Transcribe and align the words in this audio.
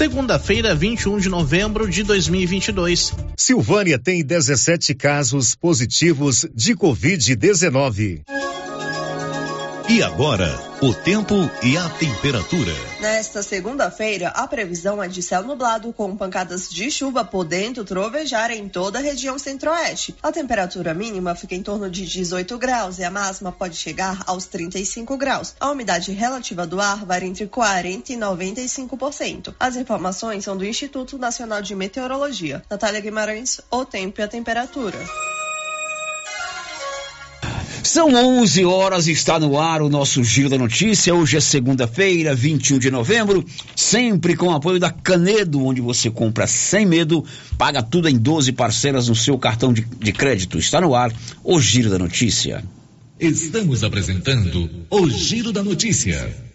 segunda-feira, 0.00 0.74
21 0.74 1.18
de 1.18 1.28
novembro 1.28 1.86
de 1.86 2.02
2022. 2.02 3.12
Silvânia 3.36 3.98
tem 3.98 4.24
17 4.24 4.94
casos 4.94 5.54
positivos 5.54 6.46
de 6.54 6.74
Covid-19. 6.74 8.22
E 9.92 10.04
agora, 10.04 10.48
o 10.80 10.94
tempo 10.94 11.34
e 11.64 11.76
a 11.76 11.88
temperatura. 11.88 12.72
Nesta 13.00 13.42
segunda-feira, 13.42 14.28
a 14.28 14.46
previsão 14.46 15.02
é 15.02 15.08
de 15.08 15.20
céu 15.20 15.42
nublado 15.42 15.92
com 15.92 16.16
pancadas 16.16 16.70
de 16.70 16.88
chuva 16.92 17.24
podendo 17.24 17.84
trovejar 17.84 18.52
em 18.52 18.68
toda 18.68 19.00
a 19.00 19.02
região 19.02 19.36
centro-oeste. 19.36 20.14
A 20.22 20.30
temperatura 20.30 20.94
mínima 20.94 21.34
fica 21.34 21.56
em 21.56 21.62
torno 21.64 21.90
de 21.90 22.06
18 22.06 22.56
graus 22.56 23.00
e 23.00 23.04
a 23.04 23.10
máxima 23.10 23.50
pode 23.50 23.74
chegar 23.74 24.22
aos 24.28 24.46
35 24.46 25.16
graus. 25.16 25.56
A 25.58 25.72
umidade 25.72 26.12
relativa 26.12 26.64
do 26.64 26.80
ar 26.80 27.04
varia 27.04 27.28
entre 27.28 27.48
40 27.48 28.12
e 28.12 28.16
95%. 28.16 29.56
As 29.58 29.74
informações 29.74 30.44
são 30.44 30.56
do 30.56 30.64
Instituto 30.64 31.18
Nacional 31.18 31.62
de 31.62 31.74
Meteorologia. 31.74 32.62
Natália 32.70 33.00
Guimarães, 33.00 33.60
o 33.68 33.84
tempo 33.84 34.20
e 34.20 34.22
a 34.22 34.28
temperatura. 34.28 34.98
São 37.82 38.14
11 38.14 38.64
horas 38.64 39.06
e 39.06 39.12
está 39.12 39.38
no 39.40 39.58
ar 39.58 39.80
o 39.80 39.88
nosso 39.88 40.22
Giro 40.22 40.48
da 40.48 40.58
Notícia. 40.58 41.14
Hoje 41.14 41.36
é 41.36 41.40
segunda-feira, 41.40 42.34
21 42.34 42.78
de 42.78 42.90
novembro, 42.90 43.44
sempre 43.74 44.36
com 44.36 44.46
o 44.48 44.54
apoio 44.54 44.78
da 44.78 44.90
Canedo, 44.90 45.64
onde 45.64 45.80
você 45.80 46.10
compra 46.10 46.46
sem 46.46 46.84
medo, 46.84 47.24
paga 47.56 47.82
tudo 47.82 48.08
em 48.08 48.18
12 48.18 48.52
parcelas 48.52 49.08
no 49.08 49.14
seu 49.16 49.38
cartão 49.38 49.72
de, 49.72 49.82
de 49.82 50.12
crédito. 50.12 50.58
Está 50.58 50.80
no 50.80 50.94
ar 50.94 51.12
o 51.42 51.60
Giro 51.60 51.90
da 51.90 51.98
Notícia. 51.98 52.62
Estamos 53.18 53.82
apresentando 53.82 54.68
o 54.90 55.08
Giro 55.08 55.52
da 55.52 55.62
Notícia. 55.62 56.49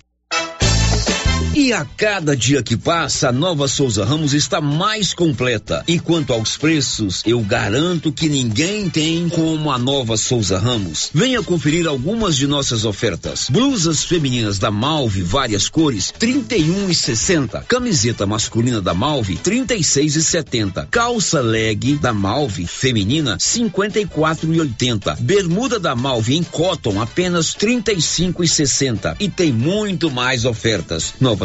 E 1.58 1.72
a 1.72 1.86
cada 1.86 2.36
dia 2.36 2.62
que 2.62 2.76
passa, 2.76 3.30
a 3.30 3.32
nova 3.32 3.66
Souza 3.70 4.04
Ramos 4.04 4.34
está 4.34 4.60
mais 4.60 5.14
completa. 5.14 5.86
E 5.88 5.98
quanto 5.98 6.34
aos 6.34 6.58
preços, 6.58 7.24
eu 7.26 7.40
garanto 7.40 8.12
que 8.12 8.28
ninguém 8.28 8.90
tem 8.90 9.30
como 9.30 9.72
a 9.72 9.80
nova 9.80 10.18
Souza 10.18 10.60
Ramos. 10.60 11.10
Venha 11.14 11.42
conferir 11.42 11.88
algumas 11.88 12.36
de 12.36 12.46
nossas 12.46 12.84
ofertas. 12.84 13.48
Blusas 13.50 14.04
femininas 14.04 14.60
da 14.60 14.70
Malve, 14.70 15.22
várias 15.22 15.70
cores, 15.70 16.12
31 16.20 16.90
e 16.90 16.94
60. 16.94 17.62
Camiseta 17.62 18.26
masculina 18.26 18.82
da 18.82 18.94
Malve, 18.94 19.38
36 19.38 20.18
e 20.18 20.24
70. 20.24 20.90
Calça 20.92 21.40
leg 21.40 21.96
da 21.96 22.12
Malve, 22.12 22.68
feminina, 22.68 23.38
54 23.40 24.54
e 24.54 24.60
80. 24.60 25.16
Bermuda 25.22 25.80
da 25.80 25.96
Malve 25.96 26.36
em 26.36 26.44
cotton, 26.44 27.02
apenas 27.02 27.54
35 27.54 28.44
e 28.44 28.48
60. 28.50 29.16
E 29.22 29.30
tem 29.30 29.54
muito 29.54 30.12
mais 30.12 30.44
ofertas. 30.44 31.14
Nova 31.22 31.45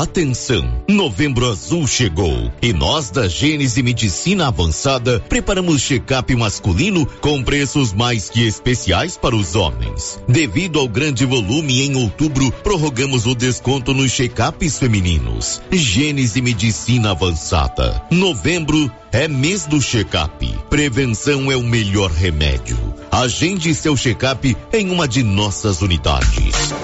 Atenção! 0.00 0.82
Novembro 0.88 1.48
Azul 1.48 1.86
chegou 1.86 2.50
e 2.60 2.72
nós 2.72 3.12
da 3.12 3.28
Gênese 3.28 3.80
Medicina 3.80 4.48
Avançada 4.48 5.20
preparamos 5.28 5.80
check-up 5.82 6.34
masculino 6.34 7.06
com 7.20 7.44
preços 7.44 7.92
mais 7.92 8.28
que 8.28 8.44
especiais 8.44 9.16
para 9.16 9.36
os 9.36 9.54
homens. 9.54 10.20
Devido 10.26 10.80
ao 10.80 10.88
grande 10.88 11.24
volume 11.24 11.82
em 11.82 11.94
outubro, 11.94 12.50
prorrogamos 12.64 13.24
o 13.24 13.36
desconto 13.36 13.94
nos 13.94 14.10
check-ups 14.10 14.80
femininos. 14.80 15.62
Gênese 15.70 16.42
Medicina 16.42 17.12
Avançada. 17.12 18.02
Novembro 18.10 18.90
é 19.12 19.28
mês 19.28 19.64
do 19.64 19.80
check-up. 19.80 20.58
Prevenção 20.68 21.52
é 21.52 21.56
o 21.56 21.62
melhor 21.62 22.10
remédio. 22.10 22.76
Agende 23.12 23.72
seu 23.72 23.96
check-up 23.96 24.56
em 24.72 24.90
uma 24.90 25.06
de 25.06 25.22
nossas 25.22 25.82
unidades. 25.82 26.74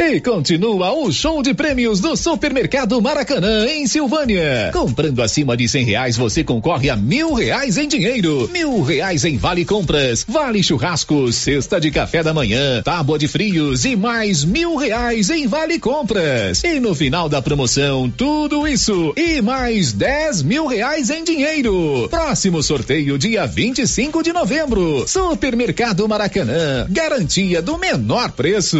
E 0.00 0.20
continua 0.20 0.92
o 0.92 1.12
show 1.12 1.42
de 1.42 1.54
prêmios 1.54 2.00
do 2.00 2.16
Supermercado 2.16 3.00
Maracanã, 3.00 3.66
em 3.66 3.86
Silvânia. 3.86 4.70
Comprando 4.72 5.22
acima 5.22 5.56
de 5.56 5.68
cem 5.68 5.84
reais, 5.84 6.16
você 6.16 6.42
concorre 6.42 6.90
a 6.90 6.96
mil 6.96 7.34
reais 7.34 7.76
em 7.76 7.86
dinheiro, 7.86 8.48
mil 8.52 8.82
reais 8.82 9.24
em 9.24 9.36
vale 9.36 9.64
compras, 9.64 10.24
vale 10.26 10.62
churrasco, 10.62 11.30
cesta 11.30 11.78
de 11.78 11.90
café 11.90 12.22
da 12.22 12.34
manhã, 12.34 12.82
tábua 12.82 13.18
de 13.18 13.28
frios 13.28 13.84
e 13.84 13.94
mais 13.94 14.44
mil 14.44 14.76
reais 14.76 15.30
em 15.30 15.46
vale 15.46 15.78
compras. 15.78 16.64
E 16.64 16.80
no 16.80 16.94
final 16.94 17.28
da 17.28 17.40
promoção, 17.40 18.10
tudo 18.10 18.66
isso 18.66 19.12
e 19.16 19.40
mais 19.40 19.92
dez 19.92 20.42
mil 20.42 20.66
reais 20.66 21.10
em 21.10 21.22
dinheiro. 21.22 22.08
Próximo 22.08 22.62
sorteio, 22.62 23.18
dia 23.18 23.46
25 23.46 24.22
de 24.22 24.32
novembro. 24.32 25.04
Supermercado 25.06 26.08
Maracanã, 26.08 26.86
garantia 26.88 27.62
do 27.62 27.78
menor 27.78 28.32
preço. 28.32 28.78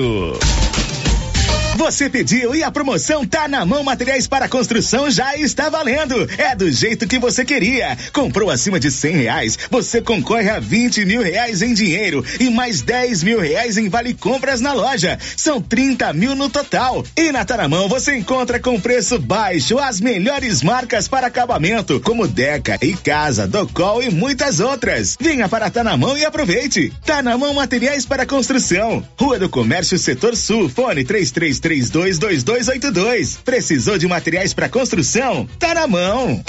Você 1.82 2.08
pediu 2.08 2.54
e 2.54 2.62
a 2.62 2.70
promoção 2.70 3.26
tá 3.26 3.48
na 3.48 3.66
mão 3.66 3.82
materiais 3.82 4.28
para 4.28 4.48
construção 4.48 5.10
já 5.10 5.36
está 5.36 5.68
valendo. 5.68 6.14
É 6.38 6.54
do 6.54 6.70
jeito 6.70 7.08
que 7.08 7.18
você 7.18 7.44
queria. 7.44 7.98
Comprou 8.12 8.50
acima 8.50 8.78
de 8.78 8.88
cem 8.88 9.16
reais, 9.16 9.58
você 9.68 10.00
concorre 10.00 10.48
a 10.48 10.60
vinte 10.60 11.04
mil 11.04 11.20
reais 11.20 11.60
em 11.60 11.74
dinheiro 11.74 12.24
e 12.38 12.48
mais 12.48 12.82
dez 12.82 13.24
mil 13.24 13.40
reais 13.40 13.76
em 13.76 13.88
vale 13.88 14.14
compras 14.14 14.60
na 14.60 14.72
loja. 14.72 15.18
São 15.36 15.60
trinta 15.60 16.12
mil 16.12 16.36
no 16.36 16.48
total. 16.48 17.04
E 17.16 17.32
na 17.32 17.44
Taramão 17.44 17.88
você 17.88 18.16
encontra 18.16 18.60
com 18.60 18.80
preço 18.80 19.18
baixo 19.18 19.76
as 19.80 20.00
melhores 20.00 20.62
marcas 20.62 21.08
para 21.08 21.26
acabamento, 21.26 22.00
como 22.00 22.28
Deca 22.28 22.78
e 22.80 22.94
Casa, 22.94 23.48
Docol 23.48 24.04
e 24.04 24.08
muitas 24.08 24.60
outras. 24.60 25.16
Venha 25.20 25.48
para 25.48 25.68
Tanamão 25.68 26.16
e 26.16 26.24
aproveite. 26.24 26.92
Tanamão 27.04 27.52
Materiais 27.52 28.06
para 28.06 28.24
Construção. 28.24 29.04
Rua 29.18 29.40
do 29.40 29.48
Comércio 29.48 29.98
Setor 29.98 30.36
Sul, 30.36 30.68
fone 30.68 31.02
três 31.02 31.32
três 31.32 31.58
322282. 31.80 33.38
Precisou 33.44 33.98
de 33.98 34.06
materiais 34.06 34.52
para 34.52 34.68
construção? 34.68 35.48
Tá 35.58 35.74
na 35.74 35.86
mão. 35.86 36.42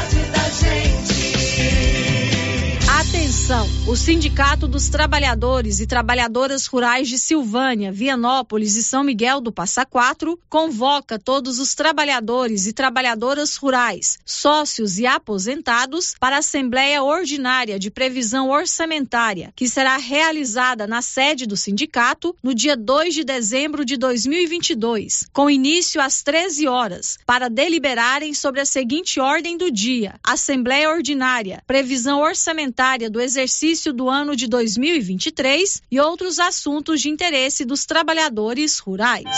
O 3.84 3.96
Sindicato 3.96 4.68
dos 4.68 4.88
Trabalhadores 4.88 5.80
e 5.80 5.86
Trabalhadoras 5.86 6.66
Rurais 6.66 7.08
de 7.08 7.18
Silvânia, 7.18 7.90
Vianópolis 7.90 8.76
e 8.76 8.82
São 8.84 9.02
Miguel 9.02 9.40
do 9.40 9.50
Passa 9.50 9.84
Quatro 9.84 10.38
convoca 10.48 11.18
todos 11.18 11.58
os 11.58 11.74
trabalhadores 11.74 12.68
e 12.68 12.72
trabalhadoras 12.72 13.56
rurais, 13.56 14.20
sócios 14.24 15.00
e 15.00 15.06
aposentados 15.06 16.14
para 16.20 16.36
a 16.36 16.38
Assembleia 16.38 17.02
Ordinária 17.02 17.76
de 17.76 17.90
Previsão 17.90 18.50
Orçamentária, 18.50 19.52
que 19.56 19.68
será 19.68 19.96
realizada 19.96 20.86
na 20.86 21.02
sede 21.02 21.44
do 21.44 21.56
sindicato 21.56 22.36
no 22.40 22.54
dia 22.54 22.76
2 22.76 23.12
de 23.12 23.24
dezembro 23.24 23.84
de 23.84 23.96
2022, 23.96 25.28
com 25.32 25.50
início 25.50 26.00
às 26.00 26.22
13 26.22 26.68
horas, 26.68 27.18
para 27.26 27.50
deliberarem 27.50 28.32
sobre 28.32 28.60
a 28.60 28.64
seguinte 28.64 29.18
ordem 29.18 29.58
do 29.58 29.72
dia: 29.72 30.14
Assembleia 30.22 30.88
Ordinária, 30.88 31.64
Previsão 31.66 32.20
Orçamentária 32.20 33.10
do 33.10 33.20
exercício 33.40 33.92
do 33.92 34.08
ano 34.10 34.36
de 34.36 34.46
2023 34.46 35.82
e 35.90 35.98
outros 35.98 36.38
assuntos 36.38 37.00
de 37.00 37.08
interesse 37.08 37.64
dos 37.64 37.86
trabalhadores 37.86 38.78
rurais. 38.78 39.28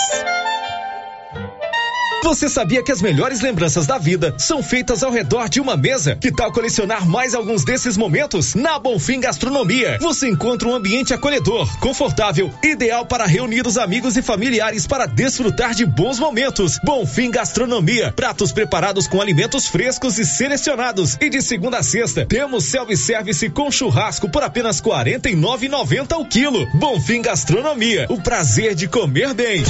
Você 2.23 2.49
sabia 2.49 2.85
que 2.85 2.93
as 2.93 3.03
melhores 3.03 3.41
lembranças 3.41 3.85
da 3.85 3.99
vida 3.99 4.33
são 4.39 4.63
feitas 4.63 5.03
ao 5.03 5.11
redor 5.11 5.49
de 5.49 5.61
uma 5.61 5.77
mesa? 5.77 6.15
Que 6.15 6.31
tal 6.31 6.53
colecionar 6.53 7.05
mais 7.05 7.35
alguns 7.35 7.65
desses 7.65 7.97
momentos? 7.97 8.55
Na 8.55 8.79
Bonfim 8.79 9.19
Gastronomia, 9.19 9.99
você 10.01 10.29
encontra 10.29 10.69
um 10.69 10.75
ambiente 10.75 11.13
acolhedor, 11.13 11.69
confortável, 11.81 12.49
ideal 12.63 13.05
para 13.05 13.27
reunir 13.27 13.67
os 13.67 13.77
amigos 13.77 14.17
e 14.17 14.23
familiares 14.23 14.87
para 14.87 15.07
desfrutar 15.07 15.75
de 15.75 15.85
bons 15.85 16.21
momentos. 16.21 16.79
Bonfim 16.85 17.29
Gastronomia, 17.29 18.13
pratos 18.13 18.53
preparados 18.53 19.09
com 19.09 19.21
alimentos 19.21 19.67
frescos 19.67 20.17
e 20.17 20.25
selecionados. 20.25 21.19
E 21.21 21.29
de 21.29 21.43
segunda 21.43 21.79
a 21.79 21.83
sexta, 21.83 22.25
temos 22.25 22.65
self-service 22.67 23.51
com 23.51 23.69
churrasco 23.69 24.31
por 24.31 24.45
apenas 24.45 24.79
R$ 24.79 24.91
49,90 24.91 26.21
o 26.21 26.25
quilo. 26.25 26.67
Bonfim 26.79 27.21
Gastronomia, 27.21 28.07
o 28.09 28.23
prazer 28.23 28.77
de 28.77 28.87
comer 28.87 29.35
bem. 29.35 29.65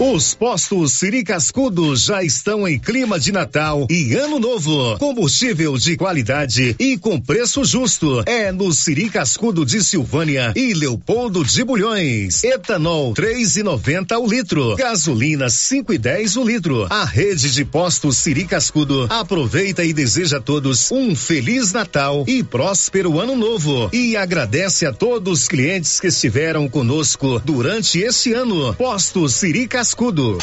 Os 0.00 0.34
postos 0.34 0.94
Siri 0.94 1.22
Cascudo 1.30 1.94
já 1.94 2.24
estão 2.24 2.66
em 2.66 2.76
clima 2.76 3.16
de 3.16 3.30
Natal 3.30 3.86
e 3.88 4.16
Ano 4.16 4.40
Novo. 4.40 4.98
Combustível 4.98 5.78
de 5.78 5.96
qualidade 5.96 6.74
e 6.76 6.98
com 6.98 7.20
preço 7.20 7.64
justo. 7.64 8.24
É 8.26 8.50
no 8.50 8.72
Siri 8.72 9.08
Cascudo 9.08 9.64
de 9.64 9.80
Silvânia 9.84 10.52
e 10.56 10.74
Leopoldo 10.74 11.44
de 11.44 11.62
Bulhões. 11.62 12.42
Etanol 12.42 13.14
3,90 13.14 14.18
o 14.18 14.26
litro. 14.26 14.74
Gasolina 14.74 15.46
5,10 15.46 16.36
o 16.36 16.44
litro. 16.44 16.88
A 16.90 17.04
rede 17.04 17.52
de 17.52 17.64
postos 17.64 18.16
Siri 18.16 18.44
Cascudo 18.44 19.06
aproveita 19.08 19.84
e 19.84 19.92
deseja 19.92 20.38
a 20.38 20.40
todos 20.40 20.90
um 20.90 21.14
feliz 21.14 21.72
Natal 21.72 22.24
e 22.26 22.42
próspero 22.42 23.20
Ano 23.20 23.36
Novo. 23.36 23.88
E 23.92 24.16
agradece 24.16 24.84
a 24.84 24.92
todos 24.92 25.42
os 25.42 25.48
clientes 25.48 26.00
que 26.00 26.08
estiveram 26.08 26.68
conosco 26.68 27.40
durante 27.44 28.00
este 28.00 28.32
ano. 28.32 28.74
Postos 28.74 29.34
Siri 29.34 29.68
Cascudo. 29.68 30.36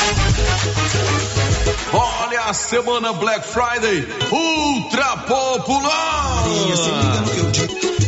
Olha 1.93 2.41
a 2.41 2.53
semana 2.53 3.13
Black 3.13 3.45
Friday 3.47 4.07
ultra 4.31 5.17
popular. 5.17 5.97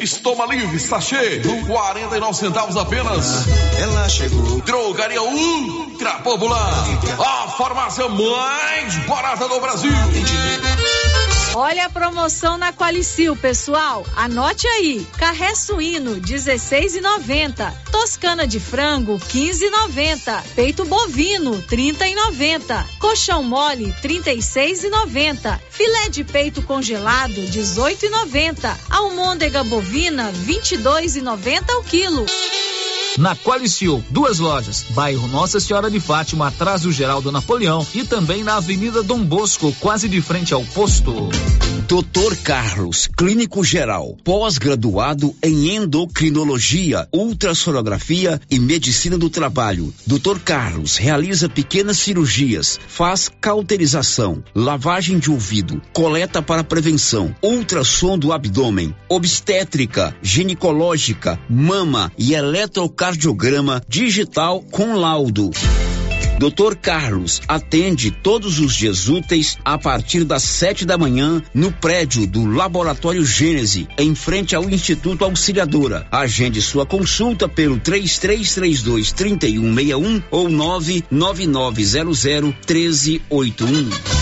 Estoma 0.00 0.46
livre, 0.46 0.78
sachê, 0.80 1.42
49 1.66 2.34
centavos 2.34 2.76
apenas. 2.76 3.46
Ela 3.78 4.08
chegou. 4.08 4.60
Drogaria 4.62 5.22
Ultra 5.22 6.14
Popular, 6.18 6.84
a 7.18 7.48
farmácia 7.50 8.08
mais 8.08 8.94
barata 9.06 9.48
do 9.48 9.60
Brasil. 9.60 9.92
Olha 11.54 11.84
a 11.84 11.90
promoção 11.90 12.56
na 12.56 12.72
Qualicil, 12.72 13.36
pessoal. 13.36 14.06
Anote 14.16 14.66
aí. 14.66 15.06
Carré 15.18 15.54
suíno 15.54 16.18
16,90. 16.18 17.70
Toscana 17.90 18.46
de 18.46 18.58
frango 18.58 19.18
15,90. 19.18 20.42
Peito 20.54 20.86
bovino 20.86 21.62
30,90. 21.64 22.86
Colchão 22.98 23.42
mole 23.42 23.94
36,90. 24.02 25.60
Filé 25.68 26.08
de 26.08 26.24
peito 26.24 26.62
congelado 26.62 27.34
18,90. 27.34 28.74
Almôndega 28.88 29.62
bovina 29.62 30.32
22,90 30.32 31.70
o 31.78 31.82
quilo. 31.84 32.24
Na 33.18 33.36
Qualicil, 33.36 34.02
duas 34.08 34.38
lojas, 34.38 34.86
bairro 34.90 35.28
Nossa 35.28 35.60
Senhora 35.60 35.90
de 35.90 36.00
Fátima, 36.00 36.48
atrás 36.48 36.82
do 36.82 36.90
Geraldo 36.92 37.30
Napoleão 37.30 37.86
e 37.94 38.04
também 38.04 38.42
na 38.42 38.56
Avenida 38.56 39.02
Dom 39.02 39.22
Bosco, 39.22 39.74
quase 39.78 40.08
de 40.08 40.22
frente 40.22 40.54
ao 40.54 40.64
posto. 40.64 41.28
Doutor 41.86 42.34
Carlos, 42.38 43.06
clínico 43.06 43.62
geral, 43.62 44.16
pós-graduado 44.24 45.34
em 45.42 45.74
endocrinologia, 45.76 47.06
ultrassonografia 47.12 48.40
e 48.50 48.58
medicina 48.58 49.18
do 49.18 49.28
trabalho. 49.28 49.92
Doutor 50.06 50.40
Carlos 50.40 50.96
realiza 50.96 51.50
pequenas 51.50 51.98
cirurgias, 51.98 52.80
faz 52.88 53.28
cauterização, 53.40 54.42
lavagem 54.54 55.18
de 55.18 55.30
ouvido, 55.30 55.82
coleta 55.92 56.40
para 56.40 56.64
prevenção, 56.64 57.34
ultrassom 57.42 58.18
do 58.18 58.32
abdômen, 58.32 58.94
obstétrica, 59.06 60.16
ginecológica, 60.22 61.38
mama 61.50 62.10
e 62.16 62.34
eletrocardiograma 63.02 63.82
digital 63.88 64.62
com 64.70 64.94
laudo. 64.94 65.50
Dr. 66.38 66.76
Carlos 66.80 67.40
atende 67.48 68.10
todos 68.10 68.58
os 68.60 68.74
dias 68.74 69.08
úteis 69.08 69.58
a 69.64 69.76
partir 69.76 70.24
das 70.24 70.42
sete 70.42 70.84
da 70.84 70.96
manhã 70.96 71.42
no 71.52 71.72
prédio 71.72 72.26
do 72.26 72.46
Laboratório 72.46 73.24
Gênese, 73.24 73.88
em 73.98 74.14
frente 74.14 74.54
ao 74.54 74.70
Instituto 74.70 75.24
Auxiliadora. 75.24 76.06
Agende 76.10 76.62
sua 76.62 76.86
consulta 76.86 77.48
pelo 77.48 77.78
3332 77.78 79.12
3161 79.12 80.22
ou 80.30 80.48
99900 80.48 82.22
1381. 82.68 84.21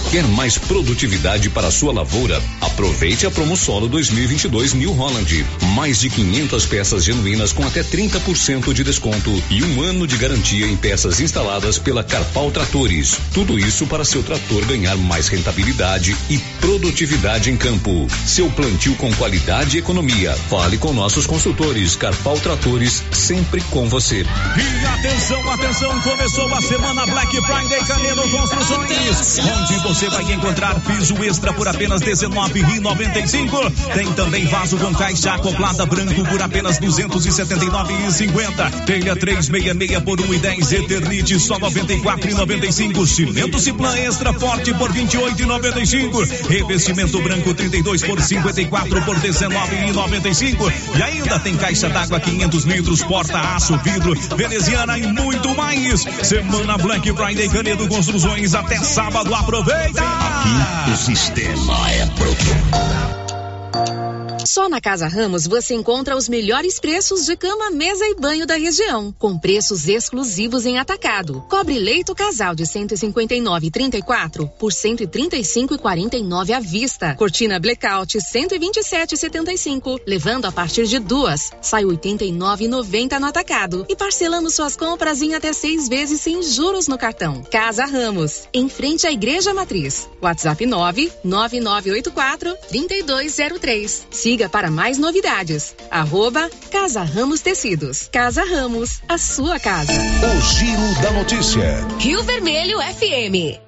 Quer 0.11 0.27
mais 0.27 0.57
produtividade 0.57 1.49
para 1.49 1.69
a 1.69 1.71
sua 1.71 1.93
lavoura? 1.93 2.43
Aproveite 2.59 3.25
a 3.25 3.31
Promosolo 3.31 3.87
2022 3.87 4.73
New 4.73 4.91
Holland. 4.91 5.45
Mais 5.73 6.01
de 6.01 6.09
500 6.09 6.65
peças 6.65 7.05
genuínas 7.05 7.53
com 7.53 7.65
até 7.65 7.81
30% 7.81 8.73
de 8.73 8.83
desconto 8.83 9.31
e 9.49 9.63
um 9.63 9.81
ano 9.81 10.05
de 10.05 10.17
garantia 10.17 10.67
em 10.67 10.75
peças 10.75 11.21
instaladas 11.21 11.79
pela 11.79 12.03
Carpal 12.03 12.51
Tratores. 12.51 13.17
Tudo 13.33 13.57
isso 13.57 13.87
para 13.87 14.03
seu 14.03 14.21
trator 14.21 14.65
ganhar 14.65 14.97
mais 14.97 15.29
rentabilidade 15.29 16.13
e 16.29 16.37
produtividade 16.59 17.49
em 17.49 17.55
campo. 17.55 18.05
Seu 18.25 18.49
plantio 18.49 18.93
com 18.95 19.13
qualidade 19.13 19.77
e 19.77 19.79
economia. 19.79 20.35
Fale 20.49 20.77
com 20.77 20.91
nossos 20.91 21.25
consultores. 21.25 21.95
Carpal 21.95 22.37
Tratores, 22.37 23.01
sempre 23.13 23.61
com 23.69 23.87
você. 23.87 24.25
E 24.57 24.85
atenção, 24.87 25.51
atenção, 25.53 26.01
começou 26.01 26.53
a 26.53 26.61
semana 26.61 27.05
Black 27.05 27.31
Friday 27.43 27.85
Canedo 27.85 28.27
Construções, 28.27 29.39
onde 29.39 29.77
você 29.87 30.00
vai 30.09 30.33
encontrar 30.33 30.79
piso 30.81 31.15
extra 31.23 31.53
por 31.53 31.67
apenas 31.67 32.01
R$19,95. 32.01 33.93
Tem 33.93 34.11
também 34.13 34.45
vaso 34.45 34.77
com 34.77 34.93
caixa 34.93 35.33
acoplada 35.33 35.85
branco 35.85 36.23
por 36.25 36.41
apenas 36.41 36.79
R$279,50. 36.79 38.85
Telha 38.85 39.15
366 39.15 40.03
por 40.03 40.19
1,10. 40.19 40.71
Eternite 40.71 41.39
só 41.39 41.55
R$94,95. 41.55 43.05
Cimento 43.05 43.59
Ciplan 43.59 43.95
extra 43.97 44.33
forte 44.33 44.73
por 44.73 44.91
R$28,95. 44.91 46.47
Revestimento 46.47 47.21
branco 47.21 47.53
32 47.53 48.03
por 48.03 48.21
54 48.21 49.01
por 49.03 49.17
R$19,95. 49.17 50.73
E 50.97 51.03
ainda 51.03 51.39
tem 51.39 51.55
caixa 51.55 51.89
d'água 51.89 52.19
500 52.19 52.63
litros, 52.65 53.03
porta 53.03 53.39
aço, 53.55 53.77
vidro, 53.83 54.13
veneziana 54.35 54.97
e 54.97 55.05
muito 55.07 55.55
mais. 55.55 56.05
Semana 56.23 56.77
Black 56.77 57.11
Friday 57.13 57.49
Canedo 57.49 57.87
Construções 57.87 58.55
até 58.55 58.77
sábado. 58.77 59.33
Aproveita! 59.35 59.90
Aqui 59.99 60.91
o 60.91 60.95
sistema 60.95 61.91
é 61.91 62.05
produto. 62.15 64.10
Só 64.45 64.67
na 64.67 64.81
Casa 64.81 65.07
Ramos 65.07 65.45
você 65.45 65.73
encontra 65.73 66.15
os 66.15 66.27
melhores 66.27 66.79
preços 66.79 67.25
de 67.25 67.35
cama, 67.35 67.69
mesa 67.71 68.05
e 68.05 68.15
banho 68.15 68.45
da 68.45 68.55
região, 68.55 69.13
com 69.17 69.37
preços 69.37 69.87
exclusivos 69.87 70.65
em 70.65 70.77
atacado. 70.79 71.43
Cobre 71.49 71.77
leito 71.77 72.15
casal 72.15 72.55
de 72.55 72.63
159,34 72.63 74.49
por 74.59 74.71
135,49 74.71 76.51
à 76.51 76.59
vista. 76.59 77.15
Cortina 77.15 77.59
blackout 77.59 78.17
127,75, 78.17 80.01
levando 80.05 80.45
a 80.45 80.51
partir 80.51 80.87
de 80.87 80.99
duas. 80.99 81.51
Sai 81.61 81.83
89,90 81.83 83.19
no 83.19 83.27
atacado 83.27 83.85
e 83.87 83.95
parcelamos 83.95 84.55
suas 84.55 84.75
compras 84.75 85.21
em 85.21 85.35
até 85.35 85.53
seis 85.53 85.87
vezes 85.87 86.21
sem 86.21 86.41
juros 86.41 86.87
no 86.87 86.97
cartão. 86.97 87.43
Casa 87.43 87.85
Ramos, 87.85 88.43
em 88.53 88.67
frente 88.67 89.05
à 89.05 89.11
Igreja 89.11 89.53
Matriz. 89.53 90.09
WhatsApp 90.21 90.65
99984 90.65 92.55
3203. 92.69 94.07
Siga 94.31 94.47
para 94.47 94.71
mais 94.71 94.97
novidades. 94.97 95.75
Arroba 95.91 96.49
Casa 96.71 97.03
Ramos 97.03 97.41
Tecidos. 97.41 98.07
Casa 98.09 98.45
Ramos, 98.45 99.01
a 99.05 99.17
sua 99.17 99.59
casa. 99.59 99.91
O 99.91 100.41
Giro 100.53 101.01
da 101.01 101.11
Notícia. 101.11 101.85
Rio 101.99 102.23
Vermelho 102.23 102.77
FM. 102.79 103.59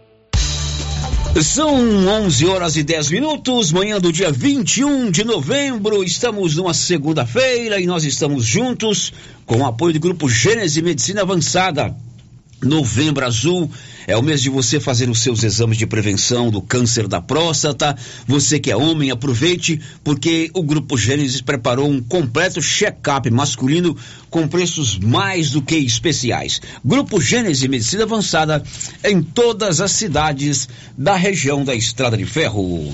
São 1.43 2.08
11 2.08 2.46
horas 2.46 2.77
e 2.77 2.84
10 2.84 3.10
minutos, 3.10 3.74
manhã 3.74 4.00
do 4.00 4.10
dia 4.10 4.32
21 4.32 5.12
de 5.12 5.25
novembro. 5.25 6.01
Estamos 6.01 6.55
numa 6.55 6.74
segunda-feira 6.74 7.82
e 7.82 7.86
nós 7.86 8.05
estamos 8.05 8.46
juntos 8.46 9.12
com 9.46 9.58
o 9.58 9.65
apoio 9.65 9.96
do 9.96 10.00
Grupo 10.00 10.29
Gênese 10.29 10.82
Medicina 10.82 11.24
Avançada. 11.24 11.93
Novembro 12.63 13.25
Azul 13.25 13.70
é 14.08 14.17
o 14.17 14.22
mês 14.22 14.41
de 14.41 14.50
você 14.50 14.79
fazer 14.79 15.10
os 15.10 15.20
seus 15.20 15.43
exames 15.43 15.77
de 15.77 15.88
prevenção 15.88 16.50
do 16.50 16.62
câncer 16.62 17.08
da 17.08 17.22
próstata. 17.22 17.96
Você 18.27 18.60
que 18.60 18.72
é 18.72 18.75
homem, 18.75 19.12
aproveite, 19.12 19.79
porque 20.03 20.50
o 20.53 20.63
Grupo 20.63 20.98
Gênesis 20.98 21.41
preparou 21.41 21.89
um 21.89 22.01
completo 22.01 22.62
check-up 22.62 23.29
masculino 23.29 23.96
com 24.29 24.48
preços 24.48 24.98
mais 24.98 25.51
do 25.51 25.62
que 25.62 25.75
especiais. 25.75 26.62
Grupo 26.84 27.22
Gênesis 27.22 27.67
Medicina 27.67 28.03
Avançada 28.03 28.63
em 29.03 29.22
todas 29.22 29.79
as 29.79 29.91
cidades 29.91 30.67
da 30.98 31.15
região 31.15 31.63
da 31.63 31.75
Estrada 31.75 32.17
de 32.17 32.25
Ferro. 32.25 32.93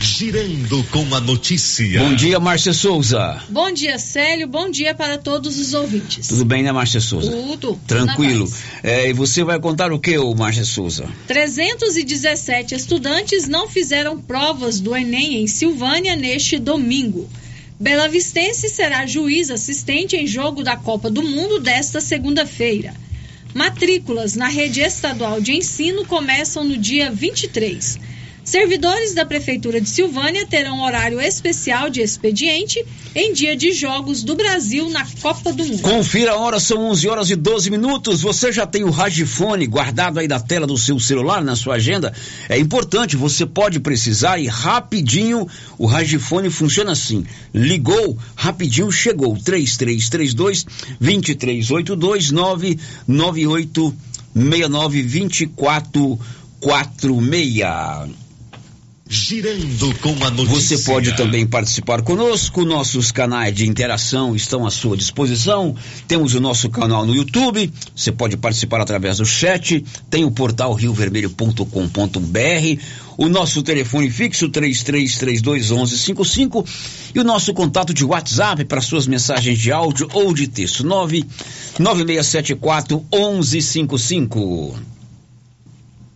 Girando 0.00 0.84
com 0.90 1.14
a 1.14 1.20
notícia. 1.20 2.00
Bom 2.00 2.14
dia, 2.14 2.38
Márcia 2.38 2.72
Souza. 2.72 3.42
Bom 3.48 3.72
dia, 3.72 3.98
Célio. 3.98 4.46
Bom 4.46 4.70
dia 4.70 4.94
para 4.94 5.16
todos 5.16 5.58
os 5.58 5.72
ouvintes. 5.72 6.28
Tudo 6.28 6.44
bem, 6.44 6.62
né, 6.62 6.70
Márcia 6.70 7.00
Souza? 7.00 7.30
Tudo. 7.30 7.80
Tranquilo. 7.86 8.50
É, 8.82 9.08
e 9.08 9.12
você 9.12 9.42
vai 9.42 9.58
contar 9.58 9.92
o 9.92 9.98
que, 9.98 10.18
ô 10.18 10.34
Márcia 10.34 10.64
Souza? 10.64 11.08
317 11.26 12.74
estudantes 12.74 13.48
não 13.48 13.68
fizeram 13.68 14.20
provas 14.20 14.80
do 14.80 14.94
Enem 14.94 15.42
em 15.42 15.46
Silvânia 15.46 16.14
neste 16.14 16.58
domingo. 16.58 17.28
Bela 17.78 18.08
Vistense 18.08 18.68
será 18.68 19.06
juiz 19.06 19.50
assistente 19.50 20.16
em 20.16 20.26
jogo 20.26 20.62
da 20.62 20.76
Copa 20.76 21.10
do 21.10 21.22
Mundo 21.22 21.58
desta 21.58 22.00
segunda-feira. 22.00 22.94
Matrículas 23.54 24.34
na 24.34 24.48
rede 24.48 24.80
estadual 24.80 25.40
de 25.40 25.52
ensino 25.52 26.04
começam 26.04 26.64
no 26.64 26.76
dia 26.76 27.10
23. 27.10 27.98
Servidores 28.46 29.12
da 29.12 29.26
Prefeitura 29.26 29.80
de 29.80 29.88
Silvânia 29.88 30.46
terão 30.46 30.80
horário 30.80 31.20
especial 31.20 31.90
de 31.90 32.00
expediente 32.00 32.80
em 33.12 33.32
dia 33.32 33.56
de 33.56 33.72
Jogos 33.72 34.22
do 34.22 34.36
Brasil 34.36 34.88
na 34.88 35.04
Copa 35.20 35.52
do 35.52 35.64
Mundo. 35.64 35.82
Confira 35.82 36.30
a 36.30 36.36
hora, 36.36 36.60
são 36.60 36.78
11 36.84 37.08
horas 37.08 37.28
e 37.30 37.34
12 37.34 37.72
minutos. 37.72 38.22
Você 38.22 38.52
já 38.52 38.64
tem 38.64 38.84
o 38.84 38.90
Ragifone 38.90 39.66
guardado 39.66 40.20
aí 40.20 40.28
da 40.28 40.38
tela 40.38 40.64
do 40.64 40.78
seu 40.78 41.00
celular, 41.00 41.42
na 41.42 41.56
sua 41.56 41.74
agenda? 41.74 42.14
É 42.48 42.56
importante, 42.56 43.16
você 43.16 43.44
pode 43.44 43.80
precisar 43.80 44.38
e 44.38 44.46
rapidinho 44.46 45.48
o 45.76 45.84
Ragifone 45.84 46.48
funciona 46.48 46.92
assim. 46.92 47.26
Ligou, 47.52 48.16
rapidinho 48.36 48.92
chegou. 48.92 49.36
3332 49.36 50.64
2382 51.00 52.30
998 52.30 53.96
69 54.36 55.02
24 55.02 56.20
46. 56.60 58.25
Girando 59.08 59.94
com 60.00 60.16
a 60.24 60.30
notícia. 60.30 60.76
Você 60.76 60.90
pode 60.90 61.16
também 61.16 61.46
participar 61.46 62.02
conosco. 62.02 62.64
Nossos 62.64 63.12
canais 63.12 63.54
de 63.54 63.64
interação 63.64 64.34
estão 64.34 64.66
à 64.66 64.70
sua 64.70 64.96
disposição. 64.96 65.76
Temos 66.08 66.34
o 66.34 66.40
nosso 66.40 66.68
canal 66.68 67.06
no 67.06 67.14
YouTube. 67.14 67.72
Você 67.94 68.10
pode 68.10 68.36
participar 68.36 68.80
através 68.80 69.18
do 69.18 69.24
chat. 69.24 69.84
Tem 70.10 70.24
o 70.24 70.30
portal 70.32 70.74
riovermelho.com.br. 70.74 72.82
O 73.16 73.28
nosso 73.28 73.62
telefone 73.62 74.10
fixo 74.10 74.48
33321155 74.48 76.66
e 77.14 77.20
o 77.20 77.24
nosso 77.24 77.54
contato 77.54 77.94
de 77.94 78.04
WhatsApp 78.04 78.64
para 78.64 78.80
suas 78.80 79.06
mensagens 79.06 79.56
de 79.56 79.70
áudio 79.70 80.08
ou 80.12 80.34
de 80.34 80.48
texto 80.48 80.84
99674 80.84 83.06
1155. 83.12 84.95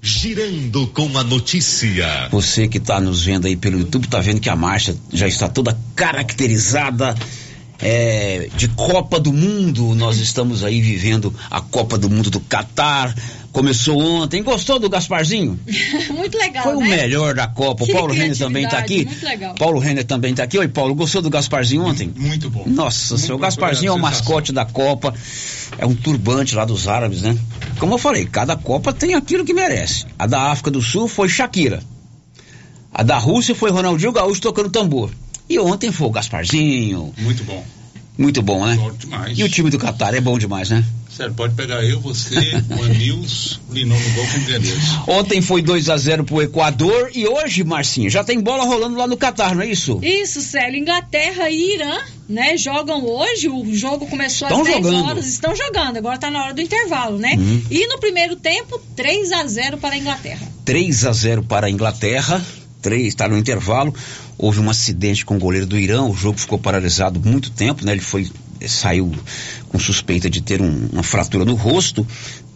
Girando 0.03 0.87
com 0.89 1.19
a 1.19 1.23
notícia. 1.23 2.29
Você 2.31 2.67
que 2.67 2.79
está 2.79 2.99
nos 2.99 3.23
vendo 3.23 3.47
aí 3.47 3.55
pelo 3.55 3.79
YouTube 3.79 4.07
está 4.07 4.19
vendo 4.19 4.41
que 4.41 4.49
a 4.49 4.57
marcha 4.57 4.97
já 5.13 5.29
está 5.29 5.47
toda 5.47 5.79
caracterizada 5.95 7.15
é, 7.79 8.49
de 8.57 8.69
Copa 8.69 9.21
do 9.21 9.31
Mundo. 9.31 9.95
Nós 9.95 10.19
estamos 10.19 10.65
aí 10.65 10.81
vivendo 10.81 11.35
a 11.51 11.61
Copa 11.61 11.99
do 11.99 12.09
Mundo 12.09 12.31
do 12.31 12.41
Catar. 12.41 13.15
Começou 13.53 13.99
ontem. 13.99 14.43
Gostou 14.43 14.79
do 14.79 14.89
Gasparzinho? 14.89 15.59
muito 16.15 16.39
legal, 16.39 16.63
Foi 16.63 16.77
o 16.77 16.81
né? 16.81 16.97
melhor 16.97 17.35
da 17.35 17.49
Copa. 17.49 17.85
Que 17.85 17.93
o 17.93 17.95
Paulo 17.95 18.13
Renner 18.15 18.39
também 18.39 18.65
está 18.65 18.79
aqui. 18.79 19.05
Muito 19.05 19.25
legal. 19.25 19.55
Paulo 19.57 19.81
Renner 19.81 20.05
também 20.05 20.31
está 20.31 20.45
aqui. 20.45 20.59
Oi, 20.59 20.69
Paulo, 20.69 20.95
gostou 20.95 21.21
do 21.21 21.29
Gasparzinho 21.29 21.83
ontem? 21.83 22.13
Muito 22.17 22.49
bom. 22.49 22.65
Nossa, 22.67 23.15
Muito 23.15 23.27
seu 23.27 23.37
bom, 23.37 23.43
Gasparzinho 23.43 23.91
é 23.91 23.93
o 23.93 23.99
mascote 23.99 24.53
da 24.53 24.65
Copa. 24.65 25.13
É 25.79 25.85
um 25.85 25.95
turbante 25.95 26.55
lá 26.55 26.65
dos 26.65 26.87
árabes, 26.87 27.23
né? 27.23 27.37
Como 27.79 27.95
eu 27.95 27.99
falei, 27.99 28.27
cada 28.27 28.57
Copa 28.57 28.93
tem 28.93 29.15
aquilo 29.15 29.45
que 29.45 29.53
merece. 29.53 30.07
A 30.19 30.27
da 30.27 30.51
África 30.51 30.71
do 30.71 30.81
Sul 30.81 31.09
foi 31.09 31.29
Shakira. 31.29 31.83
A 32.93 33.03
da 33.03 33.19
Rússia 33.19 33.55
foi 33.55 33.71
Ronaldinho 33.71 34.13
Gaúcho 34.13 34.41
tocando 34.41 34.71
tambor. 34.71 35.11
E 35.49 35.59
ontem 35.59 35.91
foi 35.91 36.07
o 36.07 36.11
Gasparzinho. 36.11 37.13
Muito 37.19 37.43
bom. 37.45 37.65
Muito 38.21 38.43
bom, 38.43 38.67
né? 38.67 38.77
Bom 38.77 38.93
demais. 38.93 39.39
E 39.39 39.43
o 39.43 39.49
time 39.49 39.71
do 39.71 39.79
Catar 39.79 40.13
é 40.13 40.21
bom 40.21 40.39
demais, 40.39 40.69
né? 40.69 40.85
Sério, 41.11 41.33
pode 41.33 41.55
pegar 41.55 41.83
eu, 41.83 41.99
você, 42.01 42.35
o 42.69 42.85
Anils, 42.85 43.59
o 43.69 43.73
Linão 43.73 43.99
no 43.99 44.11
gol 44.11 44.27
com 44.27 44.39
o 44.39 44.45
Granês. 44.45 44.79
Ontem 45.07 45.41
foi 45.41 45.63
2 45.63 45.89
a 45.89 45.97
0 45.97 46.25
pro 46.25 46.43
Equador 46.43 47.11
e 47.15 47.27
hoje, 47.27 47.65
Marcinho, 47.65 48.11
já 48.11 48.23
tem 48.23 48.39
bola 48.39 48.65
rolando 48.65 48.97
lá 48.97 49.07
no 49.07 49.17
Catar, 49.17 49.55
não 49.55 49.63
é 49.63 49.67
isso? 49.67 49.99
Isso, 50.03 50.43
Célio. 50.43 50.79
Inglaterra 50.79 51.49
e 51.49 51.75
Irã, 51.77 51.99
né, 52.29 52.59
jogam 52.59 53.07
hoje. 53.07 53.49
O 53.49 53.75
jogo 53.75 54.07
começou 54.07 54.49
Estão 54.49 54.61
às 54.61 54.69
10 54.69 54.85
jogando. 54.85 55.05
horas. 55.07 55.27
Estão 55.27 55.57
jogando. 55.57 55.97
Agora 55.97 56.19
tá 56.19 56.31
na 56.31 56.45
hora 56.45 56.53
do 56.53 56.61
intervalo, 56.61 57.19
né? 57.19 57.35
Uhum. 57.39 57.63
E 57.71 57.87
no 57.87 57.99
primeiro 57.99 58.37
tempo, 58.37 58.79
3 58.95 59.33
a 59.33 59.47
0 59.47 59.79
para 59.79 59.95
a 59.95 59.99
Inglaterra. 59.99 60.47
3 60.67 61.07
a 61.07 61.13
0 61.13 61.43
para 61.43 61.67
a 61.69 61.71
Inglaterra. 61.71 62.45
3, 62.81 63.07
está 63.07 63.29
no 63.29 63.37
intervalo. 63.39 63.95
Houve 64.39 64.61
um 64.61 64.71
acidente 64.71 65.25
com 65.25 65.37
o 65.37 65.39
goleiro 65.39 65.67
do 65.67 65.79
Irã, 65.79 66.03
o 66.05 66.15
jogo 66.15 66.39
ficou 66.39 66.59
paralisado 66.59 67.21
muito 67.21 67.51
tempo, 67.51 67.85
né? 67.85 67.93
Ele 67.93 68.01
foi 68.01 68.31
saiu 68.67 69.11
com 69.69 69.79
suspeita 69.79 70.29
de 70.29 70.43
ter 70.43 70.61
um- 70.61 70.89
uma 70.93 71.03
fratura 71.03 71.45
no 71.47 71.55
rosto. 71.55 72.07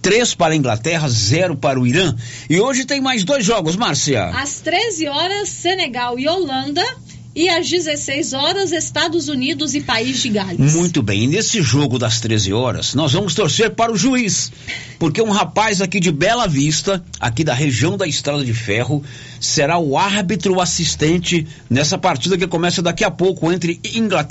3 0.03 0.35
para 0.35 0.53
a 0.53 0.57
Inglaterra, 0.57 1.09
0 1.09 1.57
para 1.57 1.81
o 1.81 1.87
Irã. 1.87 2.15
E 2.51 2.61
hoje 2.61 2.85
tem 2.85 3.01
mais 3.01 3.25
dois 3.25 3.43
jogos, 3.43 3.75
Márcia. 3.75 4.27
Às 4.27 4.61
13 4.61 5.07
horas, 5.09 5.49
Senegal 5.49 6.19
e 6.19 6.29
Holanda. 6.29 6.85
E 7.35 7.49
às 7.49 7.69
16 7.69 8.33
horas, 8.33 8.71
Estados 8.71 9.29
Unidos 9.29 9.75
e 9.75 9.81
País 9.81 10.23
de 10.23 10.29
Gales. 10.29 10.75
Muito 10.75 11.03
bem, 11.03 11.25
e 11.25 11.27
nesse 11.27 11.61
jogo 11.61 11.99
das 11.99 12.21
13 12.21 12.53
horas, 12.53 12.95
nós 12.95 13.13
vamos 13.13 13.35
torcer 13.35 13.71
para 13.71 13.93
o 13.93 13.97
juiz, 13.97 14.53
porque 15.01 15.21
um 15.21 15.31
rapaz 15.31 15.81
aqui 15.81 15.99
de 15.99 16.13
Bela 16.13 16.47
Vista, 16.47 17.05
aqui 17.19 17.43
da 17.43 17.53
região 17.53 17.97
da 17.97 18.07
Estrada 18.07 18.45
de 18.45 18.55
Ferro, 18.55 19.03
será 19.41 19.79
o 19.79 19.99
árbitro 19.99 20.61
assistente 20.61 21.47
nessa 21.69 21.99
partida 21.99 22.39
que 22.39 22.47
começa 22.47 22.81
daqui 22.81 23.05
a 23.05 23.11
pouco 23.11 23.53
entre 23.53 23.81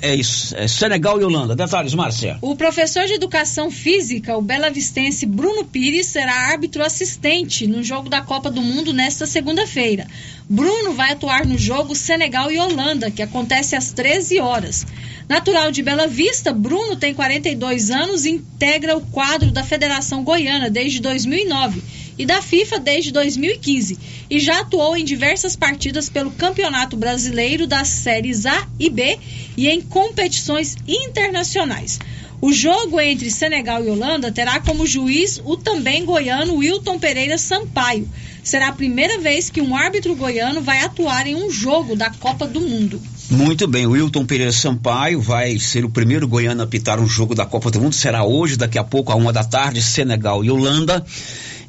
é 0.01 0.13
é 0.53 0.67
Senegal 0.67 1.19
e 1.19 1.23
Holanda. 1.23 1.55
Detalhes, 1.55 1.93
Márcia. 1.93 2.37
O 2.41 2.55
professor 2.55 3.05
de 3.05 3.13
educação 3.13 3.69
física, 3.69 4.37
o 4.37 4.41
belavistense 4.41 5.25
Bruno 5.25 5.65
Pires, 5.65 6.07
será 6.07 6.33
árbitro 6.51 6.83
assistente 6.83 7.67
no 7.67 7.83
jogo 7.83 8.09
da 8.09 8.21
Copa 8.21 8.49
do 8.49 8.61
Mundo 8.61 8.93
nesta 8.93 9.25
segunda-feira. 9.25 10.07
Bruno 10.49 10.93
vai 10.93 11.13
atuar 11.13 11.45
no 11.45 11.57
jogo 11.57 11.95
Senegal 11.95 12.51
e 12.51 12.59
Holanda, 12.59 13.09
que 13.09 13.21
acontece 13.21 13.75
às 13.75 13.91
13 13.91 14.39
horas. 14.39 14.85
Natural 15.27 15.71
de 15.71 15.81
Bela 15.81 16.05
Vista, 16.05 16.51
Bruno 16.51 16.97
tem 16.97 17.13
42 17.13 17.89
anos 17.89 18.25
e 18.25 18.31
integra 18.31 18.97
o 18.97 19.01
quadro 19.01 19.51
da 19.51 19.63
Federação 19.63 20.23
Goiana 20.23 20.69
desde 20.69 20.99
2009 20.99 21.81
e 22.17 22.25
da 22.25 22.41
FIFA 22.41 22.79
desde 22.79 23.11
2015 23.11 23.97
e 24.29 24.39
já 24.39 24.59
atuou 24.59 24.95
em 24.95 25.05
diversas 25.05 25.55
partidas 25.55 26.09
pelo 26.09 26.31
Campeonato 26.31 26.95
Brasileiro 26.97 27.65
das 27.65 27.87
séries 27.87 28.45
A 28.45 28.67
e 28.79 28.89
B 28.89 29.17
e 29.57 29.67
em 29.67 29.81
competições 29.81 30.75
internacionais. 30.87 31.99
O 32.43 32.51
jogo 32.51 32.99
entre 32.99 33.31
Senegal 33.31 33.85
e 33.85 33.89
Holanda 33.89 34.29
terá 34.29 34.59
como 34.59 34.85
juiz 34.85 35.41
o 35.45 35.55
também 35.55 36.03
goiano 36.03 36.57
Wilton 36.57 36.99
Pereira 36.99 37.37
Sampaio. 37.37 38.05
Será 38.43 38.67
a 38.67 38.73
primeira 38.73 39.17
vez 39.17 39.49
que 39.49 39.61
um 39.61 39.73
árbitro 39.73 40.13
goiano 40.13 40.61
vai 40.61 40.81
atuar 40.81 41.25
em 41.25 41.35
um 41.35 41.49
jogo 41.49 41.95
da 41.95 42.09
Copa 42.09 42.45
do 42.45 42.59
Mundo. 42.59 43.01
Muito 43.31 43.65
bem, 43.65 43.87
o 43.87 43.91
Wilton 43.91 44.25
Pereira 44.25 44.51
Sampaio 44.51 45.21
vai 45.21 45.57
ser 45.57 45.85
o 45.85 45.89
primeiro 45.89 46.27
goiano 46.27 46.59
a 46.59 46.65
apitar 46.65 46.99
um 46.99 47.07
jogo 47.07 47.33
da 47.33 47.45
Copa 47.45 47.71
do 47.71 47.79
Mundo. 47.79 47.95
Será 47.95 48.25
hoje, 48.25 48.57
daqui 48.57 48.77
a 48.77 48.83
pouco, 48.83 49.13
a 49.13 49.15
uma 49.15 49.31
da 49.31 49.45
tarde, 49.45 49.81
Senegal 49.81 50.43
e 50.43 50.51
Holanda. 50.51 51.01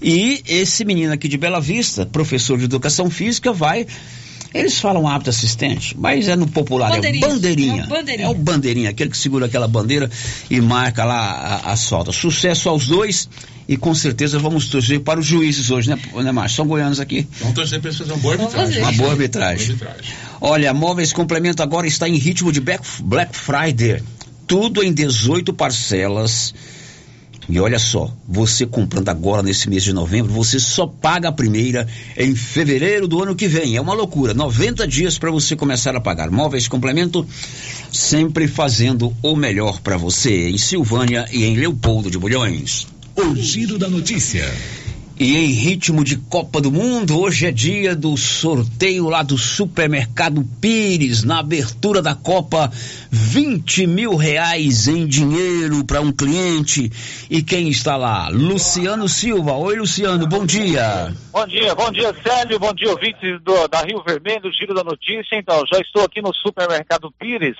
E 0.02 0.42
esse 0.44 0.84
menino 0.84 1.12
aqui 1.12 1.28
de 1.28 1.38
Bela 1.38 1.60
Vista, 1.60 2.04
professor 2.04 2.58
de 2.58 2.64
educação 2.64 3.08
física, 3.08 3.52
vai. 3.52 3.86
Eles 4.54 4.78
falam 4.78 5.08
hábito 5.08 5.30
assistente, 5.30 5.96
mas 5.98 6.28
é 6.28 6.36
no 6.36 6.46
popular, 6.46 6.90
Bandeirinha. 6.90 7.24
é 7.24 7.28
o 7.28 7.32
bandeirinha. 7.32 7.82
É 7.82 7.84
o 7.84 7.88
bandeirinha. 7.88 8.26
É 8.26 8.30
o 8.30 8.34
bandeirinha, 8.34 8.90
aquele 8.90 9.10
que 9.10 9.18
segura 9.18 9.46
aquela 9.46 9.66
bandeira 9.66 10.08
e 10.48 10.60
marca 10.60 11.04
lá 11.04 11.60
a, 11.64 11.72
a 11.72 11.76
solta. 11.76 12.12
Sucesso 12.12 12.68
aos 12.68 12.86
dois 12.86 13.28
e 13.66 13.76
com 13.76 13.92
certeza 13.92 14.38
vamos 14.38 14.68
torcer 14.68 15.00
para 15.00 15.18
os 15.18 15.26
juízes 15.26 15.72
hoje, 15.72 15.90
né, 15.90 15.98
né 16.22 16.30
Márcio? 16.30 16.58
São 16.58 16.66
goianos 16.68 17.00
aqui. 17.00 17.26
Vamos 17.40 17.56
torcer 17.56 17.80
para 17.80 17.90
eles 17.90 17.98
fazerem 17.98 18.16
uma 18.16 18.22
boa 18.22 18.34
arbitragem. 18.34 18.68
fazer. 18.68 18.80
Uma 18.80 18.92
boa 18.92 19.10
arbitragem. 19.10 19.76
Olha, 20.40 20.72
Móveis 20.72 21.12
Complemento 21.12 21.60
agora 21.60 21.88
está 21.88 22.08
em 22.08 22.16
ritmo 22.16 22.52
de 22.52 22.60
Black, 22.60 22.86
Black 23.02 23.36
Friday. 23.36 24.02
Tudo 24.46 24.84
em 24.84 24.92
18 24.92 25.52
parcelas. 25.52 26.54
E 27.48 27.60
olha 27.60 27.78
só, 27.78 28.10
você 28.26 28.64
comprando 28.66 29.08
agora 29.08 29.42
nesse 29.42 29.68
mês 29.68 29.82
de 29.82 29.92
novembro, 29.92 30.32
você 30.32 30.58
só 30.58 30.86
paga 30.86 31.28
a 31.28 31.32
primeira 31.32 31.86
em 32.16 32.34
fevereiro 32.34 33.06
do 33.06 33.22
ano 33.22 33.34
que 33.34 33.46
vem. 33.46 33.76
É 33.76 33.80
uma 33.80 33.94
loucura. 33.94 34.32
90 34.32 34.86
dias 34.86 35.18
para 35.18 35.30
você 35.30 35.54
começar 35.54 35.94
a 35.94 36.00
pagar. 36.00 36.30
Móveis 36.30 36.68
Complemento, 36.68 37.26
sempre 37.92 38.48
fazendo 38.48 39.14
o 39.22 39.36
melhor 39.36 39.80
para 39.80 39.96
você 39.96 40.48
em 40.48 40.58
Silvânia 40.58 41.26
e 41.30 41.44
em 41.44 41.56
Leopoldo 41.56 42.10
de 42.10 42.18
Bulhões. 42.18 42.86
O 43.16 43.36
giro 43.36 43.78
da 43.78 43.88
notícia. 43.88 44.44
E 45.16 45.36
em 45.36 45.46
ritmo 45.46 46.02
de 46.02 46.16
Copa 46.16 46.60
do 46.60 46.72
Mundo, 46.72 47.20
hoje 47.20 47.46
é 47.46 47.52
dia 47.52 47.94
do 47.94 48.16
sorteio 48.16 49.08
lá 49.08 49.22
do 49.22 49.38
Supermercado 49.38 50.44
Pires, 50.60 51.22
na 51.22 51.38
abertura 51.38 52.02
da 52.02 52.16
Copa, 52.16 52.68
20 53.12 53.86
mil 53.86 54.16
reais 54.16 54.88
em 54.88 55.06
dinheiro 55.06 55.84
para 55.84 56.00
um 56.00 56.10
cliente. 56.10 56.90
E 57.30 57.44
quem 57.44 57.68
está 57.68 57.96
lá? 57.96 58.28
Luciano 58.28 59.08
Silva. 59.08 59.52
Oi, 59.52 59.76
Luciano, 59.76 60.26
bom 60.26 60.44
dia. 60.44 61.14
Bom 61.30 61.46
dia, 61.46 61.72
bom 61.76 61.92
dia, 61.92 62.12
Célio, 62.20 62.58
bom 62.58 62.74
dia, 62.74 62.90
ouvintes 62.90 63.40
do, 63.42 63.68
da 63.68 63.82
Rio 63.82 64.02
Vermelho, 64.04 64.42
do 64.42 64.52
Giro 64.52 64.74
da 64.74 64.82
Notícia. 64.82 65.36
Então, 65.36 65.62
já 65.72 65.78
estou 65.78 66.02
aqui 66.02 66.20
no 66.20 66.34
supermercado 66.34 67.12
Pires 67.12 67.56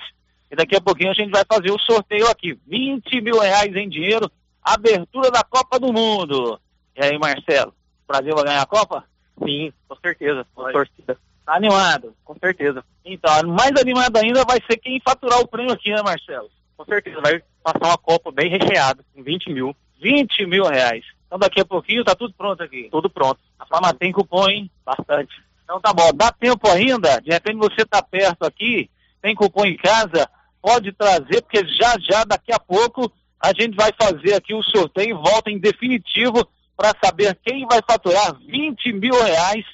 e 0.51 0.57
daqui 0.57 0.75
a 0.75 0.81
pouquinho 0.81 1.11
a 1.11 1.13
gente 1.13 1.31
vai 1.31 1.45
fazer 1.47 1.71
o 1.71 1.79
sorteio 1.79 2.27
aqui. 2.27 2.59
20 2.67 3.21
mil 3.21 3.39
reais 3.39 3.73
em 3.77 3.87
dinheiro, 3.87 4.29
abertura 4.61 5.31
da 5.31 5.41
Copa 5.41 5.79
do 5.79 5.93
Mundo. 5.93 6.59
E 6.95 7.03
aí, 7.03 7.17
Marcelo, 7.17 7.73
o 8.03 8.07
Brasil 8.07 8.35
vai 8.35 8.45
ganhar 8.45 8.61
a 8.61 8.65
Copa? 8.65 9.03
Sim, 9.43 9.73
com 9.87 9.95
certeza, 9.97 10.45
com 10.53 10.71
torcida. 10.71 11.17
Tá 11.45 11.55
animado, 11.55 12.15
com 12.23 12.35
certeza. 12.39 12.83
Então, 13.03 13.31
mais 13.47 13.71
animado 13.79 14.17
ainda 14.17 14.43
vai 14.45 14.59
ser 14.65 14.77
quem 14.77 14.99
faturar 14.99 15.39
o 15.39 15.47
prêmio 15.47 15.73
aqui, 15.73 15.91
né, 15.91 16.01
Marcelo? 16.01 16.49
Com 16.77 16.85
certeza, 16.85 17.21
vai 17.21 17.41
passar 17.63 17.87
uma 17.87 17.97
Copa 17.97 18.31
bem 18.31 18.49
recheada, 18.49 19.03
com 19.13 19.21
20 19.21 19.51
mil. 19.51 19.75
20 20.01 20.45
mil 20.45 20.65
reais. 20.65 21.03
Então 21.25 21.39
daqui 21.39 21.59
a 21.59 21.65
pouquinho 21.65 22.03
tá 22.03 22.15
tudo 22.15 22.33
pronto 22.33 22.61
aqui. 22.61 22.87
Tudo 22.91 23.09
pronto. 23.09 23.39
A 23.59 23.65
Fama 23.65 23.93
tem 23.93 24.11
cupom, 24.11 24.47
hein? 24.47 24.69
Bastante. 24.85 25.33
Então 25.63 25.81
tá 25.81 25.91
bom, 25.91 26.11
dá 26.13 26.31
tempo 26.31 26.69
ainda, 26.69 27.19
de 27.19 27.31
repente 27.31 27.57
você 27.57 27.83
tá 27.83 28.01
perto 28.01 28.43
aqui, 28.45 28.89
tem 29.19 29.33
cupom 29.33 29.65
em 29.65 29.75
casa, 29.75 30.29
pode 30.61 30.91
trazer, 30.91 31.41
porque 31.41 31.65
já 31.65 31.95
já, 31.99 32.23
daqui 32.23 32.53
a 32.53 32.59
pouco, 32.59 33.11
a 33.41 33.47
gente 33.47 33.75
vai 33.75 33.91
fazer 33.99 34.35
aqui 34.35 34.53
o 34.53 34.61
sorteio 34.61 35.09
e 35.09 35.13
volta 35.13 35.49
em 35.49 35.57
definitivo 35.57 36.47
para 36.75 36.93
saber 37.03 37.37
quem 37.43 37.65
vai 37.65 37.79
faturar 37.87 38.35
20 38.47 38.93
mil 38.93 39.13
reais 39.23 39.65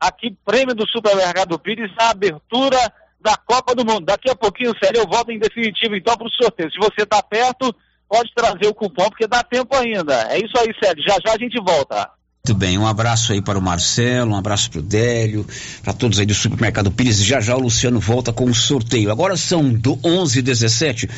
aqui, 0.00 0.36
prêmio 0.44 0.74
do 0.74 0.88
Supermercado 0.88 1.58
Pires, 1.58 1.90
na 1.96 2.10
abertura 2.10 2.78
da 3.20 3.36
Copa 3.36 3.74
do 3.74 3.84
Mundo. 3.84 4.06
Daqui 4.06 4.30
a 4.30 4.36
pouquinho, 4.36 4.74
sério, 4.82 5.00
eu 5.00 5.06
volto 5.06 5.30
em 5.30 5.38
definitivo 5.38 5.96
então 5.96 6.16
para 6.16 6.26
o 6.26 6.30
sorteio. 6.30 6.70
Se 6.70 6.78
você 6.78 7.04
tá 7.04 7.22
perto, 7.22 7.74
pode 8.08 8.32
trazer 8.34 8.66
o 8.66 8.74
cupom, 8.74 9.08
porque 9.08 9.26
dá 9.26 9.42
tempo 9.42 9.76
ainda. 9.76 10.28
É 10.30 10.38
isso 10.38 10.56
aí, 10.58 10.72
Sérgio. 10.82 11.04
Já 11.06 11.16
já 11.24 11.34
a 11.34 11.38
gente 11.38 11.58
volta. 11.60 12.10
Muito 12.46 12.58
bem, 12.58 12.78
um 12.78 12.86
abraço 12.86 13.32
aí 13.32 13.42
para 13.42 13.58
o 13.58 13.62
Marcelo, 13.62 14.32
um 14.32 14.36
abraço 14.36 14.70
para 14.70 14.78
o 14.78 14.82
Délio, 14.82 15.46
para 15.82 15.92
todos 15.92 16.18
aí 16.18 16.24
do 16.24 16.32
Supermercado 16.32 16.90
Pires. 16.90 17.22
Já 17.22 17.40
já 17.40 17.54
o 17.54 17.60
Luciano 17.60 18.00
volta 18.00 18.32
com 18.32 18.46
o 18.46 18.54
sorteio. 18.54 19.10
Agora 19.10 19.36
são 19.36 19.70
do 19.70 19.98
11 20.02 20.38
e 20.38 20.42
17. 20.42 21.10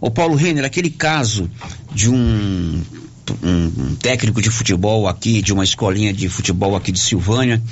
O 0.00 0.08
Paulo 0.08 0.36
Renner, 0.36 0.64
aquele 0.64 0.90
caso 0.90 1.50
de 1.90 2.08
um, 2.08 2.80
um, 3.42 3.94
técnico 3.96 4.40
de 4.42 4.50
futebol 4.50 5.06
aqui, 5.08 5.40
de 5.42 5.52
uma 5.52 5.64
escolinha 5.64 6.12
de 6.12 6.28
futebol 6.28 6.74
aqui 6.76 6.92
de 6.92 6.98
Silvânia, 7.00 7.62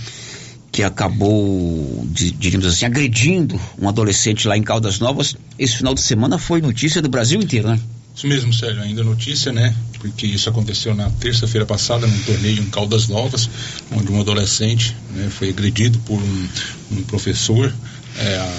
que 0.72 0.82
acabou, 0.82 2.06
di- 2.10 2.30
diríamos 2.32 2.66
assim, 2.66 2.84
agredindo 2.84 3.58
um 3.80 3.88
adolescente 3.88 4.46
lá 4.46 4.56
em 4.56 4.62
Caldas 4.62 4.98
Novas. 4.98 5.34
Esse 5.58 5.76
final 5.78 5.94
de 5.94 6.00
semana 6.00 6.38
foi 6.38 6.60
notícia 6.60 7.00
do 7.00 7.08
Brasil 7.08 7.40
inteiro, 7.40 7.68
né? 7.68 7.80
Isso 8.14 8.26
mesmo, 8.26 8.52
Sérgio, 8.52 8.82
ainda 8.82 9.04
notícia, 9.04 9.52
né? 9.52 9.74
Porque 9.98 10.26
isso 10.26 10.48
aconteceu 10.48 10.94
na 10.94 11.10
terça-feira 11.10 11.66
passada, 11.66 12.06
num 12.06 12.18
torneio 12.22 12.62
em 12.62 12.66
Caldas 12.66 13.08
Novas, 13.08 13.48
onde 13.92 14.10
um 14.10 14.20
adolescente 14.20 14.96
né, 15.14 15.28
foi 15.30 15.50
agredido 15.50 15.98
por 16.00 16.18
um, 16.18 16.48
um 16.92 17.02
professor. 17.04 17.72
É, 18.18 18.50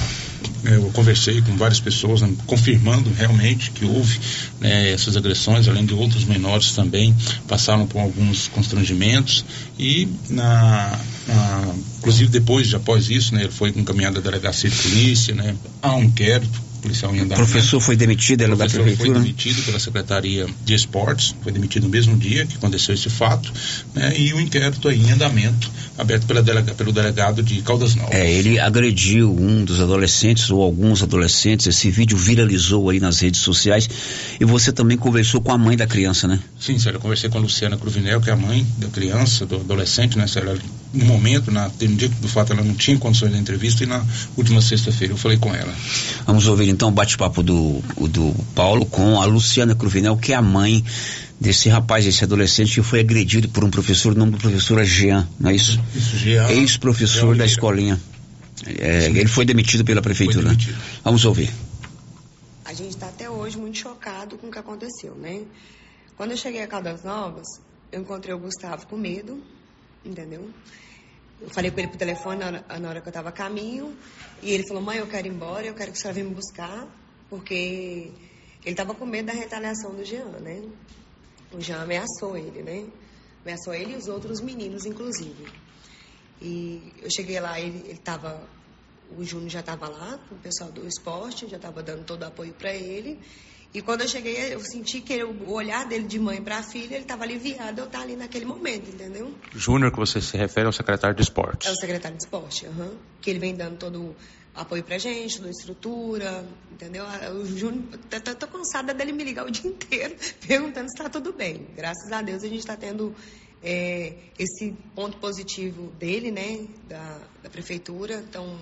eu 0.73 0.89
conversei 0.93 1.41
com 1.41 1.55
várias 1.57 1.79
pessoas, 1.79 2.21
né, 2.21 2.29
confirmando 2.45 3.11
realmente 3.13 3.71
que 3.71 3.85
houve 3.85 4.19
né, 4.59 4.91
essas 4.91 5.15
agressões, 5.15 5.67
além 5.67 5.85
de 5.85 5.93
outros 5.93 6.25
menores 6.25 6.71
também 6.73 7.15
passaram 7.47 7.87
por 7.87 7.99
alguns 7.99 8.47
constrangimentos. 8.49 9.45
E 9.79 10.07
na, 10.29 10.99
na- 11.27 11.75
inclusive 11.99 12.29
depois, 12.29 12.73
após 12.73 13.09
isso, 13.09 13.33
né, 13.33 13.43
ele 13.43 13.51
foi 13.51 13.69
encaminhado 13.69 14.19
à 14.19 14.21
delegacia 14.21 14.69
de 14.69 14.75
polícia, 14.77 15.33
né, 15.33 15.55
há 15.81 15.95
um 15.95 16.03
inquérito 16.03 16.66
policial 16.77 17.11
em 17.15 17.19
O 17.19 17.23
andamento. 17.23 17.47
professor 17.49 17.79
foi 17.79 17.95
demitido, 17.95 18.41
ela 18.41 18.55
da 18.55 18.65
professor 18.65 18.83
foi 18.83 18.91
prefeitura. 18.91 19.19
né? 19.19 19.25
demitido 19.25 19.63
pela 19.63 19.79
Secretaria 19.79 20.47
de 20.65 20.73
Esportes, 20.73 21.35
foi 21.41 21.51
demitido 21.51 21.83
no 21.83 21.89
mesmo 21.89 22.15
dia 22.17 22.45
que 22.45 22.55
aconteceu 22.55 22.93
esse 22.93 23.09
fato, 23.09 23.51
né, 23.93 24.13
e 24.17 24.33
o 24.33 24.39
inquérito 24.39 24.87
aí 24.87 24.99
em 25.01 25.11
andamento, 25.11 25.69
aberto 25.97 26.25
pela 26.27 26.41
delega, 26.41 26.73
pelo 26.73 26.91
delegado 26.91 27.41
de 27.41 27.61
Caldas 27.61 27.95
Novas. 27.95 28.13
É, 28.13 28.31
ele 28.31 28.59
agrediu 28.59 29.31
um 29.33 29.63
dos 29.63 29.79
adolescentes 29.79 30.49
ou 30.51 30.61
alguns 30.61 31.01
adolescentes. 31.01 31.65
Esse 31.67 31.89
vídeo 31.89 32.17
viralizou 32.17 32.89
aí 32.89 32.99
nas 32.99 33.19
redes 33.19 33.41
sociais. 33.41 33.89
E 34.39 34.45
você 34.45 34.71
também 34.71 34.97
conversou 34.97 35.41
com 35.41 35.51
a 35.51 35.57
mãe 35.57 35.75
da 35.75 35.87
criança, 35.87 36.27
né? 36.27 36.39
Sim, 36.59 36.77
Sérgio, 36.77 36.97
eu 36.97 37.01
conversei 37.01 37.29
com 37.29 37.37
a 37.37 37.41
Luciana 37.41 37.77
Cruvinel, 37.77 38.21
que 38.21 38.29
é 38.29 38.33
a 38.33 38.37
mãe 38.37 38.65
da 38.77 38.87
criança, 38.87 39.45
do 39.45 39.55
adolescente, 39.55 40.17
né, 40.17 40.27
Sérgio? 40.27 40.59
No 40.93 41.05
momento, 41.05 41.51
na, 41.51 41.67
no 41.67 41.95
dia 41.95 42.09
do 42.09 42.27
fato, 42.27 42.53
ela 42.53 42.63
não 42.63 42.73
tinha 42.73 42.97
condições 42.97 43.31
da 43.31 43.37
entrevista 43.37 43.83
e 43.83 43.85
na 43.85 44.03
última 44.35 44.61
sexta-feira 44.61 45.13
eu 45.13 45.17
falei 45.17 45.37
com 45.37 45.53
ela. 45.53 45.73
Vamos 46.25 46.47
ouvir 46.47 46.69
então 46.69 46.89
o 46.89 46.91
bate-papo 46.91 47.43
do, 47.43 47.81
do 48.07 48.33
Paulo 48.55 48.85
com 48.85 49.21
a 49.21 49.25
Luciana 49.25 49.75
Cruvinel, 49.75 50.17
que 50.17 50.33
é 50.33 50.35
a 50.35 50.41
mãe 50.41 50.83
desse 51.39 51.69
rapaz, 51.69 52.05
esse 52.05 52.23
adolescente 52.23 52.73
que 52.75 52.81
foi 52.81 52.99
agredido 52.99 53.49
por 53.49 53.63
um 53.63 53.69
professor, 53.69 54.13
o 54.13 54.17
nome 54.17 54.31
do 54.31 54.37
professor 54.37 54.79
é 54.79 54.85
Jean, 54.85 55.27
não 55.39 55.49
é 55.49 55.55
isso? 55.55 55.79
Isso, 55.95 56.17
Jean. 56.17 56.49
Ex-professor 56.49 57.29
Jean 57.29 57.37
da 57.37 57.45
escolinha. 57.45 58.01
É, 58.65 59.05
ele 59.05 59.27
foi 59.27 59.45
demitido 59.45 59.85
pela 59.85 60.01
prefeitura. 60.01 60.55
Vamos 61.03 61.25
ouvir. 61.25 61.51
A 62.65 62.73
gente 62.73 62.89
está 62.89 63.07
até 63.07 63.29
hoje 63.29 63.57
muito 63.57 63.77
chocado 63.77 64.37
com 64.37 64.47
o 64.47 64.51
que 64.51 64.59
aconteceu, 64.59 65.15
né? 65.15 65.41
Quando 66.17 66.31
eu 66.31 66.37
cheguei 66.37 66.61
a 66.63 66.67
Caldas 66.67 67.03
Novas, 67.03 67.45
eu 67.91 68.01
encontrei 68.01 68.33
o 68.33 68.39
Gustavo 68.39 68.87
com 68.87 68.97
medo, 68.97 69.41
entendeu? 70.07 70.49
Eu 71.39 71.49
falei 71.49 71.69
com 71.69 71.79
ele 71.79 71.89
por 71.89 71.97
telefone 71.97 72.39
na 72.39 72.47
hora, 72.47 72.79
na 72.79 72.89
hora 72.89 73.01
que 73.01 73.07
eu 73.07 73.11
estava 73.11 73.29
a 73.29 73.31
caminho, 73.31 73.95
e 74.41 74.51
ele 74.51 74.67
falou, 74.67 74.81
mãe, 74.81 74.97
eu 74.97 75.07
quero 75.07 75.27
ir 75.27 75.31
embora, 75.31 75.67
eu 75.67 75.75
quero 75.75 75.91
que 75.91 75.97
a 75.97 76.01
senhora 76.01 76.15
venha 76.15 76.27
me 76.27 76.35
buscar, 76.35 76.87
porque 77.29 78.11
ele 78.63 78.73
estava 78.73 78.95
com 78.95 79.05
medo 79.05 79.27
da 79.27 79.33
retaliação 79.33 79.93
do 79.93 80.03
Jean, 80.03 80.25
né? 80.39 80.63
O 81.51 81.61
Jean 81.61 81.81
ameaçou 81.81 82.35
ele, 82.35 82.63
né? 82.63 82.85
Ameaçou 83.43 83.73
ele 83.73 83.93
e 83.93 83.95
os 83.95 84.07
outros 84.07 84.41
meninos, 84.41 84.85
inclusive. 84.85 85.45
E 86.41 86.91
eu 87.01 87.09
cheguei 87.09 87.39
lá, 87.39 87.59
ele, 87.59 87.83
ele 87.87 87.99
tava. 87.99 88.41
O 89.17 89.23
Júnior 89.23 89.49
já 89.49 89.61
estava 89.61 89.87
lá, 89.87 90.19
o 90.29 90.35
pessoal 90.35 90.69
do 90.69 90.85
esporte, 90.85 91.47
já 91.47 91.55
estava 91.55 91.81
dando 91.81 92.03
todo 92.03 92.23
o 92.23 92.25
apoio 92.25 92.53
para 92.53 92.73
ele. 92.73 93.17
E 93.73 93.81
quando 93.81 94.01
eu 94.01 94.07
cheguei, 94.07 94.53
eu 94.53 94.59
senti 94.61 95.01
que 95.01 95.23
o 95.23 95.51
olhar 95.51 95.85
dele 95.85 96.05
de 96.07 96.17
mãe 96.17 96.41
para 96.41 96.63
filha, 96.63 96.95
ele 96.95 97.03
estava 97.03 97.23
aliviado 97.23 97.81
eu 97.81 97.85
estar 97.85 98.01
ali 98.01 98.15
naquele 98.15 98.45
momento, 98.45 98.89
entendeu? 98.89 99.31
Júnior, 99.53 99.91
que 99.91 99.97
você 99.97 100.19
se 100.21 100.35
refere 100.37 100.65
ao 100.65 100.73
secretário 100.73 101.15
de 101.15 101.21
esportes. 101.21 101.67
É 101.67 101.71
o 101.71 101.75
secretário 101.75 102.17
de 102.17 102.23
esporte, 102.23 102.65
aham. 102.65 102.91
que 103.21 103.29
ele 103.29 103.39
vem 103.39 103.53
dando 103.55 103.77
todo 103.77 103.99
o 104.01 104.15
apoio 104.55 104.83
pra 104.83 104.97
gente, 104.97 105.39
da 105.41 105.49
estrutura, 105.51 106.43
entendeu? 106.71 107.05
Ah, 107.05 107.29
O 107.31 107.45
Júnior, 107.45 107.83
tô, 108.09 108.19
tô- 108.21 108.35
tô 108.35 108.47
cansada 108.47 108.93
dele 108.93 109.11
me 109.11 109.23
ligar 109.23 109.45
o 109.45 109.51
dia 109.51 109.69
inteiro 109.69 110.15
perguntando 110.47 110.87
se 110.89 110.95
está 110.97 111.09
tudo 111.09 111.31
bem. 111.33 111.67
Graças 111.75 112.11
a 112.11 112.21
Deus 112.23 112.43
a 112.43 112.47
gente 112.47 112.59
está 112.59 112.75
tendo 112.75 113.13
é, 113.61 114.13
esse 114.39 114.71
ponto 114.95 115.17
positivo 115.17 115.91
dele, 115.99 116.31
né, 116.31 116.65
da, 116.87 117.19
da 117.43 117.49
prefeitura, 117.49 118.23
então, 118.27 118.57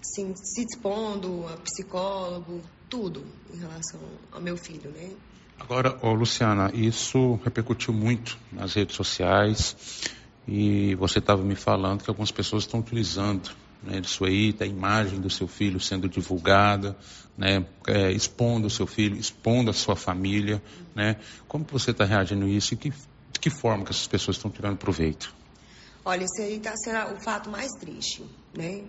assim, 0.00 0.32
se 0.36 0.64
dispondo 0.66 1.46
a 1.48 1.56
psicólogo, 1.56 2.60
tudo 2.90 3.24
em 3.54 3.58
relação 3.58 4.00
ao 4.32 4.40
meu 4.40 4.56
filho, 4.56 4.90
né? 4.90 5.10
Agora, 5.58 5.96
Luciana, 6.02 6.70
isso 6.74 7.38
repercutiu 7.44 7.94
muito 7.94 8.36
nas 8.50 8.74
redes 8.74 8.96
sociais 8.96 9.76
e 10.48 10.94
você 10.96 11.20
estava 11.20 11.42
me 11.42 11.54
falando 11.54 12.02
que 12.02 12.10
algumas 12.10 12.30
pessoas 12.30 12.64
estão 12.64 12.80
utilizando 12.80 13.50
né, 13.82 14.00
disso 14.00 14.24
aí, 14.24 14.52
da 14.52 14.66
imagem 14.66 15.20
do 15.20 15.30
seu 15.30 15.46
filho 15.46 15.78
sendo 15.78 16.08
divulgada, 16.08 16.96
né, 17.36 17.64
é, 17.86 18.10
expondo 18.10 18.66
o 18.66 18.70
seu 18.70 18.86
filho, 18.86 19.16
expondo 19.16 19.70
a 19.70 19.72
sua 19.72 19.96
família, 19.96 20.62
né? 20.94 21.16
Como 21.48 21.64
que 21.64 21.72
você 21.72 21.90
está 21.90 22.04
reagindo 22.04 22.44
a 22.44 22.48
isso 22.48 22.74
e 22.74 22.76
que, 22.76 22.90
de 22.90 23.40
que 23.40 23.48
forma 23.48 23.84
que 23.84 23.90
essas 23.90 24.06
pessoas 24.06 24.36
estão 24.36 24.50
tirando 24.50 24.76
proveito? 24.76 25.34
Olha, 26.04 26.24
esse 26.24 26.42
aí 26.42 26.56
está 26.56 26.74
sendo 26.76 27.14
o 27.14 27.20
fato 27.20 27.50
mais 27.50 27.70
triste, 27.78 28.24
né? 28.54 28.84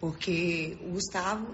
Porque 0.00 0.78
o 0.82 0.92
Gustavo, 0.92 1.48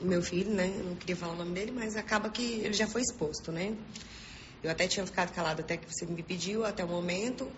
meu 0.00 0.22
filho, 0.22 0.50
né? 0.50 0.72
Eu 0.78 0.84
não 0.84 0.96
queria 0.96 1.16
falar 1.16 1.34
o 1.34 1.36
nome 1.36 1.52
dele, 1.52 1.72
mas 1.72 1.96
acaba 1.96 2.28
que 2.30 2.42
ele 2.60 2.74
já 2.74 2.86
foi 2.86 3.02
exposto, 3.02 3.52
né? 3.52 3.76
Eu 4.62 4.70
até 4.70 4.88
tinha 4.88 5.04
ficado 5.04 5.32
calado 5.32 5.60
até 5.60 5.76
que 5.76 5.86
você 5.92 6.06
me 6.06 6.22
pediu, 6.22 6.64
até 6.64 6.84
o 6.84 6.88
momento. 6.88 7.50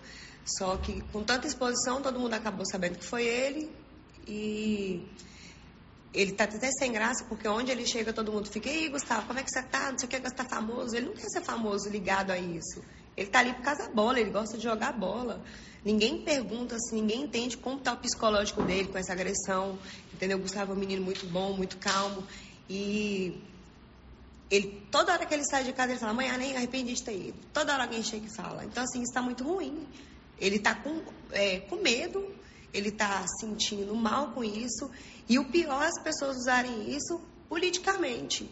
Só 0.45 0.77
que 0.77 1.01
com 1.11 1.23
tanta 1.23 1.47
exposição, 1.47 2.01
todo 2.01 2.19
mundo 2.19 2.33
acabou 2.33 2.65
sabendo 2.65 2.97
que 2.97 3.05
foi 3.05 3.25
ele. 3.25 3.71
E 4.27 5.07
ele 6.13 6.33
tá 6.33 6.45
até 6.45 6.69
sem 6.71 6.91
graça, 6.91 7.25
porque 7.25 7.47
onde 7.47 7.71
ele 7.71 7.85
chega, 7.85 8.11
todo 8.11 8.31
mundo 8.31 8.49
fica, 8.49 8.69
ei, 8.69 8.89
Gustavo, 8.89 9.27
como 9.27 9.39
é 9.39 9.43
que 9.43 9.49
você 9.49 9.61
tá? 9.63 9.91
Não 9.91 9.97
sei 9.97 10.07
o 10.07 10.09
que, 10.09 10.19
você 10.19 10.35
tá 10.35 10.45
famoso. 10.45 10.95
Ele 10.95 11.07
não 11.07 11.13
quer 11.13 11.29
ser 11.29 11.41
famoso 11.41 11.89
ligado 11.89 12.31
a 12.31 12.37
isso. 12.37 12.81
Ele 13.15 13.29
tá 13.29 13.39
ali 13.39 13.53
por 13.53 13.63
causa 13.63 13.87
da 13.87 13.93
bola, 13.93 14.19
ele 14.19 14.29
gosta 14.29 14.57
de 14.57 14.63
jogar 14.63 14.93
bola. 14.93 15.43
Ninguém 15.83 16.23
pergunta, 16.23 16.75
assim, 16.75 17.01
ninguém 17.01 17.23
entende 17.23 17.57
como 17.57 17.79
tá 17.79 17.93
o 17.93 17.97
psicológico 17.97 18.61
dele 18.61 18.89
com 18.89 18.97
essa 18.97 19.13
agressão. 19.13 19.79
Entendeu? 20.17 20.39
Gustavo 20.39 20.73
é 20.73 20.75
um 20.75 20.79
menino 20.79 21.03
muito 21.03 21.27
bom, 21.27 21.53
muito 21.53 21.77
calmo. 21.77 22.23
E 22.67 23.39
ele, 24.49 24.83
toda 24.89 25.13
hora 25.13 25.27
que 25.27 25.33
ele 25.33 25.45
sai 25.45 25.63
de 25.63 25.71
casa, 25.73 25.91
ele 25.91 25.99
fala, 25.99 26.11
amanhã 26.11 26.35
nem 26.37 26.57
arrependi 26.57 26.93
de 26.93 27.03
ter 27.03 27.15
ido. 27.15 27.37
Toda 27.53 27.71
hora 27.71 27.83
alguém 27.83 28.01
chega 28.01 28.25
e 28.25 28.35
fala. 28.35 28.65
Então, 28.65 28.83
assim, 28.83 28.97
isso 28.97 29.11
está 29.11 29.21
muito 29.21 29.43
ruim. 29.43 29.87
Ele 30.39 30.55
está 30.55 30.73
com, 30.73 31.03
é, 31.31 31.59
com 31.59 31.75
medo, 31.75 32.33
ele 32.73 32.89
está 32.89 33.23
sentindo 33.39 33.95
mal 33.95 34.31
com 34.31 34.43
isso. 34.43 34.89
E 35.29 35.37
o 35.37 35.45
pior 35.45 35.83
é 35.83 35.87
as 35.87 36.01
pessoas 36.01 36.35
usarem 36.37 36.95
isso 36.95 37.21
politicamente. 37.47 38.49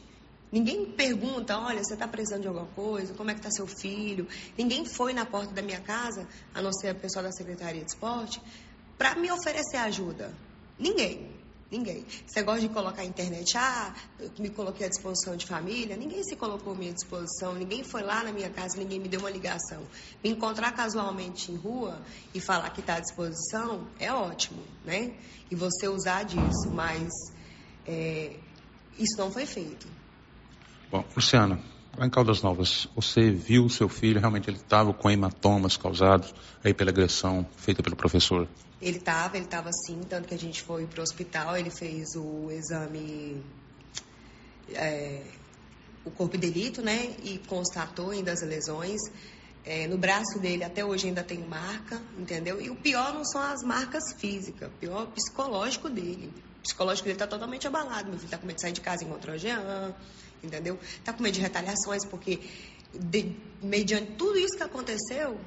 Ninguém 0.51 0.85
pergunta, 0.85 1.57
olha, 1.57 1.83
você 1.83 1.95
está 1.95 2.07
precisando 2.07 2.43
de 2.43 2.47
alguma 2.47 2.67
coisa? 2.67 3.11
Como 3.15 3.31
é 3.31 3.33
que 3.33 3.39
está 3.39 3.49
seu 3.49 3.65
filho? 3.65 4.27
Ninguém 4.55 4.85
foi 4.85 5.13
na 5.13 5.25
porta 5.25 5.51
da 5.51 5.63
minha 5.63 5.81
casa, 5.81 6.27
a 6.53 6.61
não 6.61 6.71
ser 6.71 6.89
a 6.89 6.95
pessoa 6.95 7.23
da 7.23 7.31
Secretaria 7.31 7.83
de 7.83 7.89
Esporte, 7.89 8.39
para 8.97 9.15
me 9.15 9.31
oferecer 9.31 9.77
ajuda. 9.77 10.31
Ninguém. 10.77 11.34
Ninguém. 11.75 12.05
Você 12.25 12.41
gosta 12.41 12.61
de 12.61 12.69
colocar 12.69 13.01
a 13.01 13.05
internet, 13.05 13.57
ah, 13.57 13.93
eu 14.17 14.31
me 14.39 14.49
coloquei 14.49 14.85
à 14.85 14.89
disposição 14.89 15.35
de 15.35 15.45
família. 15.45 15.97
Ninguém 15.97 16.23
se 16.23 16.33
colocou 16.37 16.71
à 16.71 16.75
minha 16.75 16.93
disposição, 16.93 17.53
ninguém 17.53 17.83
foi 17.83 18.01
lá 18.01 18.23
na 18.23 18.31
minha 18.31 18.49
casa, 18.49 18.77
ninguém 18.77 18.97
me 18.97 19.09
deu 19.09 19.19
uma 19.19 19.29
ligação. 19.29 19.85
Me 20.23 20.29
encontrar 20.29 20.71
casualmente 20.71 21.51
em 21.51 21.55
rua 21.57 22.01
e 22.33 22.39
falar 22.39 22.69
que 22.69 22.79
está 22.79 22.95
à 22.95 22.99
disposição 23.01 23.85
é 23.99 24.11
ótimo, 24.13 24.63
né? 24.85 25.13
E 25.51 25.55
você 25.55 25.89
usar 25.89 26.23
disso, 26.23 26.69
mas 26.73 27.09
é, 27.85 28.37
isso 28.97 29.17
não 29.17 29.29
foi 29.29 29.45
feito. 29.45 29.85
Bom, 30.89 31.03
Luciana, 31.13 31.59
lá 31.97 32.05
em 32.05 32.09
Caldas 32.09 32.41
Novas, 32.41 32.87
você 32.95 33.31
viu 33.31 33.65
o 33.65 33.69
seu 33.69 33.87
filho, 33.87 34.19
realmente 34.19 34.49
ele 34.49 34.57
estava 34.57 34.93
com 34.93 35.09
hematomas 35.09 35.77
causados 35.77 36.33
aí 36.63 36.73
pela 36.73 36.91
agressão 36.91 37.47
feita 37.55 37.81
pelo 37.81 37.95
professor? 37.95 38.47
Ele 38.81 38.97
estava, 38.97 39.37
ele 39.37 39.45
estava 39.45 39.69
sim, 39.71 40.01
tanto 40.07 40.27
que 40.27 40.33
a 40.33 40.37
gente 40.37 40.61
foi 40.61 40.85
para 40.85 40.99
o 40.99 41.03
hospital, 41.03 41.57
ele 41.57 41.69
fez 41.69 42.15
o 42.15 42.51
exame, 42.51 43.41
é, 44.73 45.21
o 46.03 46.11
corpo 46.11 46.37
de 46.37 46.51
delito, 46.51 46.81
né? 46.81 47.15
E 47.23 47.39
constatou 47.47 48.11
ainda 48.11 48.31
as 48.31 48.41
lesões. 48.41 49.01
É, 49.63 49.87
no 49.87 49.97
braço 49.97 50.37
dele 50.39 50.63
até 50.63 50.85
hoje 50.85 51.07
ainda 51.07 51.23
tem 51.23 51.39
marca, 51.39 51.99
entendeu? 52.19 52.61
E 52.61 52.69
o 52.69 52.75
pior 52.75 53.13
não 53.13 53.25
são 53.25 53.41
as 53.41 53.63
marcas 53.63 54.13
físicas, 54.17 54.67
o 54.69 54.79
pior 54.79 55.01
é 55.01 55.03
o 55.05 55.07
psicológico 55.07 55.89
dele. 55.89 56.31
O 56.59 56.61
psicológico 56.61 57.05
dele 57.05 57.15
está 57.15 57.25
totalmente 57.25 57.65
abalado. 57.65 58.09
Meu 58.09 58.19
filho 58.19 58.25
está 58.25 58.37
com 58.37 58.45
medo 58.45 58.57
de 58.57 58.61
sair 58.61 58.73
de 58.73 58.81
casa 58.81 59.03
e 59.03 59.07
encontrar 59.07 59.33
o 59.33 59.37
Jean, 59.37 59.95
entendeu? 60.45 60.79
Está 60.97 61.11
com 61.13 61.21
medo 61.21 61.33
de 61.33 61.41
retaliações, 61.41 62.05
porque 62.05 62.39
de, 62.93 63.35
mediante 63.61 64.13
tudo 64.13 64.37
isso 64.37 64.55
que 64.55 64.63
aconteceu, 64.63 65.37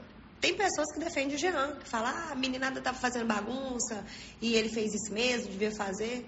tem 0.41 0.55
pessoas 0.55 0.93
que 0.93 1.01
defendem 1.01 1.37
o 1.37 1.39
Jean, 1.39 1.77
que 1.77 1.89
falam, 1.89 2.13
ah, 2.15 2.33
a 2.33 2.35
meninada 2.35 2.79
estava 2.79 2.97
fazendo 2.97 3.27
bagunça 3.27 4.05
e 4.41 4.55
ele 4.55 4.69
fez 4.69 4.95
isso 4.95 5.13
mesmo, 5.13 5.51
devia 5.51 5.73
fazer. 5.73 6.25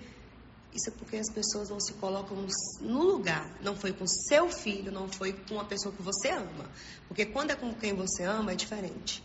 Isso 0.75 0.89
é 0.89 0.93
porque 0.93 1.17
as 1.17 1.31
pessoas 1.31 1.69
não 1.69 1.81
se 1.81 1.93
colocam 1.95 2.37
no 2.81 3.03
lugar. 3.03 3.49
Não 3.61 3.77
foi 3.77 3.93
com 3.93 4.07
seu 4.07 4.49
filho, 4.49 4.93
não 4.93 5.09
foi 5.09 5.33
com 5.33 5.55
uma 5.55 5.65
pessoa 5.65 5.95
que 5.95 6.03
você 6.03 6.31
ama. 6.31 6.69
Porque 7.09 7.27
quando 7.27 7.51
é 7.51 7.57
com 7.57 7.73
quem 7.75 7.93
você 7.93 8.23
ama, 8.23 8.53
é 8.53 8.55
diferente. 8.55 9.23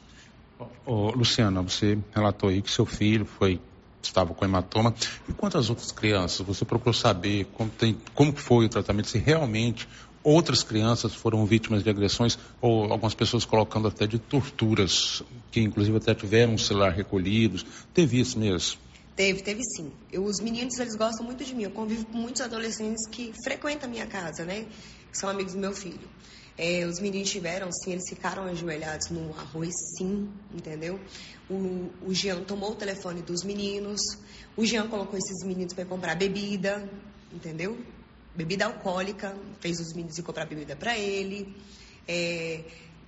Ô, 0.86 1.12
Luciana, 1.12 1.62
você 1.62 1.98
relatou 2.14 2.50
aí 2.50 2.62
que 2.62 2.72
seu 2.72 2.86
filho 2.86 3.26
foi 3.26 3.60
estava 4.08 4.34
com 4.34 4.46
hematoma. 4.46 4.94
E 5.28 5.34
quantas 5.34 5.70
outras 5.70 5.92
crianças? 5.92 6.46
Você 6.46 6.66
procurou 6.66 6.94
saber 6.94 7.46
como, 7.54 7.70
tem, 7.70 7.98
como 8.14 8.36
foi 8.36 8.66
o 8.66 8.70
tratamento, 8.70 9.10
se 9.10 9.18
realmente 9.18 9.88
outras 10.24 10.64
crianças 10.64 11.14
foram 11.14 11.46
vítimas 11.46 11.84
de 11.84 11.90
agressões 11.90 12.38
ou 12.60 12.92
algumas 12.92 13.14
pessoas 13.14 13.46
colocando 13.46 13.88
até 13.88 14.08
de 14.08 14.18
torturas, 14.18 15.22
que 15.52 15.62
inclusive 15.62 15.98
até 15.98 16.16
tiveram 16.16 16.54
um 16.54 16.58
celular 16.58 16.92
recolhidos. 16.92 17.66
Teve 17.94 18.20
isso 18.20 18.40
mesmo? 18.40 18.80
Teve, 19.16 19.42
teve 19.42 19.62
sim. 19.64 19.92
Eu, 20.12 20.26
os 20.26 20.42
meninos, 20.42 20.78
eles 20.78 20.96
gostam 20.96 21.26
muito 21.26 21.46
de 21.46 21.56
mim. 21.56 21.64
Eu 21.64 21.72
convivo 21.72 22.06
com 22.06 22.18
muitos 22.18 22.42
adolescentes 22.42 23.08
que 23.08 23.32
frequentam 23.44 23.88
a 23.88 23.92
minha 23.92 24.06
casa, 24.06 24.44
né? 24.44 24.66
Que 25.10 25.18
são 25.18 25.30
amigos 25.30 25.54
do 25.54 25.60
meu 25.60 25.74
filho. 25.74 26.10
É, 26.58 26.86
os 26.86 27.00
meninos 27.00 27.30
tiveram, 27.30 27.70
sim, 27.72 27.92
eles 27.92 28.08
ficaram 28.08 28.44
ajoelhados 28.44 29.10
no 29.10 29.34
arroz, 29.38 29.74
sim, 29.98 30.30
entendeu? 30.54 31.00
O, 31.50 31.90
o 32.02 32.14
Jean 32.14 32.44
tomou 32.44 32.72
o 32.72 32.76
telefone 32.76 33.22
dos 33.22 33.44
meninos. 33.44 34.00
O 34.56 34.66
Jean 34.66 34.88
colocou 34.88 35.20
esses 35.20 35.46
meninos 35.46 35.74
para 35.74 35.86
comprar 35.86 36.16
bebida, 36.16 36.90
entendeu? 37.34 37.78
bebida 38.36 38.66
alcoólica, 38.66 39.34
fez 39.62 39.80
os 39.80 39.94
meninos 39.94 40.18
ir 40.18 40.24
comprar 40.24 40.46
bebida 40.46 40.76
para 40.76 40.98
ele. 40.98 41.56
É, 42.08 42.62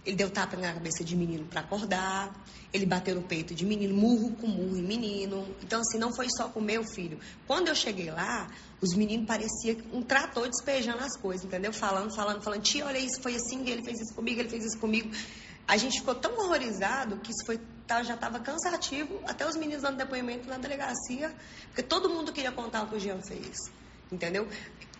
ele 0.08 0.15
deu 0.15 0.30
tapa 0.30 0.56
na 0.56 0.74
cabeça 0.74 1.04
de 1.04 1.17
menino 1.17 1.46
para 1.46 1.60
acordar. 1.60 2.34
Ele 2.72 2.86
bateu 2.86 3.13
no 3.13 3.22
peito 3.22 3.54
de 3.54 3.65
menino, 3.65 3.93
murro 3.93 4.32
com 4.38 4.48
murro 4.48 4.78
em 4.78 4.82
menino. 4.82 5.46
Então, 5.62 5.82
assim, 5.82 5.98
não 5.98 6.15
foi 6.15 6.28
só 6.30 6.48
com 6.48 6.62
meu 6.62 6.82
filho. 6.86 7.20
Quando 7.46 7.67
eu 7.67 7.76
cheguei 7.76 8.10
lá, 8.10 8.48
os 8.80 8.96
meninos 8.96 9.28
pareciam 9.28 9.76
um 9.91 10.02
trator 10.02 10.48
despejando 10.48 11.04
as 11.04 11.17
coisas, 11.17 11.46
entendeu? 11.46 11.74
Falando, 11.74 12.15
falando, 12.15 12.41
falando. 12.41 12.62
Tia, 12.62 12.86
olha 12.86 12.98
isso, 12.98 13.22
foi 13.22 13.36
assim, 13.36 13.67
ele 13.67 13.84
fez 13.84 14.00
isso 14.00 14.15
comigo, 14.15 14.39
ele 14.39 14.48
fez 14.48 14.63
isso 14.63 14.78
comigo. 14.78 15.12
A 15.67 15.76
gente 15.76 16.00
ficou 16.00 16.15
tão 16.15 16.32
horrorizado 16.38 17.17
que 17.17 17.30
isso 17.32 17.46
foi, 17.46 17.60
tá, 17.86 18.02
já 18.02 18.13
estava 18.13 18.39
cansativo. 18.39 19.20
Até 19.26 19.46
os 19.46 19.58
meninos 19.58 19.82
dando 19.84 19.98
depoimento 19.98 20.48
na 20.48 20.58
delegacia, 20.58 21.36
porque 21.65 21.84
todo 21.84 22.10
mundo 22.10 22.32
queria 22.32 22.54
contar 22.54 22.84
o 22.84 22.88
que 22.88 22.96
o 22.96 23.00
Jean 23.00 23.22
fez. 23.22 23.58
Entendeu? 24.10 24.48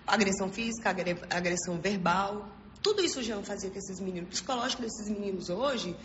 agressão 0.08 0.50
física, 0.50 0.90
agressão 1.30 1.80
verbal. 1.80 2.48
Tudo 2.82 3.04
isso 3.04 3.20
o 3.20 3.24
Jean 3.24 3.44
fazia 3.44 3.70
com 3.70 3.78
esses 3.78 4.00
meninos. 4.00 4.30
O 4.30 4.32
psicológico 4.32 4.82
desses 4.82 5.10
meninos 5.10 5.50
hoje 5.50 5.96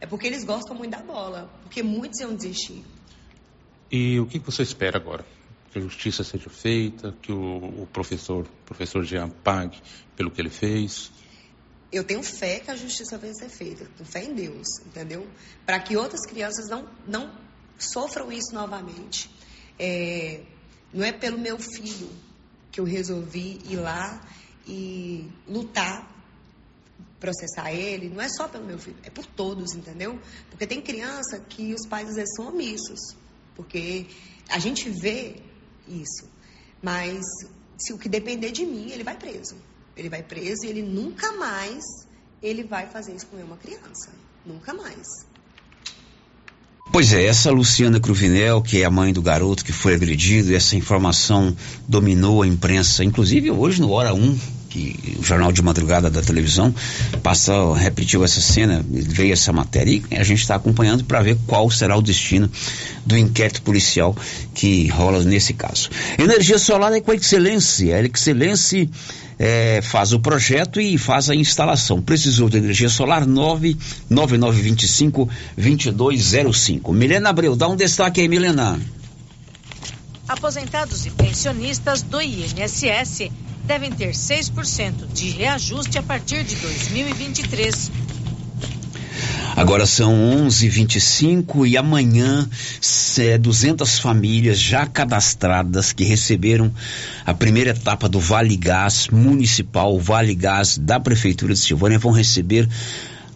é 0.00 0.06
porque 0.06 0.26
eles 0.26 0.44
gostam 0.44 0.74
muito 0.74 0.92
da 0.92 1.02
bola, 1.02 1.50
porque 1.62 1.82
muitos 1.82 2.20
iam 2.20 2.34
desistir. 2.34 2.84
E 3.90 4.18
o 4.20 4.26
que 4.26 4.38
você 4.38 4.62
espera 4.62 4.96
agora? 4.96 5.24
Que 5.72 5.78
a 5.78 5.82
justiça 5.82 6.24
seja 6.24 6.48
feita, 6.48 7.14
que 7.20 7.32
o, 7.32 7.86
professor, 7.92 8.46
professor 8.64 9.04
Jean 9.04 9.28
pague 9.28 9.80
pelo 10.16 10.30
que 10.30 10.40
ele 10.40 10.50
fez? 10.50 11.10
Eu 11.92 12.04
tenho 12.04 12.22
fé 12.22 12.60
que 12.60 12.70
a 12.70 12.76
justiça 12.76 13.18
vai 13.18 13.32
ser 13.34 13.48
feita, 13.48 13.86
com 13.98 14.04
fé 14.04 14.24
em 14.24 14.32
Deus, 14.32 14.66
entendeu? 14.86 15.26
Para 15.66 15.80
que 15.80 15.96
outras 15.96 16.24
crianças 16.24 16.68
não, 16.68 16.88
não 17.06 17.32
sofram 17.78 18.30
isso 18.30 18.54
novamente. 18.54 19.28
É, 19.78 20.40
não 20.92 21.04
é 21.04 21.12
pelo 21.12 21.38
meu 21.38 21.58
filho, 21.58 22.08
que 22.70 22.80
eu 22.80 22.84
resolvi 22.84 23.58
ir 23.68 23.76
lá 23.76 24.20
e 24.66 25.28
lutar, 25.48 26.19
processar 27.20 27.70
ele, 27.70 28.08
não 28.08 28.20
é 28.20 28.28
só 28.28 28.48
pelo 28.48 28.64
meu 28.64 28.78
filho, 28.78 28.96
é 29.04 29.10
por 29.10 29.26
todos, 29.26 29.74
entendeu? 29.74 30.18
Porque 30.48 30.66
tem 30.66 30.80
criança 30.80 31.38
que 31.38 31.74
os 31.74 31.86
pais 31.86 32.08
às 32.08 32.16
vezes 32.16 32.34
são 32.34 32.48
omissos, 32.48 33.14
porque 33.54 34.06
a 34.48 34.58
gente 34.58 34.88
vê 34.88 35.36
isso, 35.86 36.28
mas 36.82 37.22
se 37.78 37.92
o 37.92 37.98
que 37.98 38.08
depender 38.08 38.50
de 38.50 38.64
mim, 38.64 38.90
ele 38.90 39.04
vai 39.04 39.16
preso. 39.16 39.54
Ele 39.96 40.08
vai 40.08 40.22
preso 40.22 40.64
e 40.64 40.68
ele 40.68 40.82
nunca 40.82 41.32
mais 41.32 41.84
ele 42.42 42.64
vai 42.64 42.86
fazer 42.86 43.14
isso 43.14 43.26
com 43.26 43.36
uma 43.36 43.56
criança, 43.56 44.10
nunca 44.46 44.72
mais. 44.72 45.06
Pois 46.92 47.12
é, 47.12 47.24
essa 47.24 47.50
Luciana 47.50 48.00
Cruvinel, 48.00 48.62
que 48.62 48.80
é 48.80 48.84
a 48.84 48.90
mãe 48.90 49.12
do 49.12 49.22
garoto 49.22 49.64
que 49.64 49.72
foi 49.72 49.94
agredido, 49.94 50.54
essa 50.54 50.74
informação 50.74 51.56
dominou 51.86 52.42
a 52.42 52.46
imprensa, 52.46 53.04
inclusive 53.04 53.50
hoje 53.50 53.80
no 53.80 53.90
Hora 53.90 54.12
1, 54.12 54.38
que 54.70 55.16
o 55.18 55.22
Jornal 55.22 55.52
de 55.52 55.60
Madrugada 55.60 56.08
da 56.08 56.22
televisão 56.22 56.74
passou, 57.22 57.72
repetiu 57.72 58.24
essa 58.24 58.40
cena, 58.40 58.82
veio 58.88 59.32
essa 59.32 59.52
matéria 59.52 60.00
e 60.10 60.16
a 60.16 60.22
gente 60.22 60.38
está 60.38 60.54
acompanhando 60.54 61.04
para 61.04 61.20
ver 61.20 61.36
qual 61.46 61.68
será 61.70 61.94
o 61.96 62.02
destino 62.02 62.48
do 63.04 63.18
inquérito 63.18 63.60
policial 63.62 64.16
que 64.54 64.86
rola 64.88 65.24
nesse 65.24 65.52
caso. 65.52 65.90
Energia 66.16 66.56
solar 66.58 66.92
é 66.92 67.00
com 67.00 67.10
a 67.10 67.16
Excelência. 67.16 67.96
A 67.96 68.02
Excelência 68.02 68.88
é, 69.38 69.80
faz 69.82 70.12
o 70.12 70.20
projeto 70.20 70.80
e 70.80 70.96
faz 70.96 71.28
a 71.28 71.34
instalação. 71.34 72.00
Precisou 72.00 72.48
de 72.48 72.58
energia 72.58 72.88
solar 72.88 73.26
99925 73.26 75.28
2205. 75.56 76.92
Milena 76.92 77.30
Abreu, 77.30 77.56
dá 77.56 77.66
um 77.68 77.74
destaque 77.74 78.20
aí, 78.20 78.28
Milena. 78.28 78.78
Aposentados 80.28 81.06
e 81.06 81.10
pensionistas 81.10 82.02
do 82.02 82.20
INSS 82.20 83.49
devem 83.70 83.92
ter 83.92 84.10
6% 84.10 85.06
de 85.14 85.30
reajuste 85.30 85.96
a 85.96 86.02
partir 86.02 86.42
de 86.42 86.56
2023. 86.56 87.92
Agora 89.54 89.86
são 89.86 90.12
11:25 90.48 91.64
e 91.68 91.76
amanhã 91.76 92.48
é, 93.16 93.38
200 93.38 94.00
famílias 94.00 94.58
já 94.58 94.86
cadastradas 94.86 95.92
que 95.92 96.02
receberam 96.02 96.72
a 97.24 97.32
primeira 97.32 97.70
etapa 97.70 98.08
do 98.08 98.18
Vale 98.18 98.56
Gás 98.56 99.06
Municipal, 99.06 99.94
o 99.94 100.00
Vale 100.00 100.34
Gás 100.34 100.76
da 100.76 100.98
Prefeitura 100.98 101.54
de 101.54 101.60
Silvânia, 101.60 101.96
vão 101.96 102.10
receber 102.10 102.68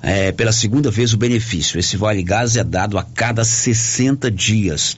é, 0.02 0.32
pela 0.32 0.50
segunda 0.50 0.90
vez 0.90 1.14
o 1.14 1.16
benefício. 1.16 1.78
Esse 1.78 1.96
Vale 1.96 2.24
Gás 2.24 2.56
é 2.56 2.64
dado 2.64 2.98
a 2.98 3.04
cada 3.04 3.44
60 3.44 4.32
dias. 4.32 4.96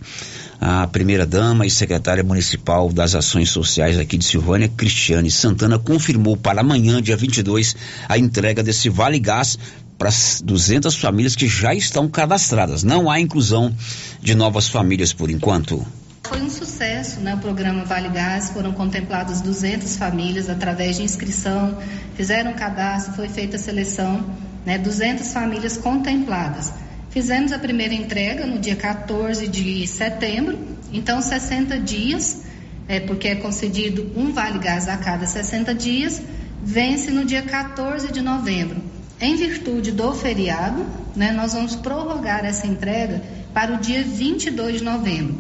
A 0.61 0.87
primeira-dama 0.87 1.67
e 1.67 1.71
secretária 1.71 2.25
municipal 2.25 2.91
das 2.91 3.15
Ações 3.15 3.51
Sociais 3.51 3.99
aqui 3.99 4.17
de 4.17 4.25
Silvânia, 4.25 4.69
Cristiane 4.69 5.31
Santana, 5.31 5.79
confirmou 5.79 6.37
para 6.37 6.61
amanhã, 6.61 7.03
dia 7.03 7.17
22, 7.17 7.77
a 8.09 8.17
entrega 8.17 8.63
desse 8.63 8.89
Vale 8.89 9.19
Gás 9.19 9.59
para 9.99 10.11
200 10.43 10.95
famílias 10.97 11.37
que 11.37 11.47
já 11.47 11.75
estão 11.75 12.09
cadastradas. 12.09 12.83
Não 12.83 13.11
há 13.11 13.21
inclusão 13.21 13.75
de 14.21 14.35
novas 14.35 14.69
famílias 14.69 15.13
por 15.13 15.31
enquanto. 15.31 15.87
Foi 16.25 16.43
um 16.43 16.51
sucesso, 16.51 17.21
né? 17.21 17.35
O 17.35 17.39
programa 17.39 17.85
Vale 17.85 18.09
Gás, 18.09 18.51
foram 18.51 18.73
contempladas 18.73 19.41
200 19.41 19.97
famílias 19.97 20.51
através 20.51 20.97
de 20.97 21.03
inscrição, 21.03 21.79
fizeram 22.17 22.53
cadastro, 22.55 23.15
foi 23.15 23.29
feita 23.29 23.57
a 23.57 23.59
seleção, 23.59 24.25
né? 24.65 24.77
200 24.77 25.33
famílias 25.33 25.77
contempladas. 25.77 26.73
Fizemos 27.17 27.51
a 27.51 27.59
primeira 27.59 27.95
entrega 27.95 28.47
no 28.47 28.59
dia 28.59 28.77
14 28.77 29.49
de 29.49 29.87
setembro, 29.87 30.59
então 30.93 31.23
60 31.23 31.81
dias, 31.81 32.43
é, 32.87 33.01
porque 33.01 33.29
é 33.29 33.37
concedido 33.37 34.13
um 34.15 34.35
vale 34.35 34.59
gás 34.59 34.87
a 34.87 34.99
cada 34.99 35.27
60 35.27 35.75
dias, 35.75 36.21
vence 36.63 37.11
no 37.11 37.25
dia 37.25 37.41
14 37.41 38.13
de 38.13 38.21
novembro. 38.21 38.83
Em 39.19 39.35
virtude 39.35 39.93
do 39.93 40.13
feriado, 40.13 40.85
né, 41.17 41.33
nós 41.33 41.55
vamos 41.55 41.75
prorrogar 41.75 42.45
essa 42.45 42.67
entrega 42.67 43.23
para 43.55 43.73
o 43.73 43.79
dia 43.79 44.03
22 44.03 44.81
de 44.81 44.85
novembro. 44.85 45.39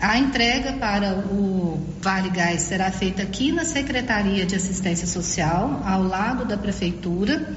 A 0.00 0.18
entrega 0.18 0.72
para 0.72 1.24
o 1.30 1.80
Vale 2.00 2.30
Gás 2.30 2.62
será 2.62 2.90
feita 2.90 3.22
aqui 3.22 3.52
na 3.52 3.64
Secretaria 3.64 4.44
de 4.44 4.56
Assistência 4.56 5.06
Social, 5.06 5.84
ao 5.86 6.02
lado 6.02 6.44
da 6.44 6.56
Prefeitura. 6.56 7.54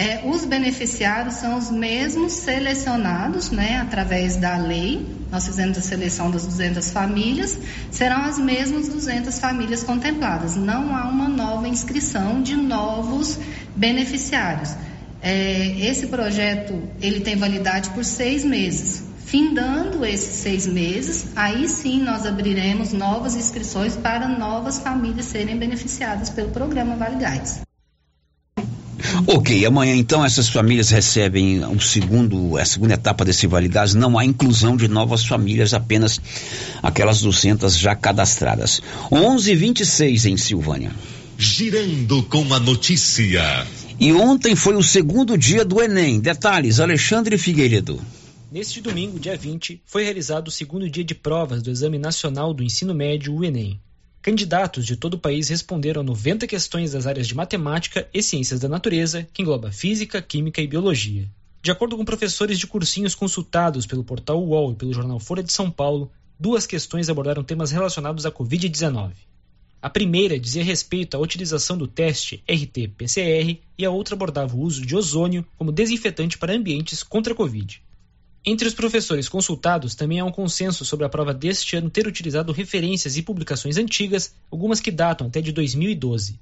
É, 0.00 0.22
os 0.24 0.46
beneficiários 0.46 1.34
são 1.34 1.58
os 1.58 1.70
mesmos 1.70 2.32
selecionados, 2.32 3.50
né, 3.50 3.76
através 3.82 4.34
da 4.34 4.56
lei. 4.56 5.06
Nós 5.30 5.44
fizemos 5.44 5.76
a 5.76 5.82
seleção 5.82 6.30
das 6.30 6.46
200 6.46 6.90
famílias, 6.90 7.58
serão 7.90 8.22
as 8.22 8.38
mesmas 8.38 8.88
200 8.88 9.38
famílias 9.38 9.82
contempladas. 9.82 10.56
Não 10.56 10.96
há 10.96 11.06
uma 11.06 11.28
nova 11.28 11.68
inscrição 11.68 12.40
de 12.40 12.56
novos 12.56 13.38
beneficiários. 13.76 14.74
É, 15.20 15.78
esse 15.80 16.06
projeto 16.06 16.82
ele 17.02 17.20
tem 17.20 17.36
validade 17.36 17.90
por 17.90 18.02
seis 18.02 18.42
meses. 18.42 19.02
Findando 19.26 20.02
esses 20.06 20.36
seis 20.36 20.66
meses, 20.66 21.26
aí 21.36 21.68
sim 21.68 22.02
nós 22.02 22.24
abriremos 22.24 22.94
novas 22.94 23.36
inscrições 23.36 23.96
para 23.96 24.26
novas 24.26 24.78
famílias 24.78 25.26
serem 25.26 25.58
beneficiadas 25.58 26.30
pelo 26.30 26.48
programa 26.48 26.96
Vale. 26.96 27.69
Ok, 29.26 29.64
amanhã 29.64 29.94
então 29.94 30.24
essas 30.24 30.48
famílias 30.48 30.90
recebem 30.90 31.64
o 31.64 31.80
segundo, 31.80 32.56
a 32.56 32.64
segunda 32.64 32.94
etapa 32.94 33.24
desse 33.24 33.46
Vale 33.46 33.68
Gás. 33.68 33.94
Não 33.94 34.18
há 34.18 34.24
inclusão 34.24 34.76
de 34.76 34.88
novas 34.88 35.24
famílias, 35.24 35.74
apenas 35.74 36.20
aquelas 36.82 37.20
200 37.20 37.76
já 37.76 37.94
cadastradas. 37.94 38.80
11:26 39.10 40.26
em 40.26 40.36
Silvânia. 40.36 40.92
Girando 41.38 42.22
com 42.24 42.52
a 42.52 42.60
notícia. 42.60 43.66
E 43.98 44.12
ontem 44.12 44.54
foi 44.56 44.74
o 44.76 44.82
segundo 44.82 45.36
dia 45.36 45.64
do 45.64 45.80
Enem. 45.80 46.20
Detalhes, 46.20 46.80
Alexandre 46.80 47.36
Figueiredo. 47.36 48.00
Neste 48.50 48.80
domingo, 48.80 49.20
dia 49.20 49.36
20, 49.36 49.80
foi 49.86 50.02
realizado 50.02 50.48
o 50.48 50.50
segundo 50.50 50.90
dia 50.90 51.04
de 51.04 51.14
provas 51.14 51.62
do 51.62 51.70
Exame 51.70 51.98
Nacional 51.98 52.52
do 52.52 52.62
Ensino 52.64 52.92
Médio, 52.92 53.34
o 53.34 53.44
Enem. 53.44 53.78
Candidatos 54.22 54.84
de 54.84 54.96
todo 54.96 55.14
o 55.14 55.18
país 55.18 55.48
responderam 55.48 56.02
a 56.02 56.04
90 56.04 56.46
questões 56.46 56.92
das 56.92 57.06
áreas 57.06 57.26
de 57.26 57.34
matemática 57.34 58.06
e 58.12 58.22
ciências 58.22 58.60
da 58.60 58.68
natureza, 58.68 59.26
que 59.32 59.40
engloba 59.40 59.72
física, 59.72 60.20
química 60.20 60.60
e 60.60 60.66
biologia. 60.66 61.26
De 61.62 61.70
acordo 61.70 61.96
com 61.96 62.04
professores 62.04 62.58
de 62.58 62.66
cursinhos 62.66 63.14
consultados 63.14 63.86
pelo 63.86 64.04
portal 64.04 64.42
UOL 64.42 64.72
e 64.72 64.74
pelo 64.74 64.92
jornal 64.92 65.18
Folha 65.18 65.42
de 65.42 65.50
São 65.50 65.70
Paulo, 65.70 66.12
duas 66.38 66.66
questões 66.66 67.08
abordaram 67.08 67.42
temas 67.42 67.70
relacionados 67.70 68.26
à 68.26 68.30
Covid-19. 68.30 69.12
A 69.80 69.88
primeira 69.88 70.38
dizia 70.38 70.62
respeito 70.62 71.16
à 71.16 71.20
utilização 71.20 71.78
do 71.78 71.88
teste 71.88 72.44
RT-PCR 72.46 73.58
e 73.78 73.86
a 73.86 73.90
outra 73.90 74.14
abordava 74.14 74.54
o 74.54 74.60
uso 74.60 74.84
de 74.84 74.94
ozônio 74.94 75.46
como 75.56 75.72
desinfetante 75.72 76.36
para 76.36 76.52
ambientes 76.52 77.02
contra 77.02 77.32
a 77.32 77.36
Covid. 77.36 77.82
Entre 78.44 78.66
os 78.66 78.72
professores 78.72 79.28
consultados, 79.28 79.94
também 79.94 80.18
há 80.18 80.24
um 80.24 80.32
consenso 80.32 80.82
sobre 80.82 81.04
a 81.04 81.10
prova 81.10 81.34
deste 81.34 81.76
ano 81.76 81.90
ter 81.90 82.06
utilizado 82.06 82.52
referências 82.52 83.18
e 83.18 83.22
publicações 83.22 83.76
antigas, 83.76 84.34
algumas 84.50 84.80
que 84.80 84.90
datam 84.90 85.26
até 85.26 85.42
de 85.42 85.52
2012. 85.52 86.40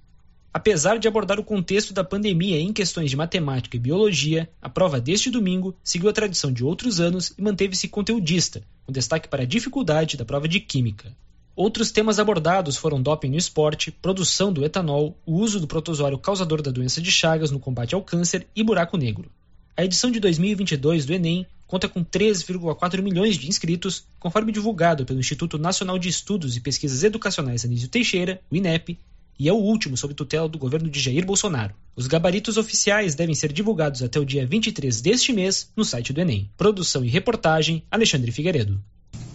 Apesar 0.55 0.99
de 0.99 1.09
abordar 1.09 1.41
o 1.41 1.45
contexto 1.45 1.93
da 1.93 2.05
pandemia 2.05 2.61
em 2.61 2.73
questões 2.73 3.11
de 3.11 3.17
matemática 3.17 3.77
e 3.77 3.81
biologia, 3.81 4.49
a 4.63 4.69
prova 4.69 5.01
deste 5.01 5.29
domingo 5.29 5.75
seguiu 5.83 6.09
a 6.09 6.13
tradição 6.13 6.53
de 6.53 6.65
outros 6.65 7.01
anos 7.01 7.33
e 7.37 7.43
manteve-se 7.43 7.89
conteudista, 7.89 8.63
com 8.87 8.93
destaque 8.93 9.29
para 9.29 9.43
a 9.43 9.47
dificuldade 9.47 10.17
da 10.17 10.25
prova 10.25 10.47
de 10.47 10.61
química. 10.61 11.13
Outros 11.55 11.91
temas 11.91 12.21
abordados 12.21 12.77
foram 12.77 13.03
doping 13.03 13.31
no 13.31 13.37
esporte, 13.37 13.91
produção 13.91 14.53
do 14.53 14.65
etanol, 14.65 15.19
o 15.27 15.35
uso 15.35 15.59
do 15.59 15.67
protozoário 15.67 16.17
causador 16.17 16.63
da 16.63 16.71
doença 16.71 17.01
de 17.03 17.11
Chagas 17.11 17.51
no 17.51 17.59
combate 17.59 17.97
ao 17.97 18.03
câncer 18.03 18.47
e 18.55 18.63
buraco 18.63 18.97
negro. 18.97 19.29
A 19.77 19.85
edição 19.85 20.11
de 20.11 20.21
2022 20.21 21.05
do 21.05 21.13
Enem 21.13 21.45
conta 21.69 21.89
com 21.89 22.03
3,4 22.03 23.03
milhões 23.03 23.37
de 23.37 23.47
inscritos, 23.47 24.05
conforme 24.19 24.51
divulgado 24.51 25.05
pelo 25.05 25.21
Instituto 25.21 25.59
Nacional 25.59 25.99
de 25.99 26.09
Estudos 26.09 26.57
e 26.57 26.61
Pesquisas 26.61 27.05
Educacionais 27.05 27.65
Anísio 27.65 27.89
Teixeira, 27.89 28.41
o 28.51 28.57
INEP, 28.57 28.99
e 29.39 29.49
é 29.49 29.53
o 29.53 29.57
último 29.57 29.97
sob 29.97 30.15
tutela 30.15 30.49
do 30.49 30.59
governo 30.59 30.91
de 30.91 30.99
Jair 30.99 31.25
Bolsonaro. 31.25 31.75
Os 31.95 32.09
gabaritos 32.09 32.57
oficiais 32.57 33.15
devem 33.15 33.35
ser 33.35 33.53
divulgados 33.53 34.03
até 34.03 34.19
o 34.19 34.25
dia 34.25 34.47
23 34.47 35.01
deste 35.01 35.33
mês 35.33 35.71
no 35.77 35.85
site 35.85 36.13
do 36.13 36.21
Enem. 36.21 36.51
Produção 36.57 37.05
e 37.05 37.09
reportagem, 37.09 37.85
Alexandre 37.91 38.33
Figueiredo. 38.33 38.83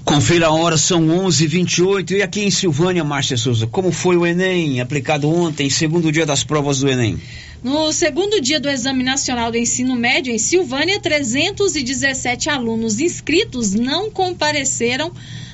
Confira 0.06 0.48
a 0.48 0.52
hora, 0.52 0.78
são 0.78 1.08
11:28 1.08 2.12
e 2.12 2.22
aqui 2.22 2.42
em 2.42 2.52
Silvânia, 2.52 3.04
Márcia 3.04 3.38
Souza, 3.38 3.66
como 3.66 3.92
foi 3.92 4.18
o 4.18 4.26
Enem 4.26 4.82
aplicado 4.82 5.30
ontem, 5.30 5.70
segundo 5.70 6.12
dia 6.12 6.26
das 6.26 6.44
provas 6.44 6.80
do 6.80 6.90
Enem? 6.90 7.20
No 7.64 7.94
segundo 7.94 8.42
dia 8.42 8.60
do 8.60 8.70
Exame 8.70 9.04
Nacional 9.04 9.50
do 9.50 9.58
Ensino 9.58 9.96
Médio 9.96 10.34
em 10.34 10.38
Silvânia, 10.38 11.00
317 11.00 12.50
alunos 12.50 13.00
inscritos 13.00 13.74
não 13.74 14.12
compareceram 14.12 15.14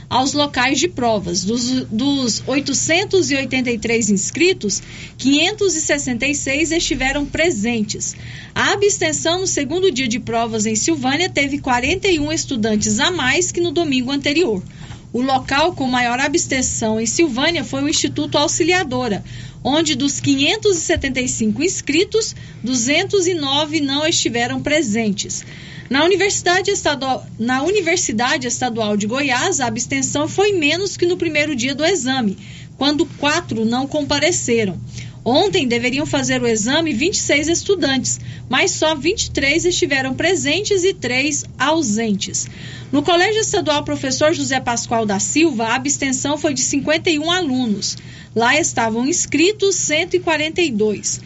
aos 0.10 0.34
locais 0.34 0.80
de 0.80 0.88
provas. 0.88 1.44
Dos, 1.44 1.86
dos 1.86 2.44
883 2.48 4.10
inscritos, 4.10 4.82
566 5.18 6.72
estiveram 6.72 7.26
presentes. 7.26 8.16
A 8.56 8.74
abstenção 8.74 9.42
no 9.42 9.48
segundo 9.48 9.92
dia 9.92 10.08
de 10.08 10.20
provas 10.20 10.66
em 10.66 10.76
Silvânia 10.76 11.30
teve 11.30 11.60
41 11.60 12.32
estudantes 12.32 13.00
a 13.00 13.12
mais 13.12 13.52
que 13.52 13.62
no 13.62 13.72
domingo 13.72 14.12
anterior. 14.12 14.64
O 15.12 15.22
local 15.22 15.74
com 15.74 15.88
maior 15.88 16.20
abstenção 16.20 17.02
em 17.02 17.06
Silvânia 17.06 17.64
foi 17.64 17.82
o 17.84 17.90
Instituto 17.90 18.38
Auxiliadora, 18.38 19.24
onde 19.64 19.96
dos 19.96 20.20
575 20.20 21.64
inscritos, 21.64 22.36
209 22.64 23.82
não 23.82 24.06
estiveram 24.06 24.62
presentes. 24.62 25.44
Na 25.90 26.04
Universidade, 26.04 26.70
Estadual, 26.70 27.26
na 27.40 27.64
Universidade 27.64 28.46
Estadual 28.46 28.96
de 28.96 29.08
Goiás, 29.08 29.60
a 29.60 29.66
abstenção 29.66 30.28
foi 30.28 30.54
menos 30.54 30.96
que 30.96 31.08
no 31.08 31.18
primeiro 31.18 31.56
dia 31.56 31.74
do 31.74 31.84
exame, 31.84 32.38
quando 32.78 33.08
quatro 33.18 33.66
não 33.66 33.88
compareceram. 33.88 34.80
Ontem 35.26 35.68
deveriam 35.68 36.06
fazer 36.06 36.44
o 36.44 36.48
exame 36.48 36.94
26 36.94 37.48
estudantes, 37.48 38.20
mas 38.48 38.70
só 38.70 38.94
23 38.94 39.66
estiveram 39.66 40.14
presentes 40.14 40.84
e 40.84 40.94
3 40.94 41.46
ausentes. 41.58 42.48
No 42.92 43.02
Colégio 43.02 43.42
Estadual 43.42 43.84
Professor 43.84 44.32
José 44.32 44.60
Pascoal 44.60 45.08
da 45.08 45.20
Silva, 45.20 45.66
a 45.66 45.76
abstenção 45.76 46.38
foi 46.38 46.54
de 46.54 46.62
51 46.62 47.32
alunos. 47.32 47.98
Lá 48.36 48.60
estavam 48.60 49.08
inscritos 49.08 49.76
142. 49.76 51.20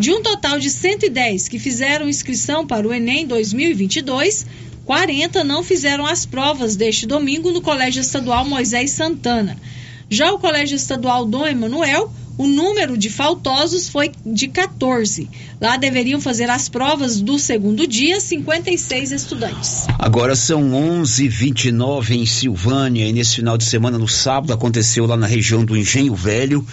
De 0.00 0.10
um 0.10 0.22
total 0.22 0.58
de 0.58 0.70
110 0.70 1.46
que 1.46 1.58
fizeram 1.58 2.08
inscrição 2.08 2.66
para 2.66 2.88
o 2.88 2.94
Enem 2.94 3.26
2022, 3.26 4.46
40 4.86 5.44
não 5.44 5.62
fizeram 5.62 6.06
as 6.06 6.24
provas 6.24 6.74
deste 6.74 7.06
domingo 7.06 7.52
no 7.52 7.60
Colégio 7.60 8.00
Estadual 8.00 8.46
Moisés 8.46 8.92
Santana. 8.92 9.58
Já 10.08 10.32
o 10.32 10.38
Colégio 10.38 10.74
Estadual 10.74 11.26
Dom 11.26 11.46
Emanuel, 11.46 12.10
o 12.38 12.46
número 12.46 12.96
de 12.96 13.10
faltosos 13.10 13.90
foi 13.90 14.10
de 14.24 14.48
14. 14.48 15.28
Lá 15.60 15.76
deveriam 15.76 16.18
fazer 16.18 16.48
as 16.48 16.66
provas 16.66 17.20
do 17.20 17.38
segundo 17.38 17.86
dia 17.86 18.22
56 18.22 19.12
estudantes. 19.12 19.84
Agora 19.98 20.34
são 20.34 20.70
11:29 20.70 22.12
em 22.12 22.24
Silvânia 22.24 23.06
e 23.06 23.12
nesse 23.12 23.36
final 23.36 23.58
de 23.58 23.66
semana 23.66 23.98
no 23.98 24.08
sábado 24.08 24.54
aconteceu 24.54 25.04
lá 25.04 25.18
na 25.18 25.26
região 25.26 25.62
do 25.62 25.76
Engenho 25.76 26.14
Velho 26.14 26.66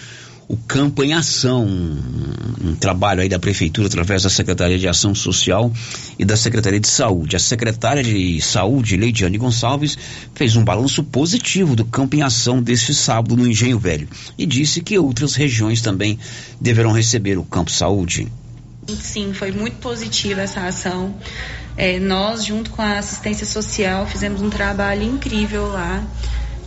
o 0.47 0.55
Campo 0.55 1.03
em 1.03 1.13
Ação, 1.13 1.65
um, 1.65 2.73
trabalho 2.75 3.21
aí 3.21 3.27
da 3.27 3.37
Prefeitura 3.37 3.87
através 3.87 4.23
da 4.23 4.29
Secretaria 4.29 4.79
de 4.79 4.87
Ação 4.87 5.13
Social 5.13 5.71
e 6.17 6.23
da 6.23 6.37
Secretaria 6.37 6.79
de 6.79 6.87
Saúde. 6.87 7.35
A 7.35 7.39
secretária 7.39 8.01
de 8.01 8.41
Saúde, 8.41 8.95
Leidiane 8.95 9.37
Gonçalves, 9.37 9.97
fez 10.33 10.55
um 10.55 10.63
balanço 10.63 11.03
positivo 11.03 11.75
do 11.75 11.83
Campo 11.83 12.15
em 12.15 12.21
Ação 12.21 12.61
deste 12.63 12.93
sábado 12.93 13.35
no 13.35 13.45
Engenho 13.45 13.77
Velho 13.77 14.07
e 14.37 14.45
disse 14.45 14.81
que 14.81 14.97
outras 14.97 15.35
regiões 15.35 15.81
também 15.81 16.17
deverão 16.61 16.93
receber 16.93 17.37
o 17.37 17.43
Campo 17.43 17.69
Saúde. 17.69 18.27
Sim, 18.87 19.33
foi 19.33 19.51
muito 19.51 19.77
positiva 19.77 20.41
essa 20.41 20.65
ação. 20.65 21.13
É, 21.75 21.99
nós, 21.99 22.45
junto 22.45 22.69
com 22.71 22.81
a 22.81 22.97
assistência 22.97 23.45
social, 23.45 24.07
fizemos 24.07 24.41
um 24.41 24.49
trabalho 24.49 25.03
incrível 25.03 25.67
lá. 25.67 26.03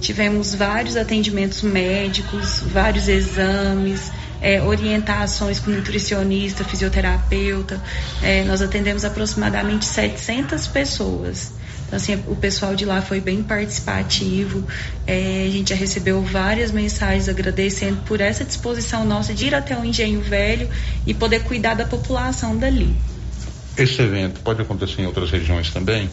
Tivemos 0.00 0.54
vários 0.54 0.96
atendimentos 0.96 1.62
médicos, 1.62 2.60
vários 2.60 3.08
exames, 3.08 4.10
é, 4.40 4.62
orientações 4.62 5.60
com 5.60 5.70
nutricionista, 5.70 6.64
fisioterapeuta. 6.64 7.80
É, 8.22 8.42
nós 8.44 8.62
atendemos 8.62 9.04
aproximadamente 9.04 9.84
700 9.84 10.66
pessoas. 10.68 11.52
Então, 11.86 11.96
assim, 11.96 12.22
o 12.28 12.36
pessoal 12.36 12.74
de 12.76 12.84
lá 12.84 13.02
foi 13.02 13.20
bem 13.20 13.42
participativo. 13.42 14.64
É, 15.06 15.44
a 15.46 15.50
gente 15.50 15.70
já 15.70 15.74
recebeu 15.74 16.22
várias 16.22 16.70
mensagens 16.70 17.28
agradecendo 17.28 18.00
por 18.02 18.20
essa 18.20 18.44
disposição 18.44 19.04
nossa 19.04 19.34
de 19.34 19.46
ir 19.46 19.54
até 19.54 19.76
o 19.76 19.84
Engenho 19.84 20.20
Velho 20.20 20.68
e 21.04 21.12
poder 21.12 21.42
cuidar 21.42 21.74
da 21.74 21.84
população 21.84 22.56
dali. 22.56 22.96
Esse 23.76 24.00
evento 24.02 24.40
pode 24.40 24.62
acontecer 24.62 25.02
em 25.02 25.06
outras 25.06 25.30
regiões 25.30 25.70
também? 25.70 26.08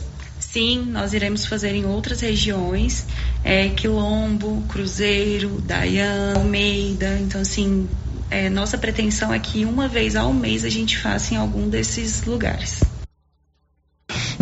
Sim, 0.51 0.85
nós 0.85 1.13
iremos 1.13 1.45
fazer 1.45 1.75
em 1.75 1.85
outras 1.85 2.21
regiões, 2.21 3.05
é, 3.43 3.69
Quilombo, 3.69 4.63
Cruzeiro, 4.69 5.61
Dayan, 5.61 6.35
Almeida. 6.37 7.19
Então, 7.19 7.41
assim, 7.41 7.87
é, 8.29 8.49
nossa 8.49 8.77
pretensão 8.77 9.33
é 9.33 9.39
que 9.39 9.65
uma 9.65 9.87
vez 9.87 10.15
ao 10.15 10.33
mês 10.33 10.63
a 10.63 10.69
gente 10.69 10.97
faça 10.97 11.33
em 11.33 11.37
algum 11.37 11.67
desses 11.69 12.23
lugares. 12.23 12.79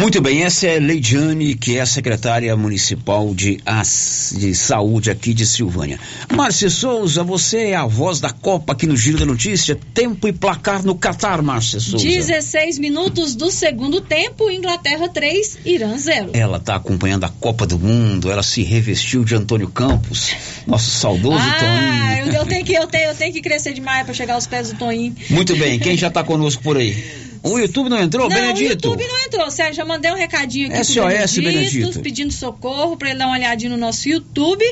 Muito 0.06 0.22
bem, 0.22 0.44
essa 0.44 0.68
é 0.68 0.78
Leidiane, 0.78 1.56
que 1.56 1.78
é 1.78 1.82
a 1.82 1.86
secretária 1.88 2.56
municipal 2.56 3.34
de, 3.34 3.58
As, 3.66 4.36
de 4.38 4.54
saúde 4.54 5.10
aqui 5.10 5.34
de 5.34 5.48
Silvânia. 5.48 6.00
Márcia 6.32 6.70
Souza, 6.70 7.24
você 7.24 7.70
é 7.70 7.76
a 7.76 7.88
voz 7.88 8.20
da 8.20 8.30
Copa 8.30 8.74
aqui 8.74 8.86
no 8.86 8.96
Giro 8.96 9.18
da 9.18 9.26
Notícia. 9.26 9.76
Tempo 9.96 10.28
e 10.28 10.32
placar 10.32 10.84
no 10.84 10.94
Catar, 10.94 11.42
Márcia 11.42 11.80
Souza. 11.80 12.06
16 12.06 12.78
minutos 12.78 13.34
do 13.34 13.50
segundo 13.50 14.00
tempo, 14.00 14.52
Inglaterra 14.52 15.10
3, 15.10 15.58
Irã 15.66 15.98
0. 15.98 16.30
Ela 16.34 16.58
está 16.58 16.76
acompanhando 16.76 17.24
a 17.24 17.30
Copa 17.30 17.66
do 17.66 17.80
Mundo, 17.80 18.30
ela 18.30 18.44
se 18.44 18.62
revestiu 18.62 19.24
de 19.24 19.34
Antônio 19.34 19.70
Campos, 19.70 20.36
nosso 20.68 20.92
saudoso 20.92 21.44
ah, 21.44 21.58
Toninho. 21.58 22.36
Eu, 22.36 22.42
eu, 22.42 22.46
tenho 22.46 22.64
que, 22.64 22.74
eu, 22.74 22.86
tenho, 22.86 23.10
eu 23.10 23.16
tenho 23.16 23.34
que 23.34 23.42
crescer 23.42 23.74
demais 23.74 24.06
para 24.06 24.14
chegar 24.14 24.36
aos 24.36 24.46
pés 24.46 24.72
do 24.72 24.78
Toninho. 24.78 25.16
Muito 25.32 25.56
bem, 25.56 25.80
quem 25.80 25.98
já 25.98 26.10
está 26.10 26.24
conosco 26.24 26.62
por 26.62 26.78
aí? 26.78 27.26
O 27.46 27.60
YouTube 27.60 27.90
não 27.90 28.02
entrou, 28.02 28.28
não, 28.28 28.36
Benedito? 28.36 28.88
o 28.88 28.92
YouTube 28.92 29.08
não 29.08 29.20
entrou, 29.20 29.52
Sérgio. 29.52 29.76
Já 29.76 29.86
mandei 29.86 30.12
um 30.12 30.16
recadinho 30.16 30.68
aqui 30.68 30.84
SOS, 30.84 30.96
pro 30.96 31.44
Benedito, 31.44 31.74
Benedito, 31.74 32.00
pedindo 32.02 32.34
socorro 32.34 32.98
para 32.98 33.12
ele 33.12 33.20
dar 33.20 33.28
uma 33.28 33.36
olhadinha 33.36 33.70
no 33.70 33.78
nosso 33.78 34.10
YouTube. 34.10 34.64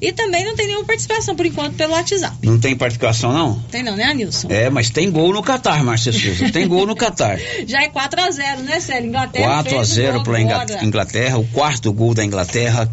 E 0.00 0.12
também 0.12 0.44
não 0.44 0.56
tem 0.56 0.66
nenhuma 0.66 0.86
participação 0.86 1.36
por 1.36 1.44
enquanto 1.44 1.74
pelo 1.74 1.92
WhatsApp. 1.92 2.34
Não 2.42 2.58
tem 2.58 2.74
participação, 2.74 3.32
não? 3.34 3.60
Tem 3.70 3.82
não, 3.82 3.94
né, 3.94 4.04
Anilson? 4.04 4.48
É, 4.50 4.70
mas 4.70 4.88
tem 4.88 5.10
gol 5.10 5.32
no 5.32 5.42
Catar, 5.42 5.84
Márcia 5.84 6.12
Souza. 6.12 6.50
Tem 6.50 6.66
gol 6.66 6.86
no 6.86 6.96
Catar. 6.96 7.38
Já 7.68 7.82
é 7.82 7.90
4x0, 7.90 8.58
né, 8.60 8.80
Sérgio? 8.80 9.08
Inglaterra 9.08 9.64
4x0 9.64 10.24
para 10.24 10.84
Inglaterra, 10.84 11.38
o 11.38 11.46
quarto 11.48 11.92
gol 11.92 12.14
da 12.14 12.24
Inglaterra 12.24 12.90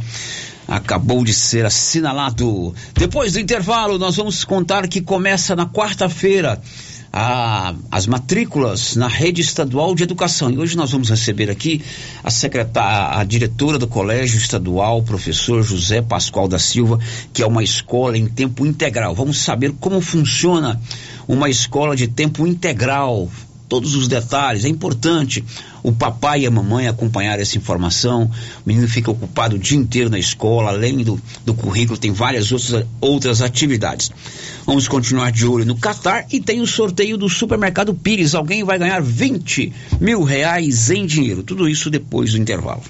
acabou 0.67 1.23
de 1.23 1.33
ser 1.33 1.65
assinalado. 1.65 2.75
Depois 2.93 3.33
do 3.33 3.39
intervalo, 3.39 3.97
nós 3.97 4.17
vamos 4.17 4.43
contar 4.43 4.87
que 4.87 5.01
começa 5.01 5.55
na 5.55 5.65
quarta-feira 5.65 6.61
a, 7.11 7.73
as 7.89 8.05
matrículas 8.07 8.95
na 8.95 9.07
rede 9.07 9.41
estadual 9.41 9.95
de 9.95 10.03
educação. 10.03 10.51
E 10.51 10.57
hoje 10.57 10.77
nós 10.77 10.91
vamos 10.91 11.09
receber 11.09 11.49
aqui 11.49 11.81
a 12.23 12.29
secretária, 12.29 13.19
a 13.19 13.23
diretora 13.23 13.77
do 13.77 13.87
Colégio 13.87 14.37
Estadual, 14.37 15.01
professor 15.03 15.63
José 15.63 16.01
Pascoal 16.01 16.47
da 16.47 16.59
Silva, 16.59 16.99
que 17.33 17.41
é 17.41 17.47
uma 17.47 17.63
escola 17.63 18.17
em 18.17 18.27
tempo 18.27 18.65
integral. 18.65 19.15
Vamos 19.15 19.39
saber 19.39 19.73
como 19.79 19.99
funciona 20.01 20.79
uma 21.27 21.49
escola 21.49 21.95
de 21.95 22.07
tempo 22.07 22.45
integral 22.45 23.29
todos 23.69 23.95
os 23.95 24.07
detalhes. 24.07 24.65
É 24.65 24.67
importante 24.67 25.45
o 25.83 25.93
papai 25.93 26.41
e 26.41 26.47
a 26.47 26.51
mamãe 26.51 26.87
acompanhar 26.87 27.39
essa 27.39 27.57
informação. 27.57 28.23
O 28.25 28.67
menino 28.67 28.87
fica 28.87 29.11
ocupado 29.11 29.55
o 29.55 29.59
dia 29.59 29.77
inteiro 29.77 30.09
na 30.09 30.17
escola, 30.17 30.71
além 30.71 30.97
do, 30.97 31.21
do 31.45 31.53
currículo, 31.53 31.97
tem 31.97 32.11
várias 32.11 32.51
outras, 32.51 32.85
outras 32.99 33.41
atividades. 33.41 34.11
Vamos 34.65 34.87
continuar 34.87 35.31
de 35.31 35.45
olho 35.45 35.65
no 35.65 35.77
Qatar 35.77 36.25
e 36.31 36.41
tem 36.41 36.59
o 36.59 36.67
sorteio 36.67 37.17
do 37.17 37.29
supermercado 37.29 37.93
Pires. 37.93 38.33
Alguém 38.35 38.63
vai 38.63 38.79
ganhar 38.79 39.01
20 39.01 39.71
mil 40.01 40.23
reais 40.23 40.89
em 40.89 41.05
dinheiro. 41.05 41.43
Tudo 41.43 41.69
isso 41.69 41.89
depois 41.89 42.31
do 42.31 42.37
intervalo. 42.37 42.81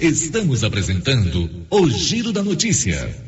Estamos 0.00 0.64
apresentando 0.64 1.50
o 1.70 1.90
Giro 1.90 2.32
da 2.32 2.42
Notícia. 2.42 3.27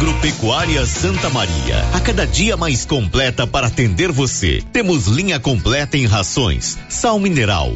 Agropecuária 0.01 0.83
Santa 0.83 1.29
Maria, 1.29 1.85
a 1.93 1.99
cada 1.99 2.25
dia 2.25 2.57
mais 2.57 2.85
completa 2.85 3.45
para 3.45 3.67
atender 3.67 4.11
você. 4.11 4.63
Temos 4.73 5.05
linha 5.05 5.39
completa 5.39 5.95
em 5.95 6.07
rações, 6.07 6.75
sal 6.89 7.19
mineral, 7.19 7.75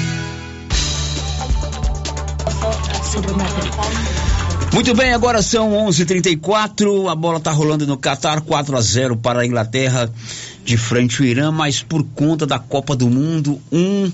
Muito 4.73 4.95
bem, 4.95 5.13
agora 5.13 5.41
são 5.41 5.73
11:34. 5.87 7.09
A 7.09 7.15
bola 7.15 7.37
está 7.37 7.51
rolando 7.51 7.85
no 7.85 7.97
Catar, 7.97 8.41
4 8.41 8.77
a 8.77 8.81
0 8.81 9.17
para 9.17 9.41
a 9.41 9.45
Inglaterra 9.45 10.11
de 10.63 10.77
frente 10.77 11.21
ao 11.21 11.27
Irã, 11.27 11.51
mas 11.51 11.81
por 11.83 12.03
conta 12.15 12.45
da 12.47 12.57
Copa 12.57 12.95
do 12.95 13.09
Mundo, 13.09 13.59
um 13.71 14.11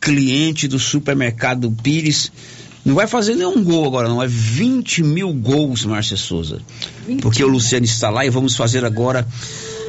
cliente 0.00 0.66
do 0.66 0.78
supermercado 0.78 1.70
Pires 1.82 2.32
não 2.84 2.94
vai 2.94 3.06
fazer 3.06 3.34
nenhum 3.34 3.62
gol 3.62 3.84
agora, 3.86 4.08
não. 4.08 4.22
É 4.22 4.26
20 4.26 5.02
mil 5.02 5.30
gols, 5.32 5.84
Márcia 5.84 6.16
Souza. 6.16 6.60
Porque 7.20 7.44
o 7.44 7.48
Luciano 7.48 7.84
está 7.84 8.08
lá 8.08 8.24
e 8.24 8.30
vamos 8.30 8.56
fazer 8.56 8.84
agora 8.84 9.26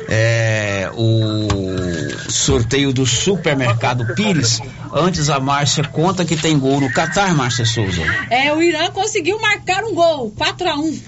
é, 0.10 0.89
o 0.95 2.32
sorteio 2.32 2.91
do 2.91 3.05
supermercado 3.05 4.14
Pires. 4.16 4.60
Antes 4.91 5.30
a 5.30 5.39
Márcia 5.39 5.84
conta 5.84 6.26
que 6.26 6.36
tem 6.36 6.57
gol 6.57 6.82
no 6.82 6.91
Catar, 6.91 7.36
Márcia 7.36 7.66
Souza. 7.66 8.01
É, 8.30 8.51
o 8.53 8.62
Irã 8.62 8.89
conseguiu 8.89 9.39
marcar 9.39 9.84
um 9.84 9.93
gol, 9.93 10.32
4 10.32 10.70
a 10.70 10.76
1 10.76 10.99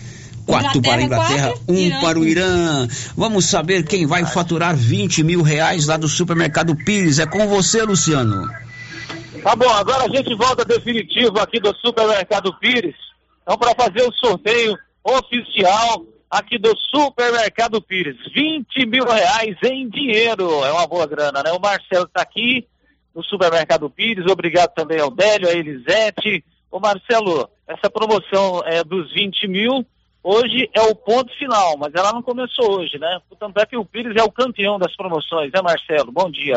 Quatro 0.46 0.82
para 0.82 0.96
a 0.96 1.04
Inglaterra, 1.04 1.48
quatro, 1.50 1.64
um 1.70 1.76
Irã. 1.76 2.02
para 2.02 2.20
o 2.20 2.26
Irã. 2.26 2.88
Vamos 3.16 3.46
saber 3.46 3.84
quem 3.86 4.06
vai 4.06 4.26
faturar 4.26 4.76
20 4.76 5.24
mil 5.24 5.42
reais 5.42 5.88
lá 5.88 5.98
do 5.98 6.08
supermercado 6.08 6.76
Pires. 6.76 7.20
É 7.20 7.26
com 7.26 7.48
você, 7.48 7.84
Luciano. 7.84 8.50
Tá 9.44 9.56
bom, 9.56 9.70
agora 9.70 10.06
a 10.06 10.10
gente 10.10 10.36
volta 10.36 10.66
definitivo 10.66 11.40
aqui 11.40 11.60
do 11.60 11.74
supermercado 11.78 12.54
Pires. 12.60 12.96
Então, 13.44 13.58
para 13.58 13.74
fazer 13.76 14.02
o 14.02 14.14
sorteio 14.14 14.78
oficial 15.04 16.04
aqui 16.32 16.58
do 16.58 16.74
Supermercado 16.78 17.82
Pires. 17.82 18.16
20 18.34 18.86
mil 18.86 19.04
reais 19.04 19.58
em 19.64 19.90
dinheiro. 19.90 20.64
É 20.64 20.72
uma 20.72 20.88
boa 20.88 21.06
grana, 21.06 21.44
né? 21.44 21.52
O 21.52 21.60
Marcelo 21.60 22.06
está 22.06 22.22
aqui 22.22 22.66
no 23.14 23.22
Supermercado 23.22 23.90
Pires. 23.90 24.26
Obrigado 24.32 24.74
também 24.74 25.02
ao 25.02 25.12
Délio, 25.12 25.50
a 25.50 25.52
Elisete. 25.52 26.44
Ô 26.72 26.80
Marcelo, 26.80 27.50
essa 27.68 27.90
promoção 27.90 28.64
é 28.66 28.82
dos 28.82 29.12
20 29.14 29.48
mil. 29.50 29.86
Hoje 30.24 30.70
é 30.74 30.82
o 30.82 30.96
ponto 30.96 31.36
final, 31.38 31.76
mas 31.78 31.94
ela 31.94 32.14
não 32.14 32.22
começou 32.22 32.80
hoje, 32.80 32.98
né? 32.98 33.20
Portanto, 33.28 33.58
é 33.58 33.66
que 33.66 33.76
o 33.76 33.84
Pires 33.84 34.16
é 34.16 34.24
o 34.24 34.32
campeão 34.32 34.80
das 34.80 34.96
promoções, 34.96 35.52
né, 35.52 35.62
Marcelo? 35.62 36.12
Bom 36.12 36.32
dia. 36.32 36.56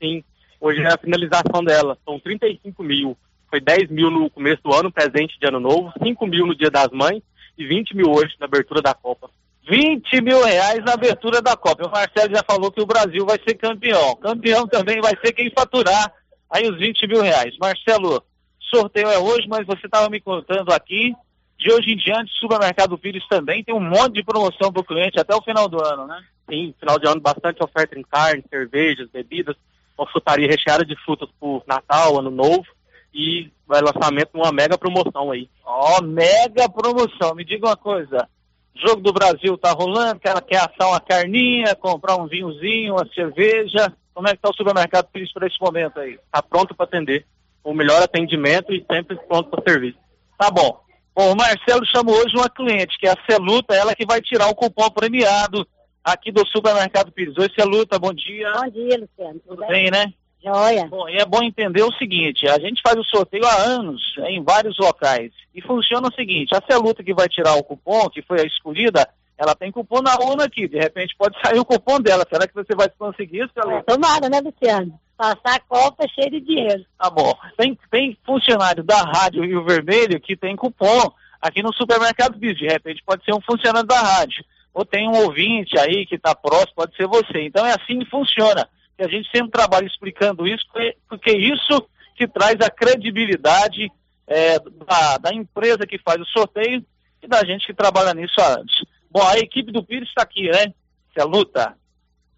Sim, 0.00 0.22
hoje 0.60 0.82
é 0.82 0.92
a 0.92 0.98
finalização 0.98 1.64
dela. 1.64 1.98
São 2.04 2.20
35 2.20 2.80
mil. 2.84 3.16
Foi 3.48 3.60
10 3.60 3.90
mil 3.90 4.10
no 4.10 4.30
começo 4.30 4.62
do 4.62 4.72
ano, 4.74 4.92
presente 4.92 5.38
de 5.40 5.48
ano 5.48 5.58
novo, 5.58 5.92
5 6.00 6.26
mil 6.26 6.46
no 6.46 6.54
dia 6.54 6.70
das 6.70 6.90
mães 6.92 7.22
e 7.56 7.66
20 7.66 7.96
mil 7.96 8.10
hoje 8.10 8.34
na 8.38 8.46
abertura 8.46 8.82
da 8.82 8.94
Copa. 8.94 9.30
20 9.68 10.20
mil 10.20 10.44
reais 10.44 10.84
na 10.84 10.92
abertura 10.92 11.42
da 11.42 11.56
Copa. 11.56 11.86
O 11.86 11.90
Marcelo 11.90 12.34
já 12.34 12.42
falou 12.48 12.70
que 12.70 12.80
o 12.80 12.86
Brasil 12.86 13.26
vai 13.26 13.38
ser 13.42 13.54
campeão. 13.54 14.14
Campeão 14.16 14.66
também 14.66 15.00
vai 15.00 15.14
ser 15.22 15.32
quem 15.32 15.50
faturar 15.50 16.12
aí 16.50 16.68
os 16.68 16.78
20 16.78 17.06
mil 17.08 17.22
reais. 17.22 17.56
Marcelo, 17.58 18.22
sorteio 18.60 19.08
é 19.08 19.18
hoje, 19.18 19.48
mas 19.48 19.66
você 19.66 19.86
estava 19.86 20.08
me 20.08 20.20
contando 20.20 20.72
aqui. 20.72 21.14
De 21.58 21.72
hoje 21.72 21.92
em 21.92 21.96
diante, 21.96 22.30
Supermercado 22.38 22.98
Pires 22.98 23.26
também 23.28 23.64
tem 23.64 23.74
um 23.74 23.80
monte 23.80 24.14
de 24.14 24.22
promoção 24.22 24.70
para 24.70 24.82
o 24.82 24.84
cliente 24.84 25.18
até 25.18 25.34
o 25.34 25.42
final 25.42 25.68
do 25.68 25.82
ano, 25.82 26.06
né? 26.06 26.22
Sim, 26.48 26.74
final 26.78 26.98
de 26.98 27.08
ano 27.08 27.20
bastante 27.20 27.64
oferta 27.64 27.98
em 27.98 28.02
carne, 28.02 28.44
cervejas, 28.48 29.08
bebidas, 29.10 29.56
uma 29.98 30.06
frutaria 30.06 30.46
recheada 30.46 30.84
de 30.84 30.94
frutas 31.02 31.28
por 31.40 31.64
Natal, 31.66 32.18
Ano 32.18 32.30
Novo 32.30 32.66
e 33.12 33.50
vai 33.66 33.80
lançamento 33.80 34.30
de 34.32 34.40
uma 34.40 34.52
mega 34.52 34.78
promoção 34.78 35.30
aí. 35.30 35.48
Ó, 35.64 35.98
oh, 35.98 36.02
mega 36.02 36.68
promoção. 36.68 37.34
Me 37.34 37.44
diga 37.44 37.66
uma 37.66 37.76
coisa. 37.76 38.28
Jogo 38.74 39.00
do 39.00 39.12
Brasil 39.12 39.56
tá 39.56 39.72
rolando, 39.72 40.20
quer, 40.20 40.40
quer 40.42 40.58
assar 40.58 40.88
uma 40.88 41.00
carninha, 41.00 41.74
comprar 41.74 42.16
um 42.16 42.26
vinhozinho, 42.26 42.94
uma 42.94 43.06
cerveja. 43.12 43.92
Como 44.14 44.28
é 44.28 44.32
que 44.32 44.40
tá 44.40 44.50
o 44.50 44.54
supermercado 44.54 45.08
Pires 45.12 45.32
para 45.32 45.46
esse 45.46 45.60
momento 45.60 45.98
aí? 45.98 46.18
Tá 46.30 46.42
pronto 46.42 46.74
para 46.74 46.84
atender. 46.84 47.26
O 47.64 47.74
melhor 47.74 48.02
atendimento 48.02 48.72
e 48.72 48.84
sempre 48.90 49.16
pronto 49.26 49.50
para 49.50 49.62
servir. 49.62 49.96
Tá 50.38 50.50
bom. 50.50 50.80
Bom, 51.14 51.32
o 51.32 51.36
Marcelo 51.36 51.84
chamou 51.86 52.14
hoje 52.14 52.36
uma 52.36 52.50
cliente, 52.50 52.98
que 52.98 53.06
é 53.06 53.12
a 53.12 53.24
Celuta, 53.28 53.74
ela 53.74 53.94
que 53.94 54.04
vai 54.04 54.20
tirar 54.20 54.48
o 54.48 54.54
cupom 54.54 54.90
premiado 54.90 55.66
aqui 56.04 56.30
do 56.30 56.46
supermercado 56.46 57.10
Pires. 57.10 57.36
Oi, 57.38 57.50
Celuta, 57.58 57.98
bom 57.98 58.12
dia. 58.12 58.52
Bom 58.52 58.68
dia, 58.70 58.98
Luciano. 59.00 59.40
Tudo 59.46 59.66
bem, 59.66 59.90
né? 59.90 60.12
Joia. 60.42 60.86
Bom, 60.86 61.08
e 61.08 61.16
é 61.16 61.24
bom 61.24 61.42
entender 61.42 61.82
o 61.82 61.92
seguinte, 61.94 62.48
a 62.48 62.58
gente 62.58 62.80
faz 62.82 62.96
o 62.96 63.04
sorteio 63.04 63.44
há 63.44 63.56
anos 63.62 64.02
em 64.28 64.42
vários 64.42 64.78
locais. 64.78 65.32
E 65.54 65.60
funciona 65.60 66.08
o 66.08 66.14
seguinte, 66.14 66.54
a 66.54 66.62
Celuta 66.70 67.02
que 67.02 67.14
vai 67.14 67.28
tirar 67.28 67.54
o 67.54 67.64
cupom, 67.64 68.08
que 68.08 68.22
foi 68.22 68.40
a 68.40 68.44
escolhida, 68.44 69.08
ela 69.38 69.54
tem 69.54 69.72
cupom 69.72 70.00
na 70.00 70.14
urna 70.14 70.44
aqui. 70.44 70.68
De 70.68 70.78
repente 70.78 71.14
pode 71.16 71.36
sair 71.44 71.58
o 71.58 71.64
cupom 71.64 72.00
dela. 72.00 72.24
Será 72.28 72.46
que 72.46 72.54
você 72.54 72.74
vai 72.74 72.88
conseguir, 72.88 73.50
Celuta? 73.52 73.78
É, 73.78 73.82
tomara, 73.82 74.28
né, 74.28 74.40
Luciano? 74.40 74.98
Passar 75.16 75.56
a 75.56 75.60
Copa 75.60 76.06
cheia 76.08 76.30
de 76.30 76.40
dinheiro. 76.40 76.84
Tá 76.98 77.10
bom. 77.10 77.32
Tem, 77.56 77.78
tem 77.90 78.18
funcionário 78.24 78.84
da 78.84 79.02
Rádio 79.02 79.44
Rio 79.44 79.64
Vermelho 79.64 80.20
que 80.20 80.36
tem 80.36 80.54
cupom 80.54 81.10
aqui 81.40 81.62
no 81.62 81.72
supermercado 81.72 82.38
Bis. 82.38 82.56
De 82.56 82.66
repente 82.66 83.02
pode 83.04 83.24
ser 83.24 83.34
um 83.34 83.40
funcionário 83.40 83.88
da 83.88 83.98
rádio. 83.98 84.44
Ou 84.74 84.84
tem 84.84 85.08
um 85.08 85.16
ouvinte 85.24 85.78
aí 85.78 86.04
que 86.04 86.16
está 86.16 86.34
próximo, 86.34 86.74
pode 86.76 86.94
ser 86.96 87.06
você. 87.06 87.46
Então 87.46 87.64
é 87.64 87.72
assim 87.72 87.98
que 87.98 88.10
funciona 88.10 88.68
que 88.96 89.04
a 89.04 89.08
gente 89.08 89.30
sempre 89.30 89.50
trabalha 89.50 89.86
explicando 89.86 90.46
isso, 90.46 90.64
porque 91.08 91.32
isso 91.32 91.86
que 92.14 92.26
traz 92.26 92.56
a 92.60 92.70
credibilidade 92.70 93.90
é, 94.26 94.58
da, 94.58 95.18
da, 95.18 95.34
empresa 95.34 95.86
que 95.86 95.98
faz 95.98 96.20
o 96.20 96.26
sorteio 96.26 96.84
e 97.22 97.28
da 97.28 97.44
gente 97.44 97.66
que 97.66 97.74
trabalha 97.74 98.14
nisso 98.14 98.40
antes. 98.40 98.84
Bom, 99.10 99.22
a 99.22 99.38
equipe 99.38 99.70
do 99.70 99.84
Pires 99.84 100.08
está 100.08 100.22
aqui, 100.22 100.50
né? 100.50 100.72
Se 101.12 101.20
é 101.20 101.24
luta. 101.24 101.76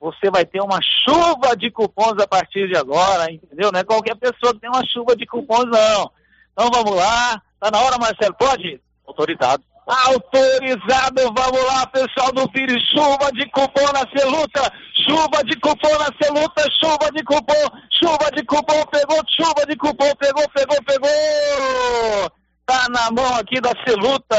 Você 0.01 0.31
vai 0.31 0.45
ter 0.45 0.61
uma 0.61 0.81
chuva 0.83 1.57
de 1.57 1.71
cupons 1.71 2.21
a 2.21 2.27
partir 2.27 2.69
de 2.69 2.77
agora, 2.77 3.33
entendeu? 3.33 3.73
Não 3.73 3.81
é 3.81 3.85
qualquer 3.85 4.17
pessoa 4.17 4.53
que 4.53 4.61
tem 4.61 4.71
uma 4.71 4.87
chuva 4.87 5.17
de 5.17 5.27
cupons, 5.27 5.65
não. 5.65 6.11
Então 6.53 6.71
vamos 6.71 6.95
lá. 6.95 7.41
Tá 7.59 7.71
na 7.71 7.81
hora, 7.81 7.99
Marcelo? 7.99 8.35
Pode? 8.35 8.81
Autorizado. 9.07 9.65
Autorizado, 9.89 11.33
vamos 11.35 11.65
lá, 11.65 11.87
pessoal 11.87 12.31
do 12.33 12.47
Pires, 12.51 12.83
chuva 12.91 13.33
de 13.33 13.49
cupom 13.49 13.91
na 13.95 14.05
Celuta, 14.15 14.71
chuva 15.07 15.43
de 15.45 15.59
cupom 15.59 15.99
na 15.99 16.11
Celuta, 16.23 16.63
chuva 16.79 17.11
de 17.11 17.25
cupom, 17.25 17.55
chuva 17.99 18.31
de 18.37 18.45
cupom, 18.45 18.85
pegou, 18.93 19.23
chuva 19.31 19.65
de 19.67 19.77
cupom, 19.77 20.15
pegou, 20.17 20.47
pegou, 20.51 20.77
pegou! 20.85 22.31
Tá 22.67 22.87
na 22.91 23.11
mão 23.11 23.35
aqui 23.37 23.63
da 23.63 23.73
Celuta, 23.87 24.37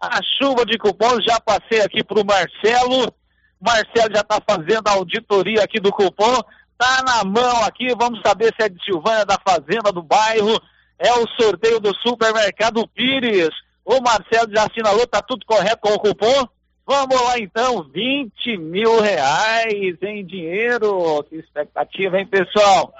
a 0.00 0.20
chuva 0.38 0.64
de 0.64 0.78
cupons, 0.78 1.22
já 1.22 1.38
passei 1.38 1.82
aqui 1.82 2.02
pro 2.02 2.24
Marcelo, 2.24 3.14
Marcelo 3.60 4.14
já 4.14 4.22
tá 4.22 4.38
fazendo 4.48 4.88
a 4.88 4.92
auditoria 4.92 5.64
aqui 5.64 5.80
do 5.80 5.92
cupom, 5.92 6.40
tá 6.78 7.02
na 7.04 7.24
mão 7.24 7.62
aqui, 7.64 7.94
vamos 7.94 8.22
saber 8.24 8.54
se 8.58 8.64
é 8.64 8.70
de 8.70 8.82
Silvânia, 8.82 9.26
da 9.26 9.36
Fazenda, 9.46 9.92
do 9.92 10.02
bairro, 10.02 10.58
é 10.98 11.12
o 11.12 11.28
sorteio 11.38 11.78
do 11.78 11.94
supermercado 11.96 12.88
Pires, 12.88 13.50
o 13.84 14.00
Marcelo 14.00 14.54
já 14.54 14.64
assinalou, 14.64 15.06
tá 15.06 15.20
tudo 15.20 15.44
correto 15.44 15.80
com 15.80 15.94
o 15.94 15.98
cupom? 15.98 16.48
Vamos 16.86 17.20
lá 17.22 17.38
então, 17.38 17.82
20 17.84 18.56
mil 18.58 19.00
reais 19.00 19.96
em 20.02 20.24
dinheiro. 20.24 21.22
Que 21.24 21.36
expectativa, 21.36 22.18
hein, 22.18 22.26
pessoal? 22.26 22.92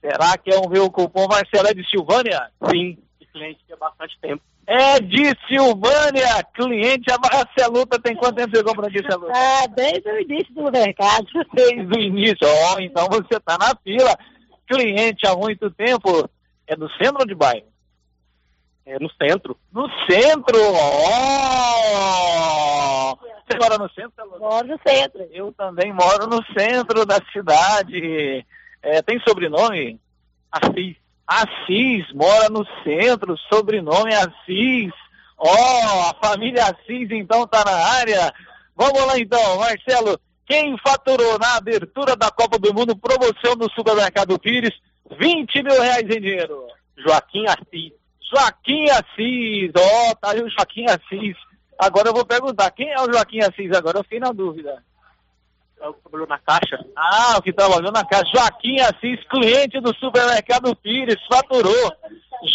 Será 0.00 0.36
que 0.36 0.52
é 0.52 0.58
um 0.58 0.68
ver 0.68 0.80
o 0.80 0.90
cupom 0.90 1.26
Marcelo 1.26 1.68
é 1.68 1.74
de 1.74 1.88
Silvânia? 1.88 2.50
Sim, 2.70 2.98
de 3.20 3.26
cliente 3.26 3.60
há 3.72 3.76
bastante 3.76 4.18
tempo. 4.20 4.42
É 4.66 4.98
de 4.98 5.34
Silvânia, 5.46 6.42
cliente, 6.54 7.12
a 7.12 7.18
Marceluta 7.18 7.98
tem 7.98 8.16
quanto 8.16 8.36
tempo 8.36 8.56
você 8.56 8.64
compra 8.64 8.86
aqui, 8.86 9.02
Marceluta? 9.02 9.32
Ah, 9.34 9.66
desde 9.66 10.08
o 10.08 10.20
início 10.20 10.54
do 10.54 10.70
mercado. 10.70 11.26
Desde 11.52 11.98
o 11.98 12.00
início, 12.00 12.38
ó, 12.42 12.74
oh, 12.74 12.80
então 12.80 13.06
você 13.08 13.38
tá 13.40 13.58
na 13.58 13.74
fila. 13.82 14.16
Cliente 14.66 15.26
há 15.26 15.36
muito 15.36 15.70
tempo, 15.70 16.28
é 16.66 16.74
do 16.74 16.88
centro 16.92 17.18
ou 17.20 17.26
de 17.26 17.34
bairro? 17.34 17.73
É 18.86 18.98
no 18.98 19.10
centro. 19.12 19.56
No 19.72 19.88
centro! 20.06 20.58
Oh! 20.60 22.04
Você 23.46 23.58
mora 23.58 23.78
no 23.78 23.88
centro? 23.90 24.38
Moro 24.38 24.66
no 24.66 24.78
centro. 24.86 25.26
Eu 25.32 25.52
também 25.52 25.90
moro 25.92 26.26
no 26.26 26.44
centro 26.58 27.06
da 27.06 27.18
cidade. 27.32 28.44
É, 28.82 29.00
tem 29.00 29.18
sobrenome? 29.20 29.98
Assis. 30.52 30.96
Assis, 31.26 32.12
mora 32.12 32.50
no 32.50 32.66
centro, 32.82 33.38
sobrenome 33.50 34.14
Assis. 34.14 34.92
Ó, 35.38 35.50
oh, 35.50 36.10
a 36.10 36.14
família 36.22 36.64
Assis 36.64 37.10
então 37.10 37.46
tá 37.46 37.64
na 37.64 37.72
área. 37.72 38.32
Vamos 38.76 39.06
lá 39.06 39.18
então, 39.18 39.58
Marcelo. 39.58 40.20
Quem 40.46 40.76
faturou 40.78 41.38
na 41.38 41.56
abertura 41.56 42.14
da 42.14 42.30
Copa 42.30 42.58
do 42.58 42.74
Mundo, 42.74 42.94
promoção 42.94 43.56
do 43.56 43.70
Supermercado 43.72 44.38
Pires, 44.38 44.78
20 45.18 45.62
mil 45.62 45.80
reais 45.80 46.02
em 46.02 46.20
dinheiro? 46.20 46.66
Joaquim 46.98 47.46
Assis. 47.46 47.92
Joaquim 48.32 48.84
Assis, 48.90 49.70
ó, 49.76 50.10
oh, 50.10 50.16
tá 50.16 50.30
aí 50.30 50.42
o 50.42 50.48
Joaquim 50.48 50.86
Assis. 50.86 51.36
Agora 51.78 52.08
eu 52.08 52.14
vou 52.14 52.24
perguntar, 52.24 52.70
quem 52.70 52.90
é 52.90 53.00
o 53.00 53.12
Joaquim 53.12 53.40
Assis 53.40 53.72
agora? 53.76 53.98
Eu 53.98 54.04
fiquei 54.04 54.20
na 54.20 54.32
dúvida. 54.32 54.82
É 55.80 55.88
o 55.88 55.94
que 55.94 56.00
trabalhou 56.02 56.26
na 56.26 56.38
caixa? 56.38 56.86
Ah, 56.96 57.36
o 57.36 57.42
que 57.42 57.52
trabalhou 57.52 57.92
na 57.92 58.04
caixa. 58.04 58.30
Joaquim 58.34 58.80
Assis, 58.80 59.22
cliente 59.28 59.80
do 59.80 59.94
supermercado 59.96 60.74
Pires, 60.76 61.18
faturou. 61.30 61.92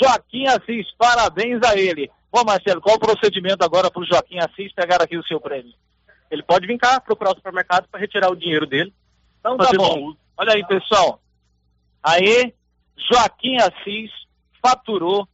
Joaquim 0.02 0.48
Assis, 0.48 0.88
parabéns 0.98 1.62
a 1.64 1.78
ele. 1.78 2.10
Bom, 2.32 2.44
Marcelo, 2.44 2.82
qual 2.82 2.96
o 2.96 3.00
procedimento 3.00 3.64
agora 3.64 3.92
para 3.92 4.02
o 4.02 4.06
Joaquim 4.06 4.40
Assis 4.40 4.74
pegar 4.74 5.02
aqui 5.02 5.18
o 5.18 5.26
seu 5.26 5.40
prêmio? 5.40 5.74
Ele 6.32 6.44
pode 6.44 6.68
vir 6.68 6.78
cá 6.78 7.00
procurar 7.00 7.32
o 7.32 7.36
supermercado 7.36 7.88
para 7.90 8.00
retirar 8.00 8.32
o 8.32 8.36
dinheiro 8.36 8.66
dele. 8.66 8.94
Então 9.40 9.58
tá 9.58 9.72
bom. 9.76 10.14
Olha 10.38 10.54
aí, 10.54 10.66
pessoal. 10.66 11.20
Aí, 12.04 12.54
Joaquim 13.12 13.58
Assis 13.58 14.12
faturou 14.62 15.28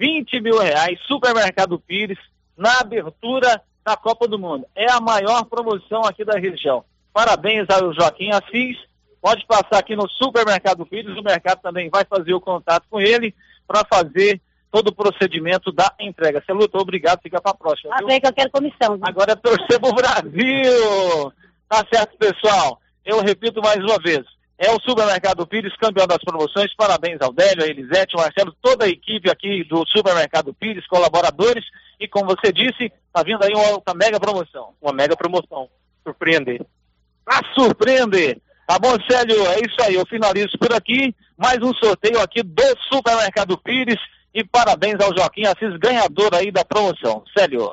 20 0.00 0.40
mil 0.40 0.58
reais, 0.58 0.98
Supermercado 1.06 1.78
Pires, 1.78 2.18
na 2.56 2.80
abertura 2.80 3.60
da 3.84 3.94
Copa 3.98 4.26
do 4.26 4.38
Mundo. 4.38 4.64
É 4.74 4.90
a 4.90 4.98
maior 4.98 5.44
promoção 5.44 6.00
aqui 6.04 6.24
da 6.24 6.38
região. 6.38 6.82
Parabéns 7.12 7.68
ao 7.68 7.92
Joaquim 7.92 8.30
Assis. 8.30 8.78
Pode 9.20 9.46
passar 9.46 9.78
aqui 9.78 9.94
no 9.94 10.08
Supermercado 10.08 10.86
Pires, 10.86 11.14
o 11.18 11.22
mercado 11.22 11.60
também 11.60 11.90
vai 11.90 12.06
fazer 12.06 12.32
o 12.32 12.40
contato 12.40 12.86
com 12.88 12.98
ele 12.98 13.34
para 13.68 13.84
fazer 13.84 14.40
todo 14.72 14.88
o 14.88 14.94
procedimento 14.94 15.70
da 15.70 15.92
entrega. 16.00 16.42
Você 16.42 16.52
lutou, 16.54 16.80
obrigado, 16.80 17.20
fica 17.22 17.38
para 17.38 17.50
a 17.50 17.54
próxima. 17.54 17.94
Ah, 17.94 17.98
que 17.98 18.26
eu 18.26 18.32
quero 18.32 18.50
comissão. 18.50 18.96
Viu? 18.96 19.02
Agora 19.02 19.32
é 19.32 19.36
torcer 19.36 19.78
pro 19.78 19.92
Brasil! 19.92 21.32
Tá 21.68 21.84
certo, 21.92 22.16
pessoal? 22.16 22.80
Eu 23.04 23.20
repito 23.20 23.60
mais 23.60 23.78
uma 23.84 23.98
vez. 23.98 24.24
É 24.62 24.70
o 24.70 24.80
Supermercado 24.82 25.46
Pires, 25.46 25.74
campeão 25.78 26.06
das 26.06 26.18
promoções. 26.18 26.74
Parabéns 26.76 27.18
ao 27.22 27.32
Délio, 27.32 27.64
a 27.64 27.66
Elisete, 27.66 28.14
ao 28.14 28.20
Marcelo, 28.20 28.54
toda 28.60 28.84
a 28.84 28.88
equipe 28.88 29.30
aqui 29.30 29.64
do 29.64 29.86
Supermercado 29.88 30.52
Pires, 30.52 30.86
colaboradores. 30.86 31.64
E 31.98 32.06
como 32.06 32.26
você 32.26 32.52
disse, 32.52 32.92
tá 33.10 33.22
vindo 33.22 33.42
aí 33.42 33.54
uma 33.54 33.70
outra 33.70 33.94
mega 33.94 34.20
promoção. 34.20 34.74
Uma 34.82 34.92
mega 34.92 35.16
promoção. 35.16 35.66
Surpreender. 36.04 36.60
Pra 37.24 37.40
surpreender! 37.54 38.38
Tá 38.66 38.78
bom, 38.78 38.94
Célio? 39.10 39.46
É 39.46 39.60
isso 39.60 39.76
aí. 39.80 39.94
Eu 39.94 40.04
finalizo 40.04 40.58
por 40.58 40.74
aqui. 40.74 41.14
Mais 41.38 41.56
um 41.62 41.72
sorteio 41.72 42.20
aqui 42.20 42.42
do 42.42 42.62
Supermercado 42.92 43.56
Pires. 43.56 43.98
E 44.34 44.44
parabéns 44.44 45.00
ao 45.00 45.16
Joaquim 45.16 45.46
Assis, 45.46 45.74
ganhador 45.78 46.34
aí 46.34 46.52
da 46.52 46.66
promoção. 46.66 47.24
Célio. 47.34 47.72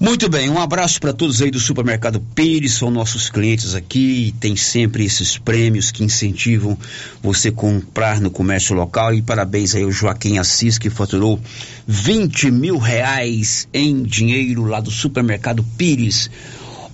Muito 0.00 0.28
bem, 0.28 0.48
um 0.48 0.60
abraço 0.60 1.00
para 1.00 1.12
todos 1.12 1.42
aí 1.42 1.50
do 1.50 1.58
Supermercado 1.58 2.20
Pires, 2.32 2.74
são 2.74 2.88
nossos 2.88 3.28
clientes 3.28 3.74
aqui, 3.74 4.32
tem 4.38 4.54
sempre 4.54 5.04
esses 5.04 5.36
prêmios 5.36 5.90
que 5.90 6.04
incentivam 6.04 6.78
você 7.20 7.50
comprar 7.50 8.20
no 8.20 8.30
comércio 8.30 8.76
local 8.76 9.12
e 9.12 9.20
parabéns 9.20 9.74
aí 9.74 9.82
ao 9.82 9.90
Joaquim 9.90 10.38
Assis 10.38 10.78
que 10.78 10.88
faturou 10.88 11.40
20 11.84 12.48
mil 12.52 12.78
reais 12.78 13.66
em 13.74 14.04
dinheiro 14.04 14.66
lá 14.66 14.78
do 14.78 14.90
Supermercado 14.90 15.64
Pires. 15.76 16.30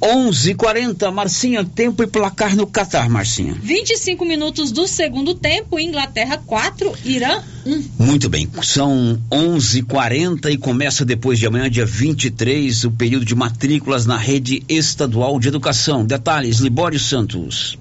11:40 0.01 1.11
Marcinha, 1.11 1.65
tempo 1.65 2.03
e 2.03 2.07
placar 2.07 2.57
no 2.57 2.67
Catar, 2.67 3.09
Marcinha. 3.09 3.55
25 3.61 4.25
minutos 4.25 4.71
do 4.71 4.87
segundo 4.87 5.35
tempo, 5.35 5.79
Inglaterra 5.79 6.37
4, 6.45 6.93
Irã 7.05 7.43
1. 7.67 7.85
Muito 7.99 8.29
bem, 8.29 8.49
são 8.63 9.19
11:40 9.31 10.51
e 10.51 10.59
começa 10.59 11.05
depois 11.05 11.39
de 11.39 11.47
amanhã, 11.47 11.71
dia 11.71 11.87
23, 11.87 12.85
o 12.85 12.91
período 12.91 13.25
de 13.25 13.35
matrículas 13.35 14.07
na 14.07 14.17
rede 14.17 14.63
estadual 14.69 15.39
de 15.39 15.49
educação. 15.49 16.05
Detalhes, 16.05 16.59
Libório 16.59 16.99
Santos. 16.99 17.79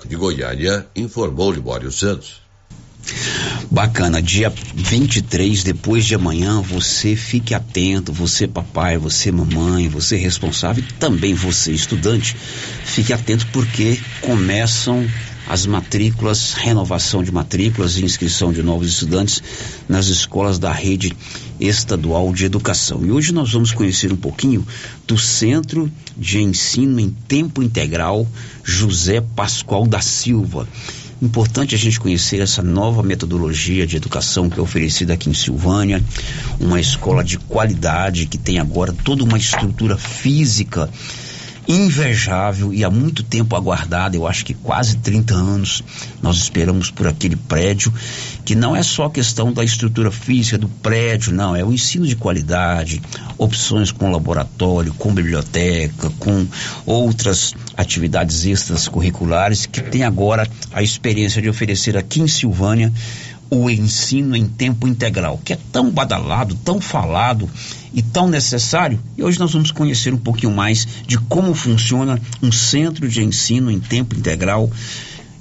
De 0.04 0.14
Goiânia, 0.14 0.86
informou 0.94 1.50
Libório 1.50 1.90
Santos. 1.90 2.44
Bacana, 3.70 4.22
dia 4.22 4.52
23, 4.74 5.62
depois 5.62 6.04
de 6.04 6.14
amanhã, 6.14 6.60
você 6.60 7.16
fique 7.16 7.54
atento, 7.54 8.12
você 8.12 8.46
papai, 8.46 8.96
você 8.96 9.30
mamãe, 9.30 9.88
você 9.88 10.16
responsável 10.16 10.82
e 10.82 10.92
também 10.94 11.34
você 11.34 11.72
estudante, 11.72 12.36
fique 12.84 13.12
atento 13.12 13.46
porque 13.48 13.98
começam 14.20 15.06
as 15.48 15.64
matrículas, 15.64 16.54
renovação 16.54 17.22
de 17.22 17.30
matrículas 17.30 17.96
e 17.96 18.04
inscrição 18.04 18.52
de 18.52 18.62
novos 18.62 18.88
estudantes 18.88 19.42
nas 19.88 20.08
escolas 20.08 20.58
da 20.58 20.72
rede 20.72 21.16
estadual 21.60 22.32
de 22.32 22.44
educação. 22.44 23.04
E 23.06 23.12
hoje 23.12 23.32
nós 23.32 23.52
vamos 23.52 23.72
conhecer 23.72 24.12
um 24.12 24.16
pouquinho 24.16 24.66
do 25.06 25.16
Centro 25.16 25.90
de 26.16 26.40
Ensino 26.40 26.98
em 26.98 27.10
Tempo 27.10 27.62
Integral 27.62 28.26
José 28.64 29.20
Pascoal 29.20 29.86
da 29.86 30.00
Silva. 30.00 30.68
Importante 31.20 31.74
a 31.74 31.78
gente 31.78 31.98
conhecer 31.98 32.40
essa 32.40 32.62
nova 32.62 33.02
metodologia 33.02 33.86
de 33.86 33.96
educação 33.96 34.50
que 34.50 34.58
é 34.58 34.62
oferecida 34.62 35.14
aqui 35.14 35.30
em 35.30 35.34
Silvânia, 35.34 36.04
uma 36.60 36.78
escola 36.78 37.24
de 37.24 37.38
qualidade 37.38 38.26
que 38.26 38.36
tem 38.36 38.58
agora 38.58 38.92
toda 38.92 39.24
uma 39.24 39.38
estrutura 39.38 39.96
física 39.96 40.90
invejável 41.68 42.72
e 42.72 42.84
há 42.84 42.90
muito 42.90 43.22
tempo 43.22 43.56
aguardada, 43.56 44.14
eu 44.14 44.26
acho 44.26 44.44
que 44.44 44.54
quase 44.54 44.98
30 44.98 45.34
anos 45.34 45.82
nós 46.22 46.36
esperamos 46.36 46.90
por 46.90 47.06
aquele 47.06 47.34
prédio, 47.34 47.92
que 48.46 48.54
não 48.54 48.76
é 48.76 48.82
só 48.82 49.08
questão 49.08 49.52
da 49.52 49.64
estrutura 49.64 50.08
física 50.12 50.56
do 50.56 50.68
prédio, 50.68 51.32
não, 51.32 51.56
é 51.56 51.64
o 51.64 51.72
ensino 51.72 52.06
de 52.06 52.14
qualidade, 52.14 53.02
opções 53.36 53.90
com 53.90 54.08
laboratório, 54.08 54.94
com 54.94 55.12
biblioteca, 55.12 56.10
com 56.20 56.46
outras 56.86 57.54
atividades 57.76 58.46
extras 58.46 58.86
curriculares 58.86 59.66
que 59.66 59.82
tem 59.82 60.04
agora 60.04 60.48
a 60.72 60.80
experiência 60.80 61.42
de 61.42 61.48
oferecer 61.48 61.96
aqui 61.96 62.20
em 62.20 62.28
Silvânia 62.28 62.92
o 63.50 63.68
ensino 63.68 64.36
em 64.36 64.46
tempo 64.46 64.86
integral, 64.86 65.40
que 65.44 65.52
é 65.52 65.58
tão 65.72 65.90
badalado, 65.90 66.54
tão 66.64 66.80
falado 66.80 67.50
e 67.92 68.00
tão 68.00 68.28
necessário. 68.28 69.00
E 69.16 69.24
hoje 69.24 69.40
nós 69.40 69.52
vamos 69.52 69.72
conhecer 69.72 70.14
um 70.14 70.18
pouquinho 70.18 70.52
mais 70.52 70.86
de 71.06 71.18
como 71.18 71.52
funciona 71.52 72.20
um 72.40 72.52
centro 72.52 73.08
de 73.08 73.24
ensino 73.24 73.70
em 73.70 73.80
tempo 73.80 74.16
integral, 74.16 74.70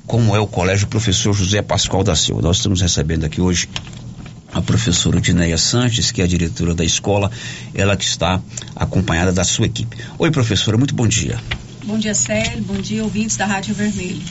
como 0.06 0.36
é 0.36 0.39
o 0.39 0.47
Colégio 0.47 0.88
Professor 0.88 1.34
José 1.34 1.62
Pascoal 1.62 2.03
da 2.03 2.16
Silva. 2.16 2.41
Nós 2.41 2.58
estamos 2.58 2.82
recebendo 2.82 3.26
aqui 3.26 3.41
hoje 3.41 3.68
a 4.53 4.62
professora 4.62 5.20
Dineia 5.20 5.58
Sanches, 5.58 6.12
que 6.12 6.22
é 6.22 6.24
a 6.24 6.28
diretora 6.28 6.74
da 6.74 6.84
escola, 6.84 7.30
ela 7.74 7.97
que 7.97 8.06
está 8.06 8.41
acompanhada 8.76 9.32
da 9.32 9.43
sua 9.43 9.66
equipe. 9.66 9.97
Oi, 10.18 10.32
professora, 10.32 10.78
muito 10.78 10.95
bom 10.95 11.08
dia. 11.08 11.39
Bom 11.86 11.97
dia, 11.97 12.16
Célio. 12.16 12.64
Bom 12.64 12.76
dia, 12.76 13.03
ouvintes 13.03 13.36
da 13.36 13.45
Rádio 13.45 13.76
Vermelho. 13.76 14.22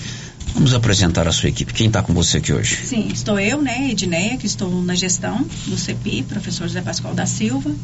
Vamos 0.55 0.73
apresentar 0.73 1.27
a 1.27 1.33
sua 1.33 1.49
equipe. 1.49 1.73
Quem 1.73 1.89
está 1.89 2.03
com 2.03 2.15
você 2.15 2.39
aqui 2.39 2.53
hoje? 2.53 2.77
Sim, 2.85 3.09
estou 3.13 3.39
eu, 3.41 3.61
né, 3.61 3.91
Edneia, 3.91 4.37
que 4.37 4.47
estou 4.47 4.83
na 4.83 4.95
gestão 4.95 5.45
do 5.67 5.77
CEPI, 5.77 6.23
professor 6.23 6.67
José 6.69 6.81
Pascoal 6.81 7.15
da 7.15 7.27
Silva. 7.27 7.75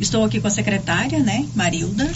Estou 0.00 0.24
aqui 0.24 0.40
com 0.40 0.46
a 0.46 0.50
secretária, 0.50 1.18
né, 1.18 1.44
Marilda. 1.54 2.08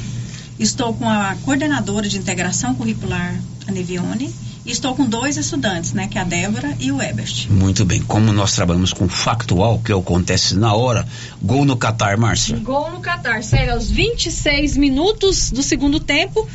Estou 0.58 0.94
com 0.94 1.08
a 1.08 1.36
coordenadora 1.44 2.08
de 2.08 2.18
integração 2.18 2.74
curricular, 2.74 3.38
a 3.66 3.72
Nevione. 3.72 4.32
E 4.66 4.72
estou 4.72 4.96
com 4.96 5.06
dois 5.06 5.36
estudantes, 5.36 5.92
né, 5.92 6.08
que 6.08 6.18
é 6.18 6.20
a 6.20 6.24
Débora 6.24 6.76
e 6.80 6.90
o 6.90 7.00
Ebert. 7.00 7.46
Muito 7.48 7.84
bem. 7.84 8.02
Como 8.02 8.32
nós 8.32 8.52
trabalhamos 8.52 8.92
com 8.92 9.08
factual, 9.08 9.78
que 9.78 9.92
acontece 9.92 10.56
na 10.56 10.74
hora, 10.74 11.06
gol 11.40 11.64
no 11.64 11.76
Catar, 11.76 12.16
Márcia. 12.16 12.58
Gol 12.58 12.90
no 12.90 13.00
Catar, 13.00 13.44
sério, 13.44 13.74
aos 13.74 13.88
26 13.88 14.76
minutos 14.76 15.52
do 15.52 15.62
segundo 15.62 16.00
tempo. 16.00 16.48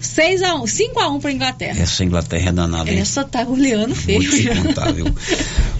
6 0.00 0.42
a 0.42 0.54
1, 0.54 0.66
5 0.66 0.98
a 0.98 1.08
1 1.10 1.20
para 1.20 1.32
Inglaterra. 1.32 1.82
Essa 1.82 2.02
Inglaterra 2.02 2.48
é 2.48 2.52
danada. 2.52 2.90
Hein? 2.90 2.98
Essa 2.98 3.22
tá 3.22 3.44
goleando 3.44 3.94
feio. 3.94 4.22
Vou 4.22 4.30
te 4.30 4.62
contar, 4.62 4.92
viu? 4.94 5.04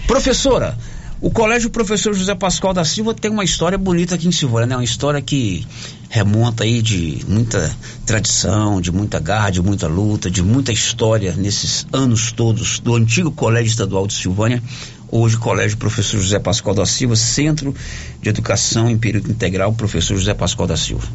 Professora, 0.07 0.77
o 1.21 1.31
Colégio 1.31 1.69
Professor 1.69 2.15
José 2.15 2.35
Pascoal 2.35 2.73
da 2.73 2.85
Silva 2.85 3.13
tem 3.13 3.31
uma 3.31 3.45
história 3.45 3.77
bonita 3.77 4.15
aqui 4.15 4.27
em 4.27 4.33
Silvânia, 4.33 4.67
né? 4.69 4.77
Uma 4.77 4.85
história 4.85 5.21
que 5.21 5.67
remonta 6.09 6.65
aí 6.65 6.81
de 6.81 7.25
muita 7.29 7.77
tradição, 8.07 8.81
de 8.81 8.91
muita 8.91 9.21
garra, 9.21 9.51
de 9.51 9.61
muita 9.61 9.87
luta, 9.87 10.31
de 10.31 10.43
muita 10.43 10.73
história 10.73 11.35
nesses 11.37 11.87
anos 11.93 12.33
todos 12.33 12.81
do 12.81 12.95
antigo 12.95 13.31
Colégio 13.31 13.69
Estadual 13.69 14.07
de 14.07 14.15
Silvânia, 14.15 14.63
hoje 15.11 15.37
Colégio 15.37 15.77
Professor 15.77 16.19
José 16.19 16.39
Pascoal 16.39 16.75
da 16.75 16.87
Silva, 16.87 17.15
Centro 17.17 17.75
de 18.23 18.29
Educação 18.29 18.89
em 18.89 18.97
Período 18.97 19.31
Integral 19.31 19.75
Professor 19.75 20.17
José 20.17 20.33
Pascoal 20.33 20.69
da 20.69 20.77
Silva. 20.77 21.07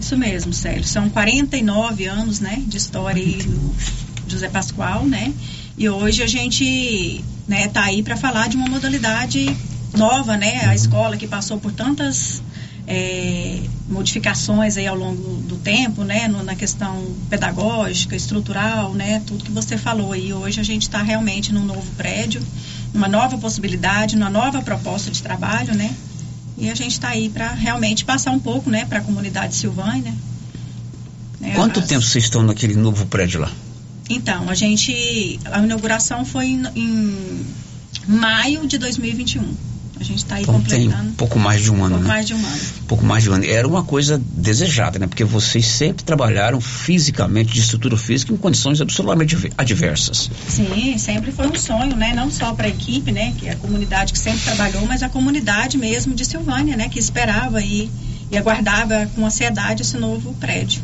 Isso 0.00 0.16
mesmo, 0.16 0.52
Célio. 0.52 0.84
São 0.84 1.08
49 1.10 2.06
anos, 2.06 2.40
né, 2.40 2.62
de 2.66 2.78
história 2.78 3.22
aí 3.22 3.42
do 3.42 3.74
José 4.26 4.48
Pascoal, 4.48 5.04
né? 5.04 5.32
E 5.76 5.88
hoje 5.88 6.22
a 6.22 6.26
gente, 6.26 7.24
né, 7.46 7.68
tá 7.68 7.84
aí 7.84 8.02
para 8.02 8.16
falar 8.16 8.48
de 8.48 8.56
uma 8.56 8.68
modalidade 8.68 9.54
nova, 9.96 10.36
né? 10.36 10.64
A 10.66 10.74
escola 10.74 11.16
que 11.16 11.26
passou 11.26 11.58
por 11.58 11.72
tantas 11.72 12.42
é, 12.86 13.60
modificações 13.88 14.76
aí 14.76 14.86
ao 14.86 14.96
longo 14.96 15.36
do 15.42 15.56
tempo, 15.56 16.04
né, 16.04 16.28
no, 16.28 16.42
na 16.42 16.54
questão 16.54 17.14
pedagógica, 17.30 18.14
estrutural, 18.14 18.92
né, 18.92 19.22
tudo 19.26 19.44
que 19.44 19.50
você 19.50 19.78
falou 19.78 20.12
aí. 20.12 20.32
Hoje 20.32 20.60
a 20.60 20.64
gente 20.64 20.82
está 20.82 21.02
realmente 21.02 21.52
num 21.52 21.64
novo 21.64 21.90
prédio, 21.96 22.42
uma 22.92 23.08
nova 23.08 23.38
possibilidade, 23.38 24.16
uma 24.16 24.30
nova 24.30 24.60
proposta 24.60 25.10
de 25.10 25.22
trabalho, 25.22 25.74
né, 25.74 25.94
e 26.58 26.70
a 26.70 26.74
gente 26.74 26.92
está 26.92 27.08
aí 27.08 27.28
para 27.28 27.52
realmente 27.52 28.04
passar 28.04 28.30
um 28.30 28.38
pouco, 28.38 28.70
né, 28.70 28.84
para 28.84 28.98
a 28.98 29.02
comunidade 29.02 29.54
Silvânia. 29.54 30.12
Né, 31.40 31.54
Quanto 31.54 31.80
as... 31.80 31.86
tempo 31.86 32.02
vocês 32.02 32.24
estão 32.24 32.42
naquele 32.42 32.74
novo 32.74 33.06
prédio 33.06 33.40
lá? 33.40 33.50
Então, 34.08 34.48
a 34.48 34.54
gente, 34.54 35.38
a 35.46 35.60
inauguração 35.60 36.24
foi 36.24 36.46
em, 36.46 36.62
em 36.76 37.46
maio 38.06 38.66
de 38.66 38.78
2021. 38.78 39.54
A 39.98 40.02
gente 40.02 40.18
está 40.18 40.34
aí 40.34 40.42
então, 40.42 40.54
completando. 40.54 40.90
Tem 40.90 41.08
um 41.08 41.12
pouco 41.14 41.38
mais 41.38 41.62
de 41.62 41.70
um 41.70 41.82
ano, 41.84 41.96
um 41.96 42.00
né? 42.00 42.08
mais 42.08 42.26
de 42.26 42.34
um 42.34 42.38
ano. 42.38 42.60
Um 42.82 42.86
pouco 42.86 43.04
mais 43.04 43.22
de 43.22 43.30
um 43.30 43.34
ano. 43.34 43.44
Era 43.44 43.66
uma 43.66 43.84
coisa 43.84 44.20
desejada, 44.32 44.98
né? 44.98 45.06
Porque 45.06 45.24
vocês 45.24 45.64
sempre 45.66 46.04
trabalharam 46.04 46.60
fisicamente, 46.60 47.52
de 47.52 47.60
estrutura 47.60 47.96
física, 47.96 48.32
em 48.32 48.36
condições 48.36 48.80
absolutamente 48.80 49.36
adversas. 49.56 50.30
Sim, 50.48 50.98
sempre 50.98 51.30
foi 51.30 51.46
um 51.46 51.54
sonho, 51.54 51.96
né? 51.96 52.12
Não 52.14 52.30
só 52.30 52.52
para 52.52 52.66
a 52.66 52.68
equipe, 52.68 53.12
né? 53.12 53.34
Que 53.38 53.48
é 53.48 53.52
a 53.52 53.56
comunidade 53.56 54.12
que 54.12 54.18
sempre 54.18 54.40
trabalhou, 54.40 54.84
mas 54.84 55.02
a 55.02 55.08
comunidade 55.08 55.78
mesmo 55.78 56.12
de 56.14 56.24
Silvânia, 56.24 56.76
né? 56.76 56.88
Que 56.88 56.98
esperava 56.98 57.58
aí 57.58 57.88
e 57.88 58.13
aguardava 58.32 59.08
com 59.14 59.24
ansiedade 59.24 59.82
esse 59.82 59.96
novo 59.96 60.34
prédio. 60.34 60.82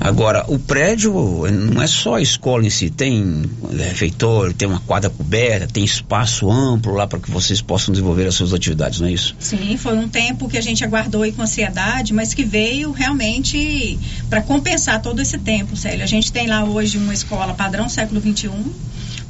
Agora, 0.00 0.44
o 0.48 0.58
prédio 0.58 1.12
não 1.50 1.82
é 1.82 1.86
só 1.86 2.14
a 2.14 2.22
escola 2.22 2.64
em 2.64 2.70
si, 2.70 2.90
tem 2.90 3.42
refeitório, 3.76 4.52
tem 4.52 4.66
uma 4.68 4.80
quadra 4.80 5.10
coberta, 5.10 5.66
tem 5.66 5.84
espaço 5.84 6.50
amplo 6.50 6.94
lá 6.94 7.06
para 7.06 7.18
que 7.18 7.30
vocês 7.30 7.60
possam 7.60 7.92
desenvolver 7.92 8.26
as 8.26 8.34
suas 8.34 8.52
atividades, 8.52 9.00
não 9.00 9.08
é 9.08 9.12
isso? 9.12 9.34
Sim, 9.38 9.76
foi 9.76 9.96
um 9.96 10.08
tempo 10.08 10.48
que 10.48 10.56
a 10.56 10.60
gente 10.60 10.84
aguardou 10.84 11.22
aí 11.22 11.32
com 11.32 11.42
ansiedade, 11.42 12.12
mas 12.12 12.34
que 12.34 12.44
veio 12.44 12.90
realmente 12.92 13.98
para 14.28 14.42
compensar 14.42 15.00
todo 15.02 15.20
esse 15.20 15.38
tempo, 15.38 15.76
Célio. 15.76 16.02
A 16.02 16.08
gente 16.08 16.32
tem 16.32 16.46
lá 16.46 16.64
hoje 16.64 16.98
uma 16.98 17.14
escola 17.14 17.54
padrão 17.54 17.88
século 17.88 18.20
XXI, 18.20 18.50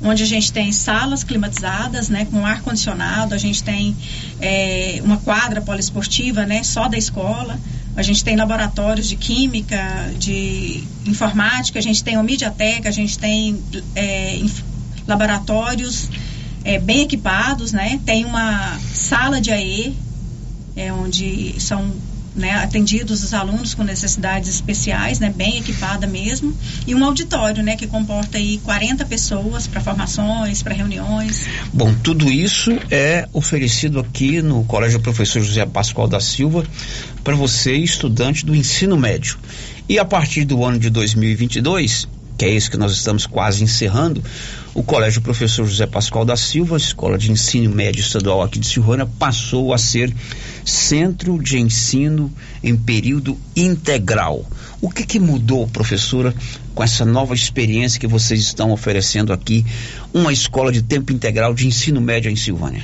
onde 0.04 0.22
a 0.22 0.26
gente 0.26 0.52
tem 0.52 0.72
salas 0.72 1.22
climatizadas, 1.22 2.08
né, 2.08 2.26
com 2.30 2.44
ar 2.44 2.60
condicionado, 2.62 3.34
a 3.34 3.38
gente 3.38 3.62
tem 3.62 3.96
é, 4.40 5.00
uma 5.04 5.16
quadra 5.18 5.60
poliesportiva, 5.60 6.44
né, 6.44 6.62
só 6.62 6.88
da 6.88 6.98
escola, 6.98 7.58
a 7.94 8.02
gente 8.02 8.24
tem 8.24 8.36
laboratórios 8.36 9.08
de 9.08 9.16
química, 9.16 10.12
de 10.18 10.82
informática, 11.06 11.78
a 11.78 11.82
gente 11.82 12.02
tem 12.02 12.16
uma 12.16 12.22
mediateca, 12.22 12.88
a 12.88 12.92
gente 12.92 13.18
tem 13.18 13.62
é, 13.94 14.42
laboratórios 15.06 16.08
é, 16.64 16.78
bem 16.78 17.02
equipados, 17.02 17.72
né, 17.72 18.00
tem 18.04 18.24
uma 18.24 18.78
sala 18.92 19.40
de 19.40 19.50
AE, 19.50 19.94
é, 20.74 20.92
onde 20.92 21.54
são 21.60 21.92
né, 22.34 22.52
atendidos 22.52 23.22
os 23.22 23.34
alunos 23.34 23.74
com 23.74 23.82
necessidades 23.82 24.48
especiais, 24.48 25.18
né, 25.18 25.32
bem 25.34 25.58
equipada 25.58 26.06
mesmo, 26.06 26.56
e 26.86 26.94
um 26.94 27.04
auditório, 27.04 27.62
né, 27.62 27.76
que 27.76 27.86
comporta 27.86 28.38
aí 28.38 28.58
40 28.58 29.04
pessoas 29.04 29.66
para 29.66 29.80
formações, 29.80 30.62
para 30.62 30.74
reuniões. 30.74 31.46
Bom, 31.72 31.94
tudo 31.94 32.30
isso 32.30 32.72
é 32.90 33.28
oferecido 33.32 34.00
aqui 34.00 34.40
no 34.40 34.64
Colégio 34.64 35.00
Professor 35.00 35.42
José 35.42 35.66
Pascoal 35.66 36.08
da 36.08 36.20
Silva 36.20 36.64
para 37.22 37.34
você, 37.34 37.74
estudante 37.74 38.44
do 38.44 38.54
ensino 38.54 38.96
médio. 38.96 39.38
E 39.88 39.98
a 39.98 40.04
partir 40.04 40.44
do 40.44 40.64
ano 40.64 40.78
de 40.78 40.90
2022, 40.90 42.08
que 42.38 42.44
é 42.44 42.50
isso 42.50 42.70
que 42.70 42.76
nós 42.76 42.92
estamos 42.92 43.26
quase 43.26 43.62
encerrando, 43.62 44.22
o 44.74 44.82
Colégio 44.82 45.20
Professor 45.20 45.66
José 45.66 45.86
Pascoal 45.86 46.24
da 46.24 46.36
Silva, 46.36 46.76
Escola 46.76 47.18
de 47.18 47.30
Ensino 47.30 47.74
Médio 47.74 48.00
Estadual 48.00 48.42
aqui 48.42 48.58
de 48.58 48.66
Silvânia, 48.66 49.06
passou 49.18 49.74
a 49.74 49.78
ser 49.78 50.14
Centro 50.64 51.42
de 51.42 51.58
Ensino 51.58 52.32
em 52.62 52.76
Período 52.76 53.38
Integral. 53.54 54.46
O 54.80 54.88
que, 54.90 55.04
que 55.04 55.20
mudou, 55.20 55.68
professora, 55.68 56.34
com 56.74 56.82
essa 56.82 57.04
nova 57.04 57.34
experiência 57.34 58.00
que 58.00 58.06
vocês 58.06 58.40
estão 58.40 58.72
oferecendo 58.72 59.32
aqui, 59.32 59.64
uma 60.12 60.32
escola 60.32 60.72
de 60.72 60.82
tempo 60.82 61.12
integral 61.12 61.52
de 61.52 61.66
ensino 61.66 62.00
médio 62.00 62.30
em 62.30 62.36
Silvânia? 62.36 62.82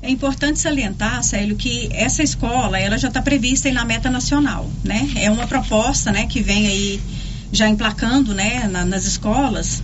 É 0.00 0.10
importante 0.10 0.60
salientar, 0.60 1.22
Célio, 1.24 1.56
que 1.56 1.88
essa 1.92 2.22
escola 2.22 2.78
ela 2.78 2.96
já 2.96 3.08
está 3.08 3.20
prevista 3.20 3.70
na 3.72 3.84
meta 3.84 4.08
nacional, 4.08 4.70
né? 4.84 5.10
É 5.16 5.28
uma 5.30 5.46
proposta, 5.48 6.12
né, 6.12 6.26
que 6.26 6.40
vem 6.40 6.68
aí 6.68 7.00
já 7.50 7.68
emplacando, 7.68 8.32
né, 8.32 8.68
na, 8.68 8.84
nas 8.84 9.04
escolas 9.04 9.82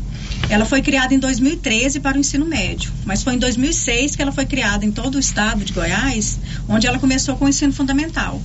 ela 0.48 0.64
foi 0.64 0.82
criada 0.82 1.14
em 1.14 1.18
2013 1.18 2.00
para 2.00 2.16
o 2.16 2.20
ensino 2.20 2.44
médio, 2.44 2.92
mas 3.04 3.22
foi 3.22 3.34
em 3.34 3.38
2006 3.38 4.16
que 4.16 4.22
ela 4.22 4.32
foi 4.32 4.46
criada 4.46 4.84
em 4.84 4.92
todo 4.92 5.16
o 5.16 5.18
estado 5.18 5.64
de 5.64 5.72
Goiás, 5.72 6.38
onde 6.68 6.86
ela 6.86 6.98
começou 6.98 7.36
com 7.36 7.46
o 7.46 7.48
ensino 7.48 7.72
fundamental. 7.72 8.40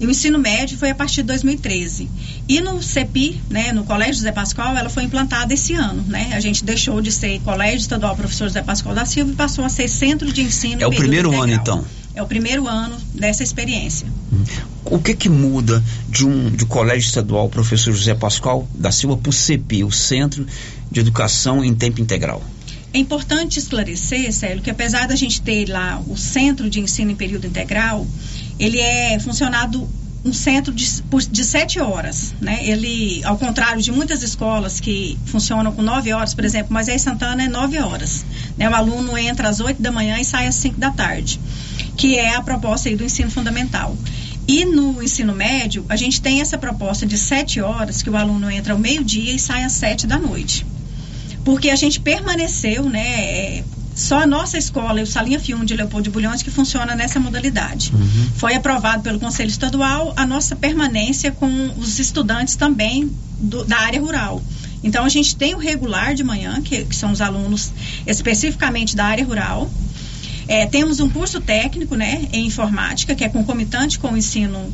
E 0.00 0.06
o 0.06 0.10
ensino 0.10 0.36
médio 0.36 0.76
foi 0.76 0.90
a 0.90 0.94
partir 0.96 1.22
de 1.22 1.28
2013. 1.28 2.10
E 2.48 2.60
no 2.60 2.82
CEPI, 2.82 3.40
né, 3.48 3.72
no 3.72 3.84
Colégio 3.84 4.14
José 4.14 4.32
Pascoal, 4.32 4.76
ela 4.76 4.88
foi 4.88 5.04
implantada 5.04 5.54
esse 5.54 5.74
ano. 5.74 6.02
Né? 6.08 6.32
A 6.32 6.40
gente 6.40 6.64
deixou 6.64 7.00
de 7.00 7.12
ser 7.12 7.40
Colégio 7.42 7.78
Estadual 7.78 8.16
Professor 8.16 8.48
José 8.48 8.62
Pascoal 8.62 8.96
da 8.96 9.04
Silva 9.04 9.30
e 9.30 9.34
passou 9.36 9.64
a 9.64 9.68
ser 9.68 9.86
Centro 9.86 10.32
de 10.32 10.42
Ensino. 10.42 10.82
É 10.82 10.86
o 10.88 10.90
primeiro 10.90 11.28
integral. 11.28 11.44
ano, 11.44 11.52
então? 11.52 11.84
É 12.16 12.22
o 12.22 12.26
primeiro 12.26 12.66
ano 12.66 12.96
dessa 13.14 13.44
experiência. 13.44 14.08
O 14.84 14.98
que 14.98 15.14
que 15.14 15.28
muda 15.28 15.82
de 16.08 16.26
um 16.26 16.50
de 16.50 16.66
Colégio 16.66 17.06
Estadual 17.06 17.48
Professor 17.48 17.92
José 17.92 18.14
Pascoal 18.14 18.66
da 18.74 18.90
Silva 18.90 19.16
para 19.16 19.30
o 19.30 19.32
CEPI, 19.32 19.84
o 19.84 19.92
Centro 19.92 20.44
de 20.92 21.00
Educação 21.00 21.64
em 21.64 21.74
Tempo 21.74 22.00
Integral? 22.00 22.42
É 22.94 22.98
importante 22.98 23.58
esclarecer, 23.58 24.30
Célio, 24.32 24.62
que 24.62 24.70
apesar 24.70 25.08
da 25.08 25.16
gente 25.16 25.40
ter 25.40 25.68
lá 25.68 26.00
o 26.06 26.16
Centro 26.16 26.68
de 26.68 26.78
Ensino 26.78 27.10
em 27.10 27.16
Período 27.16 27.46
Integral, 27.46 28.06
ele 28.58 28.78
é 28.78 29.18
funcionado 29.18 29.88
um 30.24 30.32
centro 30.32 30.72
de, 30.72 30.86
de 31.30 31.44
sete 31.44 31.80
horas, 31.80 32.32
né? 32.40 32.60
Ele, 32.62 33.22
ao 33.24 33.36
contrário 33.36 33.82
de 33.82 33.90
muitas 33.90 34.22
escolas 34.22 34.78
que 34.78 35.18
funcionam 35.26 35.72
com 35.72 35.82
nove 35.82 36.12
horas, 36.12 36.32
por 36.32 36.44
exemplo, 36.44 36.68
mas 36.70 36.88
aí 36.88 36.98
Santana 36.98 37.42
é 37.42 37.48
nove 37.48 37.78
horas. 37.78 38.24
Né? 38.56 38.68
O 38.68 38.74
aluno 38.74 39.18
entra 39.18 39.48
às 39.48 39.58
oito 39.58 39.82
da 39.82 39.90
manhã 39.90 40.20
e 40.20 40.24
sai 40.24 40.46
às 40.46 40.54
cinco 40.54 40.78
da 40.78 40.90
tarde, 40.90 41.40
que 41.96 42.16
é 42.16 42.36
a 42.36 42.42
proposta 42.42 42.88
aí 42.88 42.94
do 42.94 43.02
ensino 43.02 43.30
fundamental. 43.30 43.96
E 44.46 44.64
no 44.64 45.02
ensino 45.02 45.34
médio, 45.34 45.84
a 45.88 45.96
gente 45.96 46.20
tem 46.20 46.40
essa 46.40 46.58
proposta 46.58 47.06
de 47.06 47.16
sete 47.16 47.60
horas, 47.60 48.02
que 48.02 48.10
o 48.10 48.16
aluno 48.16 48.50
entra 48.50 48.74
ao 48.74 48.78
meio-dia 48.78 49.32
e 49.32 49.38
sai 49.38 49.64
às 49.64 49.72
sete 49.72 50.06
da 50.06 50.18
noite. 50.18 50.66
Porque 51.44 51.70
a 51.70 51.76
gente 51.76 52.00
permaneceu, 52.00 52.84
né, 52.88 53.64
só 53.94 54.22
a 54.22 54.26
nossa 54.26 54.56
escola 54.56 55.00
e 55.00 55.02
o 55.02 55.06
Salinha 55.06 55.38
Fium 55.38 55.64
de 55.64 55.74
Leopoldo 55.74 56.04
de 56.04 56.10
Bulhões 56.10 56.42
que 56.42 56.50
funciona 56.50 56.94
nessa 56.94 57.20
modalidade. 57.20 57.92
Uhum. 57.94 58.28
Foi 58.36 58.54
aprovado 58.54 59.02
pelo 59.02 59.20
Conselho 59.20 59.50
Estadual 59.50 60.12
a 60.16 60.26
nossa 60.26 60.56
permanência 60.56 61.30
com 61.30 61.48
os 61.76 61.98
estudantes 61.98 62.56
também 62.56 63.10
do, 63.38 63.64
da 63.64 63.78
área 63.78 64.00
rural. 64.00 64.42
Então 64.82 65.04
a 65.04 65.08
gente 65.08 65.36
tem 65.36 65.54
o 65.54 65.58
regular 65.58 66.14
de 66.14 66.24
manhã, 66.24 66.60
que, 66.62 66.84
que 66.84 66.96
são 66.96 67.12
os 67.12 67.20
alunos 67.20 67.72
especificamente 68.06 68.96
da 68.96 69.04
área 69.04 69.24
rural. 69.24 69.70
É, 70.48 70.66
temos 70.66 70.98
um 70.98 71.08
curso 71.08 71.40
técnico 71.40 71.94
né, 71.94 72.26
em 72.32 72.46
informática, 72.46 73.14
que 73.14 73.22
é 73.22 73.28
concomitante 73.28 73.98
com 73.98 74.12
o 74.12 74.16
ensino 74.16 74.72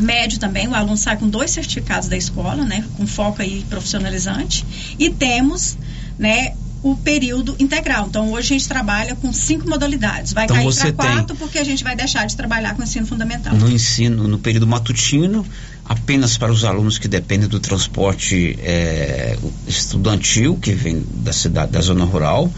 médio 0.00 0.38
também, 0.38 0.68
o 0.68 0.74
aluno 0.74 0.96
sai 0.96 1.16
com 1.16 1.28
dois 1.28 1.50
certificados 1.50 2.08
da 2.08 2.16
escola, 2.16 2.64
né, 2.64 2.84
com 2.96 3.06
foco 3.06 3.42
aí 3.42 3.64
profissionalizante. 3.68 4.64
E 4.98 5.10
temos 5.10 5.76
né, 6.18 6.54
o 6.82 6.96
período 6.96 7.54
integral. 7.58 8.06
Então, 8.08 8.32
hoje 8.32 8.54
a 8.54 8.58
gente 8.58 8.68
trabalha 8.68 9.14
com 9.14 9.32
cinco 9.32 9.68
modalidades. 9.68 10.32
Vai 10.32 10.44
então, 10.44 10.56
cair 10.56 10.94
para 10.94 11.14
quatro, 11.14 11.36
porque 11.36 11.58
a 11.58 11.64
gente 11.64 11.84
vai 11.84 11.94
deixar 11.94 12.26
de 12.26 12.34
trabalhar 12.34 12.74
com 12.74 12.80
o 12.80 12.84
ensino 12.84 13.06
fundamental. 13.06 13.54
No 13.54 13.70
ensino, 13.70 14.26
no 14.26 14.38
período 14.38 14.66
matutino, 14.66 15.44
apenas 15.84 16.38
para 16.38 16.50
os 16.50 16.64
alunos 16.64 16.98
que 16.98 17.08
dependem 17.08 17.48
do 17.48 17.60
transporte 17.60 18.58
é, 18.62 19.36
estudantil, 19.66 20.56
que 20.56 20.72
vem 20.72 21.04
da 21.16 21.32
cidade, 21.32 21.72
da 21.72 21.80
zona 21.80 22.04
rural, 22.04 22.50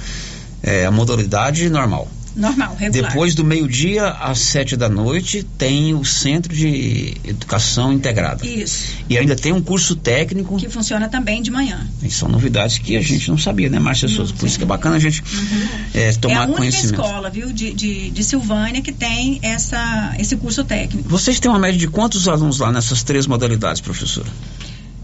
é, 0.62 0.86
a 0.86 0.90
modalidade 0.90 1.68
normal. 1.68 2.08
Normal, 2.34 2.74
regular. 2.76 3.10
Depois 3.10 3.34
do 3.34 3.44
meio-dia 3.44 4.08
às 4.08 4.38
sete 4.38 4.76
da 4.76 4.88
noite 4.88 5.42
tem 5.58 5.94
o 5.94 6.04
Centro 6.04 6.54
de 6.54 7.14
Educação 7.24 7.92
Integrada. 7.92 8.46
Isso. 8.46 8.96
E 9.08 9.18
ainda 9.18 9.36
tem 9.36 9.52
um 9.52 9.60
curso 9.60 9.94
técnico. 9.96 10.56
Que 10.56 10.68
funciona 10.68 11.08
também 11.08 11.42
de 11.42 11.50
manhã. 11.50 11.86
E 12.02 12.10
são 12.10 12.28
novidades 12.28 12.78
que 12.78 12.96
a 12.96 13.02
gente 13.02 13.28
não 13.28 13.36
sabia, 13.36 13.68
né, 13.68 13.78
Márcia 13.78 14.08
Souza? 14.08 14.32
Por 14.32 14.46
isso 14.46 14.56
que 14.56 14.64
é 14.64 14.66
bacana 14.66 14.96
a 14.96 14.98
gente 14.98 15.22
uhum. 15.22 15.68
é, 15.94 16.12
tomar 16.12 16.46
conhecimento. 16.48 17.00
É 17.00 17.04
a 17.04 17.06
única 17.06 17.12
escola, 17.12 17.30
viu, 17.30 17.52
de, 17.52 17.72
de, 17.72 18.10
de, 18.10 18.24
Silvânia 18.24 18.80
que 18.80 18.92
tem 18.92 19.38
essa, 19.42 20.14
esse 20.18 20.36
curso 20.36 20.64
técnico. 20.64 21.08
Vocês 21.08 21.38
têm 21.38 21.50
uma 21.50 21.58
média 21.58 21.78
de 21.78 21.88
quantos 21.88 22.28
alunos 22.28 22.60
lá 22.60 22.72
nessas 22.72 23.02
três 23.02 23.26
modalidades, 23.26 23.80
professora? 23.80 24.28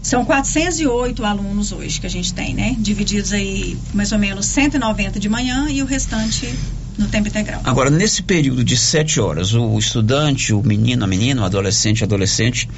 São 0.01 0.25
408 0.25 1.23
alunos 1.23 1.71
hoje 1.71 1.99
que 1.99 2.07
a 2.07 2.09
gente 2.09 2.33
tem, 2.33 2.53
né? 2.53 2.75
Divididos 2.79 3.33
aí 3.33 3.77
mais 3.93 4.11
ou 4.11 4.17
menos 4.17 4.45
190 4.45 5.19
de 5.19 5.29
manhã 5.29 5.67
e 5.69 5.83
o 5.83 5.85
restante 5.85 6.51
no 6.99 7.07
tempo 7.07 7.29
integral. 7.29 7.61
Agora, 7.63 7.89
nesse 7.89 8.21
período 8.21 8.63
de 8.63 8.75
sete 8.75 9.19
horas, 9.19 9.53
o 9.53 9.79
estudante, 9.79 10.53
o 10.53 10.61
menino, 10.61 11.05
a 11.05 11.07
menina, 11.07 11.41
o 11.41 11.45
adolescente, 11.45 12.03
adolescente, 12.03 12.69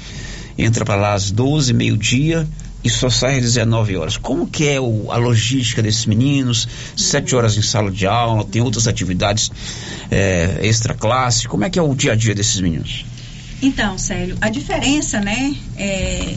entra 0.56 0.84
para 0.84 0.94
lá 0.94 1.14
às 1.14 1.30
12, 1.30 1.72
meio-dia 1.72 2.46
e 2.84 2.88
só 2.88 3.10
sai 3.10 3.36
às 3.36 3.42
19 3.42 3.96
horas. 3.96 4.16
Como 4.16 4.46
que 4.46 4.68
é 4.68 4.80
o, 4.80 5.10
a 5.10 5.16
logística 5.16 5.82
desses 5.82 6.06
meninos? 6.06 6.68
Sete 6.96 7.34
horas 7.34 7.56
em 7.56 7.62
sala 7.62 7.90
de 7.90 8.06
aula, 8.06 8.44
tem 8.44 8.62
outras 8.62 8.86
atividades 8.86 9.50
é, 10.10 10.60
extra 10.62 10.94
classe. 10.94 11.48
Como 11.48 11.64
é 11.64 11.70
que 11.70 11.78
é 11.78 11.82
o 11.82 11.94
dia 11.94 12.12
a 12.12 12.14
dia 12.14 12.34
desses 12.34 12.60
meninos? 12.60 13.04
Então, 13.60 13.98
Célio, 13.98 14.36
a 14.40 14.48
diferença, 14.48 15.20
né, 15.20 15.54
é, 15.76 16.34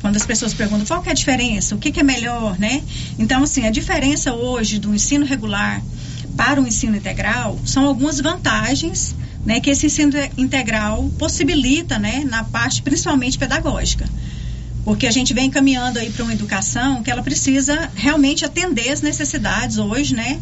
quando 0.00 0.16
as 0.16 0.24
pessoas 0.26 0.54
perguntam 0.54 0.86
qual 0.86 1.02
que 1.02 1.08
é 1.08 1.12
a 1.12 1.14
diferença, 1.14 1.74
o 1.74 1.78
que, 1.78 1.90
que 1.90 2.00
é 2.00 2.02
melhor, 2.02 2.58
né? 2.58 2.82
Então, 3.18 3.42
assim, 3.42 3.66
a 3.66 3.70
diferença 3.70 4.32
hoje 4.32 4.78
do 4.78 4.94
ensino 4.94 5.26
regular 5.26 5.82
para 6.36 6.60
o 6.60 6.66
ensino 6.66 6.96
integral 6.96 7.58
são 7.64 7.84
algumas 7.86 8.20
vantagens 8.20 9.14
né, 9.44 9.60
que 9.60 9.70
esse 9.70 9.86
ensino 9.86 10.12
integral 10.36 11.10
possibilita 11.18 11.98
né, 11.98 12.24
na 12.28 12.44
parte 12.44 12.82
principalmente 12.82 13.38
pedagógica. 13.38 14.06
Porque 14.84 15.06
a 15.06 15.10
gente 15.10 15.34
vem 15.34 15.50
caminhando 15.50 15.98
aí 15.98 16.10
para 16.10 16.24
uma 16.24 16.32
educação 16.32 17.02
que 17.02 17.10
ela 17.10 17.22
precisa 17.22 17.90
realmente 17.94 18.44
atender 18.44 18.90
as 18.90 19.02
necessidades 19.02 19.78
hoje 19.78 20.14
né, 20.14 20.40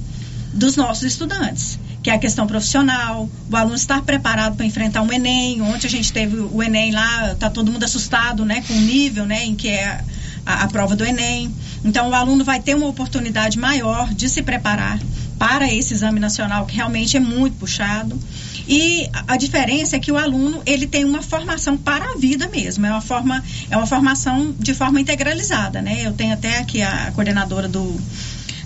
dos 0.53 0.77
nossos 0.77 1.05
estudantes 1.05 1.79
que 2.03 2.11
é 2.11 2.15
a 2.15 2.19
questão 2.19 2.47
profissional, 2.47 3.29
o 3.51 3.57
aluno 3.57 3.75
estar 3.75 4.03
preparado 4.03 4.57
para 4.57 4.65
enfrentar 4.65 5.03
um 5.03 5.13
Enem. 5.13 5.61
Ontem 5.61 5.89
a 5.89 5.91
gente 5.91 6.13
teve 6.13 6.37
o 6.37 6.63
Enem 6.63 6.93
lá, 6.93 7.33
está 7.33 7.51
todo 7.51 7.71
mundo 7.71 7.85
assustado 7.85 8.45
né, 8.45 8.63
com 8.67 8.73
o 8.73 8.81
nível 8.81 9.27
né, 9.27 9.45
em 9.45 9.55
que 9.55 9.69
é 9.69 10.01
a, 10.47 10.63
a 10.63 10.69
prova 10.69 10.95
do 10.95 11.05
Enem. 11.05 11.53
Então, 11.85 12.09
o 12.09 12.15
aluno 12.15 12.45
vai 12.45 12.61
ter 12.61 12.75
uma 12.75 12.87
oportunidade 12.87 13.59
maior 13.59 14.13
de 14.15 14.29
se 14.29 14.43
preparar 14.43 14.99
para 15.39 15.73
esse 15.73 15.95
exame 15.95 16.19
nacional, 16.19 16.67
que 16.67 16.75
realmente 16.75 17.17
é 17.17 17.21
muito 17.21 17.57
puxado. 17.59 18.19
E 18.67 19.09
a 19.27 19.37
diferença 19.37 19.97
é 19.97 19.99
que 19.99 20.13
o 20.13 20.19
aluno 20.19 20.63
ele 20.67 20.87
tem 20.87 21.05
uma 21.05 21.23
formação 21.23 21.77
para 21.77 22.13
a 22.13 22.17
vida 22.17 22.49
mesmo, 22.49 22.85
é 22.85 22.91
uma 22.91 23.01
forma 23.01 23.43
é 23.71 23.77
uma 23.77 23.87
formação 23.87 24.55
de 24.59 24.75
forma 24.75 25.01
integralizada, 25.01 25.81
né? 25.81 26.03
Eu 26.05 26.13
tenho 26.13 26.35
até 26.35 26.59
aqui 26.59 26.83
a 26.83 27.11
coordenadora 27.13 27.69
do 27.69 27.99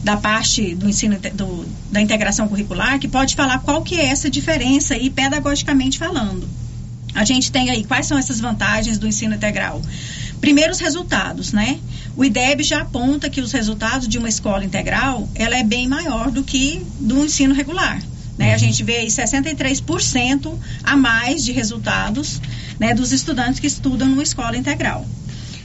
da 0.02 0.16
parte 0.16 0.74
do 0.74 0.88
ensino 0.88 1.16
do, 1.34 1.64
da 1.90 2.00
integração 2.00 2.48
curricular 2.48 2.98
que 2.98 3.06
pode 3.06 3.36
falar 3.36 3.60
qual 3.60 3.82
que 3.82 3.94
é 3.94 4.06
essa 4.06 4.28
diferença 4.28 4.94
aí 4.94 5.08
pedagogicamente 5.08 5.98
falando. 5.98 6.48
A 7.14 7.24
gente 7.24 7.52
tem 7.52 7.70
aí 7.70 7.84
quais 7.84 8.06
são 8.06 8.18
essas 8.18 8.40
vantagens 8.40 8.98
do 8.98 9.06
ensino 9.06 9.34
integral. 9.34 9.80
Primeiros 10.42 10.80
resultados, 10.80 11.52
né? 11.52 11.78
O 12.16 12.24
IDEB 12.24 12.64
já 12.64 12.80
aponta 12.82 13.30
que 13.30 13.40
os 13.40 13.52
resultados 13.52 14.08
de 14.08 14.18
uma 14.18 14.28
escola 14.28 14.64
integral 14.64 15.28
ela 15.36 15.56
é 15.56 15.62
bem 15.62 15.86
maior 15.86 16.32
do 16.32 16.42
que 16.42 16.84
do 16.98 17.24
ensino 17.24 17.54
regular. 17.54 18.02
Né? 18.36 18.52
A 18.52 18.58
gente 18.58 18.82
vê 18.82 18.96
aí 18.96 19.06
63% 19.06 20.52
a 20.82 20.96
mais 20.96 21.44
de 21.44 21.52
resultados 21.52 22.40
né, 22.80 22.92
dos 22.92 23.12
estudantes 23.12 23.60
que 23.60 23.68
estudam 23.68 24.08
numa 24.08 24.22
escola 24.24 24.56
integral. 24.56 25.06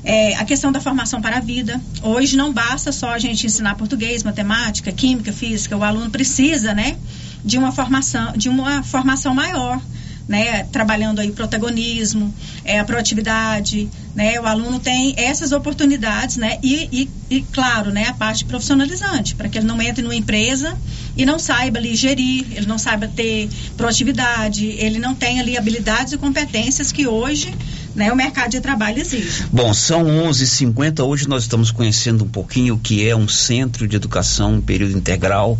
É, 0.03 0.35
a 0.35 0.45
questão 0.45 0.71
da 0.71 0.79
formação 0.79 1.19
para 1.23 1.37
a 1.37 1.39
vida. 1.39 1.81
Hoje 2.03 2.37
não 2.37 2.53
basta 2.53 2.91
só 2.91 3.09
a 3.09 3.17
gente 3.17 3.47
ensinar 3.47 3.73
português, 3.75 4.21
matemática, 4.21 4.91
química, 4.91 5.33
física. 5.33 5.75
O 5.75 5.83
aluno 5.83 6.11
precisa, 6.11 6.75
né, 6.75 6.97
de 7.43 7.57
uma 7.57 7.71
formação, 7.71 8.31
de 8.33 8.47
uma 8.47 8.83
formação 8.83 9.33
maior. 9.33 9.81
Né, 10.27 10.63
trabalhando 10.63 11.19
aí 11.19 11.31
protagonismo, 11.31 12.33
é, 12.65 12.79
a 12.79 12.83
proatividade, 12.83 13.89
né, 14.13 14.37
o 14.41 14.45
aluno 14.45 14.77
tem 14.77 15.13
essas 15.15 15.53
oportunidades, 15.53 16.35
né, 16.35 16.59
e, 16.61 16.89
e, 16.91 17.37
e 17.37 17.41
claro, 17.53 17.91
né, 17.91 18.07
a 18.09 18.13
parte 18.13 18.43
profissionalizante, 18.43 19.35
para 19.35 19.47
que 19.47 19.57
ele 19.57 19.65
não 19.65 19.81
entre 19.81 20.03
numa 20.03 20.15
empresa 20.15 20.75
e 21.15 21.25
não 21.25 21.39
saiba 21.39 21.79
ali 21.79 21.95
gerir, 21.95 22.45
ele 22.51 22.65
não 22.65 22.77
saiba 22.77 23.07
ter 23.07 23.47
proatividade, 23.77 24.65
ele 24.65 24.99
não 24.99 25.15
tem 25.15 25.39
ali 25.39 25.57
habilidades 25.57 26.11
e 26.11 26.17
competências 26.17 26.91
que 26.91 27.07
hoje 27.07 27.53
né, 27.97 28.13
o 28.13 28.15
mercado 28.15 28.51
de 28.51 28.61
trabalho 28.61 28.99
exige. 28.99 29.43
Bom, 29.51 29.73
são 29.73 30.05
11h50. 30.05 31.03
Hoje 31.03 31.27
nós 31.27 31.43
estamos 31.43 31.71
conhecendo 31.71 32.23
um 32.23 32.27
pouquinho 32.27 32.75
o 32.75 32.79
que 32.79 33.07
é 33.09 33.15
um 33.15 33.27
centro 33.27 33.87
de 33.87 33.95
educação 33.95 34.55
em 34.55 34.61
período 34.61 34.95
integral 34.95 35.57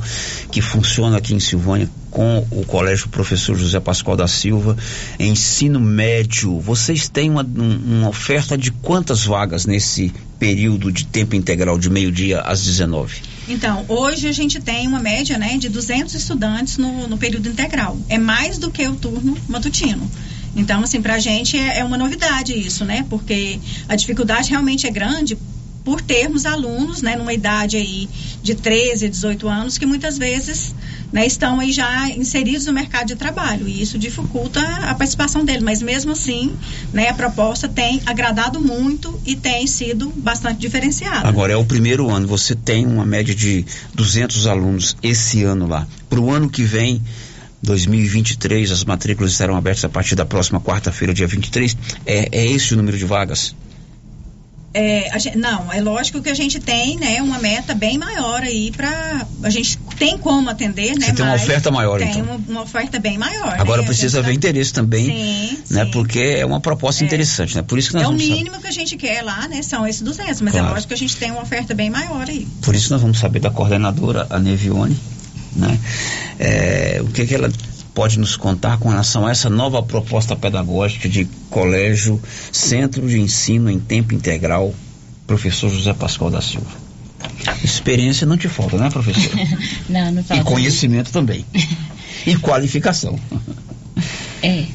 que 0.51 0.61
funciona 0.61 1.17
aqui 1.17 1.33
em 1.33 1.39
Silvânia 1.39 1.89
com 2.11 2.45
o 2.51 2.63
Colégio 2.63 3.09
Professor 3.09 3.57
José 3.57 3.79
Pascoal 3.79 4.15
da 4.15 4.27
Silva, 4.27 4.77
ensino 5.19 5.79
médio. 5.79 6.59
Vocês 6.59 7.09
têm 7.09 7.29
uma, 7.29 7.43
uma 7.43 8.09
oferta 8.09 8.55
de 8.55 8.71
quantas 8.71 9.25
vagas 9.25 9.65
nesse 9.65 10.13
período 10.38 10.91
de 10.91 11.07
tempo 11.07 11.35
integral 11.35 11.79
de 11.79 11.89
meio-dia 11.89 12.41
às 12.41 12.63
19? 12.63 13.21
Então, 13.49 13.83
hoje 13.88 14.27
a 14.27 14.31
gente 14.31 14.59
tem 14.59 14.88
uma 14.88 14.99
média 14.99 15.38
né, 15.39 15.57
de 15.57 15.69
200 15.69 16.13
estudantes 16.13 16.77
no, 16.77 17.07
no 17.07 17.17
período 17.17 17.49
integral. 17.49 17.97
É 18.07 18.19
mais 18.19 18.59
do 18.59 18.69
que 18.69 18.88
o 18.88 18.95
turno 18.95 19.35
matutino. 19.47 20.07
Então, 20.58 20.84
assim, 20.84 21.01
para 21.01 21.14
a 21.14 21.20
gente 21.20 21.55
é, 21.55 21.80
é 21.80 21.84
uma 21.86 21.97
novidade 21.97 22.51
isso, 22.51 22.84
né? 22.84 23.05
Porque 23.10 23.60
a 23.88 23.95
dificuldade 23.95 24.49
realmente 24.49 24.88
é 24.88 24.91
grande 24.91 25.38
por 25.88 26.01
termos 26.01 26.45
alunos, 26.45 27.01
né, 27.01 27.16
numa 27.16 27.32
idade 27.32 27.78
aí 27.78 28.10
de 28.43 28.55
13, 28.55 29.08
18 29.08 29.47
anos, 29.47 29.78
que 29.78 29.86
muitas 29.86 30.18
vezes 30.18 30.76
né, 31.14 31.26
estão 31.26 31.62
aí 31.62 31.72
já 31.72 32.10
inseridos 32.10 32.66
no 32.66 32.74
mercado 32.74 33.08
de 33.08 33.16
trabalho 33.16 33.70
e 33.70 33.82
isso 33.82 33.97
dificulta 33.97 34.60
a 34.60 34.93
participação 34.93 35.45
dele, 35.45 35.62
mas 35.64 35.82
mesmo 35.82 36.12
assim, 36.12 36.51
né, 36.91 37.08
a 37.08 37.14
proposta 37.14 37.70
tem 37.70 38.01
agradado 38.05 38.60
muito 38.60 39.18
e 39.26 39.34
tem 39.34 39.66
sido 39.66 40.12
bastante 40.18 40.60
diferenciada. 40.60 41.26
Agora 41.26 41.53
é 41.53 41.55
o 41.55 41.64
primeiro 41.64 42.10
ano, 42.10 42.28
você 42.28 42.53
tem 42.53 42.86
uma 42.86 43.05
média 43.05 43.34
de 43.34 43.66
200 43.93 44.45
alunos 44.45 44.97
esse 45.01 45.45
ano 45.45 45.68
lá. 45.68 45.88
Para 46.10 46.20
o 46.20 46.30
ano 46.30 46.49
que 46.49 46.64
vem, 46.64 47.01
2023, 47.68 48.72
as 48.72 48.84
matrículas 48.84 49.32
estarão 49.32 49.55
abertas 49.55 49.86
a 49.86 49.89
partir 49.89 50.15
da 50.15 50.26
próxima 50.26 50.59
quarta-feira, 50.59 51.13
dia 51.13 51.28
23. 51.28 51.78
É, 52.05 52.30
é 52.32 52.45
esse 52.45 52.74
o 52.74 52.78
número 52.78 52.97
de 52.97 53.05
vagas? 53.05 53.53
É, 54.74 55.18
gente, 55.18 55.38
não, 55.38 55.74
é 55.74 55.82
lógico 55.82 56.22
que 56.22 56.30
a 56.30 56.36
gente 56.36 56.59
tem, 56.59 56.97
né, 56.97 57.20
uma 57.22 57.39
meta 57.39 57.74
bem 57.74 57.97
maior 57.97 58.43
aí 58.43 58.72
para 58.72 59.26
a 59.41 59.49
gente 59.49 59.78
tem 59.97 60.18
como 60.20 60.49
atender, 60.49 60.95
né? 60.99 61.07
Você 61.07 61.13
tem 61.13 61.26
uma 61.26 61.34
oferta 61.34 61.72
maior, 61.72 61.97
tem 61.97 62.09
então. 62.09 62.22
Tem 62.22 62.32
uma, 62.32 62.43
uma, 62.47 62.61
oferta 62.61 62.99
bem 62.99 63.18
maior. 63.18 63.55
Agora 63.59 63.82
né? 63.82 63.88
precisa 63.88 64.20
haver 64.20 64.30
tá... 64.30 64.36
interesse 64.36 64.72
também, 64.72 65.05
sim, 65.05 65.57
né? 65.72 65.86
Sim. 65.86 65.91
Porque 65.91 66.20
é 66.20 66.45
uma 66.45 66.59
proposta 66.59 67.03
é. 67.03 67.07
interessante, 67.07 67.55
né? 67.55 67.63
Por 67.63 67.80
isso 67.80 67.89
que 67.89 67.95
nós 67.95 68.03
é 68.03 68.07
o 68.07 68.11
mínimo 68.11 68.51
saber. 68.51 68.61
que 68.61 68.68
a 68.68 68.72
gente 68.72 68.97
quer 68.97 69.24
lá, 69.24 69.47
né? 69.47 69.63
São 69.63 69.88
esses 69.88 70.01
200, 70.01 70.41
mas 70.41 70.53
é 70.53 70.57
claro. 70.57 70.68
é 70.68 70.74
lógico 70.74 70.89
que 70.89 70.93
a 70.93 70.97
gente 70.97 71.15
tem 71.15 71.32
uma 71.32 71.41
oferta 71.41 71.74
bem 71.74 71.89
maior 71.89 72.30
aí. 72.30 72.47
Por 72.61 72.76
isso 72.76 72.91
nós 72.91 73.01
vamos 73.01 73.18
saber 73.18 73.39
da 73.39 73.49
coordenadora, 73.49 74.28
a 74.30 74.38
Nevione, 74.38 74.95
né? 75.58 75.80
É, 76.39 76.99
o 77.01 77.08
que 77.08 77.26
que 77.26 77.36
ela 77.36 77.51
pode 77.93 78.20
nos 78.20 78.38
contar 78.38 78.78
com 78.78 78.89
relação 78.89 79.26
a 79.26 79.32
essa 79.32 79.49
nova 79.49 79.82
proposta 79.82 80.36
pedagógica 80.36 81.10
de 81.10 81.26
colégio, 81.49 82.22
centro 82.51 83.08
de 83.08 83.20
ensino 83.20 83.72
em 83.72 83.80
tempo 83.80 84.14
integral, 84.14 84.74
professor 85.26 85.70
José 85.70 85.93
Pascoal 85.93 86.30
da 86.30 86.41
Silva? 86.41 86.70
Experiência 87.64 88.28
não 88.28 88.38
te 88.38 88.47
falta, 88.47 88.78
né, 88.78 88.89
professor? 88.89 89.32
não, 89.89 90.12
não 90.12 90.24
falta. 90.24 90.43
E 90.43 90.45
conhecimento 90.45 91.12
também. 91.12 91.43
e 92.26 92.36
qualificação. 92.36 93.20
É. 94.43 94.66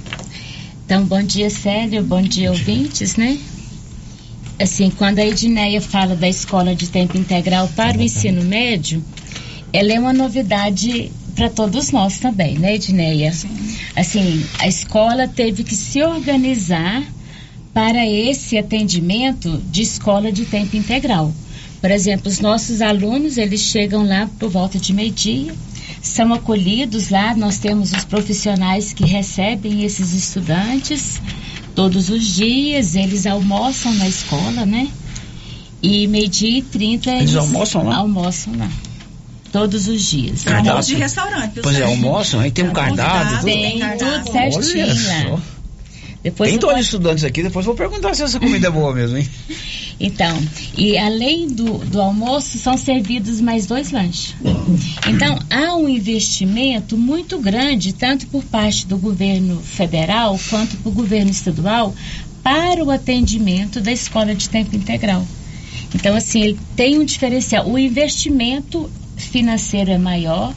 Então, 0.84 1.04
bom 1.04 1.22
dia, 1.22 1.48
Célio, 1.48 2.02
bom 2.02 2.20
dia, 2.20 2.50
ouvintes, 2.50 3.16
né? 3.16 3.38
Assim, 4.60 4.90
quando 4.90 5.18
a 5.18 5.26
Edneia 5.26 5.80
fala 5.80 6.14
da 6.14 6.28
escola 6.28 6.74
de 6.74 6.88
tempo 6.88 7.16
integral 7.16 7.68
para 7.68 7.98
o 7.98 8.02
ensino 8.02 8.42
médio, 8.42 9.02
ela 9.72 9.92
é 9.92 9.98
uma 9.98 10.12
novidade 10.12 11.10
para 11.34 11.48
todos 11.48 11.90
nós 11.90 12.18
também, 12.18 12.58
né, 12.58 12.74
Edneia? 12.74 13.32
Sim. 13.32 13.48
Assim, 13.96 14.44
a 14.58 14.68
escola 14.68 15.26
teve 15.26 15.64
que 15.64 15.74
se 15.74 16.02
organizar 16.02 17.02
para 17.72 18.06
esse 18.06 18.58
atendimento 18.58 19.62
de 19.70 19.82
escola 19.82 20.30
de 20.30 20.44
tempo 20.44 20.76
integral. 20.76 21.32
Por 21.80 21.90
exemplo, 21.90 22.28
os 22.28 22.38
nossos 22.38 22.82
alunos, 22.82 23.38
eles 23.38 23.60
chegam 23.60 24.06
lá 24.06 24.28
por 24.38 24.50
volta 24.50 24.78
de 24.78 24.92
meio-dia, 24.92 25.54
são 26.02 26.34
acolhidos 26.34 27.08
lá, 27.08 27.34
nós 27.34 27.58
temos 27.58 27.92
os 27.92 28.04
profissionais 28.04 28.92
que 28.92 29.04
recebem 29.04 29.84
esses 29.84 30.12
estudantes 30.12 31.20
todos 31.74 32.10
os 32.10 32.24
dias, 32.26 32.94
eles 32.94 33.26
almoçam 33.26 33.92
na 33.94 34.06
escola, 34.06 34.66
né? 34.66 34.88
E 35.82 36.06
meio-dia 36.06 36.58
e 36.58 36.62
trinta 36.62 37.10
eles, 37.10 37.30
eles 37.30 37.36
almoçam 37.36 37.84
lá? 37.84 37.96
Almoçam 37.96 38.54
lá 38.56 38.70
todos 39.52 39.86
os 39.86 40.02
dias. 40.02 40.42
Cardápio. 40.42 40.70
Almoço 40.70 40.88
de 40.88 40.94
restaurante. 40.96 41.60
Pois 41.62 41.76
é, 41.76 41.82
almoço, 41.82 42.38
aí 42.38 42.50
tem 42.50 42.64
um 42.64 42.72
cardápio. 42.72 43.44
Tem 43.44 43.80
tudo 43.98 44.62
certinho 44.62 45.06
lá. 45.06 45.40
Depois 46.22 46.50
tem 46.50 46.58
dois 46.58 46.80
estudantes 46.80 47.24
aqui, 47.24 47.42
depois 47.42 47.66
vou 47.66 47.74
perguntar 47.74 48.14
se 48.14 48.22
essa 48.22 48.38
comida 48.38 48.68
é 48.68 48.70
boa 48.70 48.94
mesmo, 48.94 49.16
hein? 49.16 49.28
Então, 50.00 50.36
e 50.76 50.98
além 50.98 51.46
do, 51.46 51.78
do 51.78 52.00
almoço, 52.00 52.58
são 52.58 52.76
servidos 52.76 53.40
mais 53.40 53.66
dois 53.66 53.92
lanches. 53.92 54.34
Então, 55.06 55.38
há 55.48 55.76
um 55.76 55.88
investimento 55.88 56.98
muito 56.98 57.38
grande, 57.38 57.92
tanto 57.92 58.26
por 58.26 58.42
parte 58.42 58.84
do 58.84 58.98
governo 58.98 59.60
federal 59.60 60.36
quanto 60.50 60.76
por 60.78 60.92
governo 60.92 61.30
estadual, 61.30 61.94
para 62.42 62.82
o 62.82 62.90
atendimento 62.90 63.80
da 63.80 63.92
escola 63.92 64.34
de 64.34 64.48
tempo 64.48 64.74
integral. 64.74 65.24
Então, 65.94 66.16
assim, 66.16 66.42
ele 66.42 66.58
tem 66.74 66.98
um 66.98 67.04
diferencial. 67.04 67.68
O 67.68 67.78
investimento 67.78 68.90
financeiro 69.16 69.90
é 69.90 69.98
maior, 69.98 70.54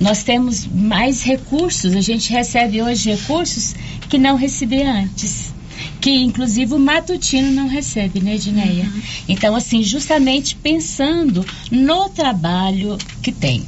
nós 0.00 0.22
temos 0.22 0.66
mais 0.66 1.22
recursos, 1.22 1.94
a 1.94 2.00
gente 2.00 2.30
recebe 2.30 2.80
hoje 2.80 3.10
recursos 3.10 3.74
que 4.08 4.18
não 4.18 4.36
recebia 4.36 4.90
antes. 4.90 5.52
Que 6.00 6.10
inclusive 6.10 6.74
o 6.74 6.78
matutino 6.78 7.50
não 7.50 7.66
recebe, 7.68 8.20
né, 8.20 8.36
Edneia? 8.36 8.84
Uhum. 8.84 9.02
Então, 9.28 9.56
assim, 9.56 9.82
justamente 9.82 10.54
pensando 10.56 11.44
no 11.70 12.08
trabalho 12.08 12.96
que 13.22 13.32
tem. 13.32 13.64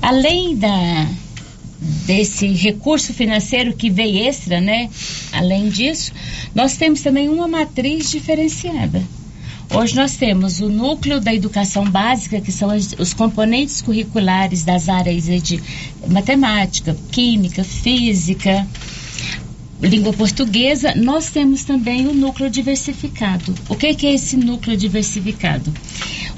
Além 0.00 0.56
da, 0.56 1.08
desse 2.06 2.46
recurso 2.48 3.12
financeiro 3.12 3.74
que 3.74 3.90
veio 3.90 4.26
extra, 4.26 4.60
né? 4.60 4.88
Além 5.32 5.68
disso, 5.68 6.12
nós 6.54 6.76
temos 6.76 7.00
também 7.02 7.28
uma 7.28 7.46
matriz 7.46 8.10
diferenciada. 8.10 9.02
Hoje 9.74 9.96
nós 9.96 10.16
temos 10.16 10.60
o 10.60 10.68
núcleo 10.68 11.20
da 11.20 11.34
educação 11.34 11.84
básica, 11.84 12.40
que 12.40 12.52
são 12.52 12.68
os 12.98 13.12
componentes 13.12 13.82
curriculares 13.82 14.64
das 14.64 14.88
áreas 14.88 15.24
de 15.24 15.60
matemática, 16.08 16.96
química, 17.10 17.64
física, 17.64 18.66
língua 19.82 20.12
portuguesa. 20.12 20.94
Nós 20.94 21.30
temos 21.30 21.64
também 21.64 22.06
o 22.06 22.14
núcleo 22.14 22.48
diversificado. 22.48 23.54
O 23.68 23.74
que, 23.74 23.94
que 23.94 24.06
é 24.06 24.14
esse 24.14 24.36
núcleo 24.36 24.76
diversificado? 24.76 25.72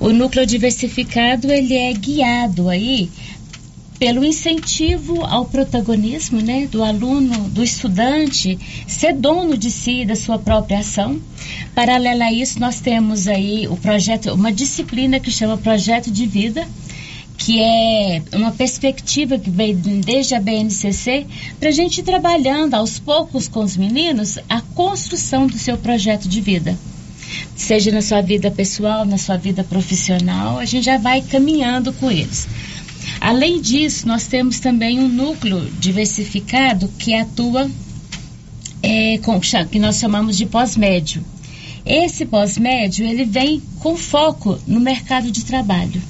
O 0.01 0.11
núcleo 0.11 0.47
diversificado 0.47 1.53
ele 1.53 1.74
é 1.74 1.93
guiado 1.93 2.68
aí 2.68 3.11
pelo 3.99 4.24
incentivo 4.24 5.24
ao 5.24 5.44
protagonismo 5.44 6.40
né, 6.40 6.68
do 6.70 6.84
aluno, 6.84 7.49
do 7.49 7.64
estudante, 7.64 8.59
ser 8.86 9.12
dono 9.12 9.57
de 9.57 9.70
si, 9.70 10.05
da 10.05 10.14
sua 10.14 10.38
própria 10.38 10.78
ação. 10.78 11.20
Paralela 11.74 12.26
a 12.26 12.32
isso, 12.32 12.61
nós 12.61 12.80
temos 12.80 13.26
aí 13.26 13.66
o 13.66 13.76
projeto, 13.76 14.32
uma 14.32 14.53
disciplina 14.53 15.18
que 15.18 15.30
chama 15.30 15.57
Projeto 15.57 16.11
de 16.11 16.26
Vida, 16.26 16.66
que 17.36 17.61
é 17.61 18.22
uma 18.34 18.53
perspectiva 18.53 19.38
que 19.38 19.51
vem 19.51 19.74
desde 19.74 20.34
a 20.34 20.40
BNCC 20.40 21.26
para 21.59 21.68
a 21.68 21.72
gente 21.72 21.99
ir 21.99 22.05
trabalhando 22.05 22.74
aos 22.74 22.99
poucos 22.99 23.49
com 23.49 23.61
os 23.61 23.76
meninos 23.76 24.38
a 24.49 24.61
construção 24.61 25.46
do 25.46 25.59
seu 25.59 25.76
projeto 25.76 26.28
de 26.28 26.40
vida. 26.40 26.76
Seja 27.57 27.92
na 27.92 28.01
sua 28.01 28.22
vida 28.22 28.51
pessoal, 28.51 29.05
na 29.05 29.18
sua 29.18 29.36
vida 29.36 29.62
profissional, 29.62 30.59
a 30.59 30.64
gente 30.64 30.84
já 30.84 30.99
vai 30.99 31.20
caminhando 31.20 31.92
com 31.92 32.11
eles. 32.11 32.49
Além 33.20 33.61
disso, 33.61 34.06
nós 34.06 34.26
temos 34.26 34.61
também 34.61 34.98
um 35.00 35.09
núcleo 35.09 35.70
diversificado 35.78 36.88
que 36.98 37.14
atua 37.14 37.70
é, 38.82 39.18
com, 39.18 39.40
que 39.40 39.78
nós 39.78 39.98
chamamos 39.98 40.36
de 40.36 40.46
pós-médio. 40.46 41.24
Esse 41.84 42.24
pós-médio 42.26 43.06
ele 43.06 43.24
vem 43.24 43.62
com 43.80 43.96
foco 43.96 44.59
no 44.66 44.80
mercado 44.80 45.30
de 45.30 45.44
trabalho. 45.44 46.00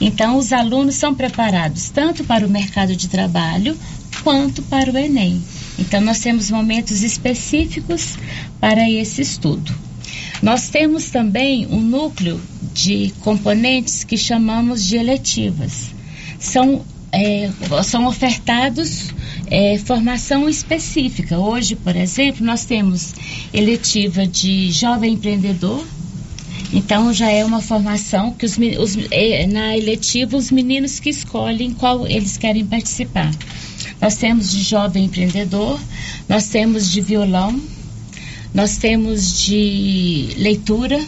Então, 0.00 0.36
os 0.36 0.52
alunos 0.52 0.94
são 0.94 1.14
preparados 1.14 1.90
tanto 1.90 2.22
para 2.24 2.46
o 2.46 2.50
mercado 2.50 2.94
de 2.94 3.08
trabalho 3.08 3.76
quanto 4.22 4.62
para 4.62 4.92
o 4.92 4.96
Enem. 4.96 5.42
Então, 5.78 6.00
nós 6.00 6.20
temos 6.20 6.50
momentos 6.50 7.02
específicos 7.02 8.16
para 8.60 8.88
esse 8.88 9.22
estudo. 9.22 9.74
Nós 10.40 10.68
temos 10.68 11.10
também 11.10 11.66
um 11.66 11.80
núcleo 11.80 12.40
de 12.72 13.12
componentes 13.20 14.04
que 14.04 14.16
chamamos 14.16 14.84
de 14.84 14.96
eletivas 14.96 15.97
são, 16.38 16.84
é, 17.12 17.50
são 17.84 18.06
ofertados 18.06 19.12
é, 19.50 19.78
formação 19.78 20.48
específica. 20.48 21.38
Hoje, 21.38 21.74
por 21.76 21.96
exemplo, 21.96 22.44
nós 22.44 22.64
temos 22.64 23.14
eletiva 23.52 24.26
de 24.26 24.70
jovem 24.70 25.14
empreendedor. 25.14 25.84
Então 26.72 27.12
já 27.14 27.30
é 27.30 27.44
uma 27.44 27.62
formação 27.62 28.32
que 28.32 28.44
os, 28.44 28.58
os, 28.78 28.98
é, 29.10 29.46
na 29.46 29.76
eletiva 29.76 30.36
os 30.36 30.50
meninos 30.50 31.00
que 31.00 31.08
escolhem 31.08 31.72
qual 31.72 32.06
eles 32.06 32.36
querem 32.36 32.66
participar. 32.66 33.30
Nós 34.00 34.16
temos 34.16 34.50
de 34.50 34.62
jovem 34.62 35.06
empreendedor, 35.06 35.80
nós 36.28 36.48
temos 36.48 36.92
de 36.92 37.00
violão, 37.00 37.58
nós 38.54 38.76
temos 38.76 39.42
de 39.42 40.34
leitura, 40.36 41.00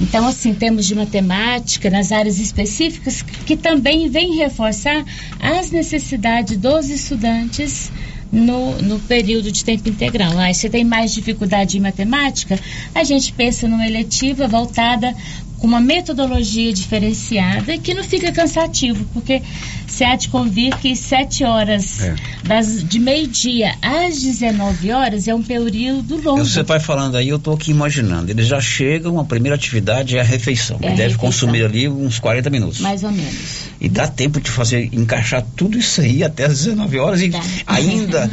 então, 0.00 0.26
assim, 0.26 0.54
temos 0.54 0.86
de 0.86 0.94
matemática 0.94 1.88
nas 1.90 2.10
áreas 2.12 2.38
específicas 2.38 3.22
que 3.22 3.56
também 3.56 4.08
vem 4.08 4.36
reforçar 4.36 5.04
as 5.40 5.70
necessidades 5.70 6.56
dos 6.56 6.88
estudantes 6.88 7.90
no, 8.32 8.80
no 8.80 8.98
período 9.00 9.52
de 9.52 9.64
tempo 9.64 9.88
integral. 9.88 10.38
Aí, 10.38 10.54
se 10.54 10.70
tem 10.70 10.84
mais 10.84 11.12
dificuldade 11.12 11.76
em 11.76 11.80
matemática, 11.80 12.58
a 12.94 13.04
gente 13.04 13.32
pensa 13.32 13.68
numa 13.68 13.86
eletiva 13.86 14.48
voltada 14.48 15.14
com 15.62 15.68
uma 15.68 15.80
metodologia 15.80 16.72
diferenciada 16.72 17.78
que 17.78 17.94
não 17.94 18.02
fica 18.02 18.32
cansativo, 18.32 19.04
porque 19.14 19.40
você 19.86 20.02
há 20.02 20.16
de 20.16 20.28
convir 20.28 20.76
que 20.78 20.96
sete 20.96 21.44
horas 21.44 22.00
é. 22.02 22.16
das, 22.42 22.82
de 22.82 22.98
meio-dia 22.98 23.72
às 23.80 24.20
19 24.20 24.90
horas 24.90 25.28
é 25.28 25.34
um 25.34 25.40
período 25.40 26.16
longo. 26.20 26.44
Você 26.44 26.64
vai 26.64 26.80
falando 26.80 27.16
aí, 27.16 27.28
eu 27.28 27.36
estou 27.36 27.54
aqui 27.54 27.70
imaginando. 27.70 28.32
Eles 28.32 28.48
já 28.48 28.60
chegam, 28.60 29.20
a 29.20 29.24
primeira 29.24 29.54
atividade 29.54 30.18
é 30.18 30.20
a 30.20 30.24
refeição. 30.24 30.78
É 30.82 30.88
deve 30.88 30.94
refeição. 30.94 31.20
consumir 31.20 31.64
ali 31.64 31.88
uns 31.88 32.18
40 32.18 32.50
minutos. 32.50 32.80
Mais 32.80 33.04
ou 33.04 33.12
menos. 33.12 33.68
E 33.80 33.88
dá 33.88 34.08
tempo 34.08 34.40
de 34.40 34.50
fazer, 34.50 34.88
encaixar 34.92 35.46
tudo 35.54 35.78
isso 35.78 36.00
aí 36.00 36.24
até 36.24 36.46
as 36.46 36.64
19 36.64 36.98
horas 36.98 37.20
e 37.20 37.28
dá. 37.28 37.40
ainda, 37.68 38.28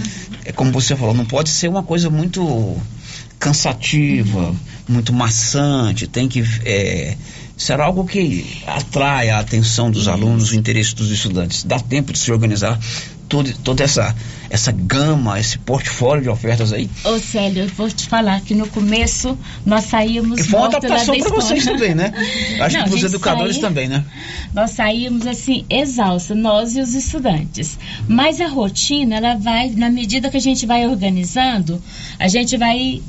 é 0.45 0.51
como 0.51 0.71
você 0.71 0.95
falou, 0.95 1.13
não 1.13 1.25
pode 1.25 1.49
ser 1.49 1.67
uma 1.67 1.83
coisa 1.83 2.09
muito 2.09 2.75
cansativa, 3.37 4.39
uhum. 4.39 4.55
Muito 4.89 5.13
maçante, 5.13 6.07
tem 6.07 6.27
que 6.27 6.43
é, 6.65 7.15
ser 7.55 7.79
algo 7.79 8.05
que 8.05 8.63
atrai 8.65 9.29
a 9.29 9.39
atenção 9.39 9.91
dos 9.91 10.07
alunos, 10.07 10.51
o 10.51 10.55
interesse 10.55 10.95
dos 10.95 11.11
estudantes. 11.11 11.63
Dá 11.63 11.79
tempo 11.79 12.11
de 12.11 12.19
se 12.19 12.31
organizar 12.31 12.79
todo, 13.29 13.53
toda 13.59 13.83
essa, 13.83 14.13
essa 14.49 14.71
gama, 14.71 15.39
esse 15.39 15.59
portfólio 15.59 16.23
de 16.23 16.29
ofertas 16.29 16.73
aí? 16.73 16.89
Ô 17.05 17.19
Célio, 17.19 17.63
eu 17.63 17.67
vou 17.69 17.89
te 17.89 18.07
falar 18.07 18.41
que 18.41 18.55
no 18.55 18.67
começo 18.67 19.37
nós 19.65 19.85
saímos. 19.85 20.39
E 20.39 20.43
foi 20.43 20.59
uma 20.59 20.67
adaptação 20.67 21.17
para 21.17 21.29
vocês 21.29 21.63
também, 21.63 21.93
né? 21.93 22.11
Acho 22.59 22.77
Não, 22.77 22.83
que 22.83 22.89
para 22.89 22.97
os 22.97 23.03
educadores 23.03 23.55
saía, 23.55 23.67
também, 23.67 23.87
né? 23.87 24.03
Nós 24.53 24.71
saímos 24.71 25.27
assim, 25.27 25.63
exaustos, 25.69 26.35
nós 26.35 26.75
e 26.75 26.81
os 26.81 26.95
estudantes. 26.95 27.77
Mas 28.07 28.41
a 28.41 28.47
rotina, 28.47 29.17
ela 29.17 29.35
vai, 29.35 29.69
na 29.69 29.89
medida 29.89 30.29
que 30.29 30.37
a 30.37 30.41
gente 30.41 30.65
vai 30.65 30.87
organizando, 30.87 31.81
a 32.17 32.27
gente 32.27 32.57
vai 32.57 33.01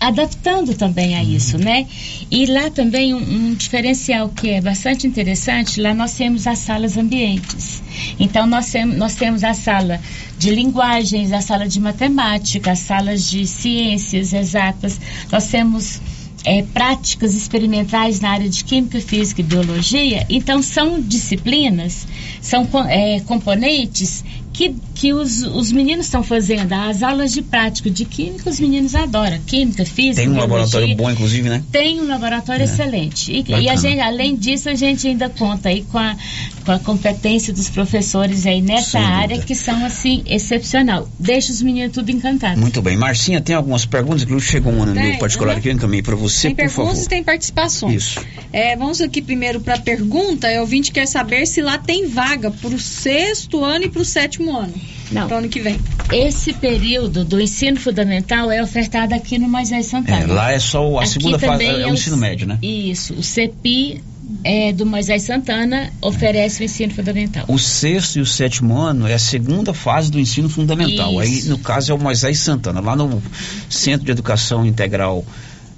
adaptando 0.00 0.74
também 0.74 1.16
a 1.16 1.24
isso, 1.24 1.58
né? 1.58 1.86
E 2.30 2.46
lá 2.46 2.70
também 2.70 3.14
um, 3.14 3.18
um, 3.18 3.54
diferencial 3.54 4.28
que 4.28 4.50
é 4.50 4.60
bastante 4.60 5.06
interessante, 5.06 5.80
lá 5.80 5.92
nós 5.92 6.14
temos 6.14 6.46
as 6.46 6.58
salas 6.58 6.96
ambientes. 6.96 7.82
Então 8.18 8.46
nós, 8.46 8.70
tem, 8.70 8.86
nós 8.86 9.14
temos 9.14 9.42
a 9.42 9.54
sala 9.54 10.00
de 10.38 10.50
linguagens, 10.50 11.32
a 11.32 11.40
sala 11.40 11.66
de 11.66 11.80
matemática, 11.80 12.72
as 12.72 12.78
salas 12.80 13.28
de 13.28 13.46
ciências 13.46 14.32
exatas, 14.32 15.00
nós 15.32 15.48
temos 15.48 16.00
é, 16.44 16.62
práticas 16.62 17.34
experimentais 17.34 18.20
na 18.20 18.30
área 18.30 18.48
de 18.48 18.64
química, 18.64 19.00
física 19.00 19.40
e 19.40 19.44
biologia. 19.44 20.24
Então 20.28 20.62
são 20.62 21.00
disciplinas, 21.00 22.06
são 22.40 22.68
é, 22.88 23.20
componentes 23.20 24.24
que, 24.52 24.74
que 24.98 25.14
os, 25.14 25.42
os 25.42 25.70
meninos 25.70 26.06
estão 26.06 26.24
fazendo. 26.24 26.72
As 26.72 27.04
aulas 27.04 27.32
de 27.32 27.40
prática 27.40 27.88
de 27.88 28.04
química, 28.04 28.50
os 28.50 28.58
meninos 28.58 28.96
adoram. 28.96 29.38
Química, 29.46 29.84
física. 29.84 30.16
Tem 30.16 30.28
um 30.28 30.32
biologia, 30.32 30.56
laboratório 30.56 30.96
bom, 30.96 31.10
inclusive, 31.10 31.48
né? 31.48 31.62
Tem 31.70 32.00
um 32.00 32.08
laboratório 32.08 32.62
é. 32.62 32.64
excelente. 32.64 33.30
E, 33.30 33.44
e, 33.48 33.68
a 33.68 33.76
gente, 33.76 34.00
além 34.00 34.34
disso, 34.34 34.68
a 34.68 34.74
gente 34.74 35.06
ainda 35.06 35.28
conta 35.28 35.68
aí 35.68 35.84
com 35.84 35.98
a, 35.98 36.16
com 36.64 36.72
a 36.72 36.80
competência 36.80 37.52
dos 37.52 37.70
professores 37.70 38.44
aí 38.44 38.60
nessa 38.60 38.98
Sem 38.98 39.00
área 39.00 39.36
dúvida. 39.36 39.46
que 39.46 39.54
são, 39.54 39.84
assim, 39.84 40.24
excepcional. 40.26 41.08
Deixa 41.16 41.52
os 41.52 41.62
meninos 41.62 41.92
tudo 41.94 42.10
encantados. 42.10 42.60
Muito 42.60 42.82
bem. 42.82 42.96
Marcinha, 42.96 43.40
tem 43.40 43.54
algumas 43.54 43.86
perguntas? 43.86 44.24
Inclusive, 44.24 44.50
chegou 44.50 44.72
uma 44.72 44.84
no 44.84 44.94
meu 44.94 45.16
particular 45.18 45.52
uhum. 45.52 45.58
aqui, 45.58 45.68
eu 45.68 45.74
encaminhei 45.74 46.02
para 46.02 46.16
você, 46.16 46.48
tem 46.48 46.56
por 46.56 46.72
favor. 46.72 46.74
Tem 46.74 46.84
perguntas 46.86 47.06
e 47.06 47.08
tem 47.08 47.22
participações. 47.22 47.94
Isso. 47.94 48.20
É, 48.52 48.74
vamos 48.74 49.00
aqui 49.00 49.22
primeiro 49.22 49.60
para 49.60 49.74
a 49.74 49.80
pergunta. 49.80 50.48
O 50.48 50.60
ouvinte 50.62 50.90
quer 50.90 51.06
saber 51.06 51.46
se 51.46 51.62
lá 51.62 51.78
tem 51.78 52.08
vaga 52.08 52.50
para 52.50 52.70
o 52.70 52.80
sexto 52.80 53.62
ano 53.62 53.84
e 53.84 53.88
para 53.88 54.02
o 54.02 54.04
sétimo 54.04 54.56
ano. 54.56 54.74
Não. 55.10 55.26
Para 55.26 55.36
o 55.36 55.38
ano 55.38 55.48
que 55.48 55.60
vem. 55.60 55.78
Esse 56.12 56.52
período 56.52 57.24
do 57.24 57.40
ensino 57.40 57.78
fundamental 57.78 58.50
é 58.50 58.62
ofertado 58.62 59.14
aqui 59.14 59.38
no 59.38 59.48
Moisés 59.48 59.86
Santana. 59.86 60.24
É, 60.24 60.26
lá 60.26 60.52
é 60.52 60.58
só 60.58 60.98
a 60.98 61.02
aqui 61.02 61.10
segunda 61.10 61.38
fase, 61.38 61.64
é, 61.64 61.82
é 61.82 61.86
o 61.86 61.94
ensino 61.94 62.16
médio, 62.16 62.46
né? 62.46 62.58
Isso. 62.62 63.14
O 63.14 63.22
CEPI 63.22 64.02
é, 64.44 64.72
do 64.72 64.84
Moisés 64.84 65.22
Santana 65.22 65.90
oferece 66.00 66.62
o 66.62 66.64
ensino 66.64 66.92
fundamental. 66.92 67.44
O 67.48 67.58
sexto 67.58 68.18
e 68.18 68.20
o 68.20 68.26
sétimo 68.26 68.76
ano 68.76 69.06
é 69.06 69.14
a 69.14 69.18
segunda 69.18 69.72
fase 69.72 70.10
do 70.10 70.18
ensino 70.18 70.48
fundamental. 70.48 71.22
Isso. 71.22 71.44
Aí, 71.46 71.48
no 71.48 71.58
caso, 71.58 71.92
é 71.92 71.94
o 71.94 71.98
Moisés 71.98 72.38
Santana. 72.38 72.80
Lá 72.80 72.94
no 72.94 73.22
Centro 73.68 74.04
de 74.04 74.12
Educação 74.12 74.66
Integral 74.66 75.24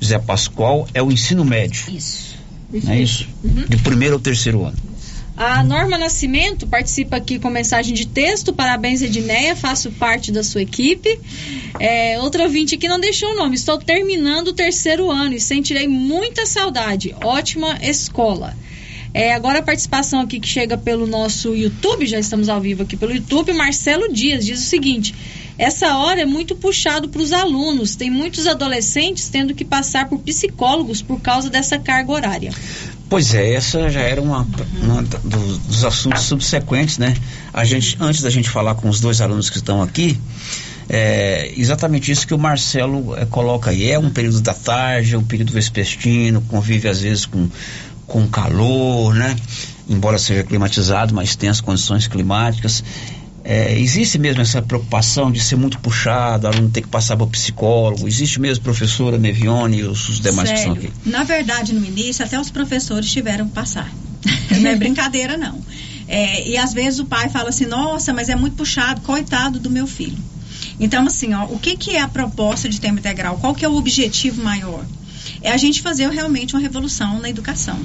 José 0.00 0.18
Pascoal 0.18 0.88
é 0.92 1.02
o 1.02 1.12
ensino 1.12 1.44
médio. 1.44 1.84
Isso. 1.94 2.30
Não 2.72 2.92
é 2.92 3.00
isso? 3.00 3.28
Uhum. 3.42 3.64
De 3.68 3.76
primeiro 3.78 4.14
ao 4.14 4.20
terceiro 4.20 4.64
ano. 4.64 4.76
A 5.41 5.64
Norma 5.64 5.97
Nascimento 5.97 6.66
participa 6.66 7.16
aqui 7.16 7.38
com 7.38 7.49
mensagem 7.49 7.95
de 7.95 8.07
texto. 8.07 8.53
Parabéns, 8.53 9.01
Edneia. 9.01 9.57
Faço 9.57 9.91
parte 9.93 10.30
da 10.30 10.45
sua 10.45 10.61
equipe. 10.61 11.18
É, 11.78 12.20
outra 12.20 12.43
ouvinte 12.43 12.74
aqui 12.74 12.86
não 12.86 13.01
deixou 13.01 13.30
o 13.30 13.36
nome. 13.36 13.55
Estou 13.55 13.78
terminando 13.78 14.49
o 14.49 14.53
terceiro 14.53 15.11
ano 15.11 15.32
e 15.32 15.41
sentirei 15.41 15.88
muita 15.88 16.45
saudade. 16.45 17.16
Ótima 17.24 17.78
escola. 17.80 18.55
É, 19.14 19.32
agora 19.32 19.61
a 19.61 19.62
participação 19.62 20.20
aqui 20.20 20.38
que 20.38 20.47
chega 20.47 20.76
pelo 20.76 21.07
nosso 21.07 21.55
YouTube, 21.55 22.07
já 22.07 22.18
estamos 22.18 22.51
ao 22.51 22.61
vivo 22.61 22.82
aqui 22.82 22.95
pelo 22.95 23.14
YouTube. 23.14 23.55
Marcelo 23.55 24.12
Dias 24.12 24.45
diz 24.45 24.61
o 24.61 24.68
seguinte: 24.68 25.14
essa 25.57 25.97
hora 25.97 26.20
é 26.20 26.26
muito 26.26 26.55
puxado 26.55 27.09
para 27.09 27.22
os 27.22 27.32
alunos. 27.32 27.97
Tem 27.97 28.11
muitos 28.11 28.47
adolescentes 28.47 29.30
tendo 29.30 29.55
que 29.55 29.64
passar 29.64 30.07
por 30.07 30.18
psicólogos 30.18 31.01
por 31.01 31.18
causa 31.18 31.49
dessa 31.49 31.78
carga 31.78 32.12
horária. 32.12 32.53
Pois 33.11 33.34
é, 33.34 33.54
essa 33.54 33.90
já 33.90 34.02
era 34.02 34.22
uma, 34.22 34.46
uma 34.80 35.02
dos, 35.02 35.58
dos 35.58 35.84
assuntos 35.84 36.22
subsequentes, 36.22 36.96
né? 36.96 37.16
A 37.52 37.64
gente, 37.64 37.96
antes 37.98 38.22
da 38.22 38.30
gente 38.30 38.48
falar 38.48 38.76
com 38.76 38.88
os 38.88 39.00
dois 39.00 39.20
alunos 39.20 39.50
que 39.50 39.56
estão 39.56 39.82
aqui, 39.82 40.16
é 40.88 41.52
exatamente 41.56 42.12
isso 42.12 42.24
que 42.24 42.32
o 42.32 42.38
Marcelo 42.38 43.16
é, 43.16 43.26
coloca 43.26 43.70
aí. 43.70 43.90
É 43.90 43.98
um 43.98 44.11
período 44.11 44.40
da 44.40 44.54
tarde, 44.54 45.16
é 45.16 45.18
um 45.18 45.24
período 45.24 45.52
vespertino, 45.52 46.40
convive 46.42 46.88
às 46.88 47.00
vezes 47.00 47.26
com, 47.26 47.48
com 48.06 48.28
calor, 48.28 49.12
né? 49.12 49.34
Embora 49.88 50.16
seja 50.16 50.44
climatizado, 50.44 51.12
mas 51.12 51.34
tem 51.34 51.48
as 51.48 51.61
condições 51.61 52.06
climáticas. 52.06 52.84
É, 53.43 53.78
existe 53.78 54.18
mesmo 54.18 54.43
essa 54.43 54.61
preocupação 54.61 55.32
de 55.32 55.41
ser 55.41 55.57
muito 55.57 55.78
puxado, 55.78 56.47
aluno 56.47 56.68
ter 56.68 56.82
que 56.82 56.88
passar 56.88 57.16
para 57.16 57.24
o 57.24 57.30
psicólogo? 57.30 58.07
Existe 58.07 58.38
mesmo, 58.38 58.62
professora 58.62 59.16
Nevione 59.16 59.78
e 59.78 59.82
os, 59.82 60.09
os 60.09 60.20
demais 60.20 60.49
Sério? 60.49 60.74
que 60.74 60.86
estão 60.86 60.91
aqui? 60.91 61.09
Na 61.11 61.24
verdade, 61.24 61.72
no 61.72 61.84
início, 61.84 62.24
até 62.24 62.38
os 62.38 62.51
professores 62.51 63.11
tiveram 63.11 63.49
que 63.49 63.55
passar. 63.55 63.91
não 64.61 64.70
é 64.70 64.76
brincadeira, 64.76 65.36
não. 65.38 65.59
É, 66.07 66.47
e 66.49 66.59
às 66.59 66.74
vezes 66.74 66.99
o 66.99 67.07
pai 67.07 67.28
fala 67.28 67.49
assim, 67.49 67.66
nossa, 67.66 68.12
mas 68.12 68.28
é 68.28 68.34
muito 68.34 68.57
puxado, 68.57 69.01
coitado 69.01 69.59
do 69.59 69.70
meu 69.70 69.86
filho. 69.86 70.18
Então, 70.78 71.07
assim, 71.07 71.32
ó, 71.34 71.45
o 71.45 71.59
que, 71.59 71.76
que 71.76 71.93
é 71.93 72.01
a 72.01 72.09
proposta 72.09 72.68
de 72.68 72.80
tempo 72.80 72.99
integral? 72.99 73.38
Qual 73.38 73.55
que 73.55 73.64
é 73.64 73.68
o 73.68 73.74
objetivo 73.74 74.43
maior? 74.43 74.84
É 75.43 75.53
a 75.53 75.57
gente 75.57 75.80
fazer 75.80 76.09
realmente 76.11 76.55
uma 76.55 76.61
revolução 76.61 77.20
na 77.20 77.30
educação. 77.30 77.78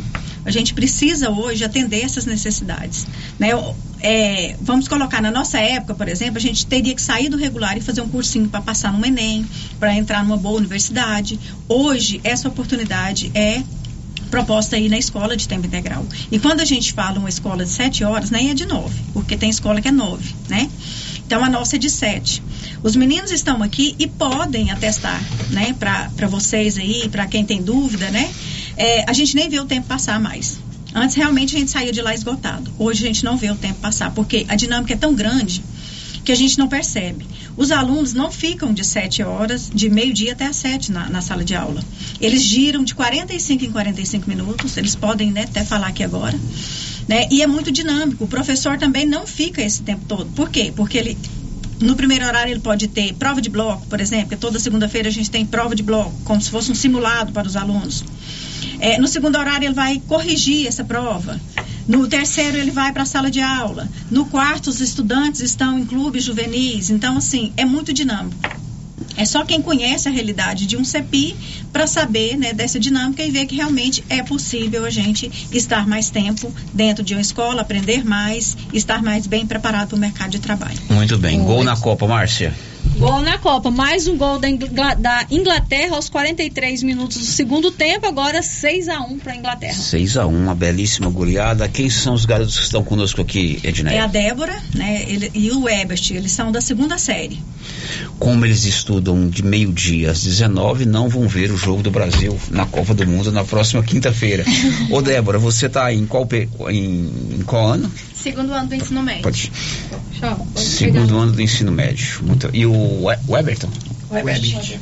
A 0.46 0.52
gente 0.52 0.74
precisa 0.74 1.30
hoje 1.30 1.64
atender 1.64 2.02
essas 2.02 2.26
necessidades. 2.26 3.06
Né? 3.40 3.50
É, 4.08 4.56
vamos 4.62 4.88
colocar, 4.88 5.20
na 5.20 5.32
nossa 5.32 5.58
época, 5.58 5.96
por 5.96 6.08
exemplo, 6.08 6.38
a 6.38 6.40
gente 6.40 6.64
teria 6.68 6.94
que 6.94 7.02
sair 7.02 7.28
do 7.28 7.38
regular 7.38 7.76
e 7.76 7.82
fazer 7.82 8.02
um 8.02 8.08
cursinho 8.08 8.48
para 8.48 8.62
passar 8.62 8.94
no 8.94 9.04
Enem, 9.04 9.44
para 9.80 9.96
entrar 9.96 10.24
numa 10.24 10.38
boa 10.38 10.58
universidade. 10.58 11.40
Hoje, 11.68 12.22
essa 12.24 12.48
oportunidade 12.48 13.32
é 13.34 13.64
proposta 14.30 14.76
aí 14.76 14.90
na 14.90 14.98
escola 15.00 15.36
de 15.36 15.48
tempo 15.48 15.66
integral. 15.66 16.06
E 16.32 16.38
quando 16.38 16.60
a 16.60 16.66
gente 16.66 16.94
fala 16.94 17.18
uma 17.18 17.30
escola 17.30 17.66
de 17.66 17.72
sete 17.72 18.04
horas, 18.04 18.30
nem 18.30 18.52
é 18.52 18.54
de 18.54 18.68
nove, 18.68 18.96
porque 19.12 19.36
tem 19.36 19.50
escola 19.50 19.82
que 19.82 19.88
é 19.88 19.92
nove, 19.92 20.36
né? 20.48 20.70
Então 21.26 21.44
a 21.44 21.50
nossa 21.50 21.78
é 21.78 21.80
de 21.80 21.90
sete. 21.90 22.44
Os 22.84 22.96
meninos 22.96 23.32
estão 23.32 23.64
aqui 23.64 23.96
e 23.98 24.06
podem 24.06 24.70
atestar, 24.70 25.20
né, 25.50 25.74
para 25.80 26.28
vocês 26.28 26.78
aí, 26.78 27.10
para 27.10 27.26
quem 27.26 27.44
tem 27.44 27.60
dúvida, 27.60 28.12
né? 28.12 28.30
É, 28.78 29.10
a 29.10 29.14
gente 29.14 29.36
nem 29.36 29.50
vê 29.50 29.60
o 29.60 29.66
tempo 29.66 29.88
passar 29.88 30.20
mais. 30.20 30.60
Antes 30.96 31.18
realmente 31.18 31.54
a 31.54 31.60
gente 31.60 31.70
saía 31.70 31.92
de 31.92 32.02
lá 32.02 32.16
esgotado. 32.16 32.72
Hoje 32.80 33.04
a 33.04 33.08
gente 33.08 33.26
não 33.26 33.36
vê 33.36 33.52
o 33.52 33.56
tempo 33.56 33.82
passar, 33.82 34.12
porque 34.12 34.46
a 34.48 34.56
dinâmica 34.56 34.94
é 34.94 34.96
tão 34.96 35.14
grande 35.14 35.62
que 36.24 36.32
a 36.32 36.36
gente 36.36 36.58
não 36.58 36.70
percebe. 36.70 37.26
Os 37.58 37.70
alunos 37.70 38.14
não 38.14 38.32
ficam 38.32 38.74
de 38.74 38.84
7 38.84 39.22
horas, 39.22 39.70
de 39.72 39.90
meio-dia 39.90 40.32
até 40.32 40.46
as 40.46 40.56
7 40.56 40.94
na, 40.94 41.10
na, 41.10 41.22
sala 41.22 41.44
de 41.44 41.54
aula. 41.54 41.84
Eles 42.22 42.42
giram 42.42 42.82
de 42.82 42.96
45 42.96 43.66
em 43.66 43.72
45 43.72 44.30
minutos, 44.30 44.78
eles 44.78 44.96
podem 44.96 45.32
né, 45.32 45.44
até 45.44 45.66
falar 45.66 45.88
aqui 45.88 46.02
agora. 46.02 46.40
Né? 47.10 47.28
E 47.30 47.42
é 47.42 47.48
muito 47.48 47.72
dinâmico. 47.72 48.24
O 48.24 48.28
professor 48.28 48.78
também 48.78 49.06
não 49.06 49.28
fica 49.28 49.62
esse 49.62 49.82
tempo 49.82 50.06
todo. 50.08 50.26
Por 50.32 50.50
quê? 50.50 50.72
Porque 50.74 50.98
ele. 50.98 51.18
No 51.82 51.94
primeiro 51.98 52.26
horário 52.26 52.54
ele 52.54 52.62
pode 52.62 52.88
ter 52.88 53.14
prova 53.16 53.42
de 53.42 53.50
bloco, 53.50 53.86
por 53.88 54.00
exemplo, 54.00 54.30
que 54.30 54.38
toda 54.38 54.58
segunda-feira 54.58 55.10
a 55.10 55.12
gente 55.12 55.30
tem 55.30 55.46
prova 55.46 55.76
de 55.76 55.84
bloco, 55.84 56.14
como 56.24 56.42
se 56.42 56.50
fosse 56.50 56.72
um 56.72 56.76
simulado 56.76 57.34
para 57.34 57.46
os 57.46 57.58
alunos. 57.58 58.02
É, 58.80 58.98
no 58.98 59.08
segundo 59.08 59.38
horário 59.38 59.68
ele 59.68 59.74
vai 59.74 60.02
corrigir 60.08 60.68
essa 60.68 60.84
prova. 60.84 61.40
No 61.88 62.08
terceiro, 62.08 62.58
ele 62.58 62.72
vai 62.72 62.92
para 62.92 63.04
a 63.04 63.06
sala 63.06 63.30
de 63.30 63.42
aula. 63.42 63.88
No 64.10 64.26
quarto, 64.26 64.70
os 64.70 64.82
estudantes 64.82 65.42
estão 65.42 65.78
em 65.78 65.86
clubes 65.86 66.24
juvenis. 66.24 66.90
Então, 66.90 67.18
assim, 67.18 67.54
é 67.56 67.64
muito 67.64 67.94
dinâmico. 67.94 68.36
É 69.18 69.24
só 69.24 69.46
quem 69.46 69.62
conhece 69.62 70.08
a 70.08 70.12
realidade 70.12 70.66
de 70.66 70.76
um 70.76 70.84
CEPI 70.84 71.36
para 71.72 71.88
saber 71.88 72.38
né, 72.38 72.54
dessa 72.54 72.80
dinâmica 72.80 73.24
e 73.24 73.32
ver 73.32 73.46
que 73.46 73.56
realmente 73.56 74.04
é 74.10 74.22
possível 74.24 74.84
a 74.86 74.90
gente 74.90 75.32
estar 75.52 75.88
mais 75.88 76.10
tempo 76.10 76.54
dentro 76.74 77.04
de 77.04 77.14
uma 77.14 77.22
escola, 77.22 77.62
aprender 77.62 78.04
mais, 78.04 78.58
estar 78.74 79.02
mais 79.02 79.26
bem 79.28 79.46
preparado 79.46 79.90
para 79.90 79.96
o 79.96 80.00
mercado 80.00 80.32
de 80.32 80.40
trabalho. 80.40 80.78
Muito 80.90 81.18
bem. 81.18 81.42
Gol 81.42 81.64
na 81.64 81.78
Copa, 81.78 82.08
Márcia. 82.08 82.54
Gol 82.98 83.22
na 83.22 83.38
Copa, 83.38 83.70
mais 83.70 84.08
um 84.08 84.18
gol 84.18 84.40
da, 84.40 84.50
Ingl 84.50 84.68
da 84.98 85.26
Inglaterra 85.30 85.96
aos 85.96 86.08
43 86.08 86.82
minutos 86.84 87.18
do 87.18 87.26
segundo 87.26 87.70
tempo, 87.70 88.06
agora 88.06 88.42
6 88.42 88.88
a 88.88 89.02
1 89.02 89.20
para 89.20 89.34
a 89.34 89.36
Inglaterra. 89.36 89.74
6 89.74 90.18
a 90.18 90.26
1 90.26 90.36
uma 90.36 90.56
belíssima 90.56 91.10
goleada. 91.10 91.68
Quem 91.68 91.90
são 91.90 92.14
os 92.14 92.26
garotos 92.26 92.58
que 92.58 92.64
estão 92.64 92.84
conosco 92.84 93.22
aqui, 93.22 93.60
Edneia? 93.64 93.98
É 93.98 94.00
a 94.00 94.08
Débora 94.08 94.56
né, 94.74 95.04
ele, 95.08 95.30
e 95.34 95.52
o 95.52 95.68
Ebert, 95.68 96.12
eles 96.12 96.32
são 96.32 96.52
da 96.52 96.62
segunda 96.62 96.98
série. 96.98 97.44
Como 98.18 98.46
eles 98.46 98.64
estudam 98.64 99.30
de 99.30 99.44
meio-dia 99.44 100.12
às 100.12 100.24
19, 100.24 100.86
não 100.86 101.10
vão 101.10 101.28
ver 101.28 101.52
o 101.52 101.58
jogo 101.58 101.84
do 101.84 101.92
Brasil 101.92 102.40
na 102.50 102.66
Copa 102.66 102.94
do 102.94 103.06
Mundo 103.06 103.32
na 103.32 103.44
próxima 103.44 103.84
quinta-feira. 103.84 104.46
Ô 104.90 105.02
Débora, 105.02 105.38
você 105.38 105.66
está 105.66 105.94
em 105.94 106.06
qual, 106.06 106.28
em, 106.70 107.12
em 107.40 107.44
qual 107.46 107.68
ano? 107.68 107.92
Segundo 108.26 108.54
ano 108.54 108.68
do 108.68 108.74
ensino 108.74 109.04
médio. 109.04 109.22
Pode. 109.22 109.52
Segundo 110.56 111.10
pegar. 111.10 111.22
ano 111.22 111.32
do 111.34 111.42
ensino 111.44 111.72
médio. 111.72 112.24
Muito, 112.24 112.50
e 112.54 112.66
o, 112.66 112.74
o 112.76 113.38
Everton? 113.38 113.70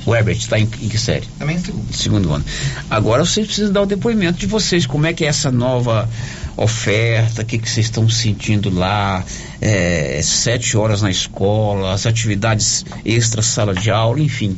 O 0.05 0.15
Ebert 0.15 0.37
está 0.37 0.59
em, 0.59 0.63
em, 0.63 0.89
que 0.89 0.97
série? 0.97 1.25
Também 1.39 1.57
segundo. 1.57 1.93
Segundo 1.93 2.33
ano. 2.33 2.45
Agora 2.89 3.23
vocês 3.25 3.47
precisam 3.47 3.71
dar 3.71 3.81
o 3.81 3.85
depoimento 3.85 4.39
de 4.39 4.45
vocês. 4.45 4.85
Como 4.85 5.05
é 5.05 5.13
que 5.13 5.23
é 5.23 5.27
essa 5.27 5.49
nova 5.49 6.09
oferta? 6.57 7.41
O 7.41 7.45
que, 7.45 7.57
que 7.57 7.69
vocês 7.69 7.85
estão 7.85 8.07
sentindo 8.09 8.69
lá? 8.69 9.23
É, 9.61 10.19
sete 10.21 10.75
horas 10.75 11.01
na 11.01 11.09
escola, 11.09 11.93
as 11.93 12.05
atividades 12.05 12.85
extra 13.05 13.41
sala 13.41 13.73
de 13.73 13.89
aula, 13.89 14.19
enfim. 14.19 14.57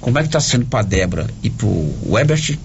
Como 0.00 0.18
é 0.18 0.22
que 0.22 0.28
está 0.28 0.40
sendo 0.40 0.66
para 0.66 0.80
a 0.80 0.84
Débora 0.84 1.26
e 1.42 1.50
para 1.50 1.66
o 1.66 2.18
Ebert 2.18 2.56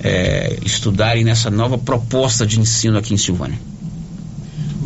é, 0.00 0.58
estudarem 0.64 1.22
nessa 1.22 1.50
nova 1.50 1.78
proposta 1.78 2.46
de 2.46 2.58
ensino 2.58 2.98
aqui 2.98 3.14
em 3.14 3.18
Silvânia? 3.18 3.58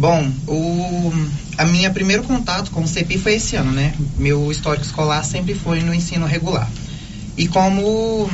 Bom, 0.03 0.29
o, 0.49 1.13
a 1.57 1.65
minha 1.65 1.89
primeiro 1.89 2.25
contato 2.25 2.73
com 2.73 2.81
o 2.81 2.89
CEPI 2.89 3.19
foi 3.19 3.35
esse 3.35 3.55
ano, 3.55 3.71
né? 3.71 3.95
Meu 4.19 4.51
histórico 4.51 4.85
escolar 4.85 5.23
sempre 5.23 5.55
foi 5.55 5.81
no 5.81 5.95
ensino 5.95 6.27
regular. 6.27 6.69
E 7.37 7.47
como 7.47 8.29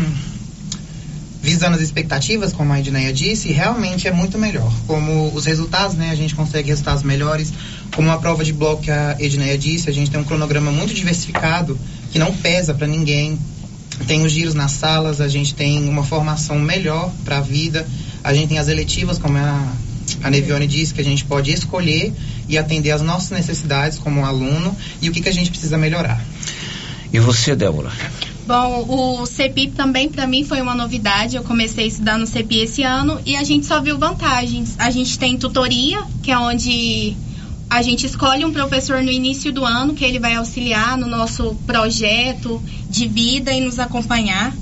visando 1.42 1.76
as 1.76 1.82
expectativas, 1.82 2.54
como 2.54 2.72
a 2.72 2.80
Edneia 2.80 3.12
disse, 3.12 3.52
realmente 3.52 4.08
é 4.08 4.10
muito 4.10 4.38
melhor. 4.38 4.72
Como 4.86 5.30
os 5.34 5.44
resultados, 5.44 5.94
né, 5.94 6.08
a 6.10 6.14
gente 6.14 6.34
consegue 6.34 6.70
resultados 6.70 7.02
melhores. 7.02 7.52
Como 7.94 8.10
a 8.10 8.16
prova 8.16 8.42
de 8.42 8.54
bloco 8.54 8.84
que 8.84 8.90
a 8.90 9.18
Edneia 9.20 9.58
disse, 9.58 9.90
a 9.90 9.92
gente 9.92 10.10
tem 10.10 10.18
um 10.18 10.24
cronograma 10.24 10.72
muito 10.72 10.94
diversificado, 10.94 11.78
que 12.10 12.18
não 12.18 12.32
pesa 12.32 12.72
para 12.72 12.86
ninguém. 12.86 13.38
Tem 14.06 14.24
os 14.24 14.32
giros 14.32 14.54
nas 14.54 14.72
salas, 14.72 15.20
a 15.20 15.28
gente 15.28 15.54
tem 15.54 15.86
uma 15.86 16.02
formação 16.02 16.58
melhor 16.58 17.12
para 17.26 17.36
a 17.36 17.42
vida. 17.42 17.86
A 18.24 18.32
gente 18.32 18.48
tem 18.48 18.58
as 18.58 18.68
eletivas, 18.68 19.18
como 19.18 19.36
a 19.36 19.70
a 20.22 20.30
Nevione 20.30 20.66
disse 20.66 20.94
que 20.94 21.00
a 21.00 21.04
gente 21.04 21.24
pode 21.24 21.52
escolher 21.52 22.12
e 22.48 22.58
atender 22.58 22.90
às 22.90 23.02
nossas 23.02 23.30
necessidades 23.30 23.98
como 23.98 24.24
aluno 24.24 24.76
e 25.00 25.08
o 25.08 25.12
que, 25.12 25.20
que 25.20 25.28
a 25.28 25.32
gente 25.32 25.50
precisa 25.50 25.78
melhorar. 25.78 26.22
E 27.12 27.18
você, 27.18 27.56
Débora? 27.56 27.90
Bom, 28.46 29.20
o 29.20 29.26
CEPI 29.26 29.68
também 29.68 30.08
para 30.08 30.26
mim 30.26 30.44
foi 30.44 30.60
uma 30.60 30.74
novidade. 30.74 31.36
Eu 31.36 31.42
comecei 31.42 31.84
a 31.84 31.86
estudar 31.88 32.18
no 32.18 32.26
CEPI 32.26 32.60
esse 32.60 32.82
ano 32.82 33.20
e 33.26 33.36
a 33.36 33.44
gente 33.44 33.66
só 33.66 33.80
viu 33.80 33.98
vantagens. 33.98 34.74
A 34.78 34.90
gente 34.90 35.18
tem 35.18 35.36
tutoria, 35.36 36.02
que 36.22 36.30
é 36.30 36.38
onde 36.38 37.14
a 37.68 37.82
gente 37.82 38.06
escolhe 38.06 38.44
um 38.44 38.52
professor 38.52 39.02
no 39.02 39.10
início 39.10 39.52
do 39.52 39.64
ano 39.64 39.94
que 39.94 40.04
ele 40.04 40.18
vai 40.18 40.34
auxiliar 40.34 40.96
no 40.96 41.06
nosso 41.06 41.54
projeto 41.66 42.62
de 42.88 43.06
vida 43.06 43.52
e 43.52 43.60
nos 43.60 43.78
acompanhar. 43.78 44.54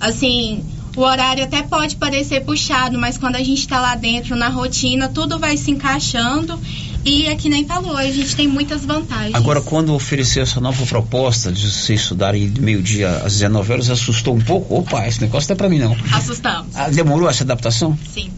Assim, 0.00 0.64
o 0.96 1.00
horário 1.00 1.44
até 1.44 1.62
pode 1.62 1.96
parecer 1.96 2.44
puxado, 2.44 2.98
mas 2.98 3.18
quando 3.18 3.36
a 3.36 3.42
gente 3.42 3.60
está 3.60 3.80
lá 3.80 3.94
dentro 3.94 4.36
na 4.36 4.48
rotina, 4.48 5.08
tudo 5.08 5.38
vai 5.38 5.56
se 5.56 5.70
encaixando 5.70 6.58
e 7.04 7.26
é 7.26 7.34
que 7.34 7.50
nem 7.50 7.66
falou, 7.66 7.96
a 7.96 8.10
gente 8.10 8.34
tem 8.34 8.48
muitas 8.48 8.84
vantagens. 8.84 9.34
Agora, 9.34 9.60
quando 9.60 9.92
ofereceu 9.92 10.42
essa 10.42 10.58
nova 10.58 10.86
proposta 10.86 11.52
de 11.52 11.70
vocês 11.70 12.00
estudarem 12.00 12.48
de 12.48 12.60
meio-dia 12.62 13.10
às 13.18 13.34
19 13.34 13.72
horas, 13.72 13.90
assustou 13.90 14.34
um 14.34 14.40
pouco? 14.40 14.74
Opa, 14.74 15.06
esse 15.06 15.20
negócio 15.20 15.48
não 15.48 15.54
é 15.54 15.56
para 15.56 15.68
mim 15.68 15.78
não. 15.78 15.94
Assustamos. 16.12 16.74
Ah, 16.74 16.88
demorou 16.88 17.28
essa 17.28 17.44
adaptação? 17.44 17.98
Sim. 18.10 18.30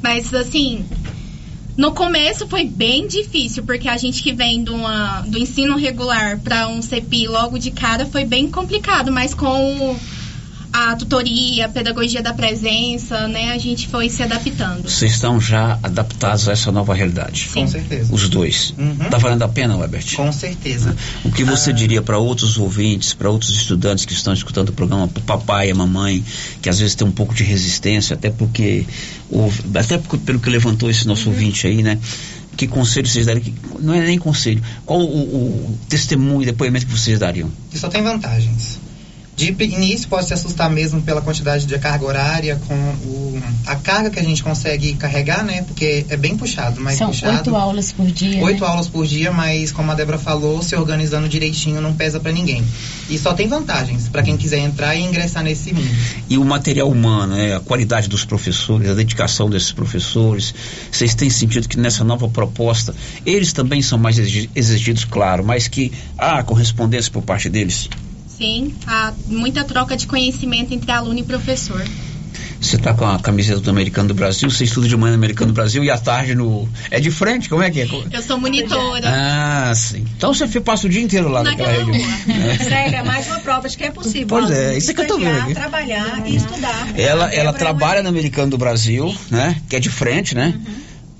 Mas 0.00 0.32
assim, 0.32 0.84
no 1.76 1.92
começo 1.92 2.46
foi 2.46 2.64
bem 2.64 3.08
difícil, 3.08 3.64
porque 3.64 3.88
a 3.88 3.96
gente 3.96 4.22
que 4.22 4.32
vem 4.32 4.62
do, 4.62 4.72
uma, 4.72 5.22
do 5.22 5.36
ensino 5.36 5.76
regular 5.76 6.38
para 6.38 6.68
um 6.68 6.80
CEPI 6.80 7.26
logo 7.26 7.58
de 7.58 7.72
cara 7.72 8.06
foi 8.06 8.24
bem 8.24 8.48
complicado, 8.48 9.10
mas 9.10 9.34
com 9.34 9.98
a 10.72 10.94
tutoria, 10.94 11.66
a 11.66 11.68
pedagogia 11.68 12.22
da 12.22 12.32
presença, 12.32 13.26
né? 13.26 13.52
A 13.52 13.58
gente 13.58 13.88
foi 13.88 14.08
se 14.08 14.22
adaptando. 14.22 14.88
Vocês 14.88 15.12
estão 15.12 15.40
já 15.40 15.78
adaptados 15.82 16.48
a 16.48 16.52
essa 16.52 16.70
nova 16.70 16.94
realidade? 16.94 17.48
Sim. 17.52 17.62
Com 17.62 17.66
certeza. 17.66 18.14
Os 18.14 18.28
dois. 18.28 18.74
Uhum. 18.78 18.96
Tá 19.10 19.18
valendo 19.18 19.42
a 19.42 19.48
pena, 19.48 19.76
Webert? 19.76 20.14
Com 20.14 20.32
certeza. 20.32 20.96
O 21.24 21.30
que 21.32 21.42
você 21.42 21.70
ah. 21.70 21.72
diria 21.72 22.02
para 22.02 22.18
outros 22.18 22.56
ouvintes, 22.56 23.12
para 23.12 23.28
outros 23.28 23.50
estudantes 23.50 24.04
que 24.04 24.12
estão 24.12 24.32
escutando 24.32 24.68
o 24.68 24.72
programa, 24.72 25.08
para 25.08 25.20
o 25.20 25.24
papai 25.24 25.68
e 25.68 25.70
a 25.72 25.74
mamãe, 25.74 26.24
que 26.62 26.68
às 26.68 26.78
vezes 26.78 26.94
tem 26.94 27.06
um 27.06 27.12
pouco 27.12 27.34
de 27.34 27.42
resistência, 27.42 28.14
até 28.14 28.30
porque, 28.30 28.86
até 29.74 29.98
pelo 29.98 30.38
que 30.38 30.50
levantou 30.50 30.88
esse 30.90 31.06
nosso 31.06 31.28
uhum. 31.28 31.34
ouvinte 31.34 31.66
aí, 31.66 31.82
né? 31.82 31.98
Que 32.56 32.66
conselho 32.66 33.08
vocês 33.08 33.26
dariam? 33.26 33.54
Não 33.80 33.94
é 33.94 34.00
nem 34.00 34.18
conselho. 34.18 34.62
Qual 34.84 35.00
o, 35.00 35.04
o 35.04 35.78
testemunho, 35.88 36.44
depoimento 36.44 36.86
que 36.86 36.92
vocês 36.92 37.18
dariam? 37.18 37.50
Que 37.70 37.78
só 37.78 37.88
tem 37.88 38.02
vantagens 38.02 38.79
De 39.36 39.56
início 39.64 40.06
pode 40.08 40.26
se 40.26 40.34
assustar 40.34 40.68
mesmo 40.70 41.00
pela 41.00 41.22
quantidade 41.22 41.64
de 41.64 41.78
carga 41.78 42.04
horária, 42.04 42.60
com 42.68 42.74
o, 42.74 43.42
a 43.66 43.74
carga 43.76 44.10
que 44.10 44.18
a 44.18 44.22
gente 44.22 44.42
consegue 44.42 44.92
carregar, 44.94 45.42
né? 45.42 45.62
Porque 45.62 46.04
é 46.10 46.16
bem 46.16 46.36
puxado, 46.36 46.80
mas 46.80 46.98
São 46.98 47.08
puxado. 47.08 47.36
oito 47.36 47.56
aulas 47.56 47.90
por 47.90 48.06
dia. 48.10 48.42
Oito 48.44 48.60
né? 48.60 48.66
aulas 48.66 48.88
por 48.88 49.06
dia, 49.06 49.32
mas 49.32 49.72
como 49.72 49.90
a 49.92 49.94
Débora 49.94 50.18
falou, 50.18 50.62
se 50.62 50.76
organizando 50.76 51.28
direitinho 51.28 51.80
não 51.80 51.94
pesa 51.94 52.20
para 52.20 52.32
ninguém. 52.32 52.62
E 53.08 53.16
só 53.16 53.32
tem 53.32 53.48
vantagens 53.48 54.08
para 54.08 54.22
quem 54.22 54.36
quiser 54.36 54.58
entrar 54.58 54.94
e 54.94 55.00
ingressar 55.00 55.42
nesse 55.42 55.72
mundo. 55.72 55.88
E 56.28 56.36
o 56.36 56.44
material 56.44 56.90
humano, 56.90 57.34
né? 57.34 57.56
a 57.56 57.60
qualidade 57.60 58.08
dos 58.08 58.24
professores, 58.24 58.90
a 58.90 58.94
dedicação 58.94 59.48
desses 59.48 59.72
professores. 59.72 60.54
Vocês 60.92 61.14
têm 61.14 61.30
sentido 61.30 61.66
que 61.66 61.78
nessa 61.78 62.04
nova 62.04 62.28
proposta, 62.28 62.94
eles 63.24 63.52
também 63.52 63.80
são 63.80 63.98
mais 63.98 64.18
exigi- 64.18 64.50
exigidos, 64.54 65.04
claro, 65.04 65.42
mas 65.44 65.66
que 65.66 65.92
há 66.18 66.42
correspondência 66.42 67.10
por 67.10 67.22
parte 67.22 67.48
deles? 67.48 67.88
Sim, 68.40 68.74
há 68.86 69.12
muita 69.26 69.64
troca 69.64 69.94
de 69.94 70.06
conhecimento 70.06 70.72
entre 70.72 70.90
aluno 70.90 71.18
e 71.18 71.22
professor. 71.22 71.84
Você 72.58 72.76
está 72.76 72.94
com 72.94 73.04
a 73.04 73.18
camiseta 73.18 73.60
do 73.60 73.68
Americano 73.68 74.08
do 74.08 74.14
Brasil, 74.14 74.50
você 74.50 74.64
estuda 74.64 74.88
de 74.88 74.96
manhã 74.96 75.10
no 75.10 75.18
Americano 75.18 75.52
do 75.52 75.54
Brasil 75.54 75.84
e 75.84 75.90
à 75.90 75.98
tarde 75.98 76.34
no. 76.34 76.66
É 76.90 76.98
de 76.98 77.10
frente? 77.10 77.50
Como 77.50 77.62
é 77.62 77.70
que 77.70 77.82
é? 77.82 77.88
Eu 78.10 78.22
sou 78.22 78.38
monitora. 78.38 79.06
Ah, 79.06 79.72
sim. 79.74 80.06
Então 80.16 80.32
você 80.32 80.58
passa 80.58 80.86
o 80.86 80.90
dia 80.90 81.02
inteiro 81.02 81.28
lá 81.28 81.42
naquela 81.42 81.70
região. 81.70 81.94
Célia, 82.64 82.98
é 82.98 83.02
mais 83.02 83.26
uma 83.26 83.40
prova 83.40 83.68
de 83.68 83.76
que 83.76 83.84
é 83.84 83.90
possível. 83.90 84.28
Pois 84.28 84.50
é, 84.50 84.76
isso 84.76 84.90
é 84.90 84.94
que 84.94 85.02
eu 85.02 85.06
tô 85.06 85.18
vendo 85.18 85.52
trabalhar 85.52 86.22
e 86.26 86.36
estudar. 86.36 86.88
Ela, 86.98 87.26
A 87.26 87.34
ela 87.34 87.52
trabalha 87.52 88.02
no 88.02 88.08
Americano 88.08 88.50
do 88.50 88.56
Brasil, 88.56 89.14
né? 89.30 89.60
Que 89.68 89.76
é 89.76 89.80
de 89.80 89.90
frente, 89.90 90.34
né? 90.34 90.58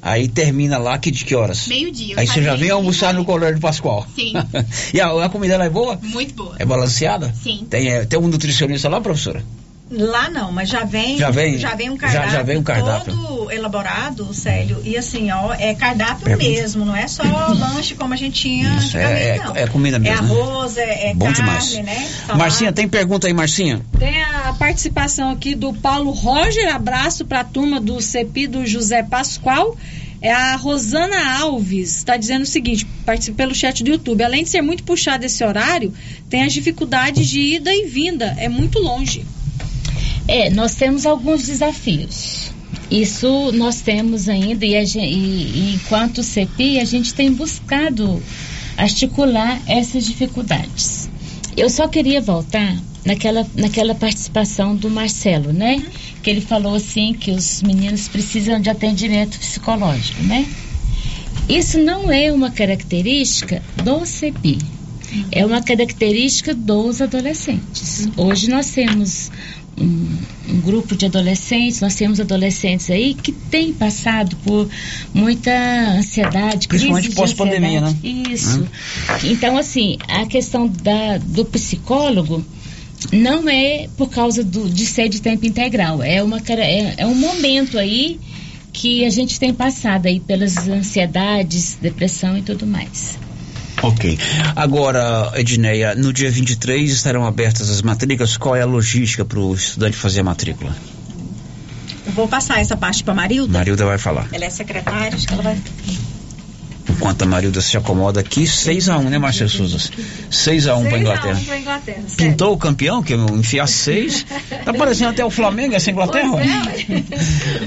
Aí 0.03 0.29
termina 0.29 0.79
lá 0.79 0.99
que 0.99 1.11
de 1.11 1.25
que 1.25 1.35
horas? 1.35 1.67
Meio-dia. 1.67 2.15
Aí 2.19 2.27
você 2.27 2.43
já 2.43 2.55
vem 2.55 2.71
almoçar 2.71 3.13
no 3.13 3.25
Colégio 3.25 3.61
Pascoal. 3.61 4.07
Sim. 4.15 4.33
e 4.95 5.01
a, 5.01 5.25
a 5.25 5.29
comida 5.29 5.59
lá 5.59 5.65
é 5.65 5.71
boa? 5.71 5.99
Muito 6.03 6.35
boa. 6.35 6.57
É 6.59 6.65
balanceada? 6.65 7.35
Sim. 7.35 7.67
Tem, 7.69 7.89
é, 7.91 8.05
tem 8.05 8.19
um 8.19 8.29
nutricionista 8.29 8.89
lá, 8.89 9.01
professora? 9.01 9.45
Lá 9.91 10.31
não, 10.31 10.53
mas 10.53 10.69
já 10.69 10.85
vem, 10.85 11.19
Já 11.19 11.31
vem? 11.33 11.57
um 11.57 11.59
Já- 11.59 11.77
cardápio, 11.99 12.31
já 12.31 12.43
vem 12.43 12.57
um 12.59 12.63
cardápio. 12.63 13.13
todo 13.13 13.51
elaborado, 13.51 14.33
Célio, 14.33 14.81
e 14.85 14.97
assim, 14.97 15.33
ó, 15.33 15.53
é 15.53 15.75
cardápio 15.75 16.25
Pergunta. 16.27 16.49
mesmo, 16.49 16.85
não 16.85 16.95
é 16.95 17.09
só 17.09 17.25
lanche 17.59 17.97
como 17.97 18.15
a 18.15 18.17
gente 18.17 18.41
tinha 18.41 18.77
Isso, 18.77 18.97
é- 18.97 19.05
antigamente, 19.05 19.41
é- 19.41 19.45
não. 19.45 19.57
é 19.57 19.67
comida 19.67 19.99
mesmo, 19.99 20.17
É 20.17 20.23
né? 20.23 20.31
arroz, 20.33 20.77
é, 20.77 21.11
é 21.11 21.15
Bom 21.15 21.25
carne, 21.27 21.35
demais. 21.41 21.73
né? 21.79 22.09
Marcinha, 22.37 22.73
tem 22.73 22.87
pergunta 22.89 23.27
aí, 23.27 23.33
Marcinha? 23.33 23.81
Tem 23.99 24.23
a 24.23 24.55
participação 24.57 25.31
aqui 25.31 25.57
do 25.57 25.73
Paulo 25.75 26.13
Roger, 26.13 26.73
abraço 26.73 27.25
para 27.25 27.41
a 27.41 27.45
turma 27.45 27.81
do 27.81 28.01
CEPI 28.01 28.47
do 28.47 28.65
José 28.65 29.03
Pascoal. 29.03 29.77
É 30.23 30.31
a 30.31 30.55
Rosana 30.55 31.41
Alves, 31.41 31.97
está 31.97 32.17
dizendo 32.17 32.43
o 32.43 32.47
seguinte, 32.47 32.87
participa 33.07 33.39
pelo 33.39 33.55
chat 33.55 33.83
do 33.83 33.91
YouTube. 33.91 34.23
Além 34.23 34.45
de 34.45 34.51
ser 34.51 34.61
muito 34.61 34.85
puxado 34.85 35.25
esse 35.25 35.43
horário, 35.43 35.93
tem 36.29 36.45
as 36.45 36.53
dificuldades 36.53 37.27
de 37.27 37.41
ida 37.41 37.75
e 37.75 37.87
vinda, 37.87 38.37
é 38.39 38.47
muito 38.49 38.79
longe. 38.79 39.25
É, 40.29 40.51
nós 40.51 40.75
temos 40.75 41.07
alguns 41.07 41.45
desafios. 41.47 42.51
Isso 42.91 43.53
nós 43.53 43.81
temos 43.81 44.29
ainda 44.29 44.65
e, 44.67 44.77
a 44.77 44.85
gen- 44.85 45.05
e- 45.11 45.51
e 45.71 45.75
enquanto 45.75 46.23
CEPI 46.23 46.79
a 46.81 46.85
gente 46.85 47.15
tem 47.15 47.33
buscado 47.33 48.21
articular 48.77 49.61
essas 49.67 50.05
dificuldades. 50.07 51.09
Eu 51.57 51.69
só 51.69 51.87
queria 51.89 52.21
voltar 52.21 52.77
naquela, 53.05 53.47
naquela 53.55 53.95
participação 53.95 54.75
do 54.75 54.89
Marcelo, 54.91 55.53
né? 55.53 55.83
Que 56.23 56.31
ele 56.31 56.41
falou 56.41 56.75
assim 56.75 57.13
que 57.13 57.31
os 57.31 57.63
meninos 57.63 58.09
precisam 58.09 58.61
de 58.61 58.71
atendimento 58.71 59.39
psicológico, 59.39 60.23
né? 60.25 60.47
Isso 61.49 61.79
não 61.79 62.11
é 62.11 62.33
uma 62.33 62.51
característica 62.51 63.63
do 63.85 64.05
CEPI. 64.07 64.59
É 65.33 65.45
uma 65.45 65.61
característica 65.61 66.55
dos 66.55 67.01
adolescentes. 67.03 68.09
Hoje 68.17 68.49
nós 68.49 68.71
temos 68.71 69.29
um, 69.81 70.19
um 70.49 70.61
grupo 70.61 70.95
de 70.95 71.07
adolescentes, 71.07 71.81
nós 71.81 71.95
temos 71.95 72.21
adolescentes 72.21 72.91
aí 72.91 73.15
que 73.15 73.33
têm 73.33 73.73
passado 73.73 74.37
por 74.45 74.69
muita 75.15 75.51
ansiedade, 75.97 76.69
Principalmente 76.69 77.09
de 77.09 77.15
pós-pandemia, 77.15 77.81
né? 77.81 77.97
Isso. 78.03 78.67
Então, 79.25 79.57
assim, 79.57 79.99
a 80.09 80.27
questão 80.27 80.69
da, 80.69 81.19
do 81.19 81.45
psicólogo 81.45 82.45
não 83.13 83.49
é 83.49 83.89
por 83.97 84.11
causa 84.11 84.45
do, 84.45 84.69
de 84.69 84.85
ser 84.85 85.09
de 85.09 85.23
tempo 85.23 85.47
integral, 85.47 86.03
é, 86.03 86.23
uma, 86.23 86.39
é, 86.49 86.95
é 86.99 87.07
um 87.07 87.15
momento 87.15 87.79
aí 87.79 88.21
que 88.73 89.05
a 89.05 89.11
gente 89.11 89.41
tem 89.41 89.53
passado 89.53 90.07
aí 90.07 90.21
pelas 90.21 90.69
ansiedades, 90.69 91.77
depressão 91.81 92.37
e 92.37 92.43
tudo 92.43 92.67
mais. 92.67 93.19
Ok. 93.83 94.19
Agora, 94.55 95.33
Edneia, 95.37 95.95
no 95.95 96.13
dia 96.13 96.31
23 96.31 96.91
estarão 96.91 97.25
abertas 97.27 97.71
as 97.71 97.83
matrículas. 97.83 98.37
Qual 98.37 98.55
é 98.55 98.63
a 98.63 98.67
logística 98.67 99.25
para 99.25 99.39
o 99.39 99.55
estudante 99.55 99.97
fazer 99.97 100.21
a 100.21 100.25
matrícula? 100.25 100.75
Eu 102.07 102.13
vou 102.13 102.29
passar 102.29 102.61
essa 102.61 102.77
parte 102.77 103.05
para 103.05 103.15
Marilda. 103.15 103.53
Marilda 103.59 103.85
vai 103.85 103.99
falar. 103.99 104.29
Ela 104.33 104.45
é 104.45 104.51
secretária, 104.51 105.15
acho 105.15 105.27
que 105.27 105.33
ela 105.33 105.43
vai. 105.43 105.59
Enquanto 106.89 107.23
a 107.23 107.27
Marilda 107.27 107.61
se 107.63 107.77
acomoda 107.77 108.21
aqui, 108.21 108.43
6x1, 108.43 109.05
né, 109.05 109.19
Marcelo 109.19 109.49
Souza? 109.49 109.79
6x1 110.31 110.89
para 110.89 110.99
Inglaterra. 110.99 111.41
pra 111.47 111.59
Inglaterra. 111.59 112.03
Pintou 112.17 112.53
o 112.53 112.59
campeão, 112.59 113.03
que 113.03 113.15
enfiar 113.15 113.67
6. 113.67 114.27
Tá 114.65 114.75
parecendo 114.75 115.11
até 115.11 115.25
o 115.25 115.31
Flamengo, 115.31 115.75
essa 115.75 115.91
Inglaterra. 115.91 116.31
Ó. 116.33 116.39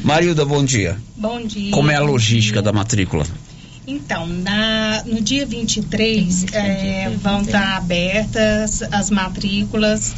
Marilda, 0.03 0.45
bom 0.45 0.63
dia. 0.63 0.97
Bom 1.15 1.45
dia. 1.45 1.71
Como 1.71 1.89
é 1.89 1.95
a 1.95 2.01
logística 2.01 2.61
da 2.61 2.73
matrícula? 2.73 3.25
Então, 3.85 4.25
na, 4.27 5.03
no 5.05 5.21
dia 5.21 5.45
23 5.45 6.45
é, 6.53 7.09
vão 7.21 7.41
estar 7.41 7.75
abertas 7.77 8.81
as 8.91 9.09
matrículas 9.09 10.13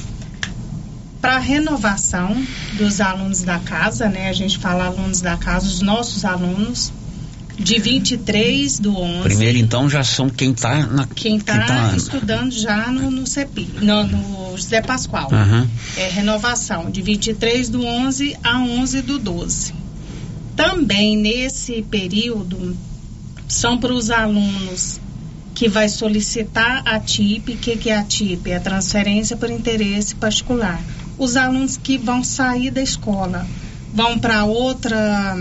para 1.20 1.40
renovação 1.40 2.46
dos 2.74 3.02
alunos 3.02 3.42
da 3.42 3.58
casa, 3.58 4.08
né? 4.08 4.30
A 4.30 4.34
gente 4.34 4.60
fala 4.60 4.86
alunos 4.86 5.22
da 5.22 5.36
casa, 5.36 5.66
os 5.66 5.82
nossos 5.82 6.24
alunos, 6.24 6.94
de 7.58 7.80
23 7.80 8.80
do 8.80 8.96
11. 8.96 9.24
Primeiro, 9.24 9.58
então, 9.58 9.90
já 9.90 10.04
são 10.04 10.30
quem 10.30 10.54
tá 10.54 10.86
na. 10.86 11.08
Quem 11.08 11.38
está 11.38 11.94
estudando 11.96 12.52
já 12.52 12.92
no, 12.92 13.10
no 13.10 13.26
CEPI, 13.26 13.68
no, 13.82 14.04
no 14.04 14.58
José 14.58 14.82
Pascoal. 14.82 15.30
Aham. 15.34 15.68
É 15.98 16.10
renovação 16.10 16.92
de 16.92 17.02
23 17.02 17.70
do 17.70 17.84
11 17.84 18.38
a 18.44 18.60
11 18.60 19.02
do 19.02 19.18
12. 19.18 19.74
Também 20.56 21.18
nesse 21.18 21.82
período 21.82 22.78
são 23.48 23.78
para 23.78 23.94
os 23.94 24.10
alunos 24.10 25.00
que 25.54 25.70
vai 25.70 25.88
solicitar 25.88 26.82
a 26.86 27.00
TIP. 27.00 27.54
O 27.54 27.58
que, 27.58 27.78
que 27.78 27.90
é 27.90 27.98
a 27.98 28.04
TIP? 28.04 28.52
É 28.52 28.58
a 28.58 28.60
transferência 28.60 29.38
por 29.38 29.50
interesse 29.50 30.16
particular. 30.16 30.82
Os 31.18 31.38
alunos 31.38 31.78
que 31.78 31.98
vão 31.98 32.24
sair 32.24 32.72
da 32.72 32.82
escola 32.82 33.48
vão 33.94 34.20
para 34.20 34.44
outra 34.44 35.38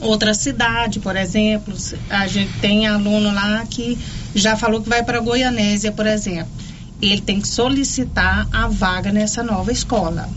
outra 0.00 0.34
cidade, 0.34 1.00
por 1.00 1.16
exemplo. 1.16 1.74
A 2.08 2.26
gente 2.26 2.52
tem 2.60 2.86
aluno 2.86 3.32
lá 3.32 3.64
que 3.68 3.98
já 4.34 4.56
falou 4.56 4.80
que 4.80 4.88
vai 4.88 5.02
para 5.02 5.20
Goianésia, 5.20 5.90
por 5.90 6.06
exemplo. 6.06 6.52
Ele 7.02 7.20
tem 7.20 7.40
que 7.40 7.48
solicitar 7.48 8.46
a 8.52 8.68
vaga 8.68 9.12
nessa 9.12 9.42
nova 9.42 9.72
escola. 9.72 10.28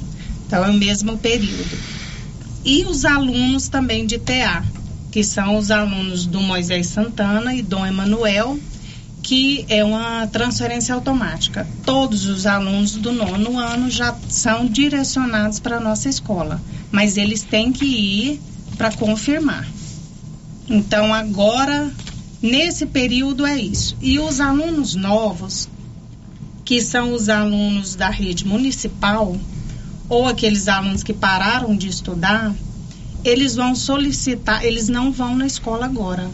Então 0.45 0.65
é 0.65 0.69
o 0.69 0.73
mesmo 0.73 1.17
período. 1.17 1.77
E 2.65 2.83
os 2.85 3.05
alunos 3.05 3.69
também 3.69 4.05
de 4.05 4.17
TA, 4.17 4.63
que 5.11 5.23
são 5.23 5.57
os 5.57 5.71
alunos 5.71 6.25
do 6.25 6.41
Moisés 6.41 6.87
Santana 6.87 7.53
e 7.53 7.61
Dom 7.61 7.85
Emanuel, 7.85 8.59
que 9.23 9.65
é 9.67 9.83
uma 9.83 10.27
transferência 10.27 10.95
automática. 10.95 11.67
Todos 11.85 12.25
os 12.25 12.45
alunos 12.45 12.93
do 12.93 13.11
nono 13.11 13.59
ano 13.59 13.89
já 13.89 14.15
são 14.29 14.65
direcionados 14.65 15.59
para 15.59 15.77
a 15.77 15.81
nossa 15.81 16.07
escola, 16.07 16.61
mas 16.91 17.17
eles 17.17 17.43
têm 17.43 17.71
que 17.71 17.85
ir 17.85 18.41
para 18.77 18.91
confirmar. 18.91 19.67
Então, 20.69 21.13
agora, 21.13 21.91
nesse 22.41 22.85
período 22.85 23.45
é 23.45 23.57
isso. 23.59 23.97
E 24.01 24.19
os 24.19 24.39
alunos 24.39 24.95
novos, 24.95 25.67
que 26.63 26.81
são 26.81 27.13
os 27.13 27.29
alunos 27.29 27.95
da 27.95 28.09
rede 28.09 28.45
municipal, 28.45 29.35
ou 30.09 30.27
aqueles 30.27 30.67
alunos 30.67 31.03
que 31.03 31.13
pararam 31.13 31.75
de 31.75 31.87
estudar, 31.87 32.53
eles 33.27 33.55
vão 33.55 33.75
solicitar, 33.75 34.63
eles 34.63 34.87
não 34.87 35.11
vão 35.11 35.35
na 35.35 35.45
escola 35.45 35.85
agora. 35.85 36.31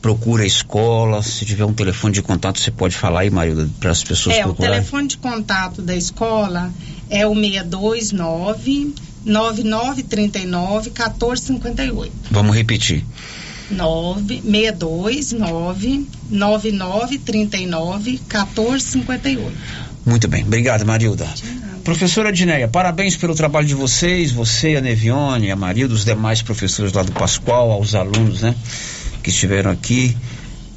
procura 0.00 0.42
a 0.42 0.46
escola, 0.46 1.22
se 1.22 1.44
tiver 1.44 1.64
um 1.64 1.72
telefone 1.72 2.14
de 2.14 2.22
contato, 2.22 2.58
você 2.58 2.70
pode 2.70 2.96
falar 2.96 3.20
aí, 3.20 3.30
Marilda, 3.30 3.68
para 3.78 3.90
as 3.90 4.02
pessoas 4.02 4.36
é, 4.36 4.42
procurarem. 4.42 4.76
É, 4.76 4.78
o 4.78 4.82
telefone 4.82 5.08
de 5.08 5.18
contato 5.18 5.82
da 5.82 5.94
escola 5.94 6.72
é 7.08 7.26
o 7.26 7.34
629 7.34 8.94
9939 9.24 10.90
1458. 10.90 12.12
Vamos 12.30 12.56
repetir. 12.56 13.04
629 13.70 16.06
9939 16.30 18.10
1458. 18.10 19.52
Muito 20.04 20.28
bem, 20.28 20.42
obrigado, 20.42 20.84
Marilda. 20.86 21.26
Professora 21.84 22.32
Dinéia, 22.32 22.66
parabéns 22.68 23.16
pelo 23.16 23.34
trabalho 23.34 23.66
de 23.66 23.74
vocês, 23.74 24.32
você, 24.32 24.76
a 24.76 24.80
Nevione, 24.80 25.50
a 25.50 25.56
Marilda, 25.56 25.92
os 25.94 26.04
demais 26.04 26.42
professores 26.42 26.92
lá 26.92 27.02
do 27.02 27.12
Pascoal, 27.12 27.72
aos 27.72 27.94
alunos, 27.94 28.42
né, 28.42 28.54
que 29.20 29.30
estiveram 29.30 29.70
aqui. 29.70 30.16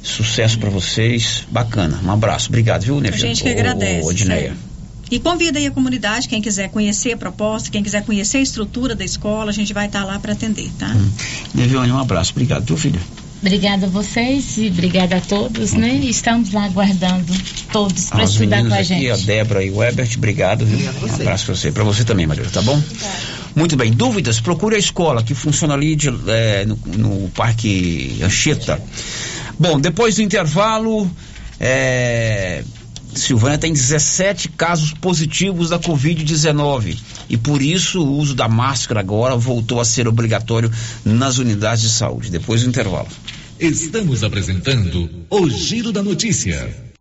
Sucesso 0.02 0.58
para 0.58 0.68
vocês, 0.68 1.46
bacana. 1.50 1.98
Um 2.04 2.10
abraço, 2.10 2.48
obrigado, 2.48 2.82
viu, 2.82 3.00
Nevione? 3.00 3.24
A 3.24 3.26
gente 3.26 3.42
que 3.42 3.48
agradece. 3.48 4.06
Ô, 4.06 4.12
Dinéia. 4.12 4.54
E 5.10 5.18
convida 5.18 5.58
aí 5.58 5.66
a 5.66 5.70
comunidade, 5.70 6.28
quem 6.28 6.42
quiser 6.42 6.68
conhecer 6.70 7.12
a 7.12 7.16
proposta, 7.16 7.70
quem 7.70 7.82
quiser 7.82 8.04
conhecer 8.04 8.38
a 8.38 8.40
estrutura 8.40 8.94
da 8.94 9.04
escola, 9.04 9.50
a 9.50 9.54
gente 9.54 9.72
vai 9.72 9.86
estar 9.86 10.04
lá 10.04 10.18
para 10.18 10.32
atender, 10.32 10.70
tá? 10.78 10.88
Hum. 10.88 11.10
Nevione, 11.54 11.92
um 11.92 11.98
abraço. 11.98 12.32
Obrigado, 12.32 12.64
teu 12.64 12.76
filho. 12.76 13.00
Obrigada 13.40 13.84
a 13.84 13.88
vocês 13.90 14.56
e 14.56 14.68
obrigada 14.68 15.16
a 15.16 15.20
todos, 15.20 15.74
né? 15.74 15.96
Estamos 15.96 16.52
lá 16.52 16.64
aguardando 16.64 17.34
todos 17.70 18.08
para 18.08 18.24
estudar 18.24 18.66
com 18.66 18.72
a 18.72 18.82
gente. 18.82 19.10
Aqui, 19.10 19.22
a 19.22 19.26
Débora 19.26 19.62
e 19.62 19.70
o 19.70 19.82
Ebert, 19.82 20.16
obrigado, 20.16 20.64
viu? 20.64 20.78
Um 20.78 21.14
abraço 21.14 21.44
para 21.44 21.54
você. 21.54 21.70
Para 21.70 21.84
você 21.84 22.04
também, 22.04 22.26
Maria, 22.26 22.44
tá 22.50 22.62
bom? 22.62 22.82
Muito 23.54 23.76
bem. 23.76 23.92
Dúvidas? 23.92 24.40
Procure 24.40 24.76
a 24.76 24.78
escola 24.78 25.22
que 25.22 25.34
funciona 25.34 25.74
ali 25.74 25.94
de, 25.94 26.08
é, 26.28 26.64
no, 26.66 26.78
no 26.86 27.28
Parque 27.30 28.20
Anchieta. 28.22 28.80
Bom, 29.58 29.78
depois 29.78 30.16
do 30.16 30.22
intervalo, 30.22 31.08
é, 31.60 32.64
Silvânia 33.14 33.58
tem 33.58 33.72
17 33.72 34.48
casos 34.50 34.92
positivos 34.92 35.70
da 35.70 35.78
Covid-19 35.78 36.98
e 37.28 37.36
por 37.36 37.62
isso 37.62 38.02
o 38.02 38.18
uso 38.18 38.34
da 38.34 38.48
máscara 38.48 39.00
agora 39.00 39.36
voltou 39.36 39.80
a 39.80 39.84
ser 39.84 40.08
obrigatório 40.08 40.70
nas 41.04 41.38
unidades 41.38 41.82
de 41.82 41.90
saúde. 41.90 42.30
Depois 42.30 42.62
do 42.62 42.68
intervalo. 42.68 43.08
Estamos 43.58 44.24
apresentando 44.24 45.08
o 45.30 45.48
Giro 45.48 45.92
da 45.92 46.02
Notícia. 46.02 46.93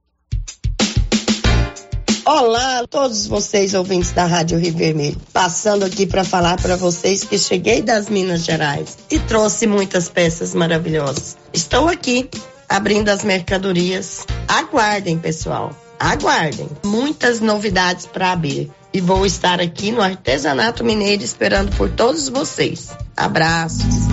Olá 2.25 2.79
a 2.79 2.87
todos 2.87 3.27
vocês 3.27 3.73
ouvintes 3.73 4.11
da 4.11 4.25
Rádio 4.25 4.57
Rio 4.57 4.73
Vermelho. 4.73 5.17
Passando 5.31 5.83
aqui 5.83 6.05
para 6.05 6.23
falar 6.23 6.61
para 6.61 6.75
vocês 6.77 7.23
que 7.23 7.37
cheguei 7.37 7.81
das 7.81 8.09
Minas 8.09 8.45
Gerais 8.45 8.97
e 9.11 9.19
trouxe 9.19 9.67
muitas 9.67 10.09
peças 10.09 10.55
maravilhosas. 10.55 11.37
Estou 11.51 11.89
aqui 11.89 12.29
abrindo 12.69 13.09
as 13.09 13.23
mercadorias. 13.23 14.25
Aguardem, 14.47 15.19
pessoal 15.19 15.75
aguardem. 16.03 16.67
Muitas 16.83 17.39
novidades 17.39 18.05
para 18.05 18.33
abrir. 18.33 18.69
E 18.93 18.99
vou 18.99 19.25
estar 19.25 19.59
aqui 19.59 19.91
no 19.91 20.01
Artesanato 20.01 20.83
Mineiro 20.83 21.23
esperando 21.23 21.75
por 21.75 21.89
todos 21.89 22.29
vocês. 22.29 22.89
Abraços. 23.15 24.12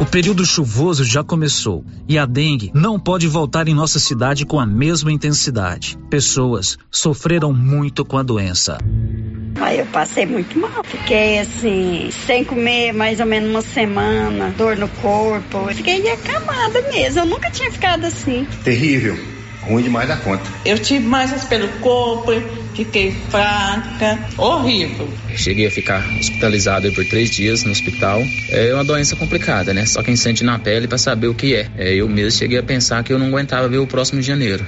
O 0.00 0.04
período 0.04 0.44
chuvoso 0.44 1.04
já 1.04 1.22
começou 1.22 1.84
e 2.08 2.18
a 2.18 2.26
dengue 2.26 2.72
não 2.74 2.98
pode 2.98 3.28
voltar 3.28 3.68
em 3.68 3.74
nossa 3.74 4.00
cidade 4.00 4.44
com 4.44 4.58
a 4.58 4.66
mesma 4.66 5.12
intensidade. 5.12 5.96
Pessoas 6.10 6.76
sofreram 6.90 7.52
muito 7.52 8.04
com 8.04 8.18
a 8.18 8.22
doença. 8.22 8.78
Aí 9.60 9.78
eu 9.78 9.86
passei 9.86 10.26
muito 10.26 10.58
mal. 10.58 10.82
Fiquei 10.82 11.38
assim, 11.38 12.10
sem 12.26 12.44
comer 12.44 12.92
mais 12.92 13.20
ou 13.20 13.26
menos 13.26 13.50
uma 13.50 13.62
semana, 13.62 14.52
dor 14.58 14.76
no 14.76 14.88
corpo. 14.88 15.72
fiquei 15.72 16.10
acamada 16.10 16.82
mesmo. 16.90 17.20
Eu 17.20 17.26
nunca 17.26 17.48
tinha 17.52 17.70
ficado 17.70 18.04
assim. 18.04 18.44
Terrível 18.64 19.33
ruim 19.64 19.82
demais 19.82 20.08
da 20.08 20.16
conta. 20.16 20.42
Eu 20.64 20.78
tive 20.78 21.06
mais 21.06 21.44
pelo 21.44 21.68
corpo, 21.80 22.32
fiquei 22.74 23.12
fraca, 23.30 24.18
horrível. 24.36 25.08
Cheguei 25.36 25.66
a 25.66 25.70
ficar 25.70 26.04
hospitalizado 26.18 26.92
por 26.92 27.04
três 27.04 27.30
dias 27.30 27.64
no 27.64 27.72
hospital. 27.72 28.22
É 28.50 28.72
uma 28.74 28.84
doença 28.84 29.16
complicada, 29.16 29.72
né? 29.74 29.86
Só 29.86 30.02
quem 30.02 30.16
sente 30.16 30.44
na 30.44 30.58
pele 30.58 30.86
para 30.86 30.98
saber 30.98 31.28
o 31.28 31.34
que 31.34 31.54
é. 31.54 31.70
é. 31.76 31.94
Eu 31.94 32.08
mesmo 32.08 32.38
cheguei 32.38 32.58
a 32.58 32.62
pensar 32.62 33.02
que 33.02 33.12
eu 33.12 33.18
não 33.18 33.26
aguentava 33.26 33.68
ver 33.68 33.78
o 33.78 33.86
próximo 33.86 34.20
de 34.20 34.26
janeiro. 34.26 34.64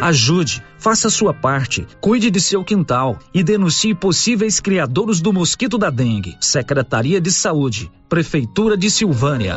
Ajude, 0.00 0.62
faça 0.78 1.08
a 1.08 1.10
sua 1.10 1.34
parte, 1.34 1.84
cuide 2.00 2.30
de 2.30 2.40
seu 2.40 2.62
quintal 2.62 3.18
e 3.34 3.42
denuncie 3.42 3.94
possíveis 3.94 4.60
criadores 4.60 5.20
do 5.20 5.32
mosquito 5.32 5.76
da 5.76 5.90
dengue. 5.90 6.36
Secretaria 6.40 7.20
de 7.20 7.32
Saúde, 7.32 7.90
Prefeitura 8.08 8.76
de 8.76 8.90
Silvânia. 8.90 9.56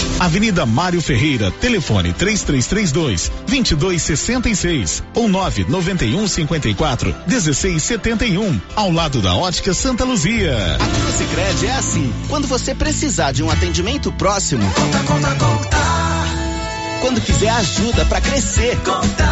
Avenida 0.21 0.67
Mário 0.67 1.01
Ferreira, 1.01 1.49
telefone 1.49 2.13
3332 2.13 3.31
2266 3.47 5.03
ou 5.15 5.27
991 5.27 6.27
54 6.27 7.15
1671, 7.25 8.61
ao 8.75 8.91
lado 8.91 9.19
da 9.19 9.33
Ótica 9.33 9.73
Santa 9.73 10.03
Luzia. 10.03 10.75
Aqui 10.75 10.99
no 10.99 11.67
é 11.67 11.71
assim, 11.71 12.13
quando 12.29 12.47
você 12.47 12.75
precisar 12.75 13.31
de 13.31 13.41
um 13.41 13.49
atendimento 13.49 14.11
próximo, 14.11 14.63
conta, 14.75 14.99
conta, 14.99 15.35
conta. 15.43 15.77
Quando 17.01 17.19
quiser 17.19 17.49
ajuda 17.49 18.05
para 18.05 18.21
crescer, 18.21 18.77
conta. 18.85 19.27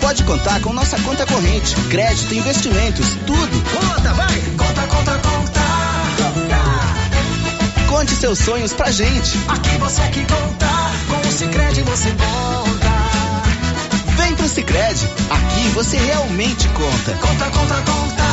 Pode 0.00 0.24
contar 0.24 0.60
com 0.60 0.72
nossa 0.72 0.98
conta 1.02 1.24
corrente, 1.24 1.72
crédito, 1.88 2.34
investimentos, 2.34 3.06
tudo. 3.24 3.62
Conta, 3.70 4.12
vai. 4.12 4.40
Conta, 4.58 4.86
conta, 4.88 5.18
conta. 5.18 5.33
Conte 7.94 8.16
seus 8.16 8.40
sonhos 8.40 8.72
pra 8.72 8.90
gente. 8.90 9.38
Aqui 9.46 9.78
você 9.78 10.02
é 10.02 10.08
que 10.08 10.26
conta, 10.26 10.66
com 11.08 11.28
o 11.28 11.32
Cicred 11.32 11.80
você 11.82 12.10
conta. 12.10 12.90
Vem 14.16 14.34
pro 14.34 14.48
Cicred, 14.48 15.08
aqui 15.30 15.68
você 15.74 15.96
realmente 15.98 16.66
conta. 16.70 17.12
Conta, 17.12 17.44
conta, 17.50 17.82
conta. 17.82 18.23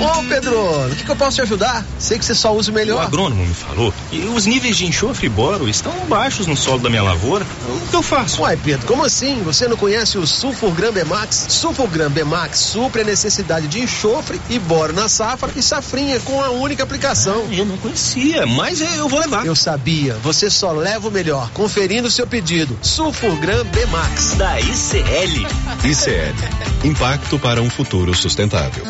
Ô 0.00 0.22
Pedro, 0.28 0.86
o 0.86 0.96
que, 0.96 1.04
que, 1.04 1.10
eu 1.10 1.16
posso 1.16 1.36
te 1.36 1.42
ajudar? 1.42 1.84
Sei 1.98 2.18
que 2.18 2.24
você 2.24 2.34
só 2.34 2.54
usa 2.54 2.70
o 2.70 2.74
melhor. 2.74 2.96
O 2.96 3.06
agrônomo 3.06 3.46
me 3.46 3.54
falou 3.54 3.94
e 4.10 4.20
os 4.26 4.46
níveis 4.46 4.76
de 4.76 4.86
enxofre 4.86 5.26
e 5.26 5.28
boro 5.28 5.68
estão 5.68 5.92
baixos 6.08 6.46
no 6.46 6.56
solo 6.56 6.80
da 6.80 6.90
minha 6.90 7.02
lavoura. 7.02 7.46
O 7.68 7.88
que 7.88 7.94
eu 7.96 8.02
faço? 8.02 8.42
Uai, 8.42 8.56
Pedro, 8.56 8.86
como 8.86 9.04
assim? 9.04 9.42
Você 9.42 9.68
não 9.68 9.76
conhece 9.76 10.18
o 10.18 10.26
Sulfurgram 10.26 10.92
Bemax? 10.92 11.46
Sulfurgram 11.48 12.10
Bemax 12.10 12.58
supre 12.58 13.02
a 13.02 13.04
necessidade 13.04 13.68
de 13.68 13.80
enxofre 13.80 14.40
e 14.50 14.58
boro 14.58 14.92
na 14.92 15.08
safra 15.08 15.50
e 15.54 15.62
safrinha 15.62 16.18
com 16.20 16.42
a 16.42 16.50
única 16.50 16.82
aplicação. 16.82 17.46
Ah, 17.48 17.54
eu 17.54 17.64
não 17.64 17.76
conhecia, 17.78 18.46
mas 18.46 18.80
eu 18.80 19.08
vou 19.08 19.20
levar. 19.20 19.46
Eu 19.46 19.54
sabia, 19.54 20.14
você 20.22 20.50
só 20.50 20.72
leva 20.72 21.08
o 21.08 21.10
melhor. 21.10 21.50
Conferindo 21.52 22.08
o 22.08 22.10
seu 22.10 22.26
pedido. 22.26 22.76
Sulfurgram 22.82 23.64
Bemax. 23.66 24.34
Da 24.34 24.60
ICL. 24.60 25.46
ICL. 25.84 26.84
Impacto 26.84 27.38
para 27.38 27.62
um 27.62 27.70
futuro 27.70 28.14
sustentável. 28.14 28.84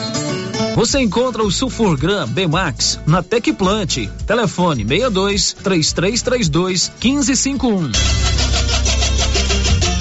Você 0.74 1.01
encontra 1.01 1.42
o 1.42 1.52
Sulfurgram 1.52 2.26
Bemax 2.26 2.98
na 3.06 3.22
Tecplant. 3.22 4.09
Telefone 4.26 4.84
62 4.84 5.52
3332 5.62 6.92
1551. 7.01 7.92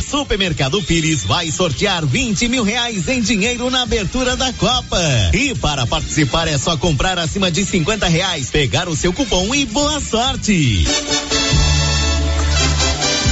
Supermercado 0.10 0.82
Pires 0.84 1.24
vai 1.26 1.52
sortear 1.52 2.06
20 2.06 2.48
mil 2.48 2.64
reais 2.64 3.08
em 3.08 3.22
dinheiro 3.22 3.70
na 3.70 3.84
abertura 3.84 4.36
da 4.36 4.52
Copa. 4.54 5.00
E 5.34 5.56
para 5.56 5.86
participar 5.86 6.48
é 6.48 6.58
só 6.58 6.76
comprar 6.78 7.18
acima 7.20 7.52
de 7.52 7.66
50 7.66 8.08
reais, 8.08 8.50
pegar 8.50 8.88
o 8.88 8.96
seu 8.96 9.14
cupom 9.14 9.54
e 9.54 9.66
boa 9.66 10.00
sorte. 10.00 10.86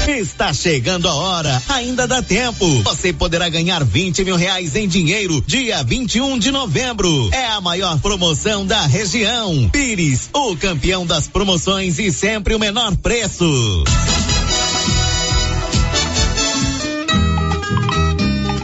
Está 0.07 0.51
chegando 0.53 1.07
a 1.07 1.13
hora, 1.13 1.61
ainda 1.69 2.07
dá 2.07 2.21
tempo. 2.21 2.65
Você 2.83 3.13
poderá 3.13 3.47
ganhar 3.49 3.83
20 3.83 4.23
mil 4.23 4.35
reais 4.35 4.75
em 4.75 4.87
dinheiro 4.87 5.43
dia 5.45 5.83
21 5.83 6.39
de 6.39 6.51
novembro. 6.51 7.29
É 7.31 7.47
a 7.47 7.61
maior 7.61 7.99
promoção 7.99 8.65
da 8.65 8.85
região. 8.85 9.69
Pires, 9.69 10.29
o 10.33 10.55
campeão 10.55 11.05
das 11.05 11.27
promoções 11.27 11.99
e 11.99 12.11
sempre 12.11 12.55
o 12.55 12.59
menor 12.59 12.95
preço. 12.97 13.83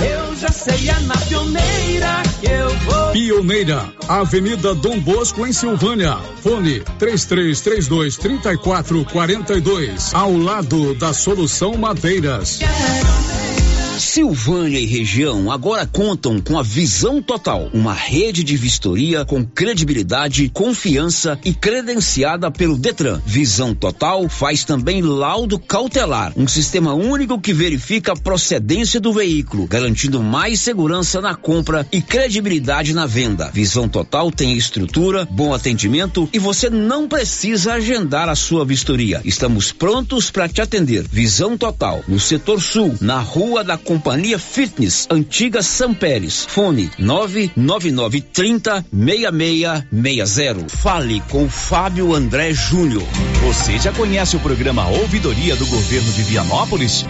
Eu 0.00 0.36
já 0.36 0.48
sei, 0.48 0.88
é 0.88 0.98
na 1.00 1.16
pioneira 1.16 2.22
que 2.40 2.46
eu 2.46 2.70
vou. 2.80 3.12
Pioneira, 3.12 3.92
Avenida 4.08 4.74
Dom 4.74 4.98
Bosco, 5.00 5.46
em 5.46 5.52
Silvânia. 5.52 6.16
Fone 6.42 6.80
3332 6.98 8.16
3442. 8.16 10.14
Ao 10.14 10.36
lado 10.36 10.94
da 10.94 11.12
Solução 11.12 11.76
Madeiras. 11.76 12.60
Silvânia 13.98 14.80
e 14.80 14.86
região 14.86 15.50
agora 15.52 15.86
contam 15.86 16.40
com 16.40 16.58
a 16.58 16.62
Visão 16.62 17.22
Total, 17.22 17.70
uma 17.72 17.94
rede 17.94 18.42
de 18.42 18.56
vistoria 18.56 19.24
com 19.24 19.44
credibilidade, 19.44 20.48
confiança 20.48 21.38
e 21.44 21.54
credenciada 21.54 22.50
pelo 22.50 22.76
Detran. 22.76 23.20
Visão 23.24 23.74
Total 23.74 24.28
faz 24.28 24.64
também 24.64 25.00
laudo 25.00 25.58
cautelar, 25.58 26.32
um 26.36 26.48
sistema 26.48 26.94
único 26.94 27.40
que 27.40 27.52
verifica 27.52 28.12
a 28.12 28.16
procedência 28.16 29.00
do 29.00 29.12
veículo, 29.12 29.66
garantindo 29.66 30.22
mais 30.22 30.60
segurança 30.60 31.20
na 31.20 31.34
compra 31.34 31.86
e 31.92 32.02
credibilidade 32.02 32.92
na 32.92 33.06
venda. 33.06 33.50
Visão 33.52 33.88
Total 33.88 34.30
tem 34.30 34.56
estrutura, 34.56 35.26
bom 35.30 35.54
atendimento 35.54 36.28
e 36.32 36.38
você 36.38 36.68
não 36.68 37.06
precisa 37.06 37.74
agendar 37.74 38.28
a 38.28 38.34
sua 38.34 38.64
vistoria. 38.64 39.20
Estamos 39.24 39.70
prontos 39.70 40.30
para 40.30 40.48
te 40.48 40.60
atender. 40.60 41.04
Visão 41.08 41.56
Total, 41.56 42.02
no 42.08 42.18
setor 42.18 42.60
sul, 42.60 42.94
na 43.00 43.20
rua 43.20 43.62
da 43.62 43.78
Companhia 43.84 44.38
Fitness, 44.38 45.06
antiga 45.10 45.62
São 45.62 45.94
Pérez. 45.94 46.44
Fone 46.44 46.90
99930 46.98 48.84
6660. 48.90 50.68
Fale 50.76 51.20
com 51.30 51.48
Fábio 51.48 52.14
André 52.14 52.52
Júnior. 52.52 53.04
Você 53.46 53.78
já 53.78 53.92
conhece 53.92 54.36
o 54.36 54.40
programa 54.40 54.88
Ouvidoria 54.88 55.54
do 55.54 55.66
Governo 55.66 56.12
de 56.12 56.22
Vianópolis? 56.22 57.04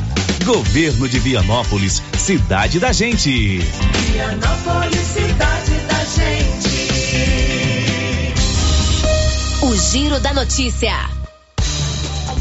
Governo 0.44 1.06
de 1.09 1.18
Vianópolis, 1.18 2.02
cidade 2.16 2.80
da 2.80 2.92
gente. 2.92 3.59
Vianópolis, 3.59 5.06
cidade 5.09 5.72
da 5.86 6.04
gente. 6.04 6.92
O 9.62 9.76
Giro 9.76 10.18
da 10.18 10.32
Notícia. 10.32 11.11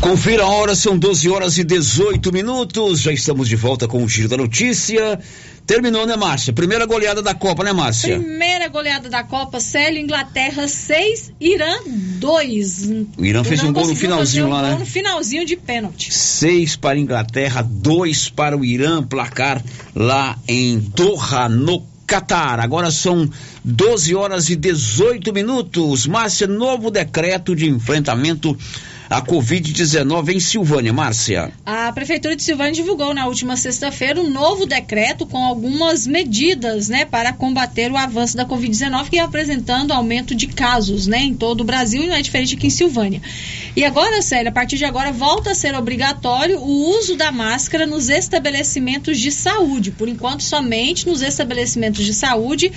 Confira 0.02 0.42
a 0.42 0.48
hora, 0.48 0.76
são 0.76 0.98
12 0.98 1.30
horas 1.30 1.60
e 1.60 1.64
18 1.64 2.34
minutos. 2.34 3.02
Já 3.02 3.14
estamos 3.14 3.48
de 3.48 3.56
volta 3.56 3.88
com 3.88 4.04
o 4.04 4.10
Giro 4.10 4.28
da 4.28 4.36
Notícia. 4.36 5.20
Terminou, 5.66 6.08
né, 6.08 6.16
Márcia? 6.16 6.52
Primeira 6.52 6.88
goleada 6.88 7.22
da 7.22 7.36
Copa, 7.36 7.64
né, 7.64 7.72
Márcia? 7.72 8.18
Primeira 8.18 8.68
goleada 8.68 9.12
da 9.12 9.24
Copa, 9.24 9.60
Célio, 9.60 10.02
Inglaterra 10.02 10.68
6, 10.68 11.34
Irã 11.40 11.72
2. 11.86 12.90
O 13.16 13.24
Irã 13.24 13.44
fez 13.44 13.64
um 13.64 13.72
gol 13.72 13.86
no 13.86 13.96
finalzinho 13.96 14.50
lá, 14.50 14.58
um 14.58 14.62
né? 14.64 14.70
Gol 14.72 14.80
no 14.80 14.86
finalzinho 14.88 15.46
de 15.46 15.56
pênalti. 15.56 16.12
6 16.12 16.78
para 16.78 16.98
a 16.98 17.00
Inglaterra, 17.00 17.62
2 17.62 18.30
para 18.30 18.58
o 18.58 18.66
Irã, 18.66 19.04
placar 19.04 19.64
lá 19.96 20.36
em 20.48 20.80
Doha, 20.80 21.48
no 21.48 21.86
Catar. 22.08 22.60
Agora 22.60 22.90
são 22.90 23.30
12 23.64 24.16
horas 24.16 24.50
e 24.50 24.56
18 24.56 25.32
minutos. 25.32 26.08
Márcia, 26.08 26.48
novo 26.48 26.90
decreto 26.90 27.56
de 27.56 27.70
enfrentamento 27.70 28.58
a 29.12 29.22
Covid-19 29.22 30.36
em 30.36 30.40
Silvânia. 30.40 30.94
Márcia. 30.94 31.52
A 31.66 31.92
Prefeitura 31.92 32.34
de 32.34 32.42
Silvânia 32.42 32.72
divulgou 32.72 33.14
na 33.14 33.28
última 33.28 33.58
sexta-feira 33.58 34.22
um 34.22 34.30
novo 34.30 34.66
decreto 34.66 35.26
com 35.26 35.44
algumas 35.44 36.08
medidas 36.08 36.88
né, 36.88 37.04
para 37.04 37.34
combater 37.34 37.92
o 37.92 37.98
avanço 37.98 38.38
da 38.38 38.46
Covid-19 38.46 39.10
que 39.10 39.18
é 39.18 39.22
apresentando 39.22 39.92
aumento 39.92 40.34
de 40.34 40.48
casos 40.48 41.08
né, 41.08 41.20
em 41.20 41.34
todo 41.34 41.60
o 41.60 41.66
Brasil 41.66 42.04
e 42.04 42.08
não 42.08 42.16
é 42.16 42.22
diferente 42.22 42.56
aqui 42.56 42.68
em 42.68 42.70
Silvânia. 42.70 43.22
E 43.76 43.84
agora, 43.84 44.22
Célia, 44.22 44.50
a 44.50 44.54
partir 44.54 44.78
de 44.78 44.86
agora 44.86 45.12
volta 45.12 45.52
a 45.52 45.56
ser 45.56 45.76
obrigatório 45.76 46.58
o 46.60 46.98
uso 46.98 47.18
da 47.18 47.34
máscara 47.34 47.86
nos 47.86 48.08
estabelecimentos 48.08 49.20
de 49.20 49.30
saúde. 49.30 49.92
Por 49.92 50.08
enquanto, 50.08 50.42
somente 50.42 51.06
nos 51.06 51.22
estabelecimentos 51.22 52.06
de 52.06 52.14
saúde 52.14 52.72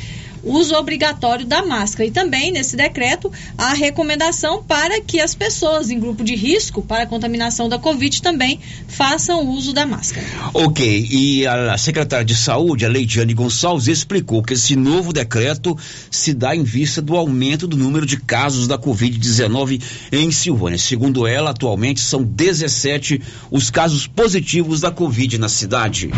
uso 0.45 0.75
obrigatório 0.75 1.45
da 1.45 1.65
máscara. 1.65 2.09
E 2.09 2.11
também, 2.11 2.53
nesse 2.53 2.77
decreto, 2.77 3.31
a 3.57 3.73
recomendação 3.75 4.63
para 4.63 5.01
que 5.01 5.21
as 5.21 5.35
pessoas 5.35 5.91
em 5.91 5.99
grupo 5.99 6.23
de 6.23 6.35
risco 6.35 6.83
para 6.83 7.07
contaminação 7.07 7.69
da 7.69 7.79
Covid 7.79 8.23
também 8.23 8.61
façam 8.89 9.49
uso 9.49 9.73
da 9.73 9.87
máscara. 9.87 10.27
Ok, 10.53 11.09
e 11.11 11.47
a 11.47 11.77
secretária 11.79 12.25
de 12.25 12.35
Saúde, 12.35 12.85
a 12.85 12.89
Leidiane 12.89 13.35
Gonçalves, 13.35 13.89
explicou 13.89 14.43
que 14.43 14.55
esse 14.55 14.77
novo 14.77 15.13
decreto 15.13 15.77
se 16.11 16.33
dá 16.33 16.55
em 16.55 16.63
vista 16.63 17.01
do 17.01 17.17
aumento 17.17 17.67
do 17.67 17.77
número 17.77 18.07
de 18.07 18.17
casos 18.17 18.67
da 18.67 18.79
Covid-19 18.79 19.83
em 20.13 20.31
Silvânia. 20.31 20.79
Segundo 20.79 21.27
ela, 21.27 21.51
atualmente 21.51 22.01
são 22.01 22.23
17 22.23 23.21
os 23.51 23.71
casos 23.71 24.07
positivos 24.07 24.81
da 24.81 24.91
Covid 24.91 25.39
na 25.39 25.49
cidade. 25.49 26.11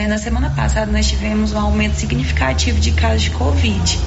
É, 0.00 0.06
na 0.06 0.16
semana 0.16 0.48
passada 0.48 0.90
nós 0.90 1.06
tivemos 1.06 1.52
um 1.52 1.58
aumento 1.58 1.96
significativo 1.96 2.80
de 2.80 2.90
casos 2.92 3.20
de 3.20 3.30
Covid. 3.32 3.98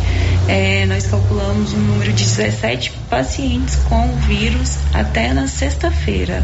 É, 0.48 0.88
nós 0.88 1.06
calculamos 1.06 1.72
um 1.76 1.78
número 1.78 2.12
de 2.12 2.24
17 2.24 2.92
pacientes 3.12 3.76
com 3.88 4.10
o 4.10 4.16
vírus 4.22 4.80
até 4.92 5.32
na 5.34 5.48
sexta-feira. 5.48 6.44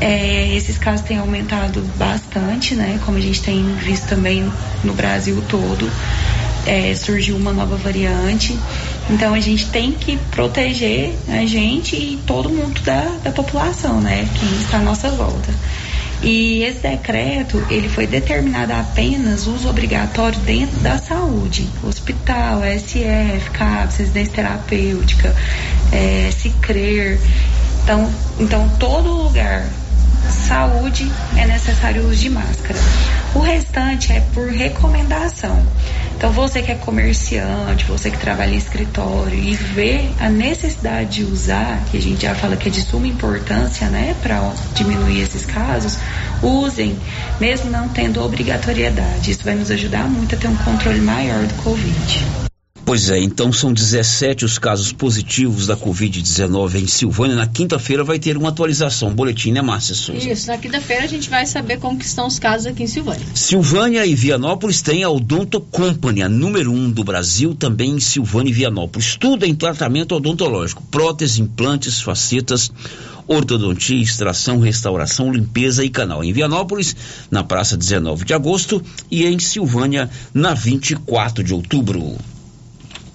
É, 0.00 0.52
esses 0.52 0.76
casos 0.78 1.06
têm 1.06 1.16
aumentado 1.16 1.80
bastante, 1.96 2.74
né? 2.74 2.98
Como 3.06 3.16
a 3.18 3.20
gente 3.20 3.40
tem 3.40 3.72
visto 3.76 4.08
também 4.08 4.50
no 4.82 4.94
Brasil 4.94 5.40
todo. 5.48 5.88
É, 6.66 6.92
surgiu 6.96 7.36
uma 7.36 7.52
nova 7.52 7.76
variante. 7.76 8.58
Então 9.08 9.32
a 9.32 9.38
gente 9.38 9.66
tem 9.66 9.92
que 9.92 10.16
proteger 10.32 11.14
a 11.28 11.46
gente 11.46 11.94
e 11.94 12.16
todo 12.26 12.50
mundo 12.50 12.80
da, 12.80 13.16
da 13.22 13.30
população, 13.30 14.00
né? 14.00 14.28
Quem 14.40 14.60
está 14.60 14.78
à 14.78 14.82
nossa 14.82 15.08
volta. 15.10 15.54
E 16.22 16.62
esse 16.62 16.80
decreto, 16.80 17.64
ele 17.70 17.88
foi 17.88 18.06
determinado 18.06 18.72
apenas 18.72 19.46
uso 19.46 19.68
obrigatório 19.68 20.38
dentro 20.40 20.78
da 20.80 20.98
saúde, 20.98 21.68
hospital, 21.82 22.62
SF, 22.62 23.50
CAPS, 23.52 23.98
residência 23.98 24.32
terapêutica, 24.34 25.34
é, 25.92 26.30
CICRER. 26.32 27.18
Então, 27.82 28.10
então, 28.38 28.68
todo 28.78 29.08
lugar 29.08 29.64
saúde 30.30 31.10
é 31.36 31.46
necessário 31.46 32.02
o 32.02 32.08
uso 32.08 32.16
de 32.16 32.30
máscara. 32.30 32.78
O 33.34 33.40
restante 33.40 34.12
é 34.12 34.20
por 34.32 34.48
recomendação. 34.48 35.64
Então, 36.16 36.32
você 36.32 36.62
que 36.62 36.72
é 36.72 36.74
comerciante, 36.74 37.84
você 37.84 38.10
que 38.10 38.16
trabalha 38.16 38.54
em 38.54 38.56
escritório 38.56 39.38
e 39.38 39.54
vê 39.54 40.08
a 40.18 40.30
necessidade 40.30 41.16
de 41.16 41.24
usar, 41.24 41.84
que 41.90 41.98
a 41.98 42.00
gente 42.00 42.22
já 42.22 42.34
fala 42.34 42.56
que 42.56 42.68
é 42.68 42.72
de 42.72 42.80
suma 42.80 43.06
importância, 43.06 43.88
né, 43.88 44.16
para 44.22 44.54
diminuir 44.74 45.20
esses 45.20 45.44
casos, 45.44 45.98
usem, 46.42 46.96
mesmo 47.38 47.70
não 47.70 47.88
tendo 47.90 48.24
obrigatoriedade. 48.24 49.30
Isso 49.30 49.44
vai 49.44 49.54
nos 49.54 49.70
ajudar 49.70 50.08
muito 50.08 50.34
a 50.34 50.38
ter 50.38 50.48
um 50.48 50.56
controle 50.56 51.02
maior 51.02 51.44
do 51.44 51.54
Covid. 51.62 52.46
Pois 52.86 53.10
é, 53.10 53.18
então 53.18 53.52
são 53.52 53.72
17 53.72 54.44
os 54.44 54.60
casos 54.60 54.92
positivos 54.92 55.66
da 55.66 55.76
Covid-19 55.76 56.76
em 56.76 56.86
Silvânia. 56.86 57.34
Na 57.34 57.48
quinta-feira 57.48 58.04
vai 58.04 58.16
ter 58.16 58.36
uma 58.36 58.50
atualização, 58.50 59.08
um 59.08 59.12
boletim, 59.12 59.50
né, 59.50 59.60
Márcia 59.60 59.92
Souza? 59.92 60.30
Isso, 60.30 60.46
na 60.46 60.56
quinta-feira 60.56 61.02
a 61.02 61.08
gente 61.08 61.28
vai 61.28 61.44
saber 61.46 61.80
como 61.80 61.98
que 61.98 62.04
estão 62.04 62.28
os 62.28 62.38
casos 62.38 62.68
aqui 62.68 62.84
em 62.84 62.86
Silvânia. 62.86 63.26
Silvânia 63.34 64.06
e 64.06 64.14
Vianópolis 64.14 64.82
têm 64.82 65.02
a 65.02 65.10
Odonto 65.10 65.60
Company, 65.60 66.22
a 66.22 66.28
número 66.28 66.70
um 66.70 66.88
do 66.88 67.02
Brasil, 67.02 67.56
também 67.56 67.90
em 67.90 67.98
Silvânia 67.98 68.50
e 68.50 68.54
Vianópolis. 68.54 69.16
Tudo 69.16 69.44
em 69.44 69.54
tratamento 69.56 70.14
odontológico, 70.14 70.80
próteses, 70.88 71.40
implantes, 71.40 72.00
facetas, 72.00 72.70
ortodontia, 73.26 74.00
extração, 74.00 74.60
restauração, 74.60 75.32
limpeza 75.32 75.84
e 75.84 75.90
canal. 75.90 76.22
Em 76.22 76.32
Vianópolis, 76.32 76.94
na 77.32 77.42
praça 77.42 77.76
19 77.76 78.24
de 78.24 78.32
agosto 78.32 78.80
e 79.10 79.26
em 79.26 79.40
Silvânia, 79.40 80.08
na 80.32 80.54
24 80.54 81.42
de 81.42 81.52
outubro. 81.52 82.16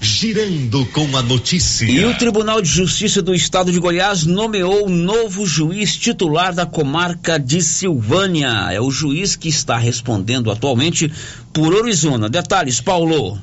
Girando 0.04 0.84
com 0.88 1.16
a 1.16 1.22
notícia. 1.22 1.86
E 1.86 2.04
o 2.04 2.18
Tribunal 2.18 2.60
de 2.60 2.68
Justiça 2.68 3.22
do 3.22 3.36
Estado 3.36 3.72
de 3.72 3.80
Goiás 3.80 4.26
nomeou 4.26 4.90
novo 4.90 5.46
juiz 5.46 5.96
titular 5.96 6.56
da 6.56 6.66
comarca 6.66 7.38
de 7.38 7.62
Silvânia. 7.62 8.70
É 8.72 8.82
o 8.82 8.90
juiz 8.90 9.36
que 9.36 9.48
está 9.48 9.78
respondendo 9.78 10.50
atualmente 10.50 11.14
por 11.54 11.76
Orizona. 11.76 12.28
Detalhes, 12.28 12.82
Paulo. 12.82 13.40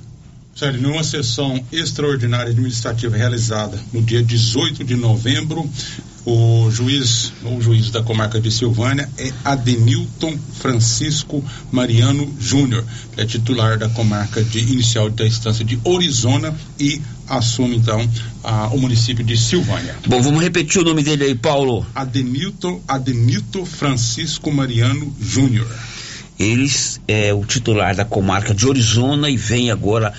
Sério, 0.59 0.83
numa 0.83 1.05
sessão 1.05 1.65
extraordinária 1.71 2.51
administrativa 2.51 3.17
realizada 3.17 3.79
no 3.93 4.03
dia 4.03 4.21
18 4.21 4.83
de 4.83 4.97
novembro, 4.97 5.71
o 6.27 6.69
juiz, 6.69 7.33
o 7.45 7.61
juiz 7.61 7.91
da 7.91 8.03
comarca 8.03 8.41
de 8.41 8.51
Silvânia 8.51 9.09
é 9.19 9.31
Adenilton 9.45 10.37
Francisco 10.55 11.45
Mariano 11.71 12.35
Júnior, 12.41 12.85
que 13.15 13.21
é 13.21 13.25
titular 13.25 13.79
da 13.79 13.89
comarca 13.89 14.43
de 14.43 14.59
inicial 14.59 15.09
da 15.09 15.25
instância 15.25 15.65
de 15.65 15.79
Orizona 15.85 16.53
e 16.77 17.01
assume 17.29 17.77
então 17.77 18.11
a, 18.43 18.67
o 18.67 18.81
município 18.81 19.25
de 19.25 19.37
Silvânia. 19.37 19.95
Bom, 20.09 20.21
vamos 20.21 20.43
repetir 20.43 20.83
o 20.83 20.85
nome 20.85 21.05
dele 21.05 21.23
aí, 21.23 21.35
Paulo. 21.37 21.87
Adenilton, 21.95 22.83
Adenilton 22.89 23.65
Francisco 23.65 24.51
Mariano 24.51 25.15
Júnior. 25.21 25.69
Ele 26.37 26.69
é 27.07 27.33
o 27.33 27.45
titular 27.45 27.95
da 27.95 28.05
comarca 28.05 28.53
de 28.53 28.67
Orizona 28.67 29.31
e 29.31 29.37
vem 29.37 29.71
agora 29.71 30.13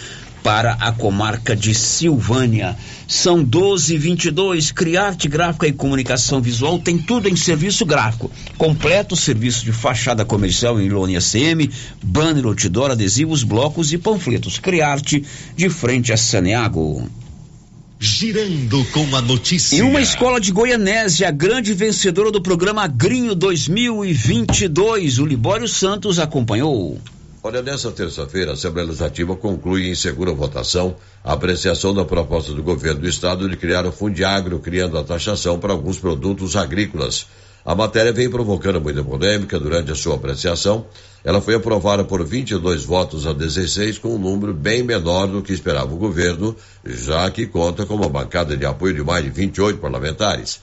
para 0.44 0.74
a 0.74 0.92
comarca 0.92 1.56
de 1.56 1.74
Silvânia. 1.74 2.78
São 3.08 3.44
12 3.44 3.98
22 3.98 4.72
Criarte 4.72 5.28
Gráfica 5.28 5.68
e 5.68 5.74
Comunicação 5.74 6.42
Visual 6.42 6.80
tem 6.80 6.98
tudo 6.98 7.28
em 7.28 7.36
serviço 7.36 7.86
gráfico. 7.86 8.32
Completo 8.58 9.16
serviço 9.16 9.66
de 9.66 9.72
fachada 9.72 10.24
comercial 10.24 10.80
em 10.80 10.90
lona 10.90 11.20
CM, 11.20 11.70
banner, 12.04 12.46
outdoor, 12.46 12.92
adesivos, 12.92 13.44
blocos 13.44 13.92
e 13.94 13.98
panfletos. 13.98 14.60
Criarte 14.60 15.24
de 15.56 15.70
frente 15.70 16.14
a 16.14 16.18
Saneago. 16.18 17.10
Girando 18.00 18.86
com 18.94 19.14
a 19.14 19.22
notícia. 19.22 19.76
E 19.76 19.82
uma 19.82 20.00
escola 20.00 20.40
de 20.40 20.54
Goianésia, 20.54 21.28
a 21.28 21.32
grande 21.32 21.74
vencedora 21.74 22.32
do 22.32 22.42
programa 22.42 22.84
Agrinho 22.84 23.36
2022. 23.36 25.20
O 25.20 25.26
Libório 25.26 25.68
Santos 25.68 26.18
acompanhou. 26.18 26.98
Olha, 27.42 27.62
nessa 27.62 27.90
terça-feira, 27.90 28.52
a 28.52 28.54
Assembleia 28.54 28.88
Legislativa 28.88 29.34
conclui 29.34 29.88
em 29.88 29.96
segura 29.96 30.34
votação 30.34 30.98
a 31.24 31.32
apreciação 31.32 31.94
da 31.94 32.04
proposta 32.04 32.52
do 32.52 32.62
governo 32.62 33.00
do 33.00 33.08
estado 33.08 33.48
de 33.48 33.56
criar 33.56 33.86
o 33.86 33.94
Fundiagro, 33.94 34.60
criando 34.60 34.98
a 34.98 35.04
taxação 35.06 35.58
para 35.58 35.72
alguns 35.72 35.98
produtos 35.98 36.58
agrícolas. 36.58 37.28
A 37.64 37.74
matéria 37.74 38.12
vem 38.12 38.30
provocando 38.30 38.82
muita 38.82 39.02
polêmica 39.06 39.58
durante 39.58 39.90
a 39.90 39.96
sua 39.96 40.16
apreciação. 40.16 40.86
Ela 41.24 41.40
foi 41.40 41.56
aprovada 41.56 42.04
por 42.04 42.26
22 42.26 42.84
votos 42.84 43.26
a 43.26 43.32
16, 43.32 44.00
com 44.00 44.16
um 44.16 44.20
número 44.20 44.54
bem 44.54 44.84
menor 44.84 45.28
do 45.28 45.42
que 45.42 45.54
esperava 45.54 45.94
o 45.94 45.98
governo, 45.98 46.54
já 46.86 47.32
que 47.32 47.48
conta 47.48 47.86
com 47.86 47.96
uma 47.96 48.10
bancada 48.10 48.58
de 48.58 48.66
apoio 48.66 48.94
de 48.94 49.02
mais 49.02 49.24
de 49.24 49.30
28 49.30 49.80
parlamentares. 49.80 50.60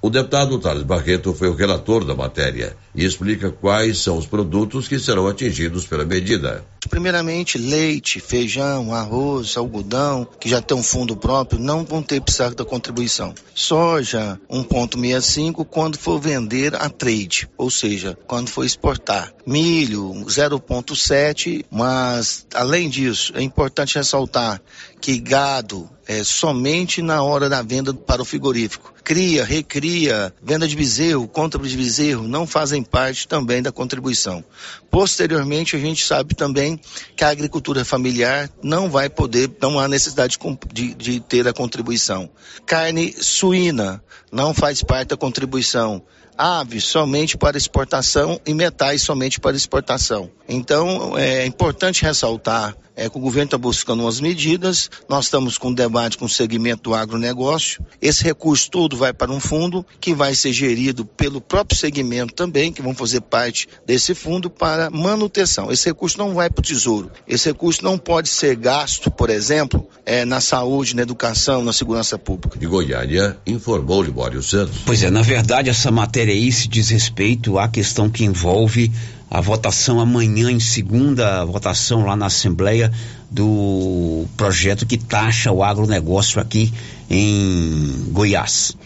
O 0.00 0.10
deputado 0.10 0.60
Thales 0.60 0.84
Barreto 0.84 1.34
foi 1.34 1.48
o 1.48 1.54
relator 1.54 2.04
da 2.04 2.14
matéria 2.14 2.76
e 2.94 3.04
explica 3.04 3.50
quais 3.50 3.98
são 3.98 4.16
os 4.16 4.26
produtos 4.26 4.86
que 4.86 4.96
serão 4.96 5.26
atingidos 5.26 5.86
pela 5.86 6.04
medida. 6.04 6.64
Primeiramente, 6.88 7.58
leite, 7.58 8.20
feijão, 8.20 8.94
arroz, 8.94 9.56
algodão, 9.56 10.26
que 10.38 10.48
já 10.48 10.62
tem 10.62 10.76
um 10.76 10.84
fundo 10.84 11.16
próprio, 11.16 11.60
não 11.60 11.84
vão 11.84 12.00
ter 12.00 12.20
precisar 12.20 12.54
da 12.54 12.64
contribuição. 12.64 13.34
Soja, 13.52 14.40
1,65 14.48 15.64
quando 15.64 15.98
for 15.98 16.20
vender 16.20 16.76
a 16.76 16.88
trade, 16.88 17.48
ou 17.58 17.68
seja, 17.68 18.16
quando 18.28 18.50
for 18.50 18.64
exportar. 18.64 19.32
Milho, 19.44 20.12
0,7, 20.26 21.64
mas 21.70 22.46
além 22.54 22.88
disso, 22.88 23.32
é 23.34 23.42
importante 23.42 23.96
ressaltar 23.96 24.60
que 25.00 25.18
gado 25.18 25.88
é 26.06 26.24
somente 26.24 27.02
na 27.02 27.22
hora 27.22 27.48
da 27.48 27.62
venda 27.62 27.92
para 27.92 28.22
o 28.22 28.24
frigorífico. 28.24 28.94
Cria, 29.04 29.44
recria, 29.44 30.34
venda 30.42 30.66
de 30.66 30.74
bezerro, 30.74 31.28
compra 31.28 31.60
de 31.62 31.76
bezerro 31.76 32.26
não 32.26 32.46
fazem 32.46 32.82
parte 32.82 33.28
também 33.28 33.62
da 33.62 33.70
contribuição. 33.70 34.44
Posteriormente, 34.90 35.76
a 35.76 35.78
gente 35.78 36.04
sabe 36.04 36.34
também 36.34 36.80
que 37.16 37.24
a 37.24 37.28
agricultura 37.28 37.84
familiar 37.84 38.50
não 38.62 38.90
vai 38.90 39.08
poder, 39.08 39.50
não 39.60 39.78
há 39.78 39.86
necessidade 39.86 40.38
de, 40.72 40.94
de 40.94 41.20
ter 41.20 41.46
a 41.46 41.52
contribuição. 41.52 42.28
Carne 42.66 43.14
suína 43.18 44.02
não 44.32 44.52
faz 44.52 44.82
parte 44.82 45.08
da 45.08 45.16
contribuição 45.16 46.02
aves 46.38 46.84
somente 46.84 47.36
para 47.36 47.58
exportação 47.58 48.40
e 48.46 48.54
metais 48.54 49.02
somente 49.02 49.40
para 49.40 49.56
exportação. 49.56 50.30
Então, 50.48 51.18
é 51.18 51.44
importante 51.44 52.02
ressaltar 52.04 52.76
é, 52.98 53.08
que 53.08 53.16
o 53.16 53.20
governo 53.20 53.44
está 53.44 53.56
buscando 53.56 54.02
umas 54.02 54.20
medidas, 54.20 54.90
nós 55.08 55.26
estamos 55.26 55.56
com 55.56 55.68
um 55.68 55.72
debate 55.72 56.18
com 56.18 56.24
o 56.24 56.28
segmento 56.28 56.90
do 56.90 56.94
agronegócio. 56.96 57.80
Esse 58.02 58.24
recurso 58.24 58.68
todo 58.68 58.96
vai 58.96 59.12
para 59.12 59.30
um 59.30 59.38
fundo 59.38 59.86
que 60.00 60.12
vai 60.12 60.34
ser 60.34 60.52
gerido 60.52 61.04
pelo 61.04 61.40
próprio 61.40 61.78
segmento 61.78 62.34
também, 62.34 62.72
que 62.72 62.82
vão 62.82 62.92
fazer 62.92 63.20
parte 63.20 63.68
desse 63.86 64.16
fundo 64.16 64.50
para 64.50 64.90
manutenção. 64.90 65.70
Esse 65.70 65.90
recurso 65.90 66.18
não 66.18 66.34
vai 66.34 66.50
para 66.50 66.60
o 66.60 66.64
tesouro. 66.64 67.08
Esse 67.26 67.50
recurso 67.50 67.84
não 67.84 67.96
pode 67.96 68.28
ser 68.28 68.56
gasto, 68.56 69.12
por 69.12 69.30
exemplo, 69.30 69.88
é, 70.04 70.24
na 70.24 70.40
saúde, 70.40 70.96
na 70.96 71.02
educação, 71.02 71.62
na 71.62 71.72
segurança 71.72 72.18
pública. 72.18 72.58
De 72.58 72.66
Goiânia, 72.66 73.38
informou 73.46 74.02
Libório 74.02 74.42
Santos. 74.42 74.78
Pois 74.84 75.04
é, 75.04 75.10
na 75.10 75.22
verdade, 75.22 75.70
essa 75.70 75.92
matéria 75.92 76.27
se 76.52 76.68
diz 76.68 76.90
respeito 76.90 77.58
à 77.58 77.68
questão 77.68 78.10
que 78.10 78.24
envolve 78.24 78.92
a 79.30 79.40
votação 79.40 80.00
amanhã 80.00 80.50
em 80.50 80.60
segunda 80.60 81.44
votação 81.44 82.04
lá 82.04 82.14
na 82.14 82.26
Assembleia 82.26 82.92
do 83.30 84.26
projeto 84.36 84.86
que 84.86 84.96
taxa 84.96 85.50
o 85.52 85.62
agronegócio 85.62 86.40
aqui 86.40 86.72
em 87.10 88.10
Goiás. 88.10 88.76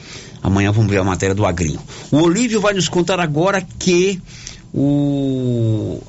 Amanhã 0.43 0.73
vamos 0.73 0.91
ver 0.91 0.99
a 0.99 1.05
matéria 1.05 1.35
do 1.35 1.45
Agrinho. 1.45 1.81
O 2.11 2.19
Olívio 2.19 2.61
vai 2.61 2.75
nos 2.75 2.89
contar 2.89 3.21
agora 3.21 3.61
que 3.79 4.21
o 4.73 6.01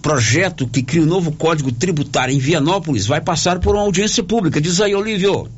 projeto 0.00 0.66
que 0.66 0.82
cria 0.82 1.02
o 1.02 1.06
novo 1.06 1.32
Código 1.32 1.72
Tributário 1.72 2.34
em 2.34 2.38
Vianópolis 2.38 3.06
vai 3.06 3.20
passar 3.20 3.58
por 3.58 3.74
uma 3.74 3.84
audiência 3.84 4.22
pública. 4.22 4.60
Diz 4.60 4.80
aí, 4.80 4.94
Olívio. 4.94 5.48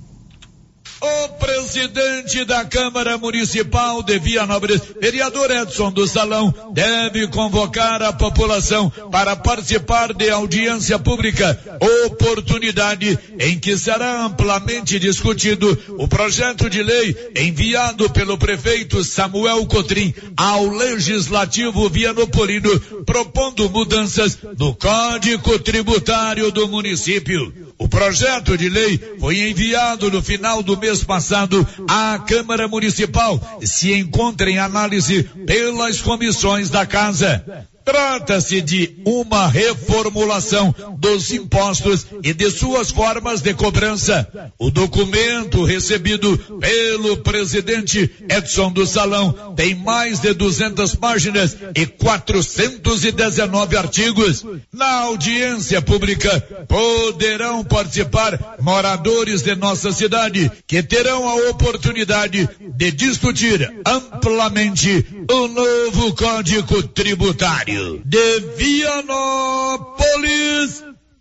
O 1.03 1.29
presidente 1.39 2.45
da 2.45 2.63
Câmara 2.63 3.17
Municipal 3.17 4.03
de 4.03 4.19
Vianópolis, 4.19 4.83
vereador 5.01 5.51
Edson 5.51 5.91
do 5.91 6.07
Salão, 6.07 6.55
deve 6.75 7.27
convocar 7.29 8.03
a 8.03 8.13
população 8.13 8.91
para 9.11 9.35
participar 9.35 10.13
de 10.13 10.29
audiência 10.29 10.99
pública, 10.99 11.59
oportunidade 12.05 13.19
em 13.39 13.59
que 13.59 13.79
será 13.79 14.27
amplamente 14.27 14.99
discutido 14.99 15.79
o 15.97 16.07
projeto 16.07 16.69
de 16.69 16.83
lei 16.83 17.17
enviado 17.35 18.11
pelo 18.11 18.37
prefeito 18.37 19.03
Samuel 19.03 19.65
Cotrim 19.65 20.13
ao 20.37 20.67
Legislativo 20.67 21.89
Vianopolino, 21.89 22.79
propondo 23.07 23.71
mudanças 23.71 24.37
no 24.59 24.75
Código 24.75 25.59
Tributário 25.61 26.53
do 26.53 26.69
município. 26.69 27.70
O 27.81 27.89
projeto 27.89 28.59
de 28.59 28.69
lei 28.69 29.01
foi 29.19 29.48
enviado 29.48 30.11
no 30.11 30.23
final 30.23 30.62
do 30.62 30.77
mês 30.77 31.02
passado 31.02 31.66
à 31.89 32.19
Câmara 32.19 32.69
Municipal 32.69 33.59
e 33.59 33.66
se 33.66 33.90
encontra 33.94 34.51
em 34.51 34.59
análise 34.59 35.23
pelas 35.47 35.98
comissões 35.98 36.69
da 36.69 36.85
Casa. 36.85 37.66
Trata-se 37.85 38.61
de 38.61 39.01
uma 39.05 39.48
reformulação 39.48 40.74
dos 40.98 41.32
impostos 41.32 42.07
e 42.23 42.32
de 42.32 42.51
suas 42.51 42.90
formas 42.90 43.40
de 43.40 43.55
cobrança. 43.55 44.28
O 44.59 44.70
documento 44.70 45.65
recebido 45.65 46.36
pelo 46.61 47.16
presidente 47.19 48.11
Edson 48.28 48.70
do 48.70 48.86
Salão 48.86 49.55
tem 49.57 49.74
mais 49.74 50.20
de 50.20 50.32
200 50.35 50.94
páginas 50.94 51.57
e 51.74 51.86
419 51.86 53.77
artigos. 53.77 54.44
Na 54.73 55.02
audiência 55.05 55.81
pública 55.81 56.40
poderão 56.69 57.65
participar 57.65 58.57
moradores 58.61 59.43
de 59.43 59.55
nossa 59.55 59.90
cidade 59.93 60.51
que 60.66 60.82
terão 60.82 61.28
a 61.28 61.51
oportunidade 61.51 62.48
de 62.77 62.90
discutir 62.93 63.73
amplamente 63.86 65.07
o 65.31 65.48
novo 65.48 66.15
Código 66.15 66.82
Tributário 66.82 67.70
de 68.05 68.41
Vianópolis, 68.57 70.01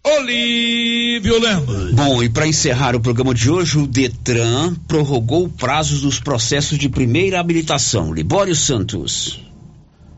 Olívio 0.03 1.39
Lemos. 1.39 1.91
Bom, 1.91 2.23
e 2.23 2.29
para 2.29 2.47
encerrar 2.47 2.95
o 2.95 2.99
programa 2.99 3.33
de 3.33 3.51
hoje, 3.51 3.77
o 3.77 3.85
Detran 3.85 4.75
prorrogou 4.87 5.47
prazos 5.49 6.01
dos 6.01 6.19
processos 6.19 6.77
de 6.77 6.89
primeira 6.89 7.39
habilitação. 7.39 8.13
Libório 8.13 8.55
Santos. 8.55 9.48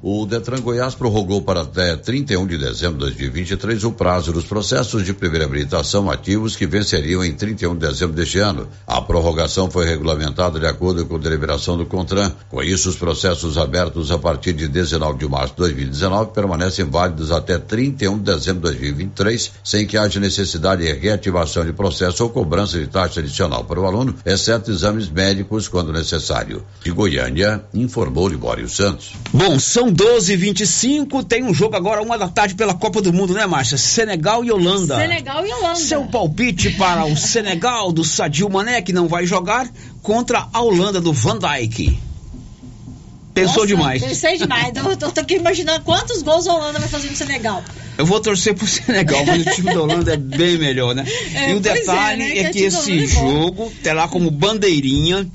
O 0.03 0.25
Detran 0.25 0.61
Goiás 0.61 0.95
prorrogou 0.95 1.43
para 1.43 1.61
até 1.61 1.95
31 1.95 2.47
de 2.47 2.57
dezembro 2.57 2.97
de 2.97 3.05
2023 3.05 3.83
o 3.83 3.91
prazo 3.91 4.33
dos 4.33 4.45
processos 4.45 5.05
de 5.05 5.13
primeira 5.13 5.45
habilitação 5.45 6.09
ativos 6.09 6.55
que 6.55 6.65
venceriam 6.65 7.23
em 7.23 7.31
31 7.35 7.75
de 7.75 7.87
dezembro 7.87 8.15
deste 8.15 8.39
ano. 8.39 8.67
A 8.87 8.99
prorrogação 8.99 9.69
foi 9.69 9.85
regulamentada 9.85 10.59
de 10.59 10.65
acordo 10.65 11.05
com 11.05 11.17
a 11.17 11.19
deliberação 11.19 11.77
do 11.77 11.85
CONTRAN. 11.85 12.33
Com 12.49 12.63
isso, 12.63 12.89
os 12.89 12.95
processos 12.95 13.59
abertos 13.59 14.09
a 14.09 14.17
partir 14.17 14.53
de 14.53 14.67
19 14.67 15.19
de 15.19 15.29
março 15.29 15.53
de 15.53 15.59
2019 15.59 16.31
permanecem 16.31 16.85
válidos 16.85 17.31
até 17.31 17.59
31 17.59 18.17
de 18.17 18.23
dezembro 18.23 18.71
de 18.71 18.79
2023, 18.79 19.51
sem 19.63 19.85
que 19.85 19.99
haja 19.99 20.19
necessidade 20.19 20.83
de 20.83 20.91
reativação 20.93 21.63
de 21.63 21.73
processo 21.73 22.23
ou 22.23 22.31
cobrança 22.31 22.79
de 22.79 22.87
taxa 22.87 23.19
adicional 23.19 23.65
para 23.65 23.79
o 23.79 23.85
aluno, 23.85 24.15
exceto 24.25 24.71
exames 24.71 25.11
médicos 25.11 25.67
quando 25.67 25.93
necessário. 25.93 26.65
De 26.83 26.89
Goiânia, 26.89 27.63
informou 27.71 28.27
Libório 28.27 28.67
Santos. 28.67 29.13
Bom, 29.31 29.59
são 29.59 29.90
12 29.91 30.35
25 30.35 31.23
tem 31.23 31.43
um 31.43 31.53
jogo 31.53 31.75
agora, 31.75 32.01
uma 32.01 32.17
da 32.17 32.27
tarde, 32.27 32.55
pela 32.55 32.73
Copa 32.73 33.01
do 33.01 33.11
Mundo, 33.11 33.33
né, 33.33 33.45
Márcia? 33.45 33.77
Senegal 33.77 34.43
e 34.43 34.51
Holanda. 34.51 34.95
Senegal 34.95 35.45
e 35.45 35.53
Holanda. 35.53 35.75
Seu 35.75 36.03
palpite 36.05 36.71
para 36.71 37.05
o 37.05 37.15
Senegal 37.15 37.91
do 37.91 38.03
Sadio 38.03 38.49
Mané, 38.49 38.81
que 38.81 38.93
não 38.93 39.07
vai 39.07 39.25
jogar, 39.25 39.69
contra 40.01 40.47
a 40.51 40.61
Holanda 40.61 40.99
do 40.99 41.13
Van 41.13 41.37
Dijk. 41.37 41.99
Pensou 43.33 43.63
Nossa, 43.63 43.67
demais. 43.67 44.03
Pensei 44.03 44.37
demais. 44.37 44.73
Eu 44.75 44.97
tô, 44.97 45.11
tô 45.11 45.21
aqui 45.21 45.35
imaginando 45.35 45.81
quantos 45.81 46.21
gols 46.21 46.47
a 46.47 46.53
Holanda 46.53 46.79
vai 46.79 46.89
fazer 46.89 47.09
no 47.09 47.15
Senegal. 47.15 47.63
Eu 47.97 48.05
vou 48.05 48.19
torcer 48.19 48.53
pro 48.53 48.67
Senegal, 48.67 49.25
mas 49.25 49.45
o 49.45 49.51
time 49.51 49.73
da 49.73 49.81
Holanda 49.81 50.13
é 50.13 50.17
bem 50.17 50.57
melhor, 50.57 50.93
né? 50.93 51.05
É, 51.33 51.51
e 51.51 51.53
o 51.53 51.57
é, 51.57 51.59
detalhe 51.59 52.23
né? 52.23 52.37
é, 52.37 52.43
Que 52.43 52.43
que 52.43 52.69
time 52.69 52.97
da 52.97 53.03
esse 53.03 53.03
é 53.03 53.07
jogo 53.07 53.71
terá 53.81 54.07
como 54.07 54.29
bandeirinha 54.29 55.27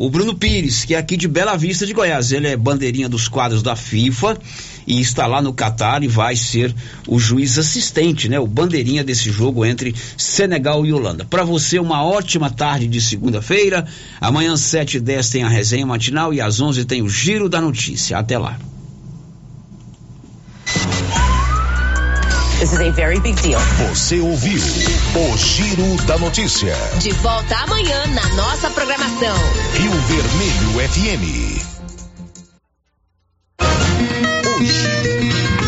o 0.00 0.08
Bruno 0.08 0.34
Pires, 0.34 0.86
que 0.86 0.94
é 0.94 0.98
aqui 0.98 1.14
de 1.14 1.28
Bela 1.28 1.54
Vista 1.58 1.84
de 1.84 1.92
Goiás. 1.92 2.32
Ele 2.32 2.48
é 2.48 2.56
bandeirinha 2.56 3.06
dos 3.06 3.28
quadros 3.28 3.62
da 3.62 3.76
FIFA 3.76 4.38
e 4.86 4.98
está 4.98 5.26
lá 5.26 5.42
no 5.42 5.52
Catar 5.52 6.02
e 6.02 6.08
vai 6.08 6.34
ser 6.36 6.74
o 7.06 7.18
juiz 7.18 7.58
assistente, 7.58 8.26
né? 8.26 8.40
O 8.40 8.46
bandeirinha 8.46 9.04
desse 9.04 9.30
jogo 9.30 9.62
entre 9.62 9.94
Senegal 10.16 10.86
e 10.86 10.92
Holanda. 10.94 11.26
Para 11.26 11.44
você, 11.44 11.78
uma 11.78 12.02
ótima 12.02 12.48
tarde 12.48 12.86
de 12.86 12.98
segunda-feira. 12.98 13.86
Amanhã, 14.18 14.54
às 14.54 14.62
7h10 14.62 15.32
tem 15.32 15.42
a 15.42 15.50
resenha 15.50 15.84
matinal 15.84 16.32
e 16.32 16.40
às 16.40 16.62
11 16.62 16.86
tem 16.86 17.02
o 17.02 17.08
Giro 17.10 17.46
da 17.46 17.60
Notícia. 17.60 18.16
Até 18.16 18.38
lá. 18.38 18.58
This 22.60 22.74
is 22.74 22.80
a 22.80 22.90
very 22.90 23.18
big 23.20 23.40
deal. 23.40 23.58
Você 23.88 24.20
ouviu 24.20 24.60
o 24.60 25.38
Giro 25.38 25.96
da 26.04 26.18
Notícia. 26.18 26.76
De 26.98 27.10
volta 27.12 27.56
amanhã 27.56 28.06
na 28.08 28.28
nossa 28.34 28.68
programação. 28.68 29.34
Rio 29.72 29.90
Vermelho 29.90 30.90
FM. 30.90 31.70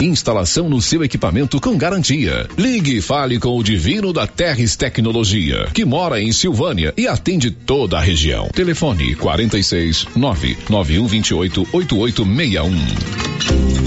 Instalação 0.00 0.68
no 0.68 0.80
seu 0.80 1.04
equipamento 1.04 1.60
com 1.60 1.76
garantia. 1.76 2.48
Ligue 2.56 2.96
e 2.96 3.02
fale 3.02 3.38
com 3.38 3.56
o 3.56 3.62
Divino 3.62 4.12
da 4.12 4.26
Terres 4.26 4.74
Tecnologia, 4.74 5.68
que 5.74 5.84
mora 5.84 6.20
em 6.20 6.32
Silvânia 6.32 6.94
e 6.96 7.06
atende 7.06 7.50
toda 7.50 7.98
a 7.98 8.00
região. 8.00 8.48
Telefone 8.48 9.14
46 9.14 10.06
99128 10.16 11.68
8861. 11.72 13.79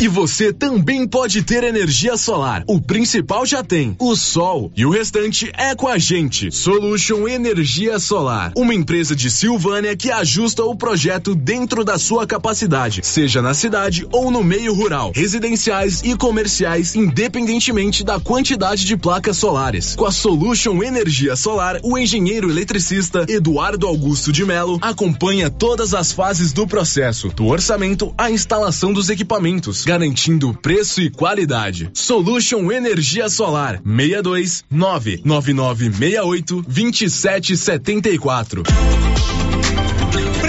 E 0.00 0.08
você 0.08 0.50
também 0.50 1.06
pode 1.06 1.42
ter 1.42 1.62
energia 1.62 2.16
solar. 2.16 2.64
O 2.66 2.80
principal 2.80 3.44
já 3.44 3.62
tem, 3.62 3.94
o 3.98 4.16
sol. 4.16 4.72
E 4.74 4.86
o 4.86 4.88
restante 4.88 5.52
é 5.54 5.74
com 5.74 5.86
a 5.86 5.98
gente. 5.98 6.50
Solution 6.50 7.28
Energia 7.28 7.98
Solar. 7.98 8.50
Uma 8.56 8.72
empresa 8.72 9.14
de 9.14 9.30
Silvânia 9.30 9.94
que 9.94 10.10
ajusta 10.10 10.64
o 10.64 10.74
projeto 10.74 11.34
dentro 11.34 11.84
da 11.84 11.98
sua 11.98 12.26
capacidade, 12.26 13.02
seja 13.04 13.42
na 13.42 13.52
cidade 13.52 14.06
ou 14.10 14.30
no 14.30 14.42
meio 14.42 14.72
rural, 14.72 15.12
residenciais 15.14 16.00
e 16.02 16.16
comerciais, 16.16 16.94
independentemente 16.94 18.02
da 18.02 18.18
quantidade 18.18 18.86
de 18.86 18.96
placas 18.96 19.36
solares. 19.36 19.94
Com 19.96 20.06
a 20.06 20.10
Solution 20.10 20.82
Energia 20.82 21.36
Solar, 21.36 21.78
o 21.82 21.98
engenheiro 21.98 22.48
eletricista 22.48 23.26
Eduardo 23.28 23.86
Augusto 23.86 24.32
de 24.32 24.46
Melo 24.46 24.78
acompanha 24.80 25.50
todas 25.50 25.92
as 25.92 26.10
fases 26.10 26.54
do 26.54 26.66
processo, 26.66 27.28
do 27.28 27.48
orçamento 27.48 28.14
à 28.16 28.30
instalação 28.30 28.94
dos 28.94 29.10
equipamentos, 29.10 29.84
garantindo 29.90 30.54
preço 30.54 31.00
e 31.00 31.10
qualidade. 31.10 31.90
Solution 31.92 32.70
Energia 32.70 33.28
Solar 33.28 33.82
62 33.84 34.62
99968 34.70 36.62
2774. 36.62 38.62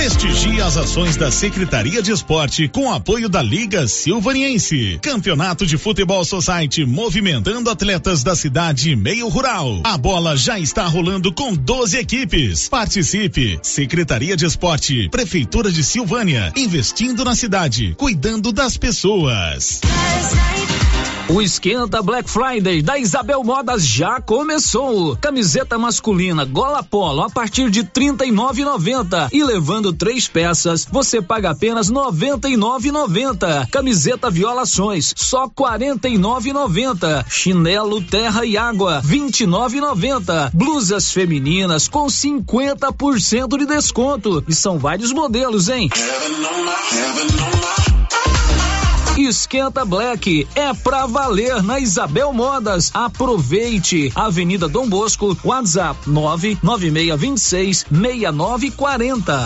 Prestigie 0.01 0.59
as 0.59 0.77
ações 0.77 1.15
da 1.15 1.29
Secretaria 1.29 2.01
de 2.01 2.11
Esporte 2.11 2.67
com 2.67 2.91
apoio 2.91 3.29
da 3.29 3.39
Liga 3.39 3.87
Silvaniense. 3.87 4.97
Campeonato 4.99 5.63
de 5.63 5.77
Futebol 5.77 6.25
Society 6.25 6.83
movimentando 6.83 7.69
atletas 7.69 8.23
da 8.23 8.35
cidade 8.35 8.89
e 8.89 8.95
meio 8.95 9.27
rural. 9.27 9.79
A 9.83 9.95
bola 9.99 10.35
já 10.35 10.57
está 10.57 10.87
rolando 10.87 11.31
com 11.31 11.53
12 11.53 11.99
equipes. 11.99 12.67
Participe. 12.67 13.59
Secretaria 13.61 14.35
de 14.35 14.43
Esporte, 14.43 15.07
Prefeitura 15.11 15.71
de 15.71 15.83
Silvânia, 15.83 16.51
investindo 16.55 17.23
na 17.23 17.35
cidade, 17.35 17.93
cuidando 17.95 18.51
das 18.51 18.77
pessoas. 18.77 19.81
O 21.33 21.41
esquenta 21.41 22.01
Black 22.01 22.29
Friday 22.29 22.81
da 22.81 22.97
Isabel 22.99 23.41
Modas 23.41 23.87
já 23.87 24.19
começou. 24.19 25.15
Camiseta 25.15 25.77
masculina 25.77 26.43
gola 26.43 26.83
polo 26.83 27.21
a 27.21 27.29
partir 27.29 27.69
de 27.69 27.85
trinta 27.85 28.25
e 28.25 28.31
nove 28.33 28.65
noventa 28.65 29.29
e 29.31 29.41
levando 29.41 29.93
três 29.93 30.27
peças 30.27 30.85
você 30.91 31.21
paga 31.21 31.51
apenas 31.51 31.89
noventa 31.89 32.49
e 32.49 32.57
nove 32.57 32.91
noventa. 32.91 33.65
Camiseta 33.71 34.29
violações 34.29 35.13
só 35.15 35.47
quarenta 35.47 36.09
e 36.09 36.17
nove 36.17 36.51
noventa. 36.51 37.25
Chinelo 37.29 38.01
terra 38.01 38.45
e 38.45 38.57
água 38.57 38.99
vinte 38.99 39.41
e 39.41 39.47
nove 39.47 39.79
noventa. 39.79 40.51
Blusas 40.53 41.13
femininas 41.13 41.87
com 41.87 42.09
cinquenta 42.09 42.91
por 42.91 43.21
cento 43.21 43.57
de 43.57 43.65
desconto 43.65 44.43
e 44.49 44.53
são 44.53 44.77
vários 44.77 45.13
modelos, 45.13 45.69
hein? 45.69 45.89
Esquenta 49.31 49.85
Black 49.85 50.45
é 50.55 50.73
pra 50.73 51.05
valer 51.05 51.63
na 51.63 51.79
Isabel 51.79 52.33
Modas. 52.33 52.91
Aproveite. 52.93 54.11
Avenida 54.13 54.67
Dom 54.67 54.89
Bosco, 54.89 55.37
WhatsApp 55.41 55.97
99626 56.05 57.85
6940. 57.89 59.45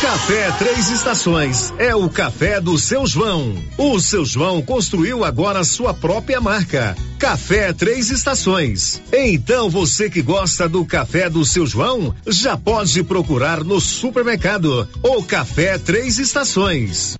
Café 0.00 0.50
Três 0.52 0.90
Estações 0.90 1.74
é 1.76 1.94
o 1.94 2.08
café 2.08 2.60
do 2.60 2.78
seu 2.78 3.04
João. 3.04 3.56
O 3.76 3.98
seu 4.00 4.24
João 4.24 4.62
construiu 4.62 5.24
agora 5.24 5.64
sua 5.64 5.92
própria 5.92 6.40
marca. 6.40 6.96
Café 7.18 7.72
Três 7.72 8.08
Estações. 8.10 9.02
Então 9.12 9.68
você 9.68 10.08
que 10.08 10.22
gosta 10.22 10.68
do 10.68 10.84
café 10.84 11.28
do 11.28 11.44
seu 11.44 11.66
João, 11.66 12.14
já 12.26 12.56
pode 12.56 13.02
procurar 13.02 13.64
no 13.64 13.80
supermercado 13.80 14.88
o 15.02 15.22
Café 15.24 15.76
Três 15.78 16.18
Estações. 16.18 17.16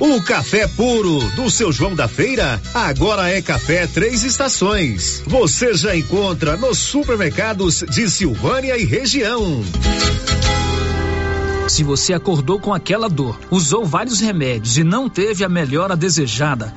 O 0.00 0.20
café 0.20 0.66
puro 0.66 1.20
do 1.36 1.48
seu 1.48 1.70
João 1.70 1.94
da 1.94 2.08
Feira 2.08 2.60
agora 2.74 3.30
é 3.30 3.40
café 3.40 3.86
três 3.86 4.24
estações. 4.24 5.22
Você 5.28 5.74
já 5.74 5.94
encontra 5.94 6.56
nos 6.56 6.78
supermercados 6.78 7.84
de 7.88 8.10
Silvânia 8.10 8.76
e 8.76 8.84
região. 8.84 9.62
Se 11.68 11.82
você 11.82 12.12
acordou 12.12 12.58
com 12.58 12.74
aquela 12.74 13.08
dor, 13.08 13.38
usou 13.50 13.84
vários 13.84 14.20
remédios 14.20 14.76
e 14.76 14.84
não 14.84 15.08
teve 15.08 15.44
a 15.44 15.48
melhora 15.48 15.96
desejada, 15.96 16.74